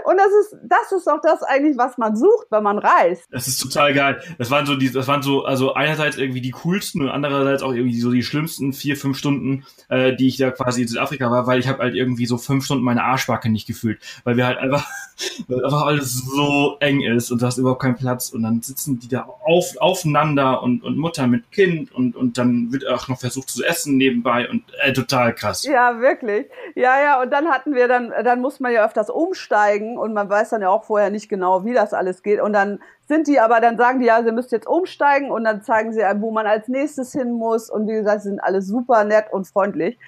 Und 0.05 0.17
das 0.19 0.33
ist, 0.41 0.57
das 0.63 0.93
ist 0.93 1.09
auch 1.09 1.21
das 1.21 1.43
eigentlich, 1.43 1.77
was 1.77 1.99
man 1.99 2.17
sucht, 2.17 2.47
wenn 2.51 2.63
man 2.63 2.79
reist. 2.79 3.27
Das 3.31 3.49
ist 3.49 3.59
total 3.59 3.93
geil. 3.95 4.23
Das 4.39 4.51
waren 4.51 4.67
so 4.67 4.77
die, 4.77 4.91
das 4.91 5.09
waren 5.09 5.23
so, 5.23 5.45
also 5.45 5.75
einerseits 5.75 6.17
irgendwie 6.17 6.41
die 6.41 6.53
coolsten 6.53 7.03
und 7.03 7.09
andererseits 7.09 7.63
auch 7.63 7.73
irgendwie 7.73 7.99
so 7.99 8.11
die 8.11 8.23
schlimmsten 8.23 8.73
vier, 8.73 8.97
fünf 8.97 9.19
Stunden, 9.19 9.65
äh, 9.89 10.15
die 10.15 10.29
ich 10.29 10.37
da 10.37 10.51
quasi 10.51 10.83
in 10.83 10.89
Südafrika 10.89 11.31
war, 11.31 11.47
weil 11.47 11.59
ich 11.59 11.69
habe 11.69 11.83
halt 11.83 11.95
irgendwie 11.95 12.27
so 12.27 12.39
fünf 12.39 12.65
Stunden 12.65 12.85
meine 12.85 13.03
Arschbacke 13.03 13.51
nicht 13.51 13.67
gefühlt, 13.67 14.01
weil 14.25 14.37
wir 14.37 14.47
halt 14.47 14.59
einfach, 14.59 14.87
weil 15.49 15.65
einfach 15.65 15.87
alles 15.87 16.19
so 16.19 16.77
eng 16.81 17.01
ist 17.01 17.31
und 17.31 17.43
du 17.43 17.47
hast 17.47 17.59
überhaupt 17.59 17.83
keinen 17.83 17.97
Platz 17.97 18.31
und 18.31 18.43
dann 18.43 18.63
sitzen 18.63 18.99
die 18.99 19.09
da 19.09 19.23
auf, 19.45 19.77
aufeinander 19.79 20.63
und, 20.63 20.83
und 20.83 20.97
Mutter 20.97 21.27
mit 21.27 21.51
Kind 21.51 21.93
und, 21.93 22.17
und 22.17 22.39
dann 22.39 22.73
wird 22.73 22.87
auch 22.87 23.09
noch 23.09 23.19
versucht 23.19 23.49
zu 23.49 23.65
essen 23.65 23.97
nebenbei 23.97 24.49
und 24.49 24.63
äh, 24.83 24.93
total 24.93 25.35
krass. 25.35 25.65
Ja, 25.65 26.01
wirklich. 26.01 26.47
Ja, 26.75 27.03
ja, 27.03 27.23
und 27.23 27.31
dann 27.31 27.49
hatten 27.49 27.75
wir 27.75 27.89
dann, 27.89 28.13
dann 28.25 28.41
muss 28.41 28.61
man 28.61 28.73
ja 28.73 28.85
öfters 28.85 29.11
umsteigen 29.11 29.64
und 29.99 30.13
man 30.13 30.29
weiß 30.29 30.51
dann 30.51 30.63
ja 30.63 30.69
auch 30.69 30.85
vorher 30.85 31.11
nicht 31.11 31.29
genau, 31.29 31.65
wie 31.65 31.75
das 31.75 31.93
alles 31.93 32.23
geht 32.23 32.41
und 32.41 32.53
dann 32.53 32.81
sind 33.07 33.27
die 33.27 33.39
aber, 33.39 33.61
dann 33.61 33.77
sagen 33.77 34.01
die, 34.01 34.07
ja, 34.07 34.23
sie 34.23 34.33
müsst 34.33 34.53
jetzt 34.53 34.67
umsteigen 34.67 35.31
und 35.31 35.45
dann 35.45 35.63
zeigen 35.63 35.93
sie 35.93 36.03
einem, 36.05 36.23
wo 36.23 36.31
man 36.31 36.47
als 36.47 36.69
nächstes 36.69 37.13
hin 37.13 37.33
muss 37.33 37.71
und 37.71 37.87
wie 37.87 37.95
gesagt, 37.95 38.23
sie 38.23 38.31
sind 38.31 38.41
alle 38.41 38.63
super 38.63 39.05
nett 39.05 39.27
und 39.33 39.47
freundlich. 39.47 39.99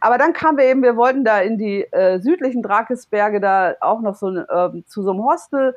Aber 0.00 0.18
dann 0.18 0.32
kamen 0.32 0.58
wir 0.58 0.64
eben, 0.64 0.82
wir 0.82 0.96
wollten 0.96 1.24
da 1.24 1.40
in 1.40 1.58
die 1.58 1.82
äh, 1.92 2.18
südlichen 2.18 2.62
Drakesberge, 2.62 3.40
da 3.40 3.74
auch 3.80 4.00
noch 4.00 4.14
so 4.14 4.28
äh, 4.28 4.82
zu 4.86 5.02
so 5.02 5.10
einem 5.10 5.24
Hostel. 5.24 5.74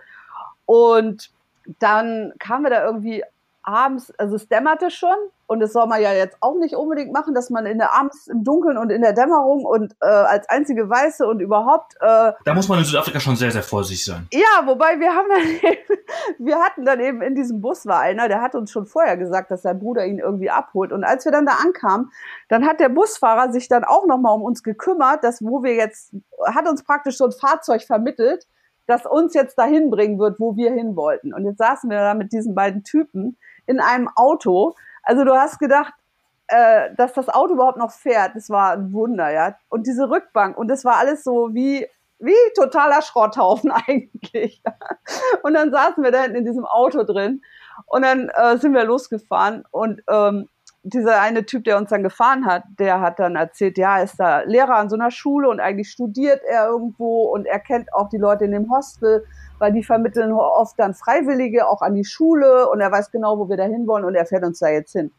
Und 0.65 1.31
dann 1.79 2.33
kamen 2.39 2.65
wir 2.65 2.69
da 2.69 2.83
irgendwie 2.83 3.23
abends, 3.63 4.11
also 4.17 4.35
es 4.35 4.47
dämmerte 4.47 4.91
schon 4.91 5.15
und 5.49 5.61
das 5.61 5.73
soll 5.73 5.87
man 5.87 5.99
ja 5.99 6.13
jetzt 6.13 6.37
auch 6.41 6.59
nicht 6.59 6.75
unbedingt 6.75 7.11
machen, 7.11 7.33
dass 7.33 7.49
man 7.49 7.65
in 7.65 7.79
der 7.79 7.91
abends 7.91 8.27
im 8.27 8.43
Dunkeln 8.43 8.77
und 8.77 8.91
in 8.91 9.01
der 9.01 9.13
Dämmerung 9.13 9.65
und 9.65 9.95
äh, 9.99 10.05
als 10.05 10.47
einzige 10.47 10.87
Weiße 10.87 11.25
und 11.25 11.39
überhaupt. 11.39 11.95
Äh, 12.01 12.33
da 12.45 12.53
muss 12.53 12.69
man 12.69 12.77
in 12.77 12.85
Südafrika 12.85 13.19
schon 13.19 13.35
sehr, 13.35 13.49
sehr 13.49 13.63
vorsichtig 13.63 14.05
sein. 14.05 14.27
Ja, 14.31 14.67
wobei 14.67 14.99
wir 14.99 15.09
haben 15.09 15.27
dann 15.27 15.41
eben, 15.71 16.45
wir 16.45 16.59
hatten 16.59 16.85
dann 16.85 16.99
eben 16.99 17.23
in 17.23 17.33
diesem 17.33 17.61
Bus 17.61 17.87
war 17.87 17.99
einer, 17.99 18.27
der 18.27 18.43
hat 18.43 18.53
uns 18.53 18.69
schon 18.69 18.85
vorher 18.85 19.17
gesagt, 19.17 19.49
dass 19.49 19.63
sein 19.63 19.79
Bruder 19.79 20.05
ihn 20.05 20.19
irgendwie 20.19 20.51
abholt. 20.51 20.91
Und 20.91 21.03
als 21.03 21.25
wir 21.25 21.31
dann 21.31 21.47
da 21.47 21.53
ankamen, 21.65 22.11
dann 22.47 22.67
hat 22.67 22.79
der 22.79 22.89
Busfahrer 22.89 23.51
sich 23.51 23.67
dann 23.67 23.83
auch 23.83 24.05
nochmal 24.05 24.35
um 24.35 24.43
uns 24.43 24.61
gekümmert, 24.61 25.23
dass 25.23 25.41
wo 25.41 25.63
wir 25.63 25.73
jetzt, 25.73 26.13
hat 26.45 26.69
uns 26.69 26.83
praktisch 26.83 27.17
so 27.17 27.25
ein 27.25 27.31
Fahrzeug 27.31 27.81
vermittelt, 27.81 28.45
das 28.85 29.07
uns 29.07 29.33
jetzt 29.33 29.57
dahin 29.57 29.89
bringen 29.89 30.19
wird, 30.19 30.39
wo 30.39 30.55
wir 30.55 30.71
hin 30.71 30.95
wollten. 30.95 31.33
Und 31.33 31.45
jetzt 31.45 31.57
saßen 31.57 31.89
wir 31.89 31.97
da 31.97 32.13
mit 32.13 32.33
diesen 32.33 32.53
beiden 32.53 32.83
Typen 32.83 33.35
in 33.65 33.79
einem 33.79 34.09
Auto. 34.15 34.75
Also 35.03 35.23
du 35.23 35.33
hast 35.33 35.59
gedacht, 35.59 35.93
äh, 36.47 36.95
dass 36.95 37.13
das 37.13 37.29
Auto 37.29 37.53
überhaupt 37.53 37.77
noch 37.77 37.91
fährt, 37.91 38.35
das 38.35 38.49
war 38.49 38.71
ein 38.71 38.91
Wunder, 38.93 39.31
ja. 39.31 39.55
Und 39.69 39.85
diese 39.87 40.09
Rückbank, 40.09 40.57
und 40.57 40.67
das 40.67 40.83
war 40.83 40.97
alles 40.97 41.23
so 41.23 41.53
wie, 41.53 41.87
wie 42.19 42.33
totaler 42.55 43.01
Schrotthaufen 43.01 43.71
eigentlich. 43.87 44.61
und 45.43 45.53
dann 45.53 45.71
saßen 45.71 46.03
wir 46.03 46.11
da 46.11 46.23
hinten 46.23 46.37
in 46.37 46.45
diesem 46.45 46.65
Auto 46.65 47.03
drin 47.03 47.41
und 47.85 48.03
dann 48.03 48.29
äh, 48.29 48.57
sind 48.57 48.73
wir 48.73 48.83
losgefahren 48.83 49.63
und 49.71 50.01
ähm, 50.09 50.49
dieser 50.83 51.21
eine 51.21 51.45
Typ, 51.45 51.65
der 51.65 51.77
uns 51.77 51.89
dann 51.89 52.03
gefahren 52.03 52.45
hat, 52.45 52.63
der 52.79 53.01
hat 53.01 53.19
dann 53.19 53.35
erzählt, 53.35 53.77
ja, 53.77 53.99
ist 53.99 54.19
da 54.19 54.41
Lehrer 54.41 54.75
an 54.75 54.89
so 54.89 54.95
einer 54.95 55.11
Schule 55.11 55.49
und 55.49 55.59
eigentlich 55.59 55.91
studiert 55.91 56.41
er 56.47 56.67
irgendwo 56.67 57.25
und 57.25 57.45
er 57.45 57.59
kennt 57.59 57.93
auch 57.93 58.09
die 58.09 58.17
Leute 58.17 58.45
in 58.45 58.51
dem 58.51 58.71
Hostel, 58.71 59.25
weil 59.59 59.73
die 59.73 59.83
vermitteln 59.83 60.31
oft 60.31 60.79
dann 60.79 60.93
Freiwillige 60.93 61.67
auch 61.67 61.81
an 61.81 61.95
die 61.95 62.05
Schule 62.05 62.69
und 62.69 62.81
er 62.81 62.91
weiß 62.91 63.11
genau, 63.11 63.37
wo 63.37 63.49
wir 63.49 63.57
da 63.57 63.65
hinwollen 63.65 64.05
und 64.05 64.15
er 64.15 64.25
fährt 64.25 64.43
uns 64.43 64.59
da 64.59 64.69
jetzt 64.69 64.93
hin. 64.93 65.11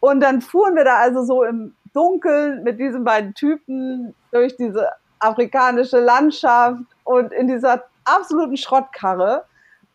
Und 0.00 0.20
dann 0.20 0.40
fuhren 0.40 0.74
wir 0.74 0.84
da 0.84 0.96
also 0.96 1.24
so 1.24 1.44
im 1.44 1.74
Dunkeln 1.92 2.62
mit 2.62 2.80
diesen 2.80 3.04
beiden 3.04 3.34
Typen 3.34 4.14
durch 4.30 4.56
diese 4.56 4.88
afrikanische 5.18 6.00
Landschaft 6.00 6.82
und 7.04 7.32
in 7.32 7.48
dieser 7.48 7.84
absoluten 8.04 8.56
Schrottkarre. 8.56 9.44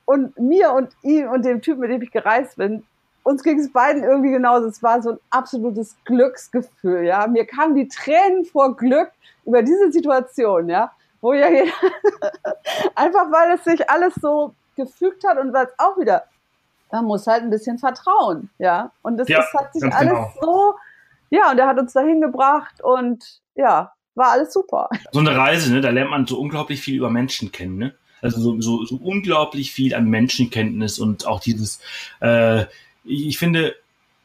Und 0.05 0.39
mir 0.39 0.71
und 0.71 0.95
ihm 1.01 1.29
und 1.29 1.43
dem 1.43 1.61
Typen, 1.61 1.81
mit 1.81 1.91
dem 1.91 2.01
ich 2.01 2.11
gereist 2.11 2.55
bin, 2.55 2.85
uns 3.23 3.43
ging 3.43 3.59
es 3.59 3.73
beiden 3.73 4.03
irgendwie 4.03 4.31
genauso. 4.31 4.67
Es 4.67 4.81
war 4.81 5.01
so 5.01 5.11
ein 5.11 5.19
absolutes 5.31 5.97
Glücksgefühl, 6.05 7.03
ja. 7.03 7.27
Mir 7.27 7.45
kamen 7.45 7.75
die 7.75 7.89
Tränen 7.89 8.45
vor 8.45 8.77
Glück 8.77 9.11
über 9.45 9.61
diese 9.63 9.91
Situation, 9.91 10.69
ja. 10.69 10.91
Wo 11.21 11.33
ja 11.33 11.47
einfach 12.95 13.31
weil 13.31 13.55
es 13.55 13.63
sich 13.63 13.89
alles 13.89 14.13
so 14.15 14.53
gefügt 14.75 15.23
hat 15.27 15.37
und 15.39 15.53
weil 15.53 15.65
es 15.65 15.73
auch 15.77 15.97
wieder, 15.97 16.23
man 16.91 17.05
muss 17.05 17.27
halt 17.27 17.43
ein 17.43 17.49
bisschen 17.49 17.79
vertrauen, 17.79 18.49
ja. 18.59 18.91
Und 19.01 19.17
das, 19.17 19.27
ja, 19.27 19.39
das 19.39 19.53
hat 19.53 19.73
sich 19.73 19.83
alles 19.83 20.13
genau. 20.13 20.33
so, 20.41 20.75
ja, 21.29 21.51
und 21.51 21.57
er 21.57 21.67
hat 21.67 21.79
uns 21.79 21.93
dahin 21.93 22.21
gebracht 22.21 22.81
und 22.81 23.41
ja, 23.55 23.91
war 24.15 24.31
alles 24.31 24.53
super. 24.53 24.89
So 25.11 25.19
eine 25.19 25.35
Reise, 25.35 25.73
ne, 25.73 25.81
da 25.81 25.89
lernt 25.89 26.11
man 26.11 26.25
so 26.27 26.39
unglaublich 26.39 26.81
viel 26.81 26.95
über 26.95 27.09
Menschen 27.09 27.51
kennen, 27.51 27.77
ne? 27.77 27.95
Also 28.21 28.39
so, 28.39 28.59
so, 28.61 28.83
so 28.83 28.95
unglaublich 28.95 29.71
viel 29.71 29.93
an 29.93 30.09
Menschenkenntnis 30.09 30.97
und 30.97 31.27
auch 31.27 31.39
dieses, 31.39 31.79
äh, 32.19 32.65
ich 33.03 33.37
finde, 33.37 33.75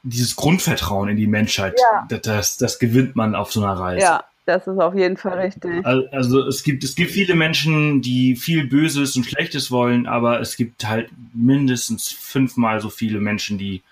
dieses 0.02 0.34
Grundvertrauen 0.34 1.10
in 1.10 1.16
die 1.16 1.26
Menschheit, 1.26 1.78
ja. 1.78 2.18
das, 2.18 2.56
das 2.56 2.78
gewinnt 2.78 3.16
man 3.16 3.34
auf 3.34 3.52
so 3.52 3.62
einer 3.62 3.78
Reise. 3.78 4.04
Ja, 4.04 4.24
das 4.44 4.66
ist 4.66 4.78
auf 4.78 4.94
jeden 4.94 5.16
Fall 5.16 5.38
richtig. 5.38 5.84
Also 5.84 6.46
es 6.46 6.62
gibt, 6.62 6.82
es 6.84 6.94
gibt 6.94 7.10
viele 7.10 7.34
Menschen, 7.34 8.02
die 8.02 8.36
viel 8.36 8.66
Böses 8.66 9.16
und 9.16 9.24
Schlechtes 9.24 9.70
wollen, 9.70 10.06
aber 10.06 10.40
es 10.40 10.56
gibt 10.56 10.88
halt 10.88 11.10
mindestens 11.32 12.08
fünfmal 12.10 12.80
so 12.80 12.90
viele 12.90 13.20
Menschen, 13.20 13.58
die 13.58 13.82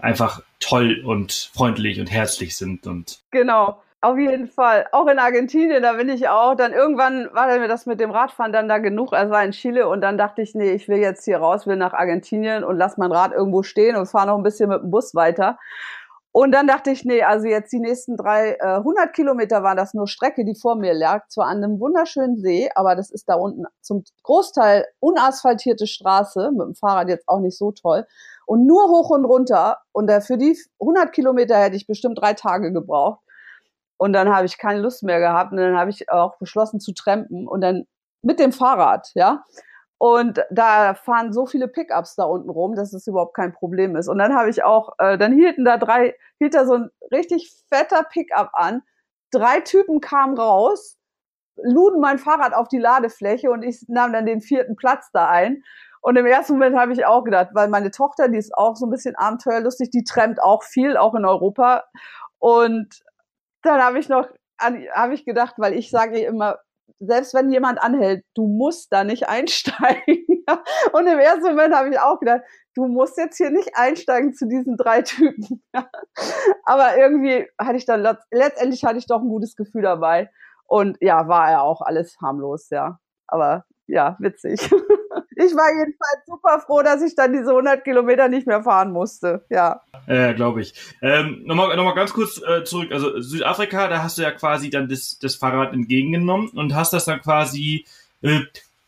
einfach 0.00 0.42
toll 0.58 1.02
und 1.04 1.50
freundlich 1.54 2.00
und 2.00 2.10
herzlich 2.10 2.56
sind 2.56 2.86
und. 2.86 3.20
Genau. 3.30 3.82
Auf 4.02 4.16
jeden 4.16 4.48
Fall. 4.48 4.86
Auch 4.92 5.06
in 5.08 5.18
Argentinien, 5.18 5.82
da 5.82 5.92
bin 5.92 6.08
ich 6.08 6.26
auch. 6.26 6.54
Dann 6.54 6.72
irgendwann 6.72 7.28
war 7.34 7.58
mir 7.58 7.68
das 7.68 7.84
mit 7.84 8.00
dem 8.00 8.10
Radfahren 8.10 8.50
dann 8.50 8.66
da 8.66 8.78
genug. 8.78 9.12
Also 9.12 9.30
war 9.30 9.44
in 9.44 9.50
Chile 9.50 9.88
und 9.88 10.00
dann 10.00 10.16
dachte 10.16 10.40
ich, 10.40 10.54
nee, 10.54 10.72
ich 10.72 10.88
will 10.88 10.96
jetzt 10.96 11.26
hier 11.26 11.36
raus, 11.36 11.66
will 11.66 11.76
nach 11.76 11.92
Argentinien 11.92 12.64
und 12.64 12.78
lass 12.78 12.96
mein 12.96 13.12
Rad 13.12 13.32
irgendwo 13.32 13.62
stehen 13.62 13.96
und 13.96 14.06
fahre 14.06 14.28
noch 14.28 14.38
ein 14.38 14.42
bisschen 14.42 14.70
mit 14.70 14.80
dem 14.80 14.90
Bus 14.90 15.14
weiter. 15.14 15.58
Und 16.32 16.52
dann 16.52 16.68
dachte 16.68 16.92
ich, 16.92 17.04
nee, 17.04 17.22
also 17.22 17.48
jetzt 17.48 17.72
die 17.72 17.80
nächsten 17.80 18.16
drei, 18.16 18.56
äh, 18.60 18.76
100 18.76 19.12
Kilometer 19.12 19.64
war 19.64 19.74
das 19.74 19.94
nur 19.94 20.06
Strecke, 20.06 20.44
die 20.44 20.54
vor 20.54 20.76
mir 20.76 20.94
lag, 20.94 21.26
zwar 21.28 21.46
an 21.46 21.64
einem 21.64 21.80
wunderschönen 21.80 22.38
See, 22.38 22.70
aber 22.76 22.94
das 22.94 23.10
ist 23.10 23.28
da 23.28 23.34
unten 23.34 23.64
zum 23.80 24.04
Großteil 24.22 24.86
unasphaltierte 25.00 25.88
Straße, 25.88 26.52
mit 26.52 26.66
dem 26.68 26.74
Fahrrad 26.76 27.08
jetzt 27.08 27.28
auch 27.28 27.40
nicht 27.40 27.58
so 27.58 27.72
toll. 27.72 28.06
Und 28.46 28.66
nur 28.66 28.88
hoch 28.88 29.10
und 29.10 29.24
runter. 29.24 29.78
Und 29.92 30.10
für 30.22 30.38
die 30.38 30.56
100 30.80 31.12
Kilometer 31.12 31.56
hätte 31.56 31.76
ich 31.76 31.86
bestimmt 31.86 32.20
drei 32.20 32.34
Tage 32.34 32.72
gebraucht. 32.72 33.20
Und 33.96 34.12
dann 34.12 34.34
habe 34.34 34.46
ich 34.46 34.58
keine 34.58 34.80
Lust 34.80 35.02
mehr 35.02 35.18
gehabt 35.20 35.52
und 35.52 35.58
dann 35.58 35.76
habe 35.76 35.90
ich 35.90 36.10
auch 36.10 36.38
beschlossen 36.38 36.80
zu 36.80 36.92
trampen 36.92 37.46
und 37.46 37.60
dann 37.60 37.86
mit 38.22 38.40
dem 38.40 38.52
Fahrrad, 38.52 39.10
ja. 39.14 39.44
Und 40.02 40.42
da 40.50 40.94
fahren 40.94 41.30
so 41.30 41.44
viele 41.44 41.68
Pickups 41.68 42.14
da 42.16 42.24
unten 42.24 42.48
rum, 42.48 42.74
dass 42.74 42.94
es 42.94 43.06
überhaupt 43.06 43.36
kein 43.36 43.52
Problem 43.52 43.96
ist. 43.96 44.08
Und 44.08 44.16
dann 44.16 44.34
habe 44.34 44.48
ich 44.48 44.64
auch, 44.64 44.94
äh, 44.96 45.18
dann 45.18 45.34
hielten 45.34 45.66
da 45.66 45.76
drei, 45.76 46.16
hielt 46.38 46.54
da 46.54 46.64
so 46.64 46.72
ein 46.72 46.90
richtig 47.12 47.52
fetter 47.68 48.04
Pickup 48.04 48.48
an. 48.54 48.80
Drei 49.30 49.60
Typen 49.60 50.00
kamen 50.00 50.38
raus, 50.38 50.96
luden 51.56 52.00
mein 52.00 52.16
Fahrrad 52.16 52.54
auf 52.54 52.68
die 52.68 52.78
Ladefläche 52.78 53.50
und 53.50 53.62
ich 53.62 53.84
nahm 53.88 54.14
dann 54.14 54.24
den 54.24 54.40
vierten 54.40 54.74
Platz 54.74 55.10
da 55.12 55.28
ein. 55.28 55.62
Und 56.00 56.16
im 56.16 56.24
ersten 56.24 56.54
Moment 56.54 56.78
habe 56.78 56.94
ich 56.94 57.04
auch 57.04 57.22
gedacht, 57.22 57.48
weil 57.52 57.68
meine 57.68 57.90
Tochter, 57.90 58.28
die 58.28 58.38
ist 58.38 58.56
auch 58.56 58.76
so 58.76 58.86
ein 58.86 58.90
bisschen 58.90 59.16
abenteuerlustig, 59.16 59.90
die 59.90 60.04
trennt 60.04 60.42
auch 60.42 60.62
viel, 60.62 60.96
auch 60.96 61.14
in 61.14 61.26
Europa. 61.26 61.84
Und 62.38 63.02
dann 63.60 63.82
habe 63.82 63.98
ich 63.98 64.08
noch, 64.08 64.26
habe 64.58 65.12
ich 65.12 65.26
gedacht, 65.26 65.56
weil 65.58 65.74
ich 65.74 65.90
sage 65.90 66.20
immer, 66.20 66.58
selbst 67.00 67.34
wenn 67.34 67.50
jemand 67.50 67.82
anhält, 67.82 68.24
du 68.34 68.46
musst 68.46 68.92
da 68.92 69.04
nicht 69.04 69.28
einsteigen. 69.28 70.44
Und 70.92 71.06
im 71.06 71.18
ersten 71.18 71.44
Moment 71.44 71.74
habe 71.74 71.88
ich 71.88 71.98
auch 71.98 72.20
gedacht, 72.20 72.42
du 72.74 72.86
musst 72.86 73.16
jetzt 73.16 73.38
hier 73.38 73.50
nicht 73.50 73.70
einsteigen 73.74 74.34
zu 74.34 74.46
diesen 74.46 74.76
drei 74.76 75.02
Typen. 75.02 75.62
Aber 76.64 76.96
irgendwie 76.96 77.48
hatte 77.58 77.76
ich 77.76 77.86
dann, 77.86 78.06
letztendlich 78.30 78.84
hatte 78.84 78.98
ich 78.98 79.06
doch 79.06 79.22
ein 79.22 79.28
gutes 79.28 79.56
Gefühl 79.56 79.82
dabei. 79.82 80.30
Und 80.66 80.98
ja, 81.00 81.26
war 81.26 81.50
ja 81.50 81.62
auch 81.62 81.80
alles 81.80 82.16
harmlos, 82.20 82.68
ja. 82.70 83.00
Aber 83.26 83.64
ja, 83.86 84.16
witzig. 84.20 84.70
Ich 85.42 85.56
war 85.56 85.70
jedenfalls 85.70 86.26
super 86.26 86.60
froh, 86.60 86.82
dass 86.82 87.00
ich 87.00 87.14
dann 87.14 87.32
diese 87.32 87.50
100 87.50 87.82
Kilometer 87.82 88.28
nicht 88.28 88.46
mehr 88.46 88.62
fahren 88.62 88.92
musste. 88.92 89.42
Ja. 89.48 89.80
Ja, 90.06 90.32
glaube 90.32 90.60
ich. 90.60 90.74
Ähm, 91.00 91.42
Nochmal 91.44 91.74
noch 91.76 91.84
mal 91.84 91.94
ganz 91.94 92.12
kurz 92.12 92.42
äh, 92.42 92.62
zurück. 92.64 92.92
Also 92.92 93.20
Südafrika, 93.20 93.88
da 93.88 94.02
hast 94.02 94.18
du 94.18 94.22
ja 94.22 94.32
quasi 94.32 94.68
dann 94.68 94.88
das, 94.88 95.18
das 95.18 95.36
Fahrrad 95.36 95.72
entgegengenommen 95.72 96.48
und 96.50 96.74
hast 96.74 96.92
das 96.92 97.06
dann 97.06 97.22
quasi, 97.22 97.86
äh, 98.20 98.40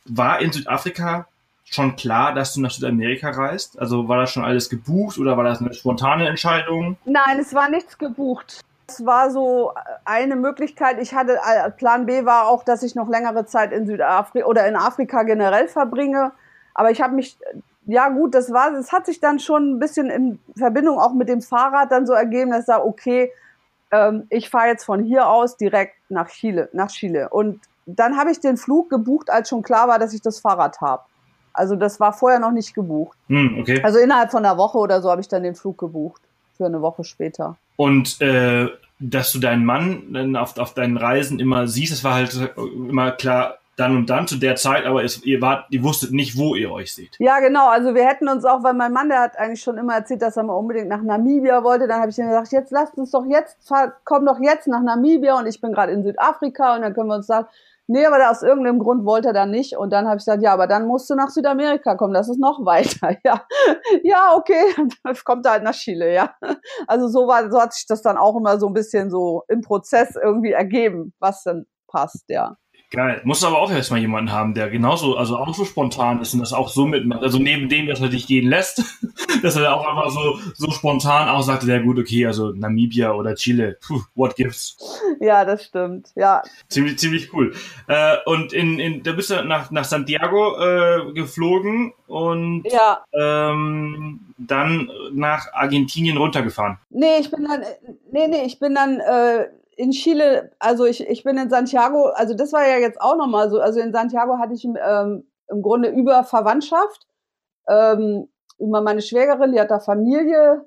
war 0.05 0.41
in 0.41 0.53
Südafrika 0.53 1.27
schon 1.65 1.97
klar, 1.97 2.35
dass 2.35 2.53
du 2.53 2.61
nach 2.61 2.71
Südamerika 2.71 3.31
reist? 3.31 3.79
Also 3.79 4.09
war 4.09 4.19
das 4.19 4.31
schon 4.31 4.45
alles 4.45 4.69
gebucht 4.69 5.19
oder 5.19 5.37
war 5.39 5.45
das 5.45 5.61
eine 5.61 5.73
spontane 5.73 6.29
Entscheidung? 6.29 6.99
Nein, 7.07 7.39
es 7.41 7.55
war 7.55 7.71
nichts 7.71 7.97
gebucht. 7.97 8.61
Es 8.93 9.07
war 9.07 9.31
so 9.31 9.73
eine 10.05 10.37
Möglichkeit. 10.37 11.01
Ich 11.01 11.15
hatte, 11.15 11.39
äh, 11.47 11.71
Plan 11.71 12.07
B 12.07 12.25
war 12.25 12.49
auch, 12.49 12.65
dass 12.65 12.83
ich 12.83 12.95
noch 12.95 13.09
längere 13.09 13.47
Zeit 13.47 13.73
in 13.73 13.87
Südafrika 13.87 14.47
oder 14.47 14.67
in 14.67 14.77
Afrika 14.77 15.23
generell 15.23 15.69
verbringe. 15.69 16.33
Aber 16.75 16.91
ich 16.91 17.01
habe 17.01 17.15
mich, 17.15 17.39
ja 17.87 18.09
gut, 18.09 18.35
das 18.35 18.53
war, 18.53 18.73
es 18.75 18.93
hat 18.93 19.07
sich 19.07 19.21
dann 19.21 19.39
schon 19.39 19.73
ein 19.73 19.79
bisschen 19.79 20.11
in 20.11 20.39
Verbindung 20.57 20.99
auch 20.99 21.13
mit 21.13 21.29
dem 21.29 21.43
Fahrrad 21.43 21.91
dann 21.91 22.07
so 22.07 22.13
ergeben, 22.13 22.51
dass 22.51 22.61
ich 22.61 22.67
sage, 22.67 22.87
okay, 22.87 23.33
ähm, 23.91 24.27
ich 24.31 24.51
fahre 24.51 24.69
jetzt 24.69 24.85
von 24.85 25.03
hier 25.03 25.29
aus 25.29 25.57
direkt 25.57 25.95
nach 26.09 26.29
Chile, 26.29 26.69
nach 26.73 26.91
Chile. 26.91 27.29
Und 27.29 27.61
dann 27.87 28.17
habe 28.17 28.31
ich 28.31 28.41
den 28.41 28.57
Flug 28.57 28.91
gebucht, 28.91 29.31
als 29.31 29.49
schon 29.49 29.63
klar 29.63 29.89
war, 29.89 29.99
dass 29.99 30.13
ich 30.13 30.23
das 30.23 30.41
Fahrrad 30.41 30.81
habe. 30.81 31.03
Also 31.53 31.77
das 31.77 32.01
war 32.01 32.13
vorher 32.13 32.39
noch 32.39 32.53
nicht 32.53 32.75
gebucht. 32.75 33.17
Hm, 33.29 33.59
okay. 33.61 33.83
Also 33.83 33.99
innerhalb 33.99 34.31
von 34.31 34.45
einer 34.45 34.57
Woche 34.57 34.79
oder 34.79 35.03
so 35.03 35.11
habe 35.11 35.21
ich 35.21 35.29
dann 35.29 35.43
den 35.43 35.55
Flug 35.55 35.79
gebucht. 35.79 36.23
Für 36.57 36.67
eine 36.67 36.81
Woche 36.81 37.05
später. 37.05 37.57
Und 37.83 38.21
äh, 38.21 38.69
dass 39.01 39.33
du 39.33 39.41
deinen 39.41 39.65
Mann 39.65 40.13
dann 40.13 40.37
auf, 40.37 40.57
auf 40.57 40.73
deinen 40.73 40.97
Reisen 40.97 41.41
immer 41.41 41.67
siehst, 41.67 41.93
es 41.93 42.05
war 42.05 42.15
halt 42.15 42.55
immer 42.57 43.11
klar, 43.11 43.59
dann 43.77 43.97
und 43.97 44.09
dann 44.09 44.29
zu 44.29 44.37
der 44.37 44.55
Zeit, 44.55 44.87
aber 44.87 45.03
es, 45.03 45.25
ihr 45.25 45.41
wart, 45.41 45.67
ihr 45.71 45.83
wusstet 45.83 46.13
nicht, 46.13 46.39
wo 46.39 46.55
ihr 46.55 46.71
euch 46.71 46.95
seht. 46.95 47.17
Ja, 47.19 47.41
genau. 47.41 47.69
Also 47.69 47.93
wir 47.97 48.07
hätten 48.07 48.29
uns 48.29 48.45
auch, 48.45 48.63
weil 48.63 48.75
mein 48.75 48.93
Mann, 48.93 49.09
der 49.09 49.19
hat 49.19 49.37
eigentlich 49.37 49.63
schon 49.63 49.79
immer 49.79 49.95
erzählt, 49.95 50.23
dass 50.23 50.37
er 50.37 50.45
mal 50.45 50.55
unbedingt 50.55 50.87
nach 50.87 51.03
Namibia 51.03 51.65
wollte. 51.65 51.89
Dann 51.89 52.01
habe 52.01 52.11
ich 52.11 52.19
ihm 52.19 52.29
gesagt, 52.29 52.53
jetzt 52.53 52.71
lasst 52.71 52.97
uns 52.97 53.11
doch 53.11 53.27
jetzt, 53.27 53.59
komm 54.05 54.27
doch 54.27 54.39
jetzt 54.39 54.69
nach 54.69 54.83
Namibia 54.83 55.37
und 55.37 55.49
ich 55.49 55.61
bin 55.61 55.73
gerade 55.73 55.91
in 55.91 56.05
Südafrika 56.05 56.77
und 56.77 56.83
dann 56.83 56.95
können 56.95 57.09
wir 57.09 57.17
uns 57.17 57.27
sagen, 57.27 57.49
nee, 57.87 58.07
aber 58.07 58.31
aus 58.31 58.43
irgendeinem 58.43 58.79
Grund 58.79 59.05
wollte 59.05 59.29
er 59.29 59.35
dann 59.35 59.51
nicht. 59.51 59.77
Und 59.77 59.91
dann 59.93 60.07
habe 60.07 60.17
ich 60.17 60.25
gesagt, 60.25 60.43
ja, 60.43 60.53
aber 60.53 60.67
dann 60.67 60.87
musst 60.87 61.11
du 61.11 61.15
nach 61.15 61.31
Südamerika 61.31 61.95
kommen, 61.97 62.15
das 62.15 62.29
ist 62.29 62.39
noch 62.41 62.61
weiter. 62.65 63.17
Ja, 63.25 63.45
ja, 64.03 64.35
okay, 64.35 64.75
dann 64.77 65.17
kommt 65.25 65.47
er 65.47 65.53
halt 65.53 65.63
nach 65.65 65.75
Chile, 65.75 66.13
ja. 66.13 66.35
Also 66.87 67.09
so 67.09 67.27
war, 67.27 67.51
so 67.51 67.61
hat 67.61 67.73
sich 67.75 67.87
das 67.87 68.03
dann 68.03 68.17
auch 68.17 68.37
immer 68.37 68.59
so 68.59 68.67
ein 68.67 68.75
bisschen 68.75 69.11
so 69.11 69.45
im 69.49 69.61
Prozess 69.61 70.17
irgendwie 70.17 70.53
ergeben, 70.53 71.13
was 71.19 71.43
dann 71.45 71.67
passt, 71.89 72.25
ja. 72.29 72.57
Geil. 72.93 73.23
Muss 73.25 73.43
aber 73.43 73.59
auch 73.59 73.71
erstmal 73.71 74.01
jemanden 74.01 74.33
haben, 74.33 74.53
der 74.53 74.69
genauso, 74.69 75.17
also 75.17 75.39
auch 75.39 75.55
so 75.55 75.65
spontan 75.65 76.21
ist 76.21 76.35
und 76.35 76.41
das 76.41 76.53
auch 76.53 76.69
so 76.69 76.85
mitmacht. 76.85 77.23
Also 77.23 77.39
neben 77.39 77.71
dem, 77.71 77.87
dass 77.87 78.03
er 78.03 78.11
dich 78.11 78.27
gehen 78.27 78.47
lässt, 78.47 78.85
dass 79.43 79.57
er 79.57 79.75
auch 79.75 79.89
einfach 79.89 80.11
so, 80.11 80.39
so 80.55 80.71
spontan 80.71 81.31
auch 81.31 81.41
sagte, 81.41 81.67
ja 81.69 81.79
gut, 81.79 81.99
okay, 81.99 82.27
also 82.27 82.53
Namibia 82.53 83.13
oder 83.13 83.35
Chile, 83.35 83.79
puh, 83.81 84.03
what 84.15 84.37
gives? 84.37 84.77
Ja, 85.21 85.47
das 85.47 85.65
stimmt, 85.65 86.11
ja. 86.17 86.43
Ziemlich, 86.69 86.99
ziemlich 86.99 87.33
cool. 87.33 87.55
Äh, 87.89 88.17
und 88.27 88.53
in, 88.53 88.79
in, 88.79 89.03
da 89.03 89.13
bist 89.13 89.31
du 89.31 89.43
nach, 89.43 89.71
nach 89.71 89.85
Santiago 89.85 90.61
äh, 90.61 91.13
geflogen 91.15 91.95
und 92.09 92.65
ja. 92.71 93.03
ähm, 93.15 94.21
dann 94.37 94.91
nach 95.13 95.51
Argentinien 95.55 96.19
runtergefahren. 96.19 96.77
Nee, 96.91 97.21
ich 97.21 97.31
bin 97.31 97.45
dann, 97.45 97.63
nee, 98.11 98.29
nee, 98.29 98.45
ich 98.45 98.59
bin 98.59 98.75
dann, 98.75 99.01
äh, 99.01 99.47
in 99.77 99.91
Chile, 99.91 100.51
also 100.59 100.85
ich, 100.85 101.07
ich 101.07 101.25
bin 101.25 101.39
in 101.39 101.51
Santiago, 101.51 102.07
also 102.15 102.35
das 102.35 102.53
war 102.53 102.67
ja 102.67 102.79
jetzt 102.79 103.01
auch 103.01 103.17
nochmal 103.17 103.51
so, 103.51 103.61
also 103.61 103.81
in 103.81 103.93
Santiago 103.93 104.39
hatte 104.39 104.55
ich 104.55 104.65
ähm, 104.65 105.25
im 105.49 105.63
Grunde 105.63 105.89
über 105.89 106.25
Verwandtschaft, 106.25 107.07
ähm, 107.69 108.29
über 108.59 108.81
meine 108.81 109.03
Schwägerin, 109.03 109.53
die 109.53 109.61
hat 109.61 109.71
da 109.71 109.81
Familie, 109.81 110.65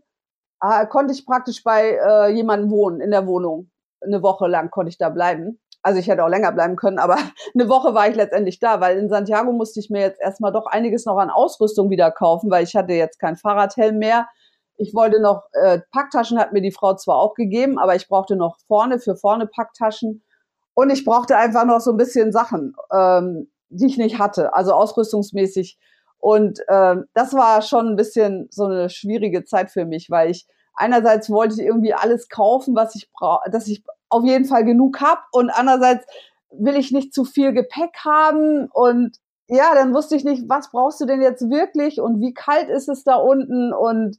äh, 0.62 0.88
konnte 0.88 1.14
ich 1.14 1.26
praktisch 1.26 1.64
bei 1.64 1.92
äh, 1.92 2.32
jemandem 2.32 2.72
wohnen, 2.72 3.02
in 3.02 3.12
der 3.12 3.28
Wohnung. 3.28 3.70
Eine 4.02 4.22
Woche 4.22 4.48
lang 4.48 4.70
konnte 4.72 4.90
ich 4.90 4.98
da 4.98 5.10
bleiben. 5.10 5.60
Also 5.82 6.00
ich 6.00 6.08
hätte 6.08 6.24
auch 6.24 6.30
länger 6.30 6.52
bleiben 6.52 6.76
können, 6.76 6.98
aber 6.98 7.16
eine 7.54 7.70
Woche 7.70 7.94
war 7.94 8.10
ich 8.10 8.16
letztendlich 8.16 8.60
da, 8.60 8.82
weil 8.82 8.98
in 8.98 9.10
Santiago 9.10 9.52
musste 9.52 9.80
ich 9.80 9.90
mir 9.90 10.02
jetzt 10.02 10.20
erstmal 10.20 10.52
doch 10.52 10.66
einiges 10.66 11.06
noch 11.06 11.18
an 11.18 11.30
Ausrüstung 11.30 11.90
wieder 11.90 12.12
kaufen, 12.12 12.50
weil 12.50 12.64
ich 12.64 12.76
hatte 12.76 12.94
jetzt 12.94 13.20
kein 13.20 13.36
Fahrradhelm 13.36 14.00
mehr 14.00 14.28
ich 14.78 14.94
wollte 14.94 15.22
noch, 15.22 15.44
äh, 15.54 15.80
Packtaschen 15.92 16.40
hat 16.40 16.54
mir 16.54 16.62
die 16.62 16.72
Frau 16.72 16.96
zwar 16.96 17.18
auch 17.18 17.34
gegeben, 17.34 17.78
aber 17.78 17.96
ich 17.96 18.08
brauchte 18.08 18.36
noch 18.36 18.58
vorne, 18.68 19.00
für 19.00 19.16
vorne 19.16 19.48
Packtaschen. 19.48 20.24
Und 20.74 20.90
ich 20.90 21.06
brauchte 21.06 21.38
einfach 21.38 21.66
noch 21.66 21.80
so 21.80 21.92
ein 21.92 21.98
bisschen 21.98 22.32
Sachen, 22.32 22.76
ähm, 22.92 23.50
die 23.70 23.86
ich 23.86 23.98
nicht 23.98 24.20
hatte, 24.20 24.54
also 24.54 24.74
ausrüstungsmäßig. 24.74 25.78
Und 26.18 26.60
ähm, 26.70 27.06
das 27.14 27.34
war 27.34 27.62
schon 27.62 27.88
ein 27.88 27.96
bisschen 27.96 28.48
so 28.52 28.66
eine 28.66 28.90
schwierige 28.90 29.46
Zeit 29.46 29.72
für 29.72 29.86
mich, 29.86 30.10
weil 30.10 30.32
ich 30.32 30.48
einerseits 30.76 31.30
wollte 31.30 31.56
ich 31.56 31.62
irgendwie 31.62 31.94
alles 31.94 32.28
kaufen, 32.30 32.76
was 32.76 32.96
ich 32.96 33.12
brauche, 33.12 33.50
dass 33.50 33.68
ich 33.68 33.84
auf 34.10 34.24
jeden 34.26 34.46
Fall 34.46 34.66
genug 34.66 35.02
hab 35.02 35.26
und 35.32 35.50
andererseits 35.50 36.06
will 36.52 36.76
ich 36.76 36.92
nicht 36.92 37.14
zu 37.14 37.26
viel 37.26 37.54
Gepäck 37.54 37.98
haben 38.04 38.68
und 38.72 39.18
ja, 39.48 39.76
dann 39.76 39.94
wusste 39.94 40.16
ich 40.16 40.24
nicht, 40.24 40.46
was 40.48 40.72
brauchst 40.72 41.00
du 41.00 41.06
denn 41.06 41.22
jetzt 41.22 41.50
wirklich 41.50 42.02
und 42.02 42.20
wie 42.20 42.34
kalt 42.34 42.70
ist 42.70 42.90
es 42.90 43.04
da 43.04 43.16
unten 43.16 43.74
und 43.74 44.18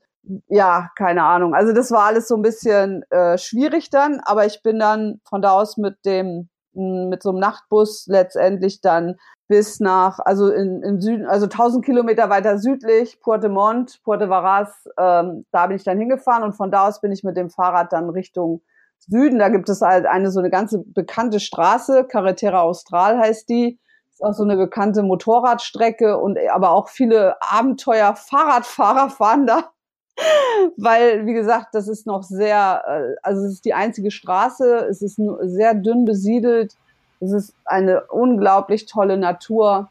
ja, 0.48 0.90
keine 0.96 1.22
Ahnung. 1.24 1.54
Also 1.54 1.72
das 1.72 1.90
war 1.90 2.04
alles 2.04 2.28
so 2.28 2.36
ein 2.36 2.42
bisschen 2.42 3.02
äh, 3.10 3.38
schwierig 3.38 3.90
dann, 3.90 4.20
aber 4.24 4.46
ich 4.46 4.62
bin 4.62 4.78
dann 4.78 5.20
von 5.24 5.42
da 5.42 5.52
aus 5.52 5.76
mit 5.76 6.04
dem 6.04 6.48
mit 6.76 7.22
so 7.22 7.30
einem 7.30 7.38
Nachtbus 7.38 8.06
letztendlich 8.06 8.82
dann 8.82 9.16
bis 9.48 9.80
nach, 9.80 10.18
also 10.18 10.50
in, 10.50 10.82
im 10.82 11.00
Süden, 11.00 11.26
also 11.26 11.46
1000 11.46 11.84
Kilometer 11.84 12.28
weiter 12.28 12.58
südlich, 12.58 13.20
Puerto 13.20 13.48
Puerto 14.04 14.28
Varas, 14.28 14.86
ähm, 14.98 15.46
da 15.52 15.66
bin 15.68 15.76
ich 15.76 15.84
dann 15.84 15.98
hingefahren 15.98 16.42
und 16.42 16.52
von 16.52 16.70
da 16.70 16.86
aus 16.86 17.00
bin 17.00 17.12
ich 17.12 17.24
mit 17.24 17.36
dem 17.36 17.48
Fahrrad 17.48 17.92
dann 17.92 18.10
Richtung 18.10 18.60
Süden. 18.98 19.38
Da 19.38 19.48
gibt 19.48 19.68
es 19.68 19.80
halt 19.80 20.04
eine 20.06 20.30
so 20.30 20.40
eine 20.40 20.50
ganze 20.50 20.82
bekannte 20.84 21.40
Straße, 21.40 22.04
Carretera 22.04 22.60
Austral 22.60 23.18
heißt 23.18 23.48
die. 23.48 23.78
Ist 24.10 24.22
auch 24.22 24.32
so 24.32 24.44
eine 24.44 24.56
bekannte 24.56 25.02
Motorradstrecke 25.02 26.18
und 26.18 26.38
aber 26.52 26.70
auch 26.70 26.88
viele 26.88 27.36
Abenteuer-Fahrradfahrer 27.40 29.10
fahren 29.10 29.46
da 29.46 29.70
weil, 30.76 31.26
wie 31.26 31.34
gesagt, 31.34 31.74
das 31.74 31.88
ist 31.88 32.06
noch 32.06 32.22
sehr, 32.22 32.82
äh, 32.86 33.16
also 33.22 33.44
es 33.44 33.54
ist 33.54 33.64
die 33.64 33.74
einzige 33.74 34.10
Straße, 34.10 34.86
es 34.88 35.02
ist 35.02 35.20
sehr 35.42 35.74
dünn 35.74 36.04
besiedelt, 36.04 36.76
es 37.20 37.32
ist 37.32 37.54
eine 37.64 38.04
unglaublich 38.04 38.86
tolle 38.86 39.16
Natur 39.16 39.88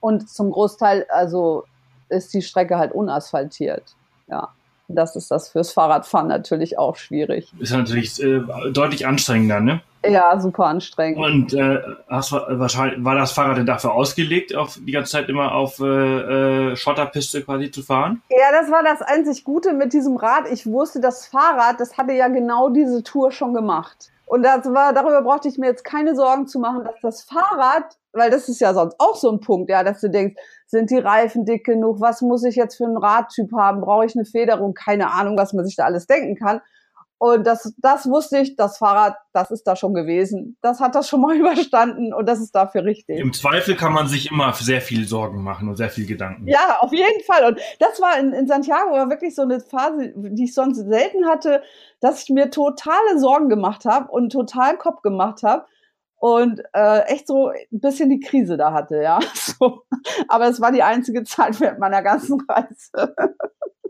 und 0.00 0.28
zum 0.28 0.50
Großteil, 0.50 1.06
also 1.08 1.64
ist 2.08 2.32
die 2.34 2.42
Strecke 2.42 2.78
halt 2.78 2.92
unasphaltiert, 2.92 3.94
ja. 4.28 4.48
Das 4.88 5.16
ist 5.16 5.30
das 5.30 5.48
fürs 5.48 5.72
Fahrradfahren 5.72 6.28
natürlich 6.28 6.76
auch 6.76 6.96
schwierig. 6.96 7.50
Ist 7.58 7.72
natürlich 7.72 8.22
äh, 8.22 8.42
deutlich 8.72 9.06
anstrengender, 9.06 9.60
ne? 9.60 9.80
Ja, 10.04 10.38
super 10.40 10.66
anstrengend. 10.66 11.18
Und 11.18 11.54
äh, 11.54 11.80
hast 12.08 12.32
wahrscheinlich 12.32 13.04
war 13.04 13.14
das 13.14 13.32
Fahrrad 13.32 13.58
denn 13.58 13.66
dafür 13.66 13.92
ausgelegt, 13.92 14.54
auf 14.54 14.78
die 14.80 14.92
ganze 14.92 15.12
Zeit 15.12 15.28
immer 15.28 15.54
auf 15.54 15.78
äh, 15.78 16.72
äh, 16.72 16.76
Schotterpiste 16.76 17.42
quasi 17.42 17.70
zu 17.70 17.82
fahren? 17.82 18.20
Ja, 18.30 18.50
das 18.52 18.70
war 18.70 18.82
das 18.82 19.00
einzig 19.02 19.44
Gute 19.44 19.72
mit 19.72 19.92
diesem 19.92 20.16
Rad. 20.16 20.50
Ich 20.50 20.66
wusste, 20.66 21.00
das 21.00 21.26
Fahrrad, 21.26 21.78
das 21.78 21.96
hatte 21.96 22.12
ja 22.14 22.28
genau 22.28 22.70
diese 22.70 23.02
Tour 23.02 23.30
schon 23.30 23.54
gemacht. 23.54 24.10
Und 24.26 24.42
das 24.42 24.64
war, 24.72 24.92
darüber 24.92 25.22
brauchte 25.22 25.48
ich 25.48 25.58
mir 25.58 25.66
jetzt 25.66 25.84
keine 25.84 26.16
Sorgen 26.16 26.46
zu 26.46 26.58
machen, 26.58 26.84
dass 26.84 26.94
das 27.02 27.22
Fahrrad, 27.22 27.98
weil 28.12 28.30
das 28.30 28.48
ist 28.48 28.60
ja 28.60 28.72
sonst 28.72 28.96
auch 28.98 29.14
so 29.14 29.30
ein 29.30 29.40
Punkt, 29.40 29.68
ja, 29.68 29.84
dass 29.84 30.00
du 30.00 30.08
denkst, 30.08 30.34
sind 30.66 30.90
die 30.90 30.98
Reifen 30.98 31.44
dick 31.44 31.64
genug? 31.64 32.00
Was 32.00 32.22
muss 32.22 32.42
ich 32.42 32.56
jetzt 32.56 32.76
für 32.76 32.86
einen 32.86 32.96
Radtyp 32.96 33.52
haben? 33.52 33.82
Brauche 33.82 34.06
ich 34.06 34.16
eine 34.16 34.24
Federung? 34.24 34.72
Keine 34.72 35.12
Ahnung, 35.12 35.36
was 35.36 35.52
man 35.52 35.66
sich 35.66 35.76
da 35.76 35.84
alles 35.84 36.06
denken 36.06 36.34
kann. 36.34 36.62
Und 37.22 37.46
das, 37.46 37.72
das 37.78 38.10
wusste 38.10 38.38
ich, 38.38 38.56
das 38.56 38.78
Fahrrad, 38.78 39.14
das 39.32 39.52
ist 39.52 39.62
da 39.62 39.76
schon 39.76 39.94
gewesen. 39.94 40.56
Das 40.60 40.80
hat 40.80 40.96
das 40.96 41.08
schon 41.08 41.20
mal 41.20 41.36
überstanden 41.38 42.12
und 42.12 42.28
das 42.28 42.40
ist 42.40 42.52
dafür 42.52 42.82
richtig. 42.82 43.16
Im 43.16 43.32
Zweifel 43.32 43.76
kann 43.76 43.92
man 43.92 44.08
sich 44.08 44.32
immer 44.32 44.52
sehr 44.54 44.80
viel 44.80 45.06
Sorgen 45.06 45.44
machen 45.44 45.68
und 45.68 45.76
sehr 45.76 45.88
viel 45.88 46.04
Gedanken. 46.04 46.48
Ja, 46.48 46.78
auf 46.80 46.92
jeden 46.92 47.22
Fall. 47.22 47.44
Und 47.44 47.60
das 47.78 48.00
war 48.00 48.18
in, 48.18 48.32
in 48.32 48.48
Santiago 48.48 48.90
war 48.90 49.08
wirklich 49.08 49.36
so 49.36 49.42
eine 49.42 49.60
Phase, 49.60 50.12
die 50.16 50.42
ich 50.42 50.52
sonst 50.52 50.78
selten 50.78 51.28
hatte, 51.28 51.62
dass 52.00 52.24
ich 52.24 52.30
mir 52.30 52.50
totale 52.50 53.20
Sorgen 53.20 53.48
gemacht 53.48 53.84
habe 53.84 54.10
und 54.10 54.32
totalen 54.32 54.78
Kopf 54.78 55.02
gemacht 55.02 55.44
habe 55.44 55.64
und 56.16 56.60
äh, 56.72 57.02
echt 57.02 57.28
so 57.28 57.50
ein 57.50 57.54
bisschen 57.70 58.10
die 58.10 58.18
Krise 58.18 58.56
da 58.56 58.72
hatte, 58.72 59.00
ja. 59.00 59.20
So. 59.34 59.84
Aber 60.26 60.48
es 60.48 60.60
war 60.60 60.72
die 60.72 60.82
einzige 60.82 61.22
Zeit 61.22 61.60
während 61.60 61.78
meiner 61.78 62.02
ganzen 62.02 62.40
Reise. 62.48 63.14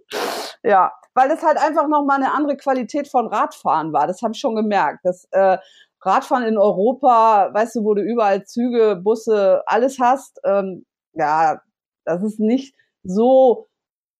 ja, 0.62 0.92
weil 1.14 1.30
es 1.30 1.42
halt 1.42 1.58
einfach 1.58 1.88
nochmal 1.88 2.16
eine 2.16 2.32
andere 2.32 2.56
Qualität 2.56 3.08
von 3.08 3.26
Radfahren 3.26 3.92
war. 3.92 4.06
Das 4.06 4.22
habe 4.22 4.32
ich 4.34 4.40
schon 4.40 4.54
gemerkt. 4.54 5.00
Das 5.04 5.26
äh, 5.30 5.58
Radfahren 6.00 6.44
in 6.44 6.58
Europa, 6.58 7.50
weißt 7.52 7.76
du, 7.76 7.84
wo 7.84 7.94
du 7.94 8.02
überall 8.02 8.44
Züge, 8.44 8.96
Busse, 8.96 9.62
alles 9.66 9.98
hast, 10.00 10.40
ähm, 10.44 10.84
ja, 11.14 11.60
das 12.04 12.22
ist 12.22 12.40
nicht 12.40 12.74
so 13.04 13.68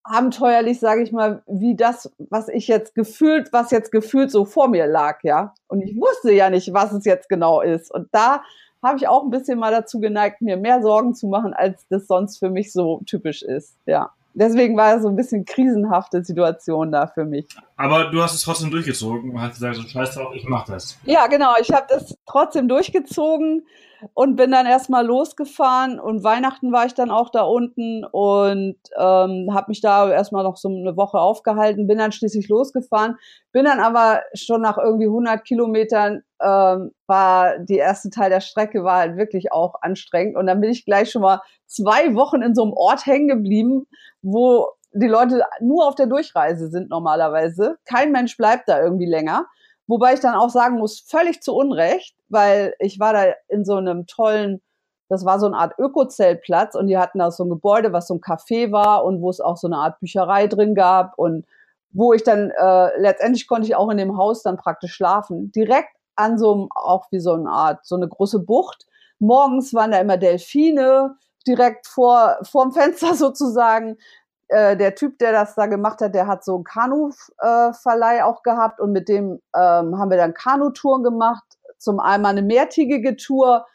abenteuerlich, 0.05 0.81
sage 0.81 1.03
ich 1.03 1.13
mal, 1.13 1.43
wie 1.47 1.77
das, 1.77 2.13
was 2.19 2.49
ich 2.49 2.69
jetzt 2.69 2.95
gefühlt, 2.95 3.53
was 3.53 3.71
jetzt 3.71 3.93
gefühlt 3.93 4.31
so 4.31 4.45
vor 4.45 4.69
mir 4.69 4.87
lag, 4.87 5.21
ja. 5.23 5.55
Und 5.69 5.81
ich 5.83 5.97
wusste 5.97 6.33
ja 6.33 6.51
nicht, 6.51 6.73
was 6.73 6.93
es 6.93 7.05
jetzt 7.05 7.29
genau 7.29 7.61
ist. 7.61 7.93
Und 7.93 8.09
da 8.13 8.43
habe 8.83 8.99
ich 8.99 9.07
auch 9.07 9.23
ein 9.23 9.31
bisschen 9.31 9.59
mal 9.59 9.71
dazu 9.71 10.01
geneigt, 10.01 10.41
mir 10.43 10.57
mehr 10.57 10.83
Sorgen 10.83 11.15
zu 11.15 11.29
machen, 11.29 11.55
als 11.55 11.87
das 11.89 12.07
sonst 12.09 12.39
für 12.39 12.51
mich 12.51 12.73
so 12.73 13.01
typisch 13.07 13.43
ist, 13.43 13.77
ja 13.87 14.11
deswegen 14.35 14.77
war 14.77 14.97
es 14.97 15.03
so 15.03 15.09
ein 15.09 15.17
bisschen 15.17 15.45
krisenhafte 15.45 16.25
Situation 16.25 16.93
da 16.93 17.07
für 17.07 17.25
mich. 17.25 17.47
Aber 17.77 18.11
du 18.11 18.23
hast 18.23 18.35
es 18.35 18.43
trotzdem 18.43 18.71
durchgezogen 18.71 19.31
und 19.31 19.41
hast 19.41 19.55
gesagt, 19.55 19.77
so 19.77 19.83
scheiß 19.83 20.15
drauf, 20.15 20.35
ich 20.35 20.45
mach 20.45 20.65
das. 20.65 20.99
Ja, 21.05 21.27
genau. 21.27 21.55
Ich 21.61 21.71
habe 21.73 21.87
das 21.89 22.17
trotzdem 22.27 22.69
durchgezogen 22.69 23.67
und 24.15 24.37
bin 24.37 24.51
dann 24.51 24.67
erstmal 24.67 25.07
losgefahren 25.07 26.01
und 26.01 26.25
Weihnachten 26.25 26.73
war 26.73 26.87
ich 26.87 26.95
dann 26.95 27.11
auch 27.11 27.31
da 27.31 27.43
unten 27.43 28.05
und 28.05 28.77
ähm, 28.99 29.49
habe 29.53 29.67
mich 29.69 29.81
da 29.81 30.11
erstmal 30.11 30.45
noch 30.45 30.57
so 30.57 30.69
eine 30.69 30.97
Woche 30.97 31.19
aufgehalten, 31.19 31.87
bin 31.87 31.99
dann 31.99 32.13
schließlich 32.13 32.49
losgefahren, 32.49 33.17
bin 33.53 33.65
dann 33.65 33.81
aber 33.81 34.23
schon 34.35 34.63
nach 34.63 34.79
irgendwie 34.79 35.07
100 35.07 35.45
Kilometern 35.45 36.23
ähm, 36.41 36.93
war 37.07 37.59
die 37.59 37.77
erste 37.77 38.11
Teil 38.11 38.31
der 38.31 38.41
Strecke 38.41 38.85
war 38.85 38.99
halt 38.99 39.17
wirklich 39.17 39.53
auch 39.53 39.75
anstrengend 39.83 40.37
und 40.37 40.47
dann 40.47 40.61
bin 40.61 40.71
ich 40.71 40.85
gleich 40.85 41.11
schon 41.11 41.23
mal 41.23 41.41
zwei 41.67 42.15
Wochen 42.15 42.43
in 42.43 42.55
so 42.55 42.63
einem 42.63 42.73
Ort 42.73 43.07
hängen 43.07 43.29
geblieben, 43.29 43.87
wo 44.23 44.69
die 44.95 45.07
Leute 45.07 45.43
nur 45.61 45.87
auf 45.87 45.95
der 45.95 46.07
Durchreise 46.07 46.69
sind 46.69 46.91
normalerweise. 46.91 47.79
Kein 47.87 48.13
Mensch 48.13 48.37
bleibt 48.37 48.69
da 48.69 48.83
irgendwie 48.83 49.07
länger. 49.07 49.47
Wobei 49.87 50.15
ich 50.15 50.21
dann 50.21 50.35
auch 50.35 50.51
sagen 50.51 50.79
muss, 50.79 51.01
völlig 51.01 51.43
zu 51.43 51.55
Unrecht, 51.55 52.17
weil 52.29 52.75
ich 52.79 53.01
war 53.01 53.13
da 53.13 53.25
in 53.49 53.65
so 53.65 53.77
einem 53.77 54.07
tollen, 54.07 54.63
das 55.09 55.25
war 55.25 55.39
so 55.39 55.47
eine 55.47 55.57
Art 55.57 55.79
Ökozeltplatz 55.79 56.75
und 56.75 56.87
die 56.87 56.97
hatten 56.97 57.19
da 57.19 57.31
so 57.31 57.45
ein 57.45 57.51
Gebäude, 57.51 57.93
was 57.93 58.07
so 58.07 58.15
ein 58.15 58.21
Café 58.21 58.73
war 58.73 59.05
und 59.05 59.21
wo 59.21 59.29
es 59.29 59.41
auch 59.41 59.57
so 59.57 59.67
eine 59.67 59.77
Art 59.77 60.01
Bücherei 60.01 60.47
drin 60.47 60.75
gab 60.75 61.19
und 61.19 61.45
wo 61.91 62.13
ich 62.13 62.23
dann 62.23 62.51
äh, 62.51 63.01
letztendlich 63.01 63.47
konnte 63.47 63.67
ich 63.67 63.77
auch 63.77 63.91
in 63.91 63.99
dem 63.99 64.17
Haus 64.17 64.43
dann 64.43 64.57
praktisch 64.57 64.95
schlafen. 64.95 65.53
Direkt 65.53 65.95
an 66.17 66.39
so 66.39 66.53
einem, 66.53 66.69
auch 66.75 67.07
wie 67.11 67.21
so 67.21 67.33
eine 67.35 67.51
Art, 67.51 67.85
so 67.85 67.97
eine 67.97 68.09
große 68.09 68.41
Bucht. 68.41 68.87
Morgens 69.19 69.75
waren 69.75 69.91
da 69.91 69.99
immer 69.99 70.17
Delfine, 70.17 71.17
direkt 71.47 71.87
vor 71.87 72.39
vorm 72.43 72.73
Fenster 72.73 73.15
sozusagen. 73.15 73.99
Äh, 74.53 74.77
der 74.77 74.95
Typ, 74.95 75.19
der 75.19 75.33
das 75.33 75.55
da 75.55 75.65
gemacht 75.67 76.03
hat, 76.03 76.15
der 76.15 76.27
hat 76.27 76.45
so 76.45 76.57
einen 76.57 76.65
Kanu-Verleih 76.65 78.19
äh, 78.19 78.23
auch 78.23 78.43
gehabt 78.43 78.81
und 78.81 78.93
mit 78.93 79.09
dem 79.09 79.41
ähm, 79.57 79.99
haben 79.99 80.11
wir 80.11 80.19
dann 80.19 80.35
Kanutouren 80.35 81.03
gemacht. 81.03 81.43
Zum 81.79 81.99
einmal 81.99 82.33
eine 82.33 82.43
mehrtägige 82.43 83.17
Tour, 83.17 83.67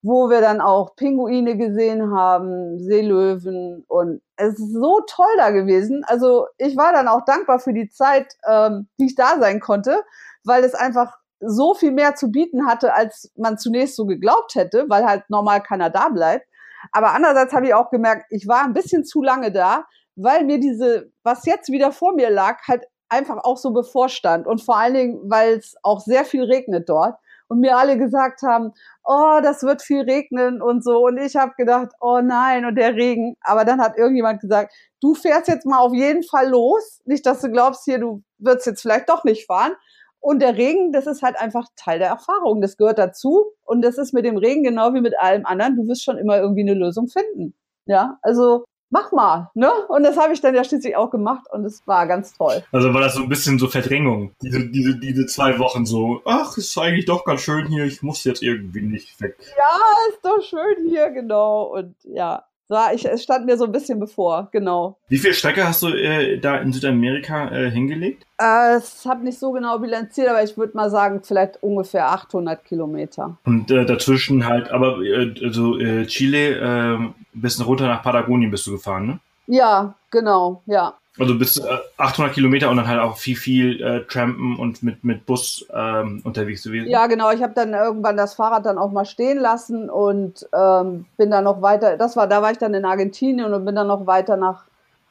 wo 0.00 0.30
wir 0.30 0.40
dann 0.40 0.60
auch 0.60 0.94
Pinguine 0.94 1.56
gesehen 1.56 2.16
haben, 2.16 2.78
Seelöwen 2.78 3.84
und 3.88 4.22
es 4.36 4.60
ist 4.60 4.72
so 4.72 5.00
toll 5.08 5.34
da 5.38 5.50
gewesen. 5.50 6.04
Also 6.06 6.46
ich 6.56 6.76
war 6.76 6.92
dann 6.92 7.08
auch 7.08 7.24
dankbar 7.24 7.58
für 7.58 7.72
die 7.72 7.88
Zeit, 7.88 8.36
ähm, 8.48 8.88
die 9.00 9.06
ich 9.06 9.14
da 9.16 9.40
sein 9.40 9.58
konnte, 9.58 10.04
weil 10.44 10.62
es 10.62 10.74
einfach 10.74 11.18
so 11.40 11.74
viel 11.74 11.90
mehr 11.90 12.14
zu 12.14 12.30
bieten 12.30 12.66
hatte, 12.68 12.94
als 12.94 13.32
man 13.36 13.58
zunächst 13.58 13.96
so 13.96 14.06
geglaubt 14.06 14.54
hätte, 14.54 14.86
weil 14.88 15.04
halt 15.04 15.28
normal 15.28 15.62
keiner 15.62 15.90
da 15.90 16.08
bleibt. 16.10 16.46
Aber 16.92 17.12
andererseits 17.12 17.52
habe 17.52 17.66
ich 17.66 17.74
auch 17.74 17.90
gemerkt, 17.90 18.26
ich 18.30 18.46
war 18.46 18.64
ein 18.64 18.72
bisschen 18.72 19.04
zu 19.04 19.20
lange 19.22 19.50
da, 19.50 19.84
weil 20.16 20.44
mir 20.44 20.60
diese, 20.60 21.10
was 21.22 21.46
jetzt 21.46 21.70
wieder 21.70 21.92
vor 21.92 22.14
mir 22.14 22.30
lag, 22.30 22.58
halt 22.68 22.84
einfach 23.08 23.44
auch 23.44 23.58
so 23.58 23.72
bevorstand. 23.72 24.46
Und 24.46 24.62
vor 24.62 24.76
allen 24.76 24.94
Dingen, 24.94 25.20
weil 25.24 25.58
es 25.58 25.76
auch 25.82 26.00
sehr 26.00 26.24
viel 26.24 26.44
regnet 26.44 26.88
dort. 26.88 27.16
Und 27.48 27.60
mir 27.60 27.76
alle 27.76 27.98
gesagt 27.98 28.40
haben, 28.40 28.72
oh, 29.04 29.40
das 29.42 29.62
wird 29.62 29.82
viel 29.82 30.00
regnen 30.02 30.62
und 30.62 30.82
so. 30.82 31.04
Und 31.04 31.18
ich 31.18 31.36
habe 31.36 31.52
gedacht, 31.58 31.88
oh 32.00 32.20
nein, 32.22 32.64
und 32.64 32.76
der 32.76 32.94
Regen. 32.94 33.36
Aber 33.42 33.66
dann 33.66 33.80
hat 33.82 33.98
irgendjemand 33.98 34.40
gesagt, 34.40 34.72
du 35.02 35.14
fährst 35.14 35.48
jetzt 35.48 35.66
mal 35.66 35.78
auf 35.78 35.92
jeden 35.92 36.22
Fall 36.22 36.48
los. 36.48 37.02
Nicht, 37.04 37.26
dass 37.26 37.42
du 37.42 37.50
glaubst, 37.50 37.84
hier, 37.84 37.98
du 37.98 38.22
wirst 38.38 38.66
jetzt 38.66 38.80
vielleicht 38.80 39.10
doch 39.10 39.24
nicht 39.24 39.46
fahren. 39.46 39.74
Und 40.18 40.40
der 40.40 40.56
Regen, 40.56 40.92
das 40.92 41.06
ist 41.06 41.20
halt 41.20 41.38
einfach 41.38 41.66
Teil 41.76 41.98
der 41.98 42.08
Erfahrung. 42.08 42.62
Das 42.62 42.78
gehört 42.78 42.98
dazu. 42.98 43.44
Und 43.64 43.82
das 43.82 43.98
ist 43.98 44.14
mit 44.14 44.24
dem 44.24 44.38
Regen 44.38 44.62
genau 44.62 44.94
wie 44.94 45.02
mit 45.02 45.18
allem 45.18 45.44
anderen. 45.44 45.76
Du 45.76 45.86
wirst 45.88 46.04
schon 46.04 46.16
immer 46.16 46.38
irgendwie 46.38 46.62
eine 46.62 46.74
Lösung 46.74 47.08
finden. 47.08 47.54
Ja, 47.86 48.18
also 48.22 48.64
mach 48.92 49.10
mal, 49.10 49.50
ne? 49.54 49.72
Und 49.88 50.04
das 50.04 50.16
habe 50.16 50.32
ich 50.34 50.40
dann 50.40 50.54
ja 50.54 50.62
schließlich 50.62 50.96
auch 50.96 51.10
gemacht 51.10 51.46
und 51.50 51.64
es 51.64 51.84
war 51.86 52.06
ganz 52.06 52.34
toll. 52.36 52.62
Also 52.70 52.94
war 52.94 53.00
das 53.00 53.14
so 53.14 53.22
ein 53.22 53.28
bisschen 53.28 53.58
so 53.58 53.66
Verdrängung, 53.66 54.32
diese, 54.42 54.68
diese, 54.68 54.96
diese 54.98 55.26
zwei 55.26 55.58
Wochen 55.58 55.84
so, 55.86 56.20
ach, 56.24 56.56
ist 56.56 56.76
eigentlich 56.78 57.06
doch 57.06 57.24
ganz 57.24 57.40
schön 57.40 57.66
hier, 57.66 57.84
ich 57.84 58.02
muss 58.02 58.22
jetzt 58.24 58.42
irgendwie 58.42 58.82
nicht 58.82 59.20
weg. 59.20 59.36
Ja, 59.56 59.78
ist 60.10 60.24
doch 60.24 60.42
schön 60.42 60.86
hier, 60.88 61.10
genau. 61.10 61.64
Und 61.64 61.94
ja, 62.04 62.44
war 62.72 62.92
ich, 62.92 63.04
es 63.04 63.22
stand 63.22 63.46
mir 63.46 63.56
so 63.56 63.64
ein 63.64 63.72
bisschen 63.72 64.00
bevor, 64.00 64.48
genau. 64.50 64.96
Wie 65.08 65.18
viel 65.18 65.32
Strecke 65.32 65.66
hast 65.66 65.82
du 65.82 65.88
äh, 65.88 66.38
da 66.38 66.56
in 66.56 66.72
Südamerika 66.72 67.48
äh, 67.50 67.70
hingelegt? 67.70 68.26
Äh, 68.38 68.74
es 68.76 69.06
habe 69.06 69.22
nicht 69.22 69.38
so 69.38 69.52
genau 69.52 69.78
bilanziert, 69.78 70.28
aber 70.28 70.42
ich 70.42 70.56
würde 70.56 70.76
mal 70.76 70.90
sagen, 70.90 71.20
vielleicht 71.22 71.62
ungefähr 71.62 72.10
800 72.10 72.64
Kilometer. 72.64 73.36
Und 73.44 73.70
äh, 73.70 73.86
dazwischen 73.86 74.46
halt, 74.46 74.72
aber 74.72 75.00
äh, 75.02 75.34
also 75.44 75.78
äh, 75.78 76.06
Chile, 76.06 76.56
äh, 76.56 76.98
bisschen 77.34 77.64
runter 77.64 77.86
nach 77.86 78.02
Patagonien 78.02 78.50
bist 78.50 78.66
du 78.66 78.72
gefahren, 78.72 79.06
ne? 79.06 79.20
Ja, 79.46 79.94
genau, 80.10 80.62
ja. 80.66 80.94
Also 81.18 81.38
bis 81.38 81.58
äh, 81.58 81.78
800 81.98 82.32
Kilometer 82.32 82.70
und 82.70 82.78
dann 82.78 82.88
halt 82.88 83.00
auch 83.00 83.18
viel, 83.18 83.36
viel 83.36 83.82
äh, 83.82 84.06
Trampen 84.06 84.56
und 84.56 84.82
mit, 84.82 85.04
mit 85.04 85.26
Bus 85.26 85.66
ähm, 85.72 86.22
unterwegs 86.24 86.62
gewesen. 86.62 86.88
Ja, 86.88 87.06
genau. 87.06 87.30
Ich 87.32 87.42
habe 87.42 87.52
dann 87.52 87.74
irgendwann 87.74 88.16
das 88.16 88.34
Fahrrad 88.34 88.64
dann 88.64 88.78
auch 88.78 88.92
mal 88.92 89.04
stehen 89.04 89.38
lassen 89.38 89.90
und 89.90 90.48
ähm, 90.54 91.04
bin 91.18 91.30
dann 91.30 91.44
noch 91.44 91.60
weiter. 91.60 91.98
Das 91.98 92.16
war, 92.16 92.26
da 92.26 92.40
war 92.40 92.50
ich 92.50 92.58
dann 92.58 92.72
in 92.72 92.86
Argentinien 92.86 93.52
und 93.52 93.64
bin 93.66 93.74
dann 93.74 93.88
noch 93.88 94.06
weiter 94.06 94.38
nach 94.38 94.64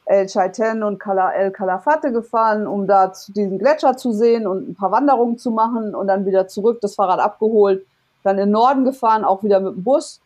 El 0.04 0.26
Chaiten 0.26 0.82
und 0.82 1.00
El 1.06 1.52
Calafate 1.52 2.10
gefahren, 2.10 2.66
um 2.66 2.88
da 2.88 3.12
diesen 3.28 3.60
Gletscher 3.60 3.96
zu 3.96 4.12
sehen 4.12 4.48
und 4.48 4.70
ein 4.70 4.74
paar 4.74 4.90
Wanderungen 4.90 5.38
zu 5.38 5.52
machen 5.52 5.94
und 5.94 6.08
dann 6.08 6.26
wieder 6.26 6.48
zurück, 6.48 6.80
das 6.80 6.96
Fahrrad 6.96 7.20
abgeholt, 7.20 7.86
dann 8.24 8.38
in 8.38 8.46
den 8.46 8.50
Norden 8.50 8.84
gefahren, 8.84 9.24
auch 9.24 9.44
wieder 9.44 9.60
mit 9.60 9.76
dem 9.76 9.84
Bus 9.84 10.20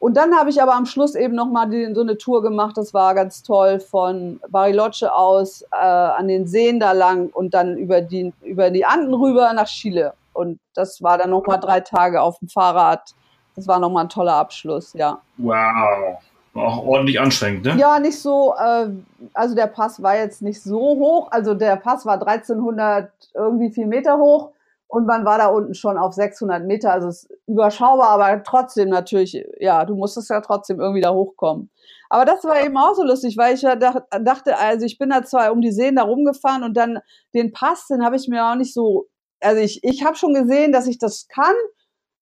und 0.00 0.16
dann 0.16 0.34
habe 0.34 0.50
ich 0.50 0.62
aber 0.62 0.74
am 0.74 0.86
Schluss 0.86 1.14
eben 1.16 1.34
nochmal 1.34 1.68
so 1.92 2.02
eine 2.02 2.16
Tour 2.16 2.42
gemacht, 2.42 2.76
das 2.76 2.94
war 2.94 3.14
ganz 3.14 3.42
toll, 3.42 3.80
von 3.80 4.40
Bariloche 4.48 5.12
aus 5.12 5.62
äh, 5.72 5.76
an 5.76 6.28
den 6.28 6.46
Seen 6.46 6.78
da 6.78 6.92
lang 6.92 7.30
und 7.30 7.52
dann 7.52 7.76
über 7.76 8.00
die, 8.00 8.32
über 8.42 8.70
die 8.70 8.84
Anden 8.84 9.12
rüber 9.12 9.52
nach 9.52 9.66
Chile. 9.66 10.12
Und 10.32 10.60
das 10.74 11.02
war 11.02 11.18
dann 11.18 11.30
nochmal 11.30 11.58
drei 11.58 11.80
Tage 11.80 12.22
auf 12.22 12.38
dem 12.38 12.48
Fahrrad. 12.48 13.12
Das 13.56 13.66
war 13.66 13.80
nochmal 13.80 14.04
ein 14.04 14.08
toller 14.08 14.34
Abschluss, 14.34 14.92
ja. 14.92 15.20
Wow. 15.36 16.18
War 16.54 16.64
auch 16.64 16.86
ordentlich 16.86 17.20
anstrengend, 17.20 17.64
ne? 17.64 17.74
Ja, 17.76 17.98
nicht 17.98 18.20
so, 18.20 18.54
äh, 18.56 18.88
also 19.34 19.56
der 19.56 19.66
Pass 19.66 20.00
war 20.00 20.16
jetzt 20.16 20.42
nicht 20.42 20.62
so 20.62 20.78
hoch. 20.78 21.28
Also 21.32 21.54
der 21.54 21.74
Pass 21.74 22.06
war 22.06 22.14
1300 22.14 23.10
irgendwie 23.34 23.70
vier 23.70 23.88
Meter 23.88 24.16
hoch 24.16 24.50
und 24.88 25.06
man 25.06 25.26
war 25.26 25.36
da 25.36 25.48
unten 25.48 25.74
schon 25.74 25.98
auf 25.98 26.14
600 26.14 26.64
Meter, 26.64 26.92
also 26.92 27.08
es 27.08 27.24
ist 27.24 27.38
überschaubar, 27.46 28.08
aber 28.08 28.42
trotzdem 28.42 28.88
natürlich, 28.88 29.44
ja, 29.60 29.84
du 29.84 29.94
musstest 29.94 30.30
ja 30.30 30.40
trotzdem 30.40 30.80
irgendwie 30.80 31.02
da 31.02 31.12
hochkommen. 31.12 31.70
Aber 32.08 32.24
das 32.24 32.42
war 32.44 32.64
eben 32.64 32.76
auch 32.78 32.94
so 32.94 33.04
lustig, 33.04 33.36
weil 33.36 33.54
ich 33.54 33.62
ja 33.62 33.76
dachte, 33.76 34.56
also 34.56 34.86
ich 34.86 34.96
bin 34.96 35.10
da 35.10 35.22
zwar 35.24 35.52
um 35.52 35.60
die 35.60 35.72
Seen 35.72 35.96
da 35.96 36.04
rumgefahren 36.04 36.62
und 36.62 36.74
dann 36.74 37.00
den 37.34 37.52
Pass, 37.52 37.86
den 37.88 38.02
habe 38.02 38.16
ich 38.16 38.28
mir 38.28 38.46
auch 38.46 38.54
nicht 38.54 38.72
so, 38.72 39.08
also 39.40 39.60
ich, 39.60 39.84
ich 39.84 40.04
habe 40.06 40.16
schon 40.16 40.32
gesehen, 40.32 40.72
dass 40.72 40.86
ich 40.86 40.96
das 40.96 41.28
kann, 41.28 41.54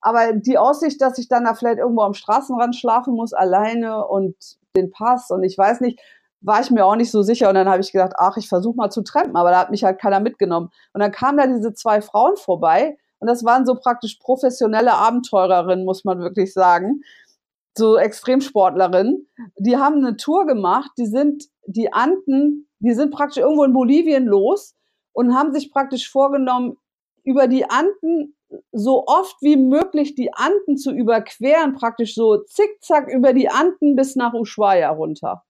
aber 0.01 0.33
die 0.33 0.59
Aussicht, 0.59 1.01
dass 1.01 1.19
ich 1.19 1.29
dann 1.29 1.45
da 1.45 1.55
vielleicht 1.55 1.79
irgendwo 1.79 2.03
am 2.03 2.14
Straßenrand 2.14 2.75
schlafen 2.75 3.14
muss, 3.14 3.33
alleine 3.33 4.05
und 4.09 4.35
den 4.77 4.91
Pass 4.91 5.31
und 5.31 5.45
ich 5.45 5.57
weiß 5.57 5.81
nicht, 5.81 6.01
war 6.41 6.61
ich 6.61 6.70
mir 6.70 6.84
auch 6.84 6.97
nicht 6.97 7.11
so 7.11 7.22
sicher. 7.22 7.49
Und 7.49 7.55
dann 7.55 7.68
habe 7.68 7.80
ich 7.80 7.93
gedacht, 7.93 8.12
ach, 8.16 8.37
ich 8.37 8.49
versuche 8.49 8.76
mal 8.76 8.91
zu 8.91 9.03
trampen, 9.03 9.37
aber 9.37 9.51
da 9.51 9.59
hat 9.59 9.70
mich 9.70 9.84
halt 9.84 10.01
keiner 10.01 10.20
mitgenommen. 10.20 10.70
Und 10.93 11.01
dann 11.01 11.12
kamen 11.12 11.39
da 11.39 11.47
diese 11.47 11.74
zwei 11.74 12.01
Frauen 12.01 12.37
vorbei 12.37 12.97
und 13.18 13.28
das 13.28 13.45
waren 13.45 13.66
so 13.66 13.74
praktisch 13.74 14.18
professionelle 14.20 14.95
Abenteurerinnen, 14.95 15.84
muss 15.84 16.05
man 16.05 16.20
wirklich 16.20 16.53
sagen. 16.53 17.03
So 17.76 17.97
Extremsportlerinnen. 17.97 19.28
Die 19.59 19.76
haben 19.76 19.97
eine 19.97 20.16
Tour 20.16 20.47
gemacht, 20.47 20.91
die 20.99 21.07
sind 21.07 21.45
die 21.66 21.93
Anden, 21.93 22.68
die 22.78 22.95
sind 22.95 23.12
praktisch 23.12 23.43
irgendwo 23.43 23.64
in 23.64 23.72
Bolivien 23.72 24.24
los 24.24 24.74
und 25.12 25.34
haben 25.34 25.53
sich 25.53 25.70
praktisch 25.70 26.11
vorgenommen, 26.11 26.76
über 27.24 27.49
die 27.49 27.68
Anden 27.68 28.37
so 28.70 29.05
oft 29.07 29.37
wie 29.43 29.57
möglich 29.57 30.14
die 30.14 30.32
Anden 30.32 30.76
zu 30.76 30.93
überqueren, 30.93 31.74
praktisch 31.74 32.14
so 32.14 32.39
zickzack 32.45 33.09
über 33.09 33.32
die 33.32 33.49
Anden 33.49 33.97
bis 33.97 34.14
nach 34.14 34.32
Ushuaia 34.32 34.91
runter. 34.91 35.43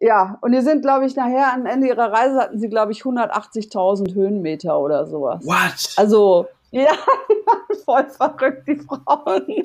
Ja, 0.00 0.38
und 0.42 0.52
die 0.52 0.60
sind, 0.60 0.82
glaube 0.82 1.06
ich, 1.06 1.16
nachher 1.16 1.52
am 1.54 1.66
Ende 1.66 1.86
ihrer 1.88 2.12
Reise 2.12 2.38
hatten 2.38 2.58
sie, 2.58 2.68
glaube 2.68 2.92
ich, 2.92 3.02
180.000 3.02 4.14
Höhenmeter 4.14 4.78
oder 4.78 5.06
sowas. 5.06 5.44
What? 5.44 5.94
Also, 5.96 6.48
ja, 6.72 6.92
voll 7.84 8.04
verrückt, 8.10 8.66
die 8.68 8.76
Frauen. 8.76 9.62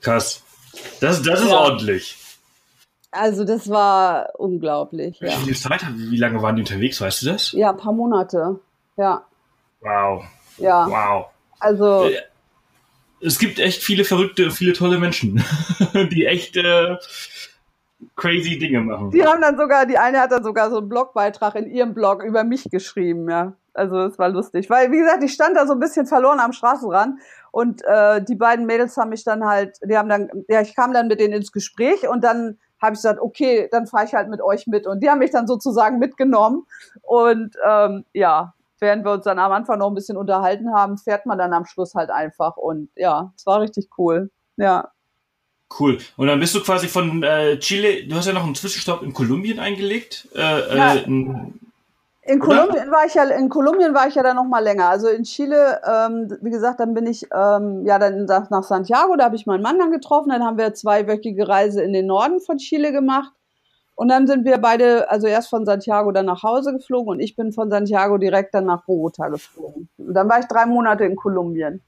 Krass. 0.00 0.42
Das, 1.00 1.22
das 1.22 1.40
ist 1.42 1.50
Ja. 1.50 1.58
ordentlich. 1.60 2.16
Also, 3.12 3.44
das 3.44 3.70
war 3.70 4.30
unglaublich, 4.38 5.20
ja. 5.20 5.28
Wie 5.28 5.44
viel 5.44 5.56
Zeit, 5.56 5.82
wie 5.94 6.16
lange 6.16 6.42
waren 6.42 6.56
die 6.56 6.62
unterwegs, 6.62 7.00
weißt 7.00 7.22
du 7.22 7.26
das? 7.26 7.52
Ja, 7.52 7.70
ein 7.70 7.76
paar 7.76 7.92
Monate. 7.92 8.58
Ja, 8.96 9.24
Wow. 9.80 10.24
ja. 10.56 10.86
Wow. 10.88 11.26
Also, 11.60 12.06
Äh, 12.08 12.16
Es 13.20 13.38
gibt 13.38 13.58
echt 13.60 13.82
viele 13.82 14.04
verrückte, 14.04 14.50
viele 14.50 14.72
tolle 14.72 14.98
Menschen, 14.98 15.44
die 16.12 16.26
echt 16.26 16.56
äh, 16.56 16.96
crazy 18.16 18.58
Dinge 18.58 18.80
machen. 18.80 19.10
die 19.10 19.24
haben 19.24 19.40
dann 19.40 19.56
sogar, 19.56 19.86
die 19.86 19.98
eine 19.98 20.20
hat 20.20 20.32
dann 20.32 20.44
sogar 20.44 20.70
so 20.70 20.78
einen 20.78 20.88
Blogbeitrag 20.88 21.54
in 21.56 21.66
ihrem 21.66 21.94
Blog 21.94 22.22
über 22.22 22.44
mich 22.44 22.70
geschrieben, 22.70 23.28
ja. 23.28 23.54
Also, 23.72 23.98
es 24.02 24.18
war 24.18 24.28
lustig. 24.28 24.70
Weil, 24.70 24.92
wie 24.92 24.98
gesagt, 24.98 25.24
ich 25.24 25.32
stand 25.32 25.56
da 25.56 25.66
so 25.66 25.72
ein 25.72 25.80
bisschen 25.80 26.06
verloren 26.06 26.38
am 26.38 26.52
Straßenrand 26.52 27.18
und 27.50 27.82
äh, 27.84 28.22
die 28.22 28.36
beiden 28.36 28.66
Mädels 28.66 28.96
haben 28.96 29.10
mich 29.10 29.24
dann 29.24 29.44
halt, 29.44 29.78
die 29.84 29.98
haben 29.98 30.08
dann, 30.08 30.30
ja, 30.48 30.60
ich 30.60 30.76
kam 30.76 30.92
dann 30.92 31.08
mit 31.08 31.20
denen 31.20 31.34
ins 31.34 31.50
Gespräch 31.50 32.08
und 32.08 32.22
dann 32.22 32.58
habe 32.80 32.94
ich 32.94 32.98
gesagt, 32.98 33.20
okay, 33.20 33.68
dann 33.70 33.86
fahre 33.86 34.04
ich 34.04 34.14
halt 34.14 34.28
mit 34.28 34.40
euch 34.40 34.66
mit. 34.66 34.86
Und 34.86 35.02
die 35.02 35.10
haben 35.10 35.18
mich 35.18 35.30
dann 35.30 35.46
sozusagen 35.46 35.98
mitgenommen. 35.98 36.66
Und 37.02 37.56
ähm, 37.66 38.04
ja, 38.12 38.54
während 38.78 39.04
wir 39.04 39.12
uns 39.12 39.24
dann 39.24 39.38
am 39.38 39.52
Anfang 39.52 39.78
noch 39.78 39.88
ein 39.88 39.94
bisschen 39.94 40.16
unterhalten 40.16 40.72
haben, 40.72 40.98
fährt 40.98 41.26
man 41.26 41.38
dann 41.38 41.52
am 41.52 41.64
Schluss 41.64 41.94
halt 41.94 42.10
einfach. 42.10 42.56
Und 42.56 42.90
ja, 42.94 43.32
es 43.36 43.46
war 43.46 43.60
richtig 43.60 43.88
cool. 43.98 44.30
Ja. 44.56 44.90
Cool. 45.78 45.98
Und 46.16 46.26
dann 46.28 46.38
bist 46.40 46.54
du 46.54 46.60
quasi 46.62 46.86
von 46.88 47.22
äh, 47.22 47.58
Chile, 47.58 48.06
du 48.06 48.14
hast 48.14 48.26
ja 48.26 48.32
noch 48.32 48.44
einen 48.44 48.54
Zwischenstopp 48.54 49.02
in 49.02 49.12
Kolumbien 49.12 49.58
eingelegt. 49.58 50.28
Äh, 50.34 50.76
Ja. 50.76 50.94
äh, 50.94 51.02
in- 51.04 51.60
In 52.26 52.40
Oder? 52.40 52.60
Kolumbien 52.66 52.90
war 52.90 53.04
ich 53.06 53.12
ja, 53.14 53.24
in 53.24 53.48
Kolumbien 53.50 53.92
war 53.92 54.08
ich 54.08 54.14
ja 54.14 54.22
dann 54.22 54.36
noch 54.36 54.46
mal 54.46 54.62
länger. 54.64 54.88
Also 54.88 55.08
in 55.08 55.24
Chile, 55.24 55.80
ähm, 55.86 56.34
wie 56.40 56.50
gesagt, 56.50 56.80
dann 56.80 56.94
bin 56.94 57.06
ich 57.06 57.26
ähm, 57.34 57.84
ja 57.84 57.98
dann 57.98 58.24
nach, 58.24 58.48
nach 58.48 58.62
Santiago, 58.62 59.14
da 59.16 59.24
habe 59.24 59.36
ich 59.36 59.44
meinen 59.46 59.62
Mann 59.62 59.78
dann 59.78 59.90
getroffen. 59.90 60.30
Dann 60.30 60.42
haben 60.42 60.56
wir 60.56 60.72
zweiwöchige 60.72 61.46
Reise 61.48 61.82
in 61.82 61.92
den 61.92 62.06
Norden 62.06 62.40
von 62.40 62.56
Chile 62.56 62.92
gemacht. 62.92 63.30
Und 63.96 64.08
dann 64.08 64.26
sind 64.26 64.44
wir 64.46 64.56
beide, 64.58 65.10
also 65.10 65.26
erst 65.26 65.50
von 65.50 65.66
Santiago 65.66 66.12
dann 66.12 66.24
nach 66.26 66.42
Hause 66.42 66.72
geflogen 66.72 67.10
und 67.10 67.20
ich 67.20 67.36
bin 67.36 67.52
von 67.52 67.68
Santiago 67.70 68.16
direkt 68.18 68.54
dann 68.54 68.64
nach 68.64 68.84
Bogota 68.86 69.28
geflogen. 69.28 69.88
Und 69.98 70.14
dann 70.14 70.28
war 70.28 70.38
ich 70.40 70.46
drei 70.46 70.64
Monate 70.66 71.04
in 71.04 71.16
Kolumbien. 71.16 71.80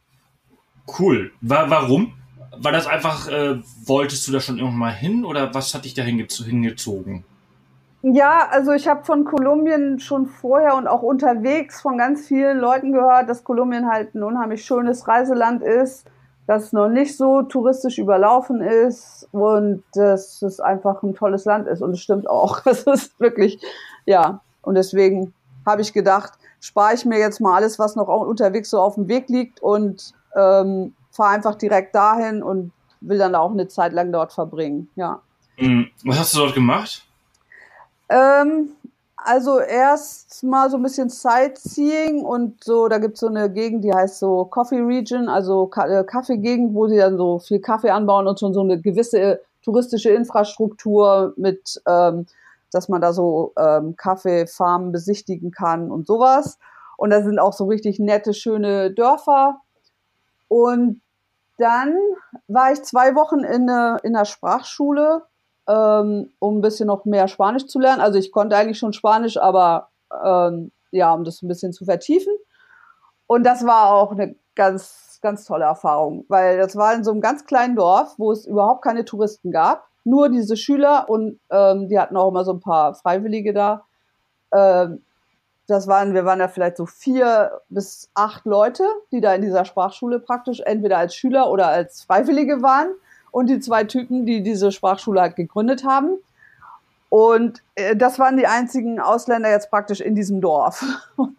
cool. 0.99 1.33
Wa 1.41 1.65
warum? 1.69 2.13
War 2.61 2.73
das 2.73 2.87
einfach, 2.87 3.29
äh, 3.29 3.61
wolltest 3.85 4.27
du 4.27 4.33
da 4.33 4.41
schon 4.41 4.59
irgendwann 4.59 4.79
mal 4.79 4.93
hin 4.93 5.25
oder 5.25 5.55
was 5.55 5.75
hat 5.75 5.85
dich 5.85 5.95
da 5.95 6.03
hinge- 6.03 6.45
hingezogen? 6.45 7.25
Ja, 8.03 8.47
also 8.51 8.73
ich 8.73 8.87
habe 8.87 9.05
von 9.05 9.25
Kolumbien 9.25 9.99
schon 9.99 10.27
vorher 10.27 10.77
und 10.77 10.87
auch 10.87 11.03
unterwegs 11.03 11.81
von 11.81 11.99
ganz 11.99 12.27
vielen 12.27 12.59
Leuten 12.59 12.93
gehört, 12.93 13.29
dass 13.29 13.43
Kolumbien 13.43 13.89
halt 13.91 14.15
ein 14.15 14.23
unheimlich 14.23 14.65
schönes 14.65 15.09
Reiseland 15.09 15.63
ist, 15.63 16.07
dass 16.47 16.65
es 16.67 16.73
noch 16.73 16.89
nicht 16.89 17.17
so 17.17 17.43
touristisch 17.43 17.99
überlaufen 17.99 18.61
ist 18.61 19.29
und 19.33 19.83
dass 19.95 20.41
es 20.43 20.61
einfach 20.61 21.03
ein 21.03 21.15
tolles 21.15 21.45
Land 21.47 21.67
ist. 21.67 21.83
Und 21.83 21.93
es 21.93 22.01
stimmt 22.01 22.31
auch. 22.31 22.61
Es 22.67 22.85
ist 22.85 23.19
wirklich, 23.19 23.61
ja. 24.05 24.41
Und 24.63 24.77
deswegen 24.77 25.33
habe 25.67 25.83
ich 25.83 25.93
gedacht, 25.93 26.35
spare 26.61 26.95
ich 26.95 27.05
mir 27.05 27.19
jetzt 27.19 27.41
mal 27.41 27.57
alles, 27.57 27.79
was 27.79 27.97
noch 27.97 28.07
unterwegs 28.07 28.71
so 28.71 28.81
auf 28.81 28.95
dem 28.95 29.09
Weg 29.09 29.29
liegt 29.29 29.61
und 29.61 30.13
ähm, 30.37 30.95
fahre 31.17 31.35
einfach 31.35 31.55
direkt 31.55 31.95
dahin 31.95 32.43
und 32.43 32.73
will 33.01 33.19
dann 33.19 33.35
auch 33.35 33.51
eine 33.51 33.69
Zeit 33.69 33.93
lang 33.93 34.13
dort 34.13 34.33
verbringen. 34.33 34.89
Ja. 34.97 35.23
Hm, 35.57 35.89
Was 36.05 36.19
hast 36.19 36.35
du 36.35 36.39
dort 36.39 36.55
gemacht? 36.55 37.03
Ähm, 38.09 38.71
also 39.17 39.59
erst 39.59 40.45
mal 40.45 40.71
so 40.71 40.77
ein 40.77 40.83
bisschen 40.83 41.09
Sightseeing 41.09 42.25
und 42.25 42.63
so, 42.63 42.89
da 42.89 42.99
gibt's 42.99 43.21
so 43.21 43.27
eine 43.27 43.51
Gegend, 43.51 43.85
die 43.85 43.93
heißt 43.93 44.19
so 44.19 44.45
Coffee 44.45 44.81
Region, 44.81 45.29
also 45.29 45.71
äh, 45.75 46.05
Kaffeegegend, 46.05 46.75
wo 46.75 46.87
sie 46.87 46.99
dann 46.99 47.17
so 47.17 47.39
viel 47.39 47.61
Kaffee 47.61 47.91
anbauen 47.91 48.27
und 48.27 48.39
schon 48.39 48.55
so 48.55 48.61
eine 48.61 48.81
gewisse 48.81 49.19
äh, 49.19 49.39
touristische 49.63 50.11
Infrastruktur 50.11 51.35
mit, 51.37 51.83
ähm, 51.89 52.27
dass 52.71 52.89
man 52.89 53.01
da 53.01 53.13
so 53.13 53.53
ähm, 53.59 53.97
Kaffeefarmen 53.97 54.93
besichtigen 54.93 55.51
kann 55.51 55.91
und 55.91 56.07
sowas. 56.07 56.59
Und 56.97 57.11
da 57.11 57.23
sind 57.23 57.39
auch 57.39 57.53
so 57.53 57.65
richtig 57.65 57.99
nette, 57.99 58.33
schöne 58.33 58.93
Dörfer. 58.93 59.61
Und 60.49 61.01
dann 61.59 61.97
war 62.49 62.73
ich 62.73 62.83
zwei 62.83 63.15
Wochen 63.15 63.41
in, 63.41 63.69
eine, 63.69 63.99
in 64.03 64.13
der 64.13 64.25
Sprachschule 64.25 65.23
ähm, 65.69 66.33
um 66.39 66.59
ein 66.59 66.61
bisschen 66.61 66.87
noch 66.87 67.05
mehr 67.05 67.29
Spanisch 67.29 67.67
zu 67.67 67.79
lernen. 67.79 68.01
Also 68.01 68.19
ich 68.19 68.33
konnte 68.33 68.57
eigentlich 68.57 68.79
schon 68.79 68.93
Spanisch, 68.93 69.37
aber 69.37 69.89
ähm, 70.25 70.71
ja, 70.91 71.13
um 71.13 71.25
das 71.25 71.43
ein 71.43 71.49
bisschen 71.49 71.73
zu 71.73 71.85
vertiefen. 71.85 72.33
Und 73.27 73.45
das 73.45 73.67
war 73.67 73.93
auch 73.93 74.13
eine 74.13 74.37
ganz, 74.55 75.19
ganz 75.21 75.45
tolle 75.45 75.65
Erfahrung, 75.65 76.25
weil 76.29 76.59
das 76.59 76.77
war 76.77 76.95
in 76.95 77.05
so 77.05 77.11
einem 77.11 77.21
ganz 77.21 77.45
kleinen 77.45 77.77
Dorf, 77.77 78.15
wo 78.19 78.31
es 78.31 78.47
überhaupt 78.47 78.83
keine 78.83 79.05
Touristen 79.05 79.51
gab. 79.51 79.89
Nur 80.05 80.29
diese 80.29 80.57
Schüler 80.57 81.07
und 81.09 81.41
ähm, 81.51 81.89
die 81.89 81.99
hatten 81.99 82.17
auch 82.17 82.29
immer 82.29 82.45
so 82.45 82.53
ein 82.53 82.61
paar 82.61 82.95
Freiwillige 82.95 83.53
da. 83.53 83.85
Ähm, 84.55 85.03
das 85.67 85.87
waren, 85.89 86.15
wir 86.15 86.25
waren 86.25 86.39
ja 86.39 86.49
vielleicht 86.49 86.77
so 86.77 86.87
vier 86.87 87.61
bis 87.69 88.09
acht 88.15 88.45
Leute, 88.45 88.85
die 89.11 89.21
da 89.21 89.35
in 89.35 89.43
dieser 89.43 89.65
Sprachschule 89.65 90.21
praktisch 90.21 90.61
entweder 90.61 90.99
als 90.99 91.15
Schüler 91.15 91.51
oder 91.51 91.69
als 91.69 92.03
Freiwillige 92.05 92.63
waren 92.63 92.89
und 93.33 93.49
die 93.49 93.61
zwei 93.61 93.85
Typen, 93.85 94.27
die 94.27 94.43
diese 94.43 94.71
Sprachschule 94.71 95.21
halt 95.21 95.37
gegründet 95.37 95.85
haben. 95.85 96.19
Und 97.09 97.63
äh, 97.75 97.97
das 97.97 98.19
waren 98.19 98.37
die 98.37 98.47
einzigen 98.47 99.01
Ausländer 99.01 99.51
jetzt 99.51 99.71
praktisch 99.71 100.01
in 100.01 100.15
diesem 100.15 100.41
Dorf. 100.41 100.85
Und 101.17 101.37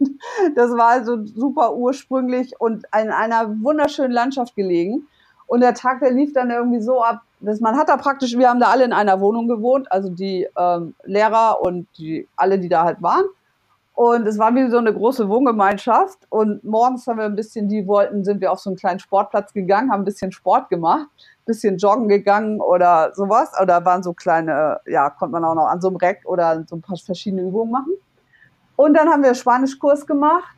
das 0.56 0.70
war 0.72 0.88
also 0.88 1.24
super 1.24 1.74
ursprünglich 1.74 2.58
und 2.58 2.84
in 3.00 3.10
einer 3.10 3.48
wunderschönen 3.62 4.12
Landschaft 4.12 4.56
gelegen. 4.56 5.06
Und 5.46 5.60
der 5.60 5.74
Tag, 5.74 6.00
der 6.00 6.10
lief 6.10 6.32
dann 6.32 6.50
irgendwie 6.50 6.80
so 6.80 7.02
ab, 7.02 7.20
dass 7.40 7.60
man 7.60 7.76
hat 7.76 7.88
da 7.88 7.96
praktisch, 7.96 8.36
wir 8.36 8.48
haben 8.48 8.60
da 8.60 8.68
alle 8.68 8.84
in 8.84 8.92
einer 8.92 9.20
Wohnung 9.20 9.46
gewohnt, 9.46 9.90
also 9.92 10.08
die 10.08 10.48
ähm, 10.56 10.94
Lehrer 11.04 11.60
und 11.62 11.86
die, 11.96 12.26
alle, 12.36 12.58
die 12.58 12.68
da 12.68 12.84
halt 12.84 13.02
waren. 13.02 13.24
Und 13.98 14.28
es 14.28 14.38
war 14.38 14.54
wie 14.54 14.70
so 14.70 14.78
eine 14.78 14.94
große 14.94 15.28
Wohngemeinschaft. 15.28 16.18
Und 16.28 16.62
morgens 16.62 17.04
haben 17.08 17.18
wir 17.18 17.24
ein 17.24 17.34
bisschen, 17.34 17.68
die 17.68 17.84
wollten, 17.88 18.22
sind 18.22 18.40
wir 18.40 18.52
auf 18.52 18.60
so 18.60 18.70
einen 18.70 18.76
kleinen 18.76 19.00
Sportplatz 19.00 19.52
gegangen, 19.52 19.90
haben 19.90 20.02
ein 20.02 20.04
bisschen 20.04 20.30
Sport 20.30 20.68
gemacht, 20.68 21.08
bisschen 21.46 21.78
joggen 21.78 22.06
gegangen 22.06 22.60
oder 22.60 23.12
sowas. 23.16 23.50
Oder 23.60 23.84
waren 23.84 24.04
so 24.04 24.12
kleine, 24.12 24.78
ja, 24.86 25.10
konnte 25.10 25.32
man 25.32 25.44
auch 25.44 25.56
noch 25.56 25.66
an 25.66 25.80
so 25.80 25.88
einem 25.88 25.96
Reck 25.96 26.20
oder 26.26 26.62
so 26.68 26.76
ein 26.76 26.80
paar 26.80 26.96
verschiedene 26.96 27.42
Übungen 27.42 27.72
machen. 27.72 27.92
Und 28.76 28.94
dann 28.94 29.08
haben 29.08 29.24
wir 29.24 29.34
Spanischkurs 29.34 30.06
gemacht 30.06 30.54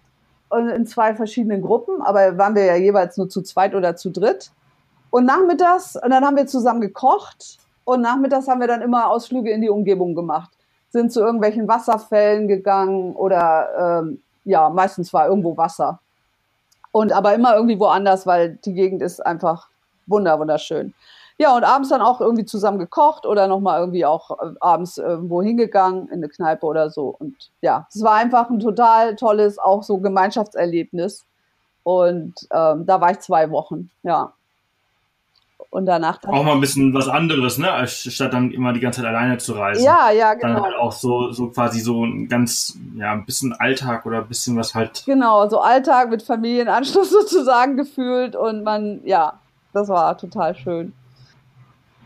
und 0.51 0.69
in 0.69 0.85
zwei 0.85 1.15
verschiedenen 1.15 1.63
Gruppen, 1.63 2.03
aber 2.03 2.37
waren 2.37 2.55
wir 2.55 2.67
ja 2.67 2.77
jeweils 2.77 3.17
nur 3.17 3.31
zu 3.31 3.41
zweit 3.41 3.75
oder 3.75 3.97
zu 3.97 4.11
dritt. 4.11 4.53
Und 5.09 5.25
nachmittags, 5.25 5.97
und 5.97 6.11
dann 6.11 6.27
haben 6.27 6.37
wir 6.37 6.47
zusammen 6.47 6.83
gekocht 6.83 7.57
und 7.85 8.03
nachmittags 8.03 8.49
haben 8.49 8.61
wir 8.61 8.69
dann 8.69 8.83
immer 8.83 9.09
Ausflüge 9.09 9.51
in 9.51 9.63
die 9.63 9.71
Umgebung 9.71 10.15
gemacht 10.15 10.51
sind 10.91 11.13
zu 11.13 11.21
irgendwelchen 11.21 11.69
Wasserfällen 11.69 12.49
gegangen 12.49 13.15
oder 13.15 14.01
ähm, 14.03 14.23
ja, 14.45 14.69
meistens 14.69 15.13
war 15.13 15.29
irgendwo 15.29 15.57
Wasser. 15.57 16.01
Und 16.93 17.13
aber 17.13 17.35
immer 17.35 17.55
irgendwie 17.55 17.79
woanders, 17.79 18.27
weil 18.27 18.57
die 18.65 18.75
Gegend 18.75 19.01
ist 19.03 19.25
einfach 19.25 19.69
wunder, 20.07 20.39
wunderschön. 20.39 20.93
Ja, 21.39 21.57
und 21.57 21.65
abends 21.65 21.89
dann 21.89 22.03
auch 22.03 22.21
irgendwie 22.21 22.45
zusammen 22.45 22.79
gekocht 22.79 23.25
oder 23.25 23.47
nochmal 23.47 23.81
irgendwie 23.81 24.05
auch 24.05 24.31
äh, 24.31 24.53
abends 24.61 24.99
irgendwo 24.99 25.41
hingegangen 25.41 26.09
in 26.09 26.15
eine 26.15 26.29
Kneipe 26.29 26.67
oder 26.67 26.91
so. 26.91 27.17
Und 27.19 27.35
ja, 27.63 27.87
es 27.89 28.03
war 28.03 28.17
einfach 28.17 28.51
ein 28.51 28.61
total 28.61 29.17
tolles, 29.17 29.59
auch 29.59 29.83
so 29.83 29.99
Gemeinschaftserlebnis. 29.99 31.25
Und 31.83 32.35
ähm, 32.53 32.85
da 32.85 33.01
war 33.01 33.13
ich 33.13 33.21
zwei 33.21 33.51
Wochen, 33.51 33.91
ja. 34.03 34.35
Und 35.69 35.87
danach 35.87 36.19
dann. 36.19 36.33
Auch 36.33 36.43
mal 36.43 36.55
ein 36.55 36.61
bisschen 36.61 36.95
was 36.95 37.07
anderes, 37.07 37.59
ne? 37.59 37.87
Statt 37.87 38.33
dann 38.33 38.51
immer 38.51 38.73
die 38.73 38.81
ganze 38.81 39.03
Zeit 39.03 39.09
alleine 39.09 39.39
zu 39.39 39.53
reisen. 39.53 39.85
Ja, 39.85 40.11
ja, 40.11 40.35
Dann 40.35 40.55
genau. 40.55 40.65
halt 40.65 40.75
auch 40.77 40.93
so, 40.93 41.31
so 41.33 41.49
quasi 41.49 41.81
so 41.81 42.05
ein 42.05 42.29
ganz, 42.29 42.77
ja, 42.97 43.13
ein 43.13 43.25
bisschen 43.25 43.53
Alltag 43.53 44.05
oder 44.07 44.19
ein 44.19 44.27
bisschen 44.29 44.57
was 44.57 44.75
halt. 44.75 45.05
Genau, 45.07 45.49
so 45.49 45.61
Alltag 45.61 46.11
mit 46.11 46.23
Familienanschluss 46.23 47.11
sozusagen 47.13 47.77
gefühlt 47.77 48.35
und 48.35 48.65
man, 48.65 49.01
ja, 49.05 49.39
das 49.73 49.89
war 49.89 50.19
total 50.19 50.57
schön. 50.57 50.93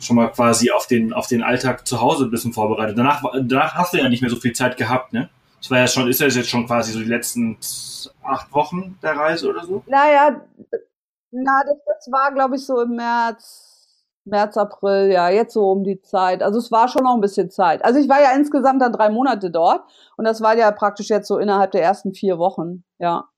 schon 0.00 0.16
mal 0.16 0.28
quasi 0.28 0.70
auf 0.70 0.86
den, 0.86 1.12
auf 1.14 1.26
den 1.26 1.42
Alltag 1.42 1.86
zu 1.86 2.00
Hause 2.00 2.24
ein 2.24 2.30
bisschen 2.30 2.52
vorbereitet. 2.52 2.98
Danach, 2.98 3.22
danach 3.42 3.74
hast 3.74 3.94
du 3.94 3.98
ja 3.98 4.08
nicht 4.08 4.20
mehr 4.20 4.30
so 4.30 4.36
viel 4.36 4.52
Zeit 4.52 4.76
gehabt, 4.76 5.12
ne? 5.12 5.30
Das 5.60 5.70
war 5.70 5.78
ja 5.78 5.86
schon, 5.86 6.08
ist 6.08 6.20
ja 6.20 6.26
jetzt 6.26 6.50
schon 6.50 6.66
quasi 6.66 6.92
so 6.92 6.98
die 6.98 7.06
letzten 7.06 7.56
acht 8.22 8.52
Wochen 8.52 8.98
der 9.02 9.16
Reise 9.16 9.48
oder 9.48 9.64
so? 9.64 9.82
Naja, 9.86 10.42
na, 11.34 11.62
das, 11.64 11.76
das 11.86 12.12
war, 12.12 12.32
glaube 12.32 12.56
ich, 12.56 12.64
so 12.64 12.80
im 12.80 12.96
März, 12.96 13.74
März, 14.24 14.56
April, 14.56 15.10
ja, 15.12 15.28
jetzt 15.28 15.52
so 15.52 15.70
um 15.70 15.84
die 15.84 16.00
Zeit. 16.00 16.42
Also 16.42 16.58
es 16.58 16.70
war 16.70 16.88
schon 16.88 17.04
noch 17.04 17.14
ein 17.14 17.20
bisschen 17.20 17.50
Zeit. 17.50 17.84
Also 17.84 17.98
ich 17.98 18.08
war 18.08 18.22
ja 18.22 18.32
insgesamt 18.32 18.80
dann 18.80 18.92
drei 18.92 19.10
Monate 19.10 19.50
dort 19.50 19.82
und 20.16 20.24
das 20.24 20.40
war 20.40 20.56
ja 20.56 20.70
praktisch 20.70 21.10
jetzt 21.10 21.28
so 21.28 21.38
innerhalb 21.38 21.72
der 21.72 21.82
ersten 21.82 22.14
vier 22.14 22.38
Wochen, 22.38 22.84
ja. 22.98 23.28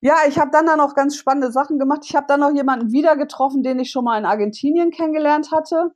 Ja, 0.00 0.14
ich 0.28 0.38
habe 0.38 0.52
dann 0.52 0.66
da 0.66 0.76
noch 0.76 0.94
ganz 0.94 1.16
spannende 1.16 1.50
Sachen 1.50 1.78
gemacht. 1.80 2.02
Ich 2.04 2.14
habe 2.14 2.26
dann 2.28 2.38
noch 2.38 2.52
jemanden 2.52 2.92
wieder 2.92 3.16
getroffen, 3.16 3.64
den 3.64 3.80
ich 3.80 3.90
schon 3.90 4.04
mal 4.04 4.16
in 4.16 4.26
Argentinien 4.26 4.92
kennengelernt 4.92 5.50
hatte. 5.50 5.90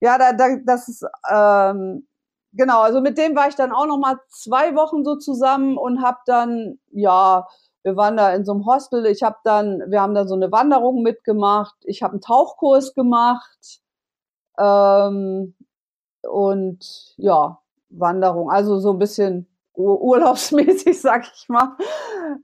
Ja, 0.00 0.18
da, 0.18 0.32
da, 0.32 0.56
das 0.64 0.88
ist 0.88 1.04
ähm, 1.30 2.08
genau. 2.52 2.80
Also 2.80 3.00
mit 3.00 3.18
dem 3.18 3.36
war 3.36 3.48
ich 3.48 3.54
dann 3.54 3.70
auch 3.72 3.86
noch 3.86 3.98
mal 3.98 4.18
zwei 4.30 4.74
Wochen 4.74 5.04
so 5.04 5.16
zusammen 5.16 5.78
und 5.78 6.02
habe 6.02 6.18
dann 6.26 6.80
ja 6.90 7.46
wir 7.86 7.94
waren 7.96 8.16
da 8.16 8.34
in 8.34 8.44
so 8.44 8.50
einem 8.50 8.66
Hostel. 8.66 9.06
Ich 9.06 9.22
habe 9.22 9.36
dann, 9.44 9.80
wir 9.86 10.00
haben 10.00 10.12
da 10.12 10.26
so 10.26 10.34
eine 10.34 10.50
Wanderung 10.50 11.04
mitgemacht. 11.04 11.76
Ich 11.84 12.02
habe 12.02 12.14
einen 12.14 12.20
Tauchkurs 12.20 12.94
gemacht 12.94 13.80
ähm, 14.58 15.54
und 16.28 17.14
ja 17.16 17.60
Wanderung. 17.88 18.50
Also 18.50 18.80
so 18.80 18.90
ein 18.90 18.98
bisschen 18.98 19.46
ur 19.74 20.02
urlaubsmäßig, 20.02 21.00
sag 21.00 21.30
ich 21.32 21.48
mal. 21.48 21.76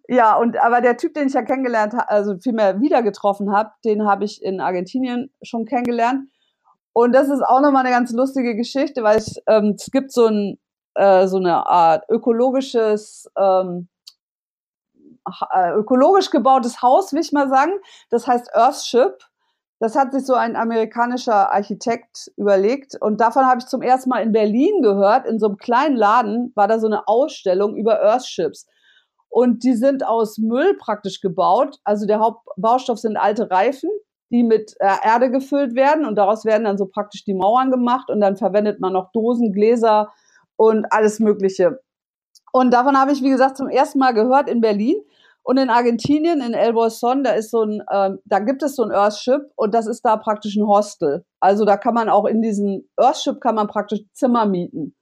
Ja, 0.06 0.36
und 0.36 0.56
aber 0.62 0.80
der 0.80 0.96
Typ, 0.96 1.14
den 1.14 1.26
ich 1.26 1.34
ja 1.34 1.42
kennengelernt 1.42 1.94
habe, 1.94 2.08
also 2.08 2.38
vielmehr 2.38 2.80
wieder 2.80 3.02
getroffen 3.02 3.52
habe, 3.52 3.72
den 3.84 4.06
habe 4.06 4.24
ich 4.24 4.40
in 4.44 4.60
Argentinien 4.60 5.32
schon 5.42 5.64
kennengelernt. 5.64 6.30
Und 6.92 7.16
das 7.16 7.28
ist 7.28 7.42
auch 7.42 7.60
nochmal 7.60 7.84
eine 7.84 7.92
ganz 7.92 8.12
lustige 8.12 8.54
Geschichte, 8.54 9.02
weil 9.02 9.18
es, 9.18 9.42
ähm, 9.48 9.74
es 9.76 9.90
gibt 9.90 10.12
so, 10.12 10.26
ein, 10.26 10.60
äh, 10.94 11.26
so 11.26 11.38
eine 11.38 11.66
Art 11.66 12.04
ökologisches 12.08 13.28
ähm, 13.36 13.88
äh, 13.88 13.91
ökologisch 15.76 16.30
gebautes 16.30 16.82
Haus, 16.82 17.12
will 17.12 17.20
ich 17.20 17.32
mal 17.32 17.48
sagen. 17.48 17.72
Das 18.10 18.26
heißt 18.26 18.50
Earthship. 18.54 19.18
Das 19.78 19.96
hat 19.96 20.12
sich 20.12 20.24
so 20.24 20.34
ein 20.34 20.54
amerikanischer 20.54 21.50
Architekt 21.50 22.30
überlegt. 22.36 22.96
Und 23.00 23.20
davon 23.20 23.46
habe 23.46 23.58
ich 23.58 23.66
zum 23.66 23.82
ersten 23.82 24.10
Mal 24.10 24.22
in 24.22 24.30
Berlin 24.30 24.80
gehört. 24.80 25.26
In 25.26 25.40
so 25.40 25.46
einem 25.46 25.56
kleinen 25.56 25.96
Laden 25.96 26.52
war 26.54 26.68
da 26.68 26.78
so 26.78 26.86
eine 26.86 27.08
Ausstellung 27.08 27.74
über 27.74 28.00
Earthships. 28.00 28.66
Und 29.28 29.64
die 29.64 29.74
sind 29.74 30.06
aus 30.06 30.38
Müll 30.38 30.76
praktisch 30.78 31.20
gebaut. 31.20 31.80
Also 31.82 32.06
der 32.06 32.20
Hauptbaustoff 32.20 33.00
sind 33.00 33.16
alte 33.16 33.50
Reifen, 33.50 33.90
die 34.30 34.44
mit 34.44 34.74
äh, 34.78 34.94
Erde 35.02 35.32
gefüllt 35.32 35.74
werden. 35.74 36.04
Und 36.04 36.14
daraus 36.14 36.44
werden 36.44 36.62
dann 36.62 36.78
so 36.78 36.86
praktisch 36.86 37.24
die 37.24 37.34
Mauern 37.34 37.72
gemacht. 37.72 38.08
Und 38.08 38.20
dann 38.20 38.36
verwendet 38.36 38.78
man 38.78 38.92
noch 38.92 39.10
Dosen, 39.10 39.52
Gläser 39.52 40.12
und 40.54 40.86
alles 40.92 41.18
Mögliche. 41.18 41.80
Und 42.52 42.72
davon 42.72 42.96
habe 42.96 43.10
ich, 43.12 43.22
wie 43.22 43.30
gesagt, 43.30 43.56
zum 43.56 43.68
ersten 43.68 43.98
Mal 43.98 44.12
gehört 44.12 44.48
in 44.48 44.60
Berlin. 44.60 45.02
Und 45.44 45.58
in 45.58 45.70
Argentinien, 45.70 46.40
in 46.40 46.54
El 46.54 46.72
Bolson, 46.72 47.24
da 47.24 47.32
ist 47.32 47.50
so 47.50 47.62
ein, 47.62 47.82
äh, 47.88 48.10
da 48.24 48.38
gibt 48.38 48.62
es 48.62 48.76
so 48.76 48.84
ein 48.84 48.92
Earthship 48.92 49.42
und 49.56 49.74
das 49.74 49.86
ist 49.86 50.04
da 50.04 50.16
praktisch 50.16 50.56
ein 50.56 50.66
Hostel. 50.66 51.24
Also 51.40 51.64
da 51.64 51.76
kann 51.76 51.94
man 51.94 52.08
auch 52.08 52.26
in 52.26 52.42
diesem 52.42 52.88
Earthship 52.96 53.40
kann 53.40 53.56
man 53.56 53.66
praktisch 53.66 54.00
Zimmer 54.12 54.46
mieten. 54.46 54.94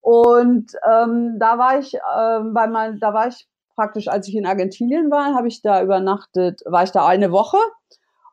Und 0.00 0.70
ähm, 0.88 1.36
da 1.40 1.58
war 1.58 1.80
ich, 1.80 1.94
äh, 1.94 2.40
bei 2.54 2.68
mein, 2.68 3.00
da 3.00 3.12
war 3.12 3.26
ich 3.26 3.48
praktisch, 3.74 4.06
als 4.06 4.28
ich 4.28 4.36
in 4.36 4.46
Argentinien 4.46 5.10
war, 5.10 5.34
habe 5.34 5.48
ich 5.48 5.62
da 5.62 5.82
übernachtet, 5.82 6.62
war 6.64 6.84
ich 6.84 6.92
da 6.92 7.04
eine 7.04 7.32
Woche. 7.32 7.58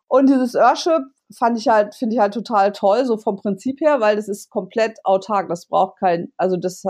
Und 0.07 0.29
dieses 0.29 0.53
Earthship 0.53 1.01
fand 1.35 1.57
ich 1.57 1.67
halt, 1.67 1.95
finde 1.95 2.15
ich 2.15 2.21
halt 2.21 2.35
total 2.35 2.73
toll, 2.73 3.05
so 3.05 3.17
vom 3.17 3.37
Prinzip 3.37 3.81
her, 3.81 3.99
weil 3.99 4.15
das 4.15 4.27
ist 4.27 4.51
komplett 4.51 4.99
autark. 5.03 5.49
Das 5.49 5.65
braucht 5.65 5.99
kein, 5.99 6.31
also 6.37 6.57
das 6.57 6.83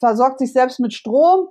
versorgt 0.00 0.40
sich 0.40 0.52
selbst 0.52 0.80
mit 0.80 0.92
Strom 0.92 1.48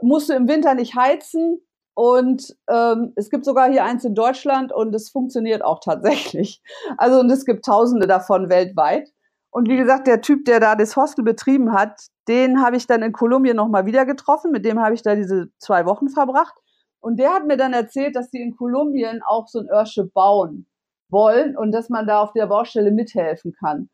musst 0.00 0.28
du 0.28 0.34
im 0.34 0.48
Winter 0.48 0.74
nicht 0.74 0.94
heizen. 0.94 1.60
Und 1.94 2.56
ähm, 2.70 3.12
es 3.16 3.28
gibt 3.28 3.44
sogar 3.44 3.68
hier 3.68 3.84
eins 3.84 4.04
in 4.04 4.14
Deutschland 4.14 4.72
und 4.72 4.94
es 4.94 5.10
funktioniert 5.10 5.64
auch 5.64 5.80
tatsächlich. 5.80 6.62
Also 6.96 7.18
und 7.20 7.30
es 7.30 7.44
gibt 7.44 7.64
Tausende 7.64 8.06
davon 8.06 8.48
weltweit. 8.48 9.08
Und 9.50 9.68
wie 9.68 9.76
gesagt, 9.76 10.06
der 10.06 10.20
Typ, 10.20 10.44
der 10.44 10.60
da 10.60 10.76
das 10.76 10.96
Hostel 10.96 11.24
betrieben 11.24 11.72
hat, 11.72 12.00
den 12.28 12.62
habe 12.62 12.76
ich 12.76 12.86
dann 12.86 13.02
in 13.02 13.12
Kolumbien 13.12 13.56
nochmal 13.56 13.86
wieder 13.86 14.06
getroffen. 14.06 14.52
Mit 14.52 14.64
dem 14.64 14.78
habe 14.80 14.94
ich 14.94 15.02
da 15.02 15.14
diese 15.16 15.48
zwei 15.58 15.86
Wochen 15.86 16.08
verbracht. 16.08 16.54
Und 17.00 17.18
der 17.18 17.32
hat 17.32 17.46
mir 17.46 17.56
dann 17.56 17.72
erzählt, 17.72 18.14
dass 18.14 18.30
die 18.30 18.40
in 18.40 18.56
Kolumbien 18.56 19.22
auch 19.26 19.48
so 19.48 19.60
ein 19.60 19.70
Örschip 19.70 20.12
bauen 20.12 20.66
wollen 21.10 21.56
und 21.56 21.72
dass 21.72 21.88
man 21.88 22.06
da 22.06 22.20
auf 22.20 22.32
der 22.32 22.46
Baustelle 22.46 22.90
mithelfen 22.90 23.54
kann. 23.58 23.88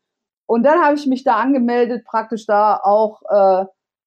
Und 0.47 0.63
dann 0.63 0.83
habe 0.83 0.95
ich 0.95 1.07
mich 1.07 1.23
da 1.23 1.37
angemeldet, 1.37 2.05
praktisch 2.05 2.45
da 2.45 2.79
auch 2.83 3.21
äh, 3.29 3.65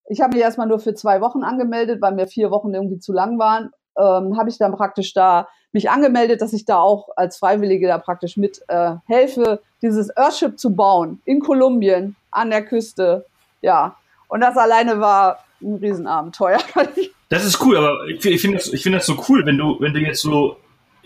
ich 0.09 0.21
habe 0.21 0.35
mich 0.35 0.43
erstmal 0.43 0.67
nur 0.67 0.79
für 0.79 0.95
zwei 0.95 1.21
Wochen 1.21 1.43
angemeldet, 1.43 2.01
weil 2.01 2.15
mir 2.15 2.27
vier 2.27 2.51
Wochen 2.51 2.75
irgendwie 2.75 2.99
zu 2.99 3.13
lang 3.13 3.39
waren. 3.39 3.71
Ähm, 3.97 4.39
habe 4.39 4.49
ich 4.49 4.59
dann 4.59 4.77
praktisch 4.77 5.13
da 5.13 5.49
mich 5.73 5.91
angemeldet, 5.91 6.41
dass 6.41 6.53
ich 6.53 6.65
da 6.65 6.79
auch 6.79 7.09
als 7.17 7.39
Freiwillige 7.39 7.89
da 7.89 7.99
praktisch 7.99 8.37
mit 8.37 8.63
äh, 8.69 8.95
helfe, 9.07 9.61
dieses 9.83 10.15
Earthship 10.17 10.59
zu 10.59 10.75
bauen 10.75 11.21
in 11.25 11.41
Kolumbien 11.41 12.17
an 12.31 12.51
der 12.51 12.65
Küste. 12.65 13.27
Ja, 13.61 13.97
und 14.29 14.41
das 14.41 14.57
alleine 14.57 15.01
war 15.01 15.45
ein 15.61 15.75
Riesenabenteuer. 15.75 16.59
das 17.29 17.45
ist 17.45 17.61
cool, 17.63 17.77
aber 17.77 18.07
ich, 18.07 18.25
ich 18.25 18.41
finde 18.41 18.59
das, 18.59 18.73
ich 18.73 18.83
finde 18.83 18.99
das 18.99 19.07
so 19.07 19.23
cool, 19.29 19.45
wenn 19.45 19.59
du, 19.59 19.79
wenn 19.81 19.93
du 19.93 20.01
jetzt 20.01 20.23
so 20.23 20.57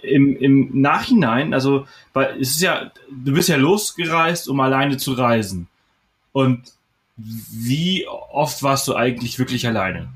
im, 0.03 0.37
im 0.37 0.81
Nachhinein, 0.81 1.55
also, 1.55 1.87
weil 2.13 2.41
es 2.41 2.51
ist 2.51 2.63
ja, 2.63 2.91
du 3.11 3.33
bist 3.33 3.49
ja 3.49 3.57
losgereist, 3.57 4.49
um 4.49 4.61
alleine 4.61 4.97
zu 4.97 5.13
reisen. 5.13 5.69
Und 6.33 6.73
wie 7.51 8.07
oft 8.09 8.63
warst 8.63 8.89
du 8.89 8.95
eigentlich 8.95 9.39
wirklich 9.39 9.67
alleine? 9.67 10.09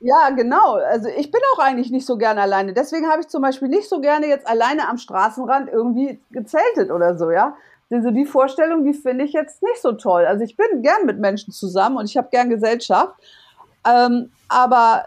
Ja, 0.00 0.30
genau. 0.30 0.74
Also 0.74 1.08
ich 1.08 1.30
bin 1.30 1.40
auch 1.54 1.60
eigentlich 1.60 1.90
nicht 1.90 2.04
so 2.04 2.18
gerne 2.18 2.42
alleine. 2.42 2.74
Deswegen 2.74 3.08
habe 3.08 3.22
ich 3.22 3.28
zum 3.28 3.40
Beispiel 3.40 3.68
nicht 3.68 3.88
so 3.88 4.00
gerne 4.00 4.26
jetzt 4.26 4.46
alleine 4.46 4.88
am 4.88 4.98
Straßenrand 4.98 5.70
irgendwie 5.70 6.20
gezeltet 6.30 6.90
oder 6.90 7.16
so, 7.16 7.30
ja. 7.30 7.56
Also 7.90 8.10
die 8.10 8.26
Vorstellung, 8.26 8.84
die 8.84 8.92
finde 8.92 9.24
ich 9.24 9.32
jetzt 9.32 9.62
nicht 9.62 9.80
so 9.80 9.92
toll. 9.92 10.26
Also 10.26 10.44
ich 10.44 10.56
bin 10.56 10.82
gern 10.82 11.06
mit 11.06 11.18
Menschen 11.20 11.52
zusammen 11.52 11.96
und 11.96 12.10
ich 12.10 12.16
habe 12.16 12.28
gern 12.30 12.50
Gesellschaft. 12.50 13.14
Ähm, 13.86 14.30
aber 14.48 15.06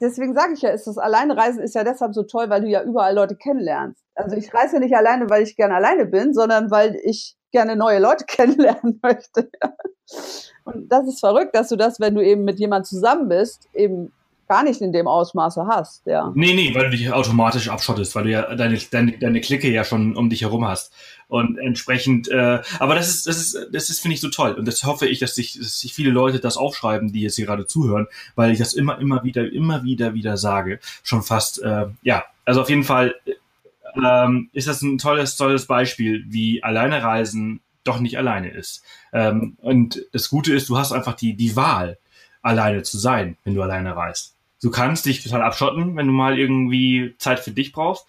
deswegen 0.00 0.34
sage 0.34 0.52
ich 0.54 0.62
ja, 0.62 0.70
ist 0.70 0.86
das 0.86 0.98
Alleinereisen 0.98 1.62
ist 1.62 1.74
ja 1.74 1.84
deshalb 1.84 2.14
so 2.14 2.22
toll, 2.22 2.48
weil 2.48 2.60
du 2.60 2.68
ja 2.68 2.82
überall 2.82 3.14
Leute 3.14 3.36
kennenlernst. 3.36 4.02
Also 4.14 4.36
ich 4.36 4.52
reise 4.52 4.78
nicht 4.78 4.94
alleine, 4.94 5.28
weil 5.30 5.42
ich 5.42 5.56
gerne 5.56 5.74
alleine 5.74 6.06
bin, 6.06 6.34
sondern 6.34 6.70
weil 6.70 6.98
ich 7.02 7.36
gerne 7.50 7.76
neue 7.76 7.98
Leute 7.98 8.24
kennenlernen 8.26 9.00
möchte. 9.02 9.50
Und 10.64 10.90
das 10.90 11.06
ist 11.06 11.20
verrückt, 11.20 11.54
dass 11.54 11.68
du 11.68 11.76
das, 11.76 12.00
wenn 12.00 12.14
du 12.14 12.24
eben 12.24 12.44
mit 12.44 12.58
jemand 12.58 12.86
zusammen 12.86 13.28
bist, 13.28 13.68
eben 13.74 14.12
gar 14.52 14.64
nicht 14.64 14.82
in 14.82 14.92
dem 14.92 15.08
Ausmaße 15.08 15.66
hast, 15.66 16.06
ja. 16.06 16.30
Nee, 16.34 16.52
nee, 16.52 16.74
weil 16.74 16.84
du 16.84 16.90
dich 16.90 17.10
automatisch 17.10 17.70
abschottest, 17.70 18.14
weil 18.14 18.24
du 18.24 18.30
ja 18.32 18.54
deine, 18.54 18.78
deine, 18.90 19.16
deine 19.16 19.40
Clique 19.40 19.70
ja 19.70 19.82
schon 19.82 20.14
um 20.14 20.28
dich 20.28 20.42
herum 20.42 20.66
hast. 20.68 20.92
Und 21.28 21.56
entsprechend, 21.56 22.28
äh, 22.28 22.60
aber 22.78 22.94
das 22.94 23.08
ist, 23.08 23.26
das 23.26 23.38
ist, 23.38 23.68
das 23.72 23.88
ist, 23.88 24.00
finde 24.00 24.16
ich, 24.16 24.20
so 24.20 24.28
toll. 24.28 24.52
Und 24.52 24.68
das 24.68 24.84
hoffe 24.84 25.06
ich, 25.06 25.20
dass 25.20 25.34
sich, 25.34 25.58
dass 25.58 25.80
sich 25.80 25.94
viele 25.94 26.10
Leute 26.10 26.38
das 26.38 26.58
aufschreiben, 26.58 27.12
die 27.12 27.22
jetzt 27.22 27.36
hier 27.36 27.46
gerade 27.46 27.64
zuhören, 27.64 28.08
weil 28.34 28.52
ich 28.52 28.58
das 28.58 28.74
immer, 28.74 28.98
immer 28.98 29.24
wieder, 29.24 29.50
immer 29.50 29.84
wieder, 29.84 30.12
wieder 30.12 30.36
sage. 30.36 30.80
Schon 31.02 31.22
fast, 31.22 31.62
äh, 31.62 31.86
ja, 32.02 32.24
also 32.44 32.60
auf 32.60 32.68
jeden 32.68 32.84
Fall 32.84 33.14
ähm, 33.96 34.50
ist 34.52 34.68
das 34.68 34.82
ein 34.82 34.98
tolles, 34.98 35.36
tolles 35.36 35.66
Beispiel, 35.66 36.24
wie 36.28 36.62
alleine 36.62 37.02
reisen 37.02 37.61
doch 37.84 38.00
nicht 38.00 38.18
alleine 38.18 38.50
ist. 38.50 38.84
Ähm, 39.12 39.56
und 39.58 40.02
das 40.12 40.28
Gute 40.28 40.54
ist, 40.54 40.68
du 40.68 40.78
hast 40.78 40.92
einfach 40.92 41.14
die, 41.14 41.34
die 41.34 41.56
Wahl, 41.56 41.98
alleine 42.42 42.82
zu 42.82 42.98
sein, 42.98 43.36
wenn 43.44 43.54
du 43.54 43.62
alleine 43.62 43.96
reist. 43.96 44.36
Du 44.60 44.70
kannst 44.70 45.06
dich 45.06 45.22
total 45.22 45.42
abschotten, 45.42 45.96
wenn 45.96 46.06
du 46.06 46.12
mal 46.12 46.38
irgendwie 46.38 47.14
Zeit 47.18 47.40
für 47.40 47.50
dich 47.50 47.72
brauchst, 47.72 48.06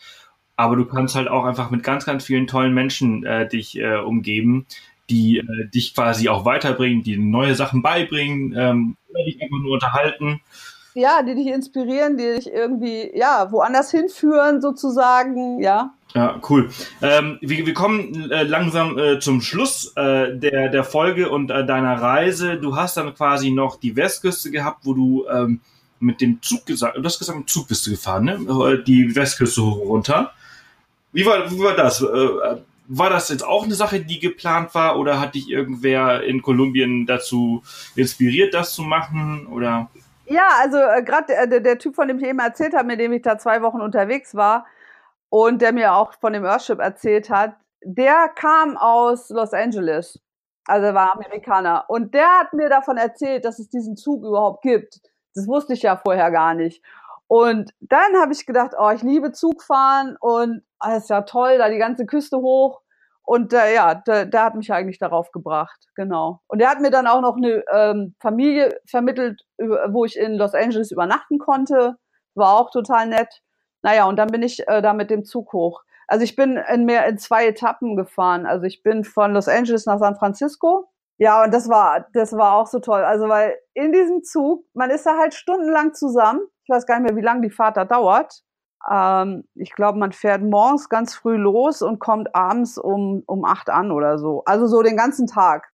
aber 0.56 0.76
du 0.76 0.86
kannst 0.86 1.16
halt 1.16 1.28
auch 1.28 1.46
einfach 1.46 1.72
mit 1.72 1.84
ganz, 1.84 2.06
ganz 2.06 2.26
vielen 2.26 2.48
tollen 2.48 2.74
Menschen 2.74 3.26
äh, 3.26 3.48
dich 3.48 3.78
äh, 3.78 3.98
umgeben, 3.98 4.68
die 5.10 5.38
äh, 5.38 5.70
dich 5.74 5.96
quasi 5.96 6.30
auch 6.30 6.46
weiterbringen, 6.46 7.04
die 7.04 7.18
neue 7.18 7.56
Sachen 7.56 7.82
beibringen, 7.82 8.54
ähm, 8.56 8.98
oder 9.10 9.24
dich 9.26 9.42
einfach 9.42 9.60
nur 9.60 9.74
unterhalten. 9.74 10.42
Ja, 10.96 11.24
die 11.24 11.36
dich 11.36 11.48
inspirieren, 11.48 12.18
die 12.18 12.36
dich 12.36 12.52
irgendwie, 12.52 13.12
ja, 13.16 13.52
woanders 13.52 13.92
hinführen 13.92 14.62
sozusagen, 14.62 15.60
ja. 15.62 15.94
Ja, 16.14 16.40
cool. 16.50 16.70
Ähm, 17.02 17.40
wir, 17.42 17.66
wir 17.66 17.74
kommen 17.74 18.30
äh, 18.30 18.44
langsam 18.44 19.00
äh, 19.00 19.20
zum 19.20 19.42
Schluss 19.42 19.94
äh, 19.96 20.38
der, 20.38 20.70
der 20.70 20.84
Folge 20.84 21.30
und 21.30 21.50
äh, 21.50 21.66
deiner 21.66 22.00
Reise. 22.00 22.58
Du 22.58 22.76
hast 22.76 22.98
dann 22.98 23.16
quasi 23.16 23.50
noch 23.50 23.80
die 23.80 23.96
Westküste 23.96 24.52
gehabt, 24.52 24.82
wo 24.84 24.94
du 24.94 25.26
ähm, 25.28 25.62
mit 26.00 26.22
dem 26.22 26.40
Zug 26.44 26.68
gesagt, 26.68 26.98
du 26.98 27.04
hast 27.04 27.18
gesagt, 27.18 27.40
mit 27.40 27.48
dem 27.48 27.52
Zug 27.52 27.68
bist 27.68 27.88
du 27.88 27.92
gefahren, 27.92 28.26
ne? 28.26 28.34
Äh, 28.34 28.84
die 28.84 29.16
Westküste 29.16 29.62
runter. 29.62 30.34
Wie 31.12 31.26
war, 31.26 31.50
wie 31.50 31.60
war 31.60 31.76
das? 31.76 32.02
Äh, 32.02 32.58
war 32.88 33.10
das 33.10 33.30
jetzt 33.30 33.46
auch 33.46 33.64
eine 33.64 33.76
Sache, 33.76 34.02
die 34.02 34.20
geplant 34.20 34.76
war 34.76 35.00
oder 35.00 35.20
hat 35.20 35.34
dich 35.34 35.50
irgendwer 35.50 36.22
in 36.24 36.42
Kolumbien 36.42 37.06
dazu 37.06 37.64
inspiriert, 37.96 38.54
das 38.54 38.74
zu 38.74 38.84
machen? 38.84 39.48
Oder? 39.48 39.90
Ja, 40.26 40.48
also 40.62 40.78
äh, 40.78 41.04
gerade 41.04 41.48
der, 41.48 41.60
der 41.60 41.78
Typ, 41.78 41.96
von 41.96 42.08
dem 42.08 42.20
ich 42.20 42.26
eben 42.26 42.40
erzählt 42.40 42.74
habe, 42.74 42.88
mit 42.88 43.00
dem 43.00 43.12
ich 43.14 43.22
da 43.22 43.38
zwei 43.38 43.62
Wochen 43.62 43.82
unterwegs 43.82 44.36
war, 44.36 44.66
und 45.34 45.64
der 45.64 45.74
mir 45.74 45.96
auch 45.96 46.14
von 46.22 46.32
dem 46.32 46.46
Earthship 46.46 46.78
erzählt 46.78 47.32
hat, 47.32 47.56
der 47.82 48.30
kam 48.30 48.78
aus 48.78 49.30
Los 49.30 49.52
Angeles. 49.52 50.20
Also 50.68 50.94
war 50.94 51.16
Amerikaner. 51.16 51.86
Und 51.88 52.14
der 52.14 52.28
hat 52.38 52.54
mir 52.54 52.70
davon 52.70 52.98
erzählt, 52.98 53.44
dass 53.44 53.58
es 53.58 53.68
diesen 53.68 53.98
Zug 53.98 54.24
überhaupt 54.24 54.62
gibt. 54.62 55.02
Das 55.34 55.48
wusste 55.48 55.74
ich 55.74 55.82
ja 55.82 55.98
vorher 55.98 56.30
gar 56.30 56.54
nicht. 56.54 56.84
Und 57.26 57.74
dann 57.80 58.16
habe 58.22 58.32
ich 58.32 58.46
gedacht, 58.46 58.74
oh, 58.78 58.92
ich 58.92 59.02
liebe 59.02 59.32
Zugfahren 59.32 60.18
und 60.20 60.62
oh, 60.86 60.96
ist 60.96 61.10
ja 61.10 61.22
toll, 61.22 61.58
da 61.58 61.68
die 61.68 61.80
ganze 61.80 62.06
Küste 62.06 62.38
hoch. 62.38 62.83
Und 63.26 63.54
äh, 63.54 63.74
ja, 63.74 63.96
der, 63.96 64.26
der 64.26 64.44
hat 64.44 64.56
mich 64.56 64.72
eigentlich 64.72 65.00
darauf 65.00 65.32
gebracht, 65.32 65.88
genau. 65.96 66.42
Und 66.48 66.62
er 66.62 66.70
hat 66.70 66.82
mir 66.82 66.92
dann 66.92 67.08
auch 67.08 67.22
noch 67.22 67.38
eine 67.38 67.64
ähm, 67.72 68.16
Familie 68.20 68.78
vermittelt, 68.86 69.42
wo 69.58 70.04
ich 70.04 70.18
in 70.18 70.34
Los 70.34 70.54
Angeles 70.54 70.92
übernachten 70.92 71.40
konnte. 71.40 71.96
War 72.36 72.60
auch 72.60 72.70
total 72.70 73.08
nett. 73.08 73.42
Naja, 73.82 74.06
und 74.06 74.18
dann 74.18 74.28
bin 74.28 74.44
ich 74.44 74.68
äh, 74.68 74.82
da 74.82 74.94
mit 74.94 75.10
dem 75.10 75.24
Zug 75.24 75.54
hoch. 75.54 75.84
Also 76.08 76.24
ich 76.26 76.36
bin 76.36 76.58
in 76.58 76.86
mehr 76.86 77.08
in 77.08 77.18
zwei 77.18 77.48
Etappen 77.48 77.96
gefahren. 77.96 78.46
Also 78.46 78.66
ich 78.66 78.84
bin 78.84 79.04
von 79.06 79.34
Los 79.34 79.48
Angeles 79.48 79.86
nach 79.86 80.00
San 80.00 80.16
Francisco. 80.16 80.90
Ja, 81.18 81.44
und 81.44 81.54
das 81.54 81.70
war, 81.70 82.08
das 82.14 82.34
war 82.34 82.56
auch 82.56 82.68
so 82.68 82.80
toll. 82.80 83.04
Also 83.04 83.30
weil 83.30 83.56
in 83.74 83.94
diesem 83.94 84.24
Zug, 84.24 84.66
man 84.74 84.90
ist 84.90 85.06
da 85.06 85.18
halt 85.18 85.34
stundenlang 85.34 85.94
zusammen. 85.94 86.42
Ich 86.64 86.70
weiß 86.70 86.86
gar 86.86 87.00
nicht 87.00 87.10
mehr, 87.10 87.18
wie 87.18 87.26
lange 87.26 87.42
die 87.42 87.50
Fahrt 87.50 87.78
da 87.78 87.86
dauert. 87.86 88.42
Ähm, 88.90 89.46
ich 89.56 89.74
glaube, 89.74 90.00
man 90.00 90.12
fährt 90.12 90.42
morgens 90.42 90.90
ganz 90.90 91.16
früh 91.16 91.36
los 91.36 91.82
und 91.82 92.00
kommt 92.00 92.36
abends 92.36 92.78
um, 92.78 93.24
um 93.26 93.46
acht 93.46 93.70
an 93.70 93.92
oder 93.92 94.18
so. 94.18 94.44
Also 94.46 94.68
so 94.68 94.82
den 94.82 94.98
ganzen 94.98 95.28
Tag. 95.28 95.70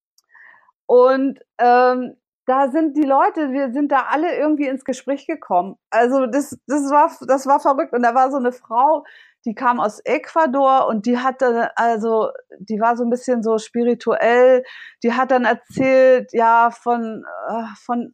Und 0.86 1.40
ähm, 1.60 2.16
da 2.46 2.72
sind 2.72 2.98
die 2.98 3.04
Leute, 3.04 3.52
wir 3.52 3.72
sind 3.72 3.92
da 3.92 4.08
alle 4.10 4.36
irgendwie 4.36 4.68
ins 4.68 4.84
Gespräch 4.84 5.28
gekommen. 5.28 5.76
Also 5.92 6.26
das, 6.26 6.58
das 6.66 6.90
war, 6.90 7.12
das 7.28 7.46
war 7.46 7.60
verrückt. 7.60 7.94
Und 7.94 8.02
da 8.04 8.16
war 8.16 8.32
so 8.32 8.38
eine 8.38 8.52
Frau, 8.52 9.04
die 9.46 9.54
kam 9.56 9.80
aus 9.80 10.00
Ecuador 10.04 10.88
und 10.88 11.06
die 11.06 11.18
hatte, 11.18 11.72
also, 11.78 12.30
die 12.60 12.80
war 12.80 12.98
so 12.98 13.04
ein 13.04 13.10
bisschen 13.10 13.44
so 13.44 13.58
spirituell. 13.58 14.64
Die 15.04 15.14
hat 15.14 15.32
dann 15.32 15.46
erzählt, 15.46 16.32
ja, 16.34 16.72
von, 16.72 17.24
äh, 17.48 17.64
von 17.86 18.14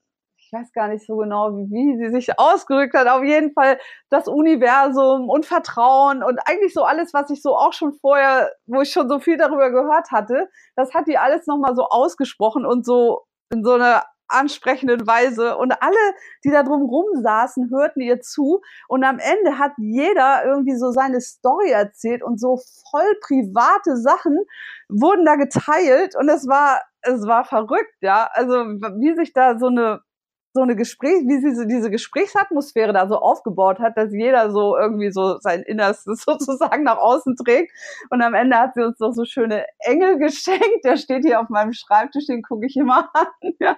weiß 0.56 0.72
gar 0.74 0.88
nicht 0.88 1.06
so 1.06 1.18
genau, 1.18 1.52
wie, 1.56 1.70
wie 1.70 1.98
sie 1.98 2.12
sich 2.12 2.40
ausgerückt 2.40 2.94
hat. 2.94 3.08
Auf 3.08 3.24
jeden 3.24 3.54
Fall 3.54 3.78
das 4.10 4.28
Universum 4.28 5.30
und 5.30 5.46
Vertrauen 5.46 6.24
und 6.24 6.40
eigentlich 6.46 6.74
so 6.74 6.84
alles, 6.84 7.14
was 7.14 7.30
ich 7.30 7.42
so 7.42 7.56
auch 7.56 7.74
schon 7.74 7.94
vorher, 7.94 8.52
wo 8.66 8.82
ich 8.82 8.92
schon 8.92 9.10
so 9.10 9.20
viel 9.20 9.38
darüber 9.38 9.70
gehört 9.72 10.12
hatte, 10.12 10.50
das 10.76 10.94
hat 10.94 11.08
die 11.08 11.18
alles 11.18 11.48
nochmal 11.48 11.76
so 11.76 11.84
ausgesprochen 11.90 12.66
und 12.66 12.86
so 12.86 13.24
in 13.52 13.64
so 13.64 13.74
einer 13.74 14.04
ansprechenden 14.28 15.06
Weise. 15.06 15.58
Und 15.58 15.74
alle, 15.82 16.14
die 16.44 16.52
da 16.52 16.64
drum 16.64 16.84
rum 16.84 17.06
saßen, 17.22 17.70
hörten 17.72 18.02
ihr 18.02 18.22
zu. 18.22 18.62
Und 18.88 19.04
am 19.04 19.20
Ende 19.20 19.60
hat 19.60 19.74
jeder 19.78 20.46
irgendwie 20.46 20.76
so 20.76 20.92
seine 20.92 21.22
Story 21.22 21.70
erzählt 21.70 22.24
und 22.24 22.40
so 22.40 22.60
voll 22.90 23.16
private 23.22 23.98
Sachen 23.98 24.38
wurden 24.90 25.26
da 25.26 25.36
geteilt. 25.36 26.16
Und 26.18 26.30
es 26.30 26.48
war, 26.48 26.82
es 27.02 27.26
war 27.28 27.46
verrückt, 27.46 27.96
ja. 28.02 28.30
Also, 28.34 28.54
wie 28.56 29.16
sich 29.16 29.34
da 29.34 29.60
so 29.60 29.68
eine 29.68 30.02
so 30.56 30.62
eine 30.62 30.76
Gespräch, 30.78 31.28
wie 31.28 31.40
sie 31.42 31.54
so 31.54 31.66
diese 31.66 31.92
Gesprächsatmosphäre 31.92 32.94
da 32.94 33.08
so 33.08 33.20
aufgebaut 33.20 33.80
hat, 33.80 33.98
dass 33.98 34.14
jeder 34.14 34.52
so 34.52 34.78
irgendwie 34.78 35.12
so 35.12 35.38
sein 35.40 35.62
Innerstes 35.64 36.24
sozusagen 36.26 36.84
nach 36.84 36.98
außen 36.98 37.36
trägt. 37.36 37.72
Und 38.10 38.22
am 38.22 38.34
Ende 38.34 38.58
hat 38.58 38.74
sie 38.74 38.82
uns 38.82 38.98
noch 39.00 39.12
so 39.12 39.26
schöne 39.26 39.66
Engel 39.80 40.18
geschenkt. 40.20 40.86
Der 40.86 40.98
steht 40.98 41.26
hier 41.26 41.42
auf 41.42 41.50
meinem 41.50 41.74
Schreibtisch, 41.74 42.26
den 42.28 42.42
gucke 42.42 42.66
ich 42.66 42.76
immer 42.76 43.10
an. 43.14 43.28
Ja. 43.60 43.78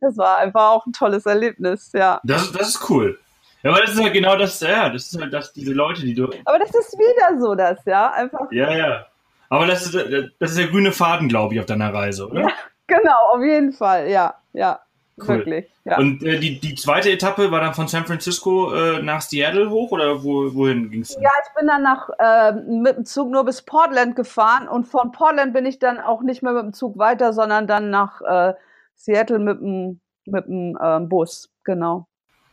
Das 0.00 0.16
war 0.16 0.38
einfach 0.38 0.70
auch 0.70 0.86
ein 0.86 0.92
tolles 0.92 1.26
Erlebnis, 1.26 1.90
ja. 1.92 2.20
Das, 2.22 2.52
das 2.52 2.70
ist 2.70 2.90
cool. 2.90 3.18
Ja, 3.62 3.70
aber 3.70 3.80
das 3.80 3.90
ist 3.92 4.02
halt 4.02 4.12
genau 4.12 4.36
das, 4.36 4.60
ja, 4.60 4.88
das 4.88 5.12
ist 5.12 5.20
halt 5.20 5.32
das, 5.32 5.52
diese 5.52 5.72
Leute, 5.72 6.02
die 6.02 6.14
du. 6.14 6.30
Aber 6.44 6.58
das 6.58 6.70
ist 6.70 6.96
wieder 6.96 7.40
so, 7.40 7.54
das, 7.54 7.78
ja, 7.86 8.12
einfach. 8.12 8.50
Ja, 8.50 8.74
ja. 8.74 9.06
Aber 9.48 9.66
das 9.66 9.86
ist, 9.86 9.94
das 10.38 10.50
ist 10.50 10.58
der 10.58 10.68
grüne 10.68 10.92
Faden, 10.92 11.28
glaube 11.28 11.54
ich, 11.54 11.60
auf 11.60 11.66
deiner 11.66 11.92
Reise, 11.92 12.28
oder? 12.28 12.42
Ja, 12.42 12.52
genau, 12.86 13.18
auf 13.32 13.42
jeden 13.42 13.72
Fall, 13.72 14.08
ja, 14.08 14.34
ja. 14.52 14.80
Cool. 15.20 15.38
Wirklich. 15.38 15.66
Ja. 15.84 15.98
Und 15.98 16.22
äh, 16.22 16.38
die, 16.38 16.60
die 16.60 16.74
zweite 16.74 17.10
Etappe 17.10 17.50
war 17.50 17.60
dann 17.60 17.74
von 17.74 17.88
San 17.88 18.06
Francisco 18.06 18.72
äh, 18.72 19.02
nach 19.02 19.20
Seattle 19.20 19.70
hoch 19.70 19.90
oder 19.90 20.22
wo, 20.22 20.54
wohin 20.54 20.90
ging 20.90 21.02
es? 21.02 21.14
Ja, 21.20 21.30
ich 21.46 21.54
bin 21.58 21.66
dann 21.66 21.82
nach, 21.82 22.08
äh, 22.18 22.52
mit 22.52 22.96
dem 22.96 23.04
Zug 23.04 23.30
nur 23.30 23.44
bis 23.44 23.62
Portland 23.62 24.14
gefahren 24.16 24.68
und 24.68 24.86
von 24.86 25.12
Portland 25.12 25.52
bin 25.52 25.66
ich 25.66 25.78
dann 25.78 25.98
auch 25.98 26.22
nicht 26.22 26.42
mehr 26.42 26.52
mit 26.52 26.62
dem 26.62 26.72
Zug 26.72 26.98
weiter, 26.98 27.32
sondern 27.32 27.66
dann 27.66 27.90
nach 27.90 28.20
äh, 28.20 28.54
Seattle 28.94 29.38
mit 29.38 29.60
dem, 29.60 30.00
mit 30.26 30.46
dem 30.46 30.78
ähm, 30.80 31.08
Bus. 31.08 31.50
Genau. 31.64 32.06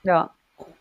Ja. 0.04 0.32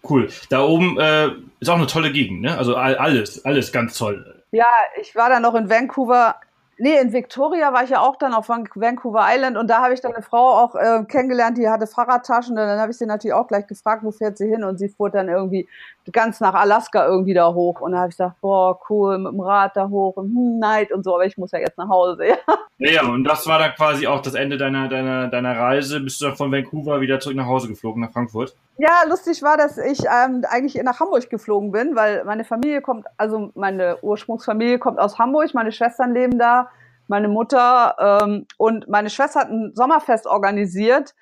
Cool. 0.08 0.28
Da 0.50 0.62
oben 0.62 0.98
äh, 1.00 1.30
ist 1.60 1.68
auch 1.68 1.76
eine 1.76 1.86
tolle 1.86 2.12
Gegend, 2.12 2.42
ne? 2.42 2.56
Also 2.56 2.76
alles, 2.76 3.44
alles 3.44 3.72
ganz 3.72 3.98
toll. 3.98 4.44
Ja, 4.52 4.66
ich 5.00 5.16
war 5.16 5.28
dann 5.28 5.42
noch 5.42 5.54
in 5.54 5.68
Vancouver 5.68 6.36
Nee, 6.76 6.98
in 7.00 7.12
Victoria 7.12 7.72
war 7.72 7.84
ich 7.84 7.90
ja 7.90 8.00
auch 8.00 8.16
dann 8.16 8.34
auf 8.34 8.48
Vancouver 8.48 9.26
Island 9.28 9.56
und 9.56 9.68
da 9.68 9.82
habe 9.82 9.94
ich 9.94 10.00
dann 10.00 10.12
eine 10.12 10.22
Frau 10.22 10.58
auch 10.58 10.74
äh, 10.74 11.04
kennengelernt, 11.04 11.56
die 11.56 11.68
hatte 11.68 11.86
Fahrradtaschen 11.86 12.52
und 12.52 12.56
dann 12.56 12.80
habe 12.80 12.90
ich 12.90 12.98
sie 12.98 13.06
natürlich 13.06 13.34
auch 13.34 13.46
gleich 13.46 13.66
gefragt, 13.68 14.02
wo 14.02 14.10
fährt 14.10 14.38
sie 14.38 14.48
hin? 14.48 14.64
Und 14.64 14.78
sie 14.78 14.88
fuhr 14.88 15.10
dann 15.10 15.28
irgendwie 15.28 15.68
ganz 16.12 16.40
nach 16.40 16.54
Alaska 16.54 17.06
irgendwie 17.06 17.34
da 17.34 17.52
hoch 17.52 17.80
und 17.80 17.92
da 17.92 17.98
habe 17.98 18.08
ich 18.08 18.16
gesagt, 18.16 18.40
boah, 18.40 18.78
cool, 18.88 19.18
mit 19.18 19.32
dem 19.32 19.40
Rad 19.40 19.76
da 19.76 19.88
hoch 19.88 20.16
und 20.16 20.26
hm, 20.26 20.58
Neid 20.58 20.92
und 20.92 21.04
so, 21.04 21.14
aber 21.14 21.26
ich 21.26 21.38
muss 21.38 21.52
ja 21.52 21.58
jetzt 21.58 21.78
nach 21.78 21.88
Hause, 21.88 22.26
ja. 22.26 22.36
Ja, 22.78 23.06
und 23.06 23.24
das 23.24 23.46
war 23.46 23.58
dann 23.58 23.72
quasi 23.74 24.06
auch 24.06 24.20
das 24.20 24.34
Ende 24.34 24.56
deiner, 24.56 24.88
deiner, 24.88 25.28
deiner 25.28 25.56
Reise. 25.56 26.00
Bist 26.00 26.20
du 26.20 26.26
dann 26.26 26.36
von 26.36 26.50
Vancouver 26.50 27.00
wieder 27.00 27.20
zurück 27.20 27.36
nach 27.36 27.46
Hause 27.46 27.68
geflogen, 27.68 28.02
nach 28.02 28.12
Frankfurt? 28.12 28.56
Ja, 28.78 29.04
lustig 29.08 29.42
war, 29.42 29.56
dass 29.56 29.78
ich 29.78 30.00
ähm, 30.00 30.44
eigentlich 30.50 30.82
nach 30.82 30.98
Hamburg 30.98 31.30
geflogen 31.30 31.70
bin, 31.70 31.94
weil 31.94 32.24
meine 32.24 32.44
Familie 32.44 32.80
kommt, 32.82 33.06
also 33.16 33.52
meine 33.54 33.98
Ursprungsfamilie 34.02 34.78
kommt 34.78 34.98
aus 34.98 35.18
Hamburg, 35.18 35.54
meine 35.54 35.70
Schwestern 35.70 36.12
leben 36.12 36.38
da, 36.38 36.68
meine 37.06 37.28
Mutter 37.28 38.20
ähm, 38.24 38.46
und 38.58 38.88
meine 38.88 39.10
Schwester 39.10 39.40
hat 39.40 39.50
ein 39.50 39.72
Sommerfest 39.74 40.26
organisiert 40.26 41.14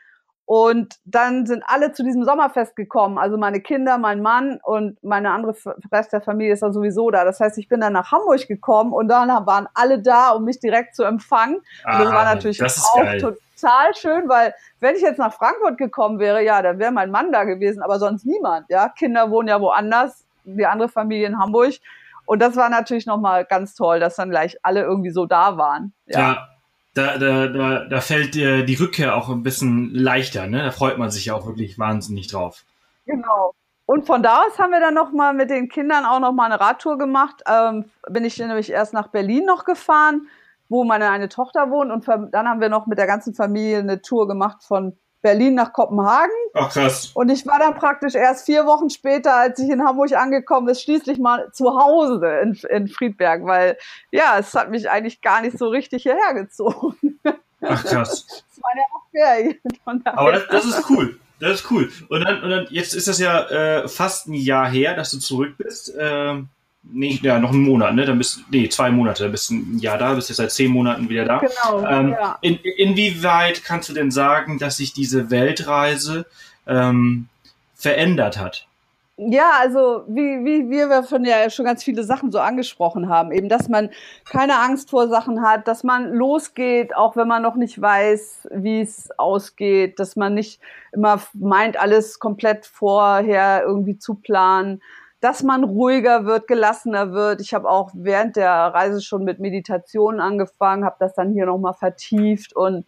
und 0.44 0.96
dann 1.04 1.46
sind 1.46 1.62
alle 1.66 1.92
zu 1.92 2.02
diesem 2.02 2.24
Sommerfest 2.24 2.74
gekommen, 2.74 3.16
also 3.16 3.36
meine 3.36 3.60
Kinder, 3.60 3.96
mein 3.98 4.20
Mann 4.20 4.58
und 4.62 5.02
meine 5.02 5.30
andere 5.30 5.54
Rest 5.90 6.12
der 6.12 6.20
Familie 6.20 6.52
ist 6.52 6.62
dann 6.62 6.72
sowieso 6.72 7.10
da. 7.10 7.24
Das 7.24 7.40
heißt, 7.40 7.58
ich 7.58 7.68
bin 7.68 7.80
dann 7.80 7.92
nach 7.92 8.10
Hamburg 8.10 8.46
gekommen 8.48 8.92
und 8.92 9.08
dann 9.08 9.28
waren 9.46 9.68
alle 9.74 10.00
da, 10.00 10.30
um 10.30 10.44
mich 10.44 10.58
direkt 10.58 10.96
zu 10.96 11.04
empfangen. 11.04 11.60
Ah, 11.84 11.98
und 11.98 12.04
das 12.04 12.12
war 12.12 12.24
natürlich 12.24 12.58
das 12.58 12.84
auch 12.92 13.02
geil. 13.02 13.20
total 13.20 13.94
schön, 13.94 14.28
weil 14.28 14.52
wenn 14.80 14.96
ich 14.96 15.02
jetzt 15.02 15.18
nach 15.18 15.32
Frankfurt 15.32 15.78
gekommen 15.78 16.18
wäre, 16.18 16.42
ja, 16.42 16.60
dann 16.60 16.78
wäre 16.78 16.92
mein 16.92 17.10
Mann 17.10 17.30
da 17.30 17.44
gewesen, 17.44 17.82
aber 17.82 17.98
sonst 17.98 18.26
niemand. 18.26 18.68
Ja, 18.68 18.88
Kinder 18.88 19.30
wohnen 19.30 19.48
ja 19.48 19.60
woanders, 19.60 20.24
die 20.44 20.66
andere 20.66 20.88
Familie 20.88 21.28
in 21.28 21.38
Hamburg. 21.38 21.74
Und 22.26 22.42
das 22.42 22.56
war 22.56 22.68
natürlich 22.68 23.06
nochmal 23.06 23.44
ganz 23.44 23.74
toll, 23.74 24.00
dass 24.00 24.16
dann 24.16 24.30
gleich 24.30 24.56
alle 24.62 24.82
irgendwie 24.82 25.10
so 25.10 25.26
da 25.26 25.56
waren. 25.56 25.92
Ja, 26.06 26.18
ja 26.18 26.48
da, 26.94 27.16
da, 27.18 27.48
da, 27.48 27.84
da 27.84 28.00
fällt 28.00 28.36
äh, 28.36 28.64
die 28.64 28.74
Rückkehr 28.74 29.16
auch 29.16 29.28
ein 29.28 29.42
bisschen 29.42 29.94
leichter, 29.94 30.46
ne? 30.46 30.62
Da 30.62 30.70
freut 30.70 30.98
man 30.98 31.10
sich 31.10 31.26
ja 31.26 31.34
auch 31.34 31.46
wirklich 31.46 31.78
wahnsinnig 31.78 32.28
drauf. 32.28 32.64
Genau. 33.06 33.54
Und 33.86 34.06
von 34.06 34.22
da 34.22 34.42
aus 34.42 34.58
haben 34.58 34.72
wir 34.72 34.80
dann 34.80 34.94
nochmal 34.94 35.34
mit 35.34 35.50
den 35.50 35.68
Kindern 35.68 36.04
auch 36.04 36.20
nochmal 36.20 36.50
eine 36.50 36.60
Radtour 36.60 36.98
gemacht. 36.98 37.42
Ähm, 37.46 37.86
bin 38.08 38.24
ich 38.24 38.38
nämlich 38.38 38.70
erst 38.70 38.94
nach 38.94 39.08
Berlin 39.08 39.44
noch 39.44 39.64
gefahren, 39.64 40.28
wo 40.68 40.84
meine 40.84 41.10
eine 41.10 41.28
Tochter 41.28 41.70
wohnt. 41.70 41.90
Und 41.90 42.06
dann 42.06 42.48
haben 42.48 42.60
wir 42.60 42.68
noch 42.68 42.86
mit 42.86 42.98
der 42.98 43.06
ganzen 43.06 43.34
Familie 43.34 43.78
eine 43.78 44.00
Tour 44.00 44.28
gemacht 44.28 44.62
von 44.62 44.96
Berlin 45.22 45.54
nach 45.54 45.72
Kopenhagen. 45.72 46.34
Ach 46.54 46.70
krass. 46.70 47.12
Und 47.14 47.30
ich 47.30 47.46
war 47.46 47.58
dann 47.58 47.74
praktisch 47.74 48.14
erst 48.14 48.46
vier 48.46 48.66
Wochen 48.66 48.90
später, 48.90 49.34
als 49.34 49.58
ich 49.58 49.70
in 49.70 49.84
Hamburg 49.84 50.12
angekommen 50.12 50.68
ist, 50.68 50.82
schließlich 50.82 51.18
mal 51.18 51.50
zu 51.52 51.78
Hause 51.78 52.40
in, 52.42 52.58
in 52.68 52.88
Friedberg, 52.88 53.46
weil 53.46 53.78
ja, 54.10 54.38
es 54.38 54.52
hat 54.54 54.70
mich 54.70 54.90
eigentlich 54.90 55.22
gar 55.22 55.40
nicht 55.40 55.56
so 55.56 55.68
richtig 55.68 56.02
hierher 56.02 56.34
gezogen. 56.34 57.20
Ach 57.62 57.84
krass. 57.84 58.26
Das 58.26 58.62
war 58.62 58.70
ja 58.76 58.82
auch. 58.92 59.02
Aber 60.16 60.32
das, 60.32 60.48
das 60.48 60.64
ist 60.64 60.90
cool. 60.90 61.18
Das 61.38 61.60
ist 61.60 61.70
cool. 61.70 61.90
Und 62.08 62.20
dann, 62.20 62.42
und 62.42 62.50
dann 62.50 62.66
jetzt 62.70 62.94
ist 62.94 63.08
das 63.08 63.18
ja 63.18 63.48
äh, 63.48 63.88
fast 63.88 64.28
ein 64.28 64.34
Jahr 64.34 64.68
her, 64.68 64.94
dass 64.94 65.10
du 65.10 65.18
zurück 65.18 65.54
bist. 65.58 65.92
Ähm, 65.98 66.48
nee, 66.82 67.18
ja, 67.22 67.38
noch 67.38 67.50
einen 67.50 67.62
Monat, 67.62 67.94
ne? 67.94 68.04
Dann 68.04 68.18
bist 68.18 68.40
nee, 68.50 68.68
zwei 68.68 68.90
Monate, 68.90 69.24
dann 69.24 69.32
bist 69.32 69.50
du 69.50 69.54
ein 69.54 69.78
Jahr 69.78 69.98
da, 69.98 70.14
bist 70.14 70.28
jetzt 70.28 70.38
seit 70.38 70.50
zehn 70.50 70.70
Monaten 70.70 71.08
wieder 71.08 71.24
da. 71.24 71.38
Genau. 71.38 71.86
Ähm, 71.86 72.10
ja. 72.10 72.38
in, 72.40 72.56
inwieweit 72.56 73.64
kannst 73.64 73.88
du 73.88 73.92
denn 73.92 74.10
sagen, 74.10 74.58
dass 74.58 74.76
sich 74.76 74.92
diese 74.92 75.30
Weltreise 75.30 76.26
ähm, 76.66 77.28
verändert 77.74 78.38
hat? 78.38 78.66
Ja, 79.18 79.50
also 79.60 80.04
wie, 80.08 80.44
wie 80.44 80.70
wir 80.70 81.02
von 81.02 81.24
ja 81.24 81.48
schon 81.50 81.66
ganz 81.66 81.84
viele 81.84 82.02
Sachen 82.02 82.32
so 82.32 82.40
angesprochen 82.40 83.08
haben, 83.08 83.30
eben, 83.30 83.48
dass 83.48 83.68
man 83.68 83.90
keine 84.24 84.58
Angst 84.58 84.90
vor 84.90 85.08
Sachen 85.08 85.42
hat, 85.42 85.68
dass 85.68 85.84
man 85.84 86.12
losgeht, 86.12 86.96
auch 86.96 87.14
wenn 87.14 87.28
man 87.28 87.42
noch 87.42 87.54
nicht 87.54 87.80
weiß, 87.80 88.48
wie 88.52 88.80
es 88.80 89.10
ausgeht, 89.18 90.00
dass 90.00 90.16
man 90.16 90.34
nicht 90.34 90.60
immer 90.92 91.20
meint, 91.34 91.76
alles 91.76 92.18
komplett 92.18 92.64
vorher 92.64 93.62
irgendwie 93.64 93.98
zu 93.98 94.14
planen, 94.14 94.80
dass 95.22 95.44
man 95.44 95.62
ruhiger 95.62 96.26
wird, 96.26 96.48
gelassener 96.48 97.12
wird. 97.12 97.40
Ich 97.40 97.54
habe 97.54 97.70
auch 97.70 97.92
während 97.94 98.34
der 98.34 98.50
Reise 98.50 99.00
schon 99.00 99.22
mit 99.22 99.38
Meditation 99.38 100.20
angefangen, 100.20 100.84
habe 100.84 100.96
das 100.98 101.14
dann 101.14 101.32
hier 101.32 101.46
nochmal 101.46 101.74
vertieft 101.74 102.54
und 102.56 102.84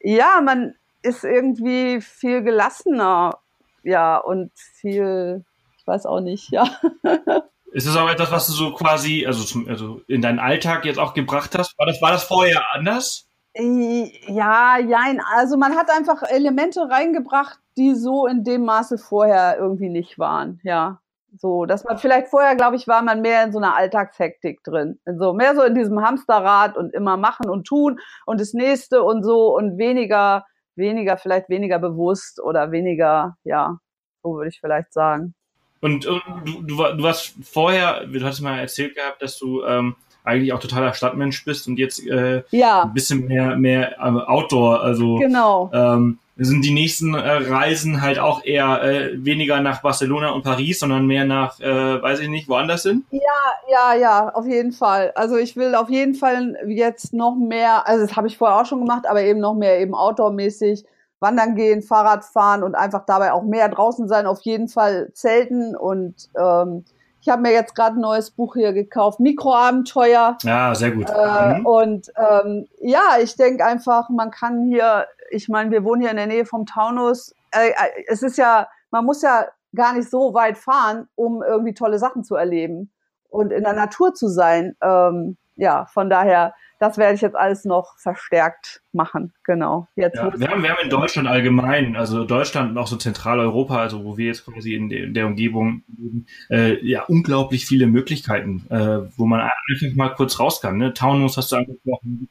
ja, 0.00 0.40
man 0.42 0.74
ist 1.02 1.22
irgendwie 1.22 2.00
viel 2.00 2.42
gelassener, 2.42 3.38
ja, 3.82 4.16
und 4.16 4.50
viel, 4.54 5.44
ich 5.78 5.86
weiß 5.86 6.06
auch 6.06 6.20
nicht, 6.20 6.50
ja. 6.50 6.64
Ist 7.72 7.86
das 7.86 7.96
auch 7.96 8.08
etwas, 8.08 8.30
was 8.32 8.46
du 8.46 8.52
so 8.54 8.72
quasi, 8.72 9.26
also, 9.26 9.44
zum, 9.44 9.68
also 9.68 10.00
in 10.06 10.22
deinen 10.22 10.38
Alltag 10.38 10.86
jetzt 10.86 10.98
auch 10.98 11.12
gebracht 11.12 11.58
hast? 11.58 11.78
War 11.78 11.84
das, 11.84 12.00
war 12.00 12.10
das 12.10 12.24
vorher 12.24 12.62
anders? 12.72 13.28
Ja, 13.54 14.78
jein. 14.78 15.20
Also 15.34 15.58
man 15.58 15.76
hat 15.76 15.90
einfach 15.90 16.22
Elemente 16.22 16.88
reingebracht, 16.88 17.58
die 17.76 17.94
so 17.94 18.26
in 18.26 18.44
dem 18.44 18.64
Maße 18.64 18.96
vorher 18.96 19.58
irgendwie 19.58 19.90
nicht 19.90 20.18
waren, 20.18 20.60
ja 20.62 21.00
So, 21.38 21.66
dass 21.66 21.84
man 21.84 21.98
vielleicht 21.98 22.28
vorher, 22.28 22.56
glaube 22.56 22.76
ich, 22.76 22.88
war 22.88 23.02
man 23.02 23.20
mehr 23.20 23.44
in 23.44 23.52
so 23.52 23.58
einer 23.58 23.76
Alltagshektik 23.76 24.62
drin. 24.64 24.98
So, 25.18 25.32
mehr 25.32 25.54
so 25.54 25.62
in 25.62 25.74
diesem 25.74 26.00
Hamsterrad 26.00 26.76
und 26.76 26.94
immer 26.94 27.16
machen 27.16 27.48
und 27.48 27.66
tun 27.66 28.00
und 28.24 28.40
das 28.40 28.54
nächste 28.54 29.02
und 29.02 29.22
so 29.22 29.54
und 29.54 29.78
weniger, 29.78 30.46
weniger, 30.76 31.16
vielleicht 31.16 31.48
weniger 31.48 31.78
bewusst 31.78 32.40
oder 32.42 32.70
weniger, 32.72 33.36
ja, 33.44 33.78
so 34.22 34.34
würde 34.34 34.48
ich 34.48 34.60
vielleicht 34.60 34.92
sagen. 34.92 35.34
Und, 35.80 36.06
und 36.06 36.22
du, 36.44 36.62
du, 36.62 36.76
du, 36.76 37.02
warst 37.02 37.34
vorher, 37.42 38.06
du 38.06 38.24
hast 38.24 38.40
mal 38.40 38.58
erzählt 38.58 38.94
gehabt, 38.94 39.20
dass 39.20 39.38
du 39.38 39.62
ähm, 39.64 39.94
eigentlich 40.26 40.52
auch 40.52 40.60
totaler 40.60 40.92
Stadtmensch 40.92 41.44
bist 41.44 41.68
und 41.68 41.78
jetzt 41.78 42.04
äh, 42.06 42.42
ja. 42.50 42.82
ein 42.82 42.94
bisschen 42.94 43.26
mehr, 43.26 43.56
mehr 43.56 43.98
äh, 43.98 44.02
Outdoor, 44.02 44.82
also 44.82 45.16
genau. 45.16 45.70
ähm, 45.72 46.18
sind 46.38 46.64
die 46.64 46.74
nächsten 46.74 47.14
äh, 47.14 47.18
Reisen 47.18 48.02
halt 48.02 48.18
auch 48.18 48.44
eher 48.44 48.82
äh, 48.82 49.24
weniger 49.24 49.60
nach 49.60 49.80
Barcelona 49.80 50.30
und 50.30 50.42
Paris, 50.42 50.80
sondern 50.80 51.06
mehr 51.06 51.24
nach, 51.24 51.58
äh, 51.60 52.02
weiß 52.02 52.20
ich 52.20 52.28
nicht, 52.28 52.48
woanders 52.48 52.82
hin? 52.82 53.06
Ja, 53.10 53.20
ja, 53.70 53.94
ja, 53.94 54.28
auf 54.34 54.46
jeden 54.46 54.72
Fall. 54.72 55.12
Also 55.14 55.36
ich 55.36 55.56
will 55.56 55.74
auf 55.74 55.88
jeden 55.88 56.14
Fall 56.14 56.56
jetzt 56.66 57.14
noch 57.14 57.36
mehr, 57.36 57.88
also 57.88 58.04
das 58.04 58.16
habe 58.16 58.26
ich 58.26 58.36
vorher 58.36 58.60
auch 58.60 58.66
schon 58.66 58.80
gemacht, 58.80 59.06
aber 59.08 59.22
eben 59.22 59.40
noch 59.40 59.54
mehr 59.54 59.80
eben 59.80 59.94
outdoor-mäßig 59.94 60.84
wandern 61.20 61.54
gehen, 61.54 61.80
Fahrrad 61.82 62.24
fahren 62.24 62.62
und 62.62 62.74
einfach 62.74 63.06
dabei 63.06 63.32
auch 63.32 63.42
mehr 63.42 63.70
draußen 63.70 64.06
sein, 64.06 64.26
auf 64.26 64.42
jeden 64.42 64.68
Fall 64.68 65.08
zelten 65.14 65.74
und 65.74 66.28
ähm, 66.38 66.84
ich 67.26 67.32
habe 67.32 67.42
mir 67.42 67.52
jetzt 67.52 67.74
gerade 67.74 67.98
ein 67.98 68.02
neues 68.02 68.30
Buch 68.30 68.54
hier 68.54 68.72
gekauft, 68.72 69.18
Mikroabenteuer. 69.18 70.38
Ja, 70.44 70.72
sehr 70.76 70.92
gut. 70.92 71.10
Äh, 71.10 71.58
mhm. 71.58 71.66
Und 71.66 72.12
ähm, 72.16 72.68
ja, 72.80 73.16
ich 73.20 73.34
denke 73.34 73.64
einfach, 73.64 74.08
man 74.10 74.30
kann 74.30 74.62
hier, 74.62 75.08
ich 75.30 75.48
meine, 75.48 75.72
wir 75.72 75.82
wohnen 75.82 76.02
hier 76.02 76.12
in 76.12 76.18
der 76.18 76.28
Nähe 76.28 76.44
vom 76.44 76.66
Taunus. 76.66 77.34
Äh, 77.50 77.70
äh, 77.70 78.04
es 78.06 78.22
ist 78.22 78.38
ja, 78.38 78.68
man 78.92 79.04
muss 79.04 79.22
ja 79.22 79.46
gar 79.74 79.94
nicht 79.94 80.08
so 80.08 80.34
weit 80.34 80.56
fahren, 80.56 81.08
um 81.16 81.42
irgendwie 81.42 81.74
tolle 81.74 81.98
Sachen 81.98 82.22
zu 82.22 82.36
erleben 82.36 82.92
und 83.28 83.52
in 83.52 83.64
der 83.64 83.72
Natur 83.72 84.14
zu 84.14 84.28
sein. 84.28 84.76
Ähm, 84.80 85.36
ja, 85.56 85.86
von 85.86 86.08
daher 86.08 86.54
das 86.78 86.98
werde 86.98 87.14
ich 87.14 87.20
jetzt 87.20 87.36
alles 87.36 87.64
noch 87.64 87.96
verstärkt 87.98 88.82
machen. 88.92 89.32
Genau. 89.44 89.88
Jetzt 89.96 90.16
ja, 90.16 90.38
wir, 90.38 90.48
haben, 90.48 90.62
wir 90.62 90.70
haben 90.70 90.82
in 90.82 90.90
Deutschland 90.90 91.28
allgemein, 91.28 91.96
also 91.96 92.24
Deutschland 92.24 92.70
und 92.70 92.78
auch 92.78 92.86
so 92.86 92.96
Zentraleuropa, 92.96 93.78
also 93.78 94.04
wo 94.04 94.16
wir 94.16 94.26
jetzt 94.26 94.44
quasi 94.44 94.74
in, 94.74 94.88
de, 94.88 95.04
in 95.04 95.14
der 95.14 95.26
Umgebung 95.26 95.82
leben, 95.96 96.26
äh, 96.50 96.84
ja, 96.86 97.04
unglaublich 97.04 97.66
viele 97.66 97.86
Möglichkeiten, 97.86 98.66
äh, 98.70 99.08
wo 99.16 99.26
man 99.26 99.40
einfach 99.40 99.96
mal 99.96 100.10
kurz 100.10 100.38
raus 100.38 100.60
kann. 100.60 100.76
Ne? 100.76 100.92
Taunus 100.94 101.36
hast 101.36 101.52
du 101.52 101.56
angesprochen, 101.56 102.28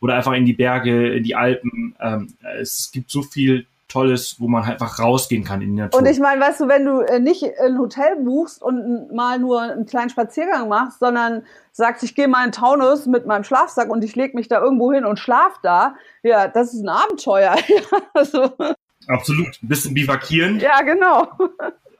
oder 0.00 0.14
einfach 0.14 0.32
in 0.34 0.44
die 0.44 0.52
Berge, 0.52 1.14
in 1.14 1.24
die 1.24 1.34
Alpen. 1.34 1.96
Ähm, 2.00 2.34
es 2.60 2.90
gibt 2.92 3.10
so 3.10 3.22
viel 3.22 3.66
Tolles, 3.88 4.36
wo 4.38 4.48
man 4.48 4.66
halt 4.66 4.80
einfach 4.80 4.98
rausgehen 4.98 5.44
kann 5.44 5.62
in 5.62 5.74
die 5.74 5.80
Natur. 5.80 6.00
Und 6.00 6.06
ich 6.06 6.20
meine, 6.20 6.40
weißt 6.40 6.60
du, 6.60 6.68
wenn 6.68 6.84
du 6.84 7.00
äh, 7.00 7.18
nicht 7.18 7.44
ein 7.58 7.78
Hotel 7.78 8.16
buchst 8.22 8.62
und 8.62 9.12
mal 9.12 9.38
nur 9.38 9.62
einen 9.62 9.86
kleinen 9.86 10.10
Spaziergang 10.10 10.68
machst, 10.68 11.00
sondern 11.00 11.42
sagst, 11.72 12.02
ich 12.04 12.14
gehe 12.14 12.28
mal 12.28 12.44
in 12.44 12.52
Taunus 12.52 13.06
mit 13.06 13.26
meinem 13.26 13.44
Schlafsack 13.44 13.88
und 13.88 14.04
ich 14.04 14.14
lege 14.14 14.36
mich 14.36 14.48
da 14.48 14.60
irgendwo 14.60 14.92
hin 14.92 15.06
und 15.06 15.18
schlaf 15.18 15.54
da, 15.62 15.94
ja, 16.22 16.48
das 16.48 16.74
ist 16.74 16.82
ein 16.82 16.88
Abenteuer. 16.90 17.56
also. 18.14 18.50
Absolut. 19.06 19.58
Ein 19.62 19.68
bisschen 19.68 19.94
bivakieren. 19.94 20.60
Ja, 20.60 20.82
genau. 20.82 21.28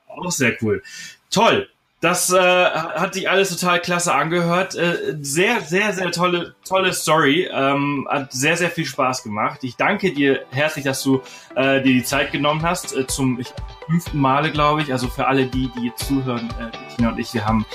Auch 0.08 0.30
sehr 0.30 0.56
cool. 0.60 0.82
Toll. 1.30 1.68
Das 2.00 2.32
äh, 2.32 2.38
hat 2.38 3.14
sich 3.14 3.28
alles 3.28 3.50
total 3.50 3.80
klasse 3.80 4.14
angehört. 4.14 4.76
Äh, 4.76 5.16
sehr, 5.20 5.60
sehr, 5.62 5.92
sehr 5.92 6.12
tolle, 6.12 6.54
tolle 6.64 6.92
Story. 6.92 7.48
Ähm, 7.52 8.06
hat 8.08 8.32
sehr, 8.32 8.56
sehr 8.56 8.70
viel 8.70 8.84
Spaß 8.84 9.24
gemacht. 9.24 9.64
Ich 9.64 9.76
danke 9.76 10.12
dir 10.12 10.44
herzlich, 10.50 10.84
dass 10.84 11.02
du 11.02 11.22
äh, 11.56 11.82
dir 11.82 11.92
die 11.94 12.04
Zeit 12.04 12.30
genommen 12.30 12.62
hast. 12.62 12.96
Äh, 12.96 13.08
zum 13.08 13.40
ich, 13.40 13.52
fünften 13.86 14.18
Male, 14.18 14.52
glaube 14.52 14.82
ich. 14.82 14.92
Also 14.92 15.08
für 15.08 15.26
alle 15.26 15.46
die, 15.46 15.72
die 15.76 15.92
zuhören, 15.96 16.48
äh, 16.60 16.94
Tina 16.94 17.08
und 17.08 17.18
ich, 17.18 17.34
wir 17.34 17.44
haben 17.44 17.66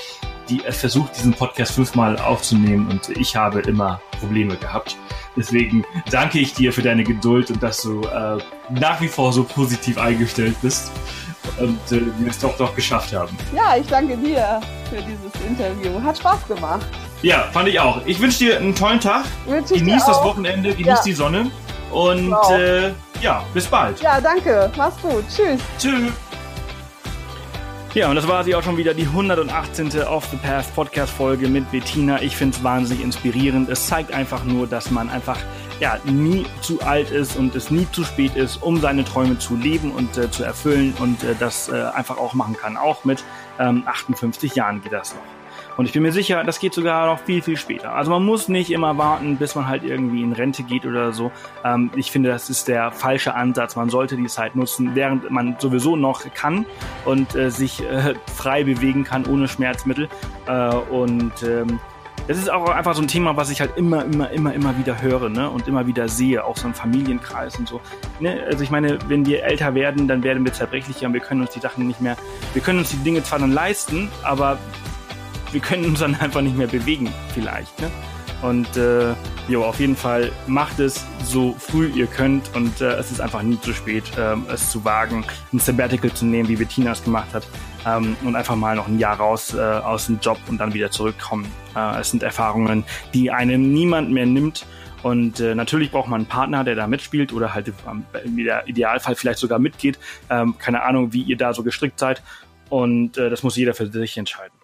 die, 0.48 0.64
äh, 0.64 0.72
versucht, 0.72 1.16
diesen 1.16 1.34
Podcast 1.34 1.72
fünfmal 1.74 2.18
aufzunehmen 2.18 2.88
und 2.90 3.10
ich 3.10 3.36
habe 3.36 3.60
immer 3.60 4.00
Probleme 4.24 4.56
gehabt. 4.56 4.96
Deswegen 5.36 5.84
danke 6.10 6.38
ich 6.38 6.54
dir 6.54 6.72
für 6.72 6.82
deine 6.82 7.04
Geduld 7.04 7.50
und 7.50 7.62
dass 7.62 7.82
du 7.82 8.02
äh, 8.02 8.38
nach 8.70 9.00
wie 9.00 9.08
vor 9.08 9.32
so 9.32 9.44
positiv 9.44 9.98
eingestellt 9.98 10.56
bist 10.62 10.90
und 11.58 11.78
äh, 11.92 12.00
wir 12.18 12.30
es 12.30 12.38
doch 12.38 12.56
doch 12.56 12.74
geschafft 12.74 13.14
haben. 13.14 13.36
Ja, 13.54 13.76
ich 13.76 13.86
danke 13.86 14.16
dir 14.16 14.60
für 14.88 15.02
dieses 15.02 15.46
Interview. 15.46 16.02
Hat 16.02 16.18
Spaß 16.18 16.46
gemacht. 16.48 16.86
Ja, 17.22 17.48
fand 17.52 17.68
ich 17.68 17.80
auch. 17.80 18.00
Ich 18.06 18.20
wünsche 18.20 18.38
dir 18.38 18.58
einen 18.58 18.74
tollen 18.74 19.00
Tag. 19.00 19.24
Genieß 19.46 20.04
das 20.06 20.22
Wochenende, 20.22 20.70
genieß 20.70 20.86
ja. 20.86 21.02
die 21.04 21.12
Sonne. 21.12 21.50
Und 21.90 22.30
wow. 22.30 22.50
äh, 22.50 22.92
ja, 23.20 23.44
bis 23.54 23.66
bald. 23.66 24.00
Ja, 24.00 24.20
danke. 24.20 24.70
Mach's 24.76 25.00
gut. 25.00 25.24
Tschüss. 25.28 25.60
Tschüss. 25.78 26.12
Ja, 27.94 28.10
und 28.10 28.16
das 28.16 28.26
war 28.26 28.42
sie 28.42 28.56
auch 28.56 28.62
schon 28.64 28.76
wieder, 28.76 28.92
die 28.92 29.04
118. 29.04 30.02
Off 30.02 30.26
the 30.26 30.36
Path 30.36 30.74
Podcast 30.74 31.12
Folge 31.12 31.46
mit 31.46 31.70
Bettina. 31.70 32.20
Ich 32.20 32.36
finde 32.36 32.56
es 32.56 32.64
wahnsinnig 32.64 33.04
inspirierend. 33.04 33.68
Es 33.68 33.86
zeigt 33.86 34.12
einfach 34.12 34.42
nur, 34.42 34.66
dass 34.66 34.90
man 34.90 35.08
einfach 35.08 35.38
ja, 35.78 35.98
nie 36.02 36.44
zu 36.60 36.82
alt 36.82 37.12
ist 37.12 37.36
und 37.36 37.54
es 37.54 37.70
nie 37.70 37.86
zu 37.92 38.02
spät 38.02 38.34
ist, 38.34 38.56
um 38.56 38.80
seine 38.80 39.04
Träume 39.04 39.38
zu 39.38 39.54
leben 39.54 39.92
und 39.92 40.18
äh, 40.18 40.28
zu 40.28 40.42
erfüllen 40.42 40.92
und 40.98 41.22
äh, 41.22 41.36
das 41.38 41.68
äh, 41.68 41.84
einfach 41.94 42.18
auch 42.18 42.34
machen 42.34 42.56
kann. 42.56 42.76
Auch 42.76 43.04
mit 43.04 43.22
ähm, 43.60 43.84
58 43.86 44.56
Jahren 44.56 44.82
geht 44.82 44.92
das 44.92 45.14
noch. 45.14 45.33
Und 45.76 45.86
ich 45.86 45.92
bin 45.92 46.02
mir 46.02 46.12
sicher, 46.12 46.44
das 46.44 46.58
geht 46.58 46.74
sogar 46.74 47.06
noch 47.06 47.18
viel, 47.20 47.42
viel 47.42 47.56
später. 47.56 47.94
Also 47.94 48.10
man 48.10 48.24
muss 48.24 48.48
nicht 48.48 48.70
immer 48.70 48.96
warten, 48.96 49.36
bis 49.36 49.54
man 49.54 49.66
halt 49.66 49.82
irgendwie 49.84 50.22
in 50.22 50.32
Rente 50.32 50.62
geht 50.62 50.86
oder 50.86 51.12
so. 51.12 51.32
Ähm, 51.64 51.90
ich 51.96 52.10
finde, 52.10 52.30
das 52.30 52.50
ist 52.50 52.68
der 52.68 52.92
falsche 52.92 53.34
Ansatz. 53.34 53.76
Man 53.76 53.88
sollte 53.88 54.16
die 54.16 54.26
Zeit 54.26 54.54
nutzen, 54.54 54.94
während 54.94 55.30
man 55.30 55.56
sowieso 55.58 55.96
noch 55.96 56.22
kann 56.34 56.64
und 57.04 57.34
äh, 57.34 57.50
sich 57.50 57.82
äh, 57.82 58.14
frei 58.34 58.64
bewegen 58.64 59.04
kann 59.04 59.26
ohne 59.26 59.48
Schmerzmittel. 59.48 60.08
Äh, 60.46 60.74
und 60.74 61.42
ähm, 61.42 61.80
das 62.26 62.38
ist 62.38 62.50
auch 62.50 62.70
einfach 62.70 62.94
so 62.94 63.02
ein 63.02 63.08
Thema, 63.08 63.36
was 63.36 63.50
ich 63.50 63.60
halt 63.60 63.76
immer, 63.76 64.04
immer, 64.04 64.30
immer, 64.30 64.54
immer 64.54 64.78
wieder 64.78 65.02
höre 65.02 65.28
ne? 65.28 65.50
und 65.50 65.68
immer 65.68 65.86
wieder 65.86 66.08
sehe, 66.08 66.42
auch 66.42 66.56
so 66.56 66.68
im 66.68 66.74
Familienkreis 66.74 67.58
und 67.58 67.68
so. 67.68 67.80
Ne? 68.18 68.42
Also 68.46 68.64
ich 68.64 68.70
meine, 68.70 68.98
wenn 69.08 69.26
wir 69.26 69.44
älter 69.44 69.74
werden, 69.74 70.08
dann 70.08 70.22
werden 70.22 70.42
wir 70.44 70.52
zerbrechlicher 70.52 71.06
und 71.06 71.12
wir 71.12 71.20
können 71.20 71.42
uns 71.42 71.50
die 71.50 71.60
Sachen 71.60 71.86
nicht 71.86 72.00
mehr, 72.00 72.16
wir 72.54 72.62
können 72.62 72.78
uns 72.78 72.90
die 72.90 72.96
Dinge 72.96 73.22
zwar 73.22 73.40
dann 73.40 73.52
leisten, 73.52 74.10
aber 74.22 74.58
wir 75.54 75.60
können 75.60 75.86
uns 75.86 76.00
dann 76.00 76.14
einfach 76.20 76.42
nicht 76.42 76.56
mehr 76.56 76.66
bewegen 76.66 77.10
vielleicht. 77.32 77.80
Ne? 77.80 77.90
Und 78.42 78.76
äh, 78.76 79.14
jo, 79.48 79.64
auf 79.64 79.80
jeden 79.80 79.96
Fall 79.96 80.30
macht 80.46 80.78
es 80.78 81.06
so 81.22 81.54
früh 81.58 81.86
ihr 81.86 82.06
könnt 82.06 82.54
und 82.54 82.82
äh, 82.82 82.92
es 82.96 83.10
ist 83.10 83.20
einfach 83.20 83.42
nie 83.42 83.58
zu 83.60 83.72
spät, 83.72 84.04
äh, 84.18 84.36
es 84.52 84.70
zu 84.70 84.84
wagen, 84.84 85.24
ein 85.52 85.58
Sabbatical 85.58 86.12
zu 86.12 86.26
nehmen, 86.26 86.48
wie 86.50 86.56
Bettina 86.56 86.92
es 86.92 87.02
gemacht 87.02 87.32
hat 87.32 87.46
ähm, 87.86 88.16
und 88.22 88.36
einfach 88.36 88.56
mal 88.56 88.76
noch 88.76 88.86
ein 88.86 88.98
Jahr 88.98 89.16
raus 89.16 89.54
äh, 89.54 89.60
aus 89.60 90.06
dem 90.06 90.18
Job 90.20 90.38
und 90.48 90.58
dann 90.58 90.74
wieder 90.74 90.90
zurückkommen. 90.90 91.46
Äh, 91.74 92.00
es 92.00 92.10
sind 92.10 92.22
Erfahrungen, 92.22 92.84
die 93.14 93.30
einem 93.30 93.72
niemand 93.72 94.10
mehr 94.10 94.26
nimmt. 94.26 94.66
Und 95.02 95.38
äh, 95.40 95.54
natürlich 95.54 95.90
braucht 95.90 96.08
man 96.08 96.22
einen 96.22 96.28
Partner, 96.28 96.64
der 96.64 96.76
da 96.76 96.86
mitspielt 96.86 97.32
oder 97.32 97.52
halt 97.52 97.72
ähm, 97.86 98.04
im 98.24 98.38
Idealfall 98.38 99.14
vielleicht 99.14 99.38
sogar 99.38 99.58
mitgeht. 99.58 99.98
Ähm, 100.30 100.56
keine 100.58 100.82
Ahnung, 100.82 101.12
wie 101.12 101.22
ihr 101.22 101.36
da 101.36 101.52
so 101.52 101.62
gestrickt 101.62 101.98
seid. 101.98 102.22
Und 102.70 103.18
äh, 103.18 103.28
das 103.28 103.42
muss 103.42 103.56
jeder 103.56 103.74
für 103.74 103.86
sich 103.86 104.16
entscheiden. 104.16 104.63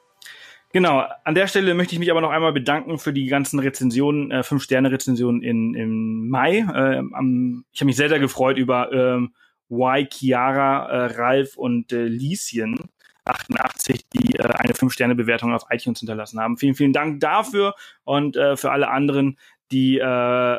Genau, 0.73 1.05
an 1.25 1.35
der 1.35 1.49
Stelle 1.49 1.75
möchte 1.75 1.95
ich 1.95 1.99
mich 1.99 2.13
aber 2.13 2.21
noch 2.21 2.31
einmal 2.31 2.53
bedanken 2.53 2.99
für 2.99 3.13
die 3.13 3.27
ganzen 3.27 3.59
Rezensionen, 3.59 4.31
äh, 4.31 4.45
Fünf-Sterne-Rezensionen 4.45 5.43
in, 5.43 5.75
im 5.75 6.29
Mai. 6.29 6.59
Äh, 6.59 7.03
am, 7.13 7.65
ich 7.73 7.81
habe 7.81 7.87
mich 7.87 7.97
sehr, 7.97 8.09
sehr 8.09 8.21
gefreut 8.21 8.57
über 8.57 8.93
ähm, 8.93 9.35
Y, 9.69 10.07
Chiara, 10.09 10.89
äh, 10.89 11.05
Ralf 11.17 11.57
und 11.57 11.93
äh, 11.93 12.05
Lieschen. 12.05 12.77
88, 13.25 14.09
die 14.11 14.37
äh, 14.37 14.43
eine 14.43 14.73
5-Sterne-Bewertung 14.73 15.53
auf 15.53 15.65
iTunes 15.71 16.01
hinterlassen 16.01 16.41
haben. 16.41 16.57
Vielen, 16.57 16.75
vielen 16.75 16.93
Dank 16.93 17.21
dafür 17.21 17.75
und 18.05 18.37
äh, 18.37 18.57
für 18.57 18.71
alle 18.71 18.89
anderen, 18.89 19.39
die 19.73 19.99
äh, 19.99 20.59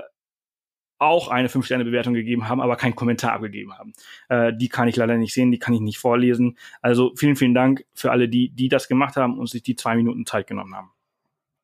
auch 1.02 1.30
eine 1.30 1.48
5-Sterne-Bewertung 1.48 2.14
gegeben 2.14 2.48
haben, 2.48 2.61
aber 2.61 2.76
keinen 2.76 2.95
Kommentar 2.95 3.34
abgegeben 3.34 3.73
haben. 3.78 3.94
Äh, 4.30 4.53
die 4.56 4.69
kann 4.69 4.88
ich 4.88 4.95
leider 4.95 5.18
nicht 5.18 5.34
sehen, 5.34 5.52
die 5.52 5.57
kann 5.57 5.73
ich 5.73 5.82
nicht 5.82 5.98
vorlesen. 5.98 6.57
Also 6.82 7.14
vielen, 7.15 7.36
vielen 7.36 7.56
Dank 7.56 7.86
für 7.94 8.11
alle, 8.11 8.30
die, 8.30 8.49
die 8.49 8.69
das 8.69 8.88
gemacht 8.88 9.15
haben 9.15 9.40
und 9.40 9.49
sich 9.49 9.64
die 9.64 9.76
zwei 9.76 9.95
Minuten 9.95 10.26
Zeit 10.26 10.48
genommen 10.48 10.76
haben. 10.76 10.91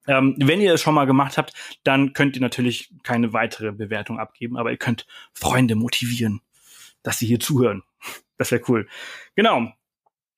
Ähm, 0.07 0.35
wenn 0.39 0.61
ihr 0.61 0.73
es 0.73 0.81
schon 0.81 0.95
mal 0.95 1.05
gemacht 1.05 1.37
habt, 1.37 1.53
dann 1.83 2.13
könnt 2.13 2.35
ihr 2.35 2.41
natürlich 2.41 2.91
keine 3.03 3.33
weitere 3.33 3.71
Bewertung 3.71 4.19
abgeben, 4.19 4.57
aber 4.57 4.71
ihr 4.71 4.77
könnt 4.77 5.05
Freunde 5.33 5.75
motivieren, 5.75 6.41
dass 7.03 7.19
sie 7.19 7.27
hier 7.27 7.39
zuhören. 7.39 7.83
Das 8.39 8.51
wäre 8.51 8.61
cool. 8.67 8.87
Genau. 9.35 9.71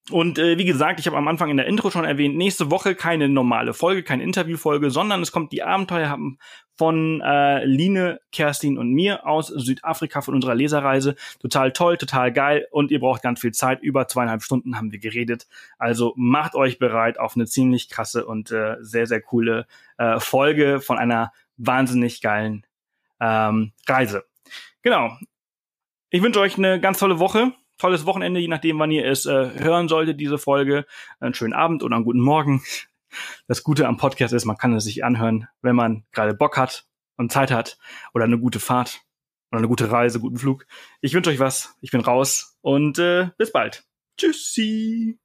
Und 0.10 0.40
äh, 0.40 0.58
wie 0.58 0.64
gesagt, 0.64 1.02
ich 1.02 1.08
habe 1.08 1.18
am 1.18 1.28
Anfang 1.28 1.50
in 1.50 1.58
der 1.58 1.66
Intro 1.66 1.92
schon 1.92 2.06
erwähnt, 2.06 2.38
nächste 2.38 2.72
Woche 2.72 2.96
keine 2.96 3.28
normale 3.28 3.74
Folge, 3.74 4.04
keine 4.04 4.24
Interviewfolge, 4.24 4.90
sondern 4.90 5.22
es 5.22 5.34
kommt 5.34 5.52
die 5.52 5.64
Abenteuer 5.64 6.18
von 6.80 7.20
äh, 7.20 7.66
Line, 7.66 8.22
Kerstin 8.32 8.78
und 8.78 8.94
mir 8.94 9.28
aus 9.28 9.48
Südafrika 9.48 10.22
von 10.22 10.34
unserer 10.34 10.56
Leserreise. 10.56 11.18
Total 11.42 11.74
toll, 11.74 11.98
total 11.98 12.32
geil 12.32 12.68
und 12.72 12.90
ihr 12.90 13.02
braucht 13.02 13.22
ganz 13.22 13.42
viel 13.42 13.52
Zeit. 13.52 13.82
Über 13.82 14.08
zweieinhalb 14.08 14.42
Stunden 14.44 14.78
haben 14.78 14.94
wir 14.94 15.00
geredet. 15.00 15.46
Also 15.78 16.14
macht 16.16 16.56
euch 16.56 16.80
bereit 16.80 17.20
auf 17.20 17.36
eine 17.36 17.48
ziemlich 17.48 17.90
krasse 17.90 18.26
und 18.26 18.50
äh, 18.52 18.78
sehr, 18.80 19.08
sehr 19.08 19.20
coole 19.20 19.68
äh, 19.98 20.22
Folge 20.22 20.80
von 20.80 20.98
einer 20.98 21.34
wahnsinnig 21.58 22.22
geilen 22.22 22.66
ähm, 23.20 23.74
Reise. 23.86 24.24
Genau. 24.82 25.18
Ich 26.12 26.24
wünsche 26.24 26.40
euch 26.40 26.58
eine 26.58 26.80
ganz 26.80 26.98
tolle 26.98 27.20
Woche 27.20 27.52
tolles 27.78 28.06
Wochenende, 28.06 28.42
je 28.42 28.50
nachdem, 28.50 28.78
wann 28.78 28.92
ihr 28.92 29.06
es 29.06 29.26
äh, 29.26 29.52
hören 29.58 29.88
solltet, 29.88 30.20
diese 30.20 30.38
Folge. 30.38 30.86
Einen 31.22 31.34
schönen 31.34 31.54
Abend 31.54 31.82
oder 31.82 31.96
einen 31.96 32.06
guten 32.06 32.20
Morgen. 32.20 32.62
Das 33.48 33.64
Gute 33.64 33.88
am 33.88 33.98
Podcast 33.98 34.34
ist, 34.34 34.46
man 34.46 34.58
kann 34.58 34.74
es 34.74 34.84
sich 34.84 35.04
anhören, 35.04 35.48
wenn 35.62 35.76
man 35.76 36.06
gerade 36.12 36.34
Bock 36.34 36.58
hat 36.58 36.86
und 37.18 37.32
Zeit 37.32 37.52
hat 37.52 37.78
oder 38.14 38.26
eine 38.26 38.40
gute 38.40 38.60
Fahrt 38.60 39.02
oder 39.52 39.60
eine 39.60 39.68
gute 39.68 39.92
Reise, 39.92 40.20
guten 40.20 40.38
Flug. 40.38 40.66
Ich 41.02 41.14
wünsche 41.14 41.30
euch 41.30 41.40
was. 41.40 41.76
Ich 41.82 41.92
bin 41.92 42.02
raus 42.02 42.58
und 42.62 43.00
äh, 43.00 43.30
bis 43.38 43.52
bald. 43.52 43.86
Tschüssi. 44.18 45.20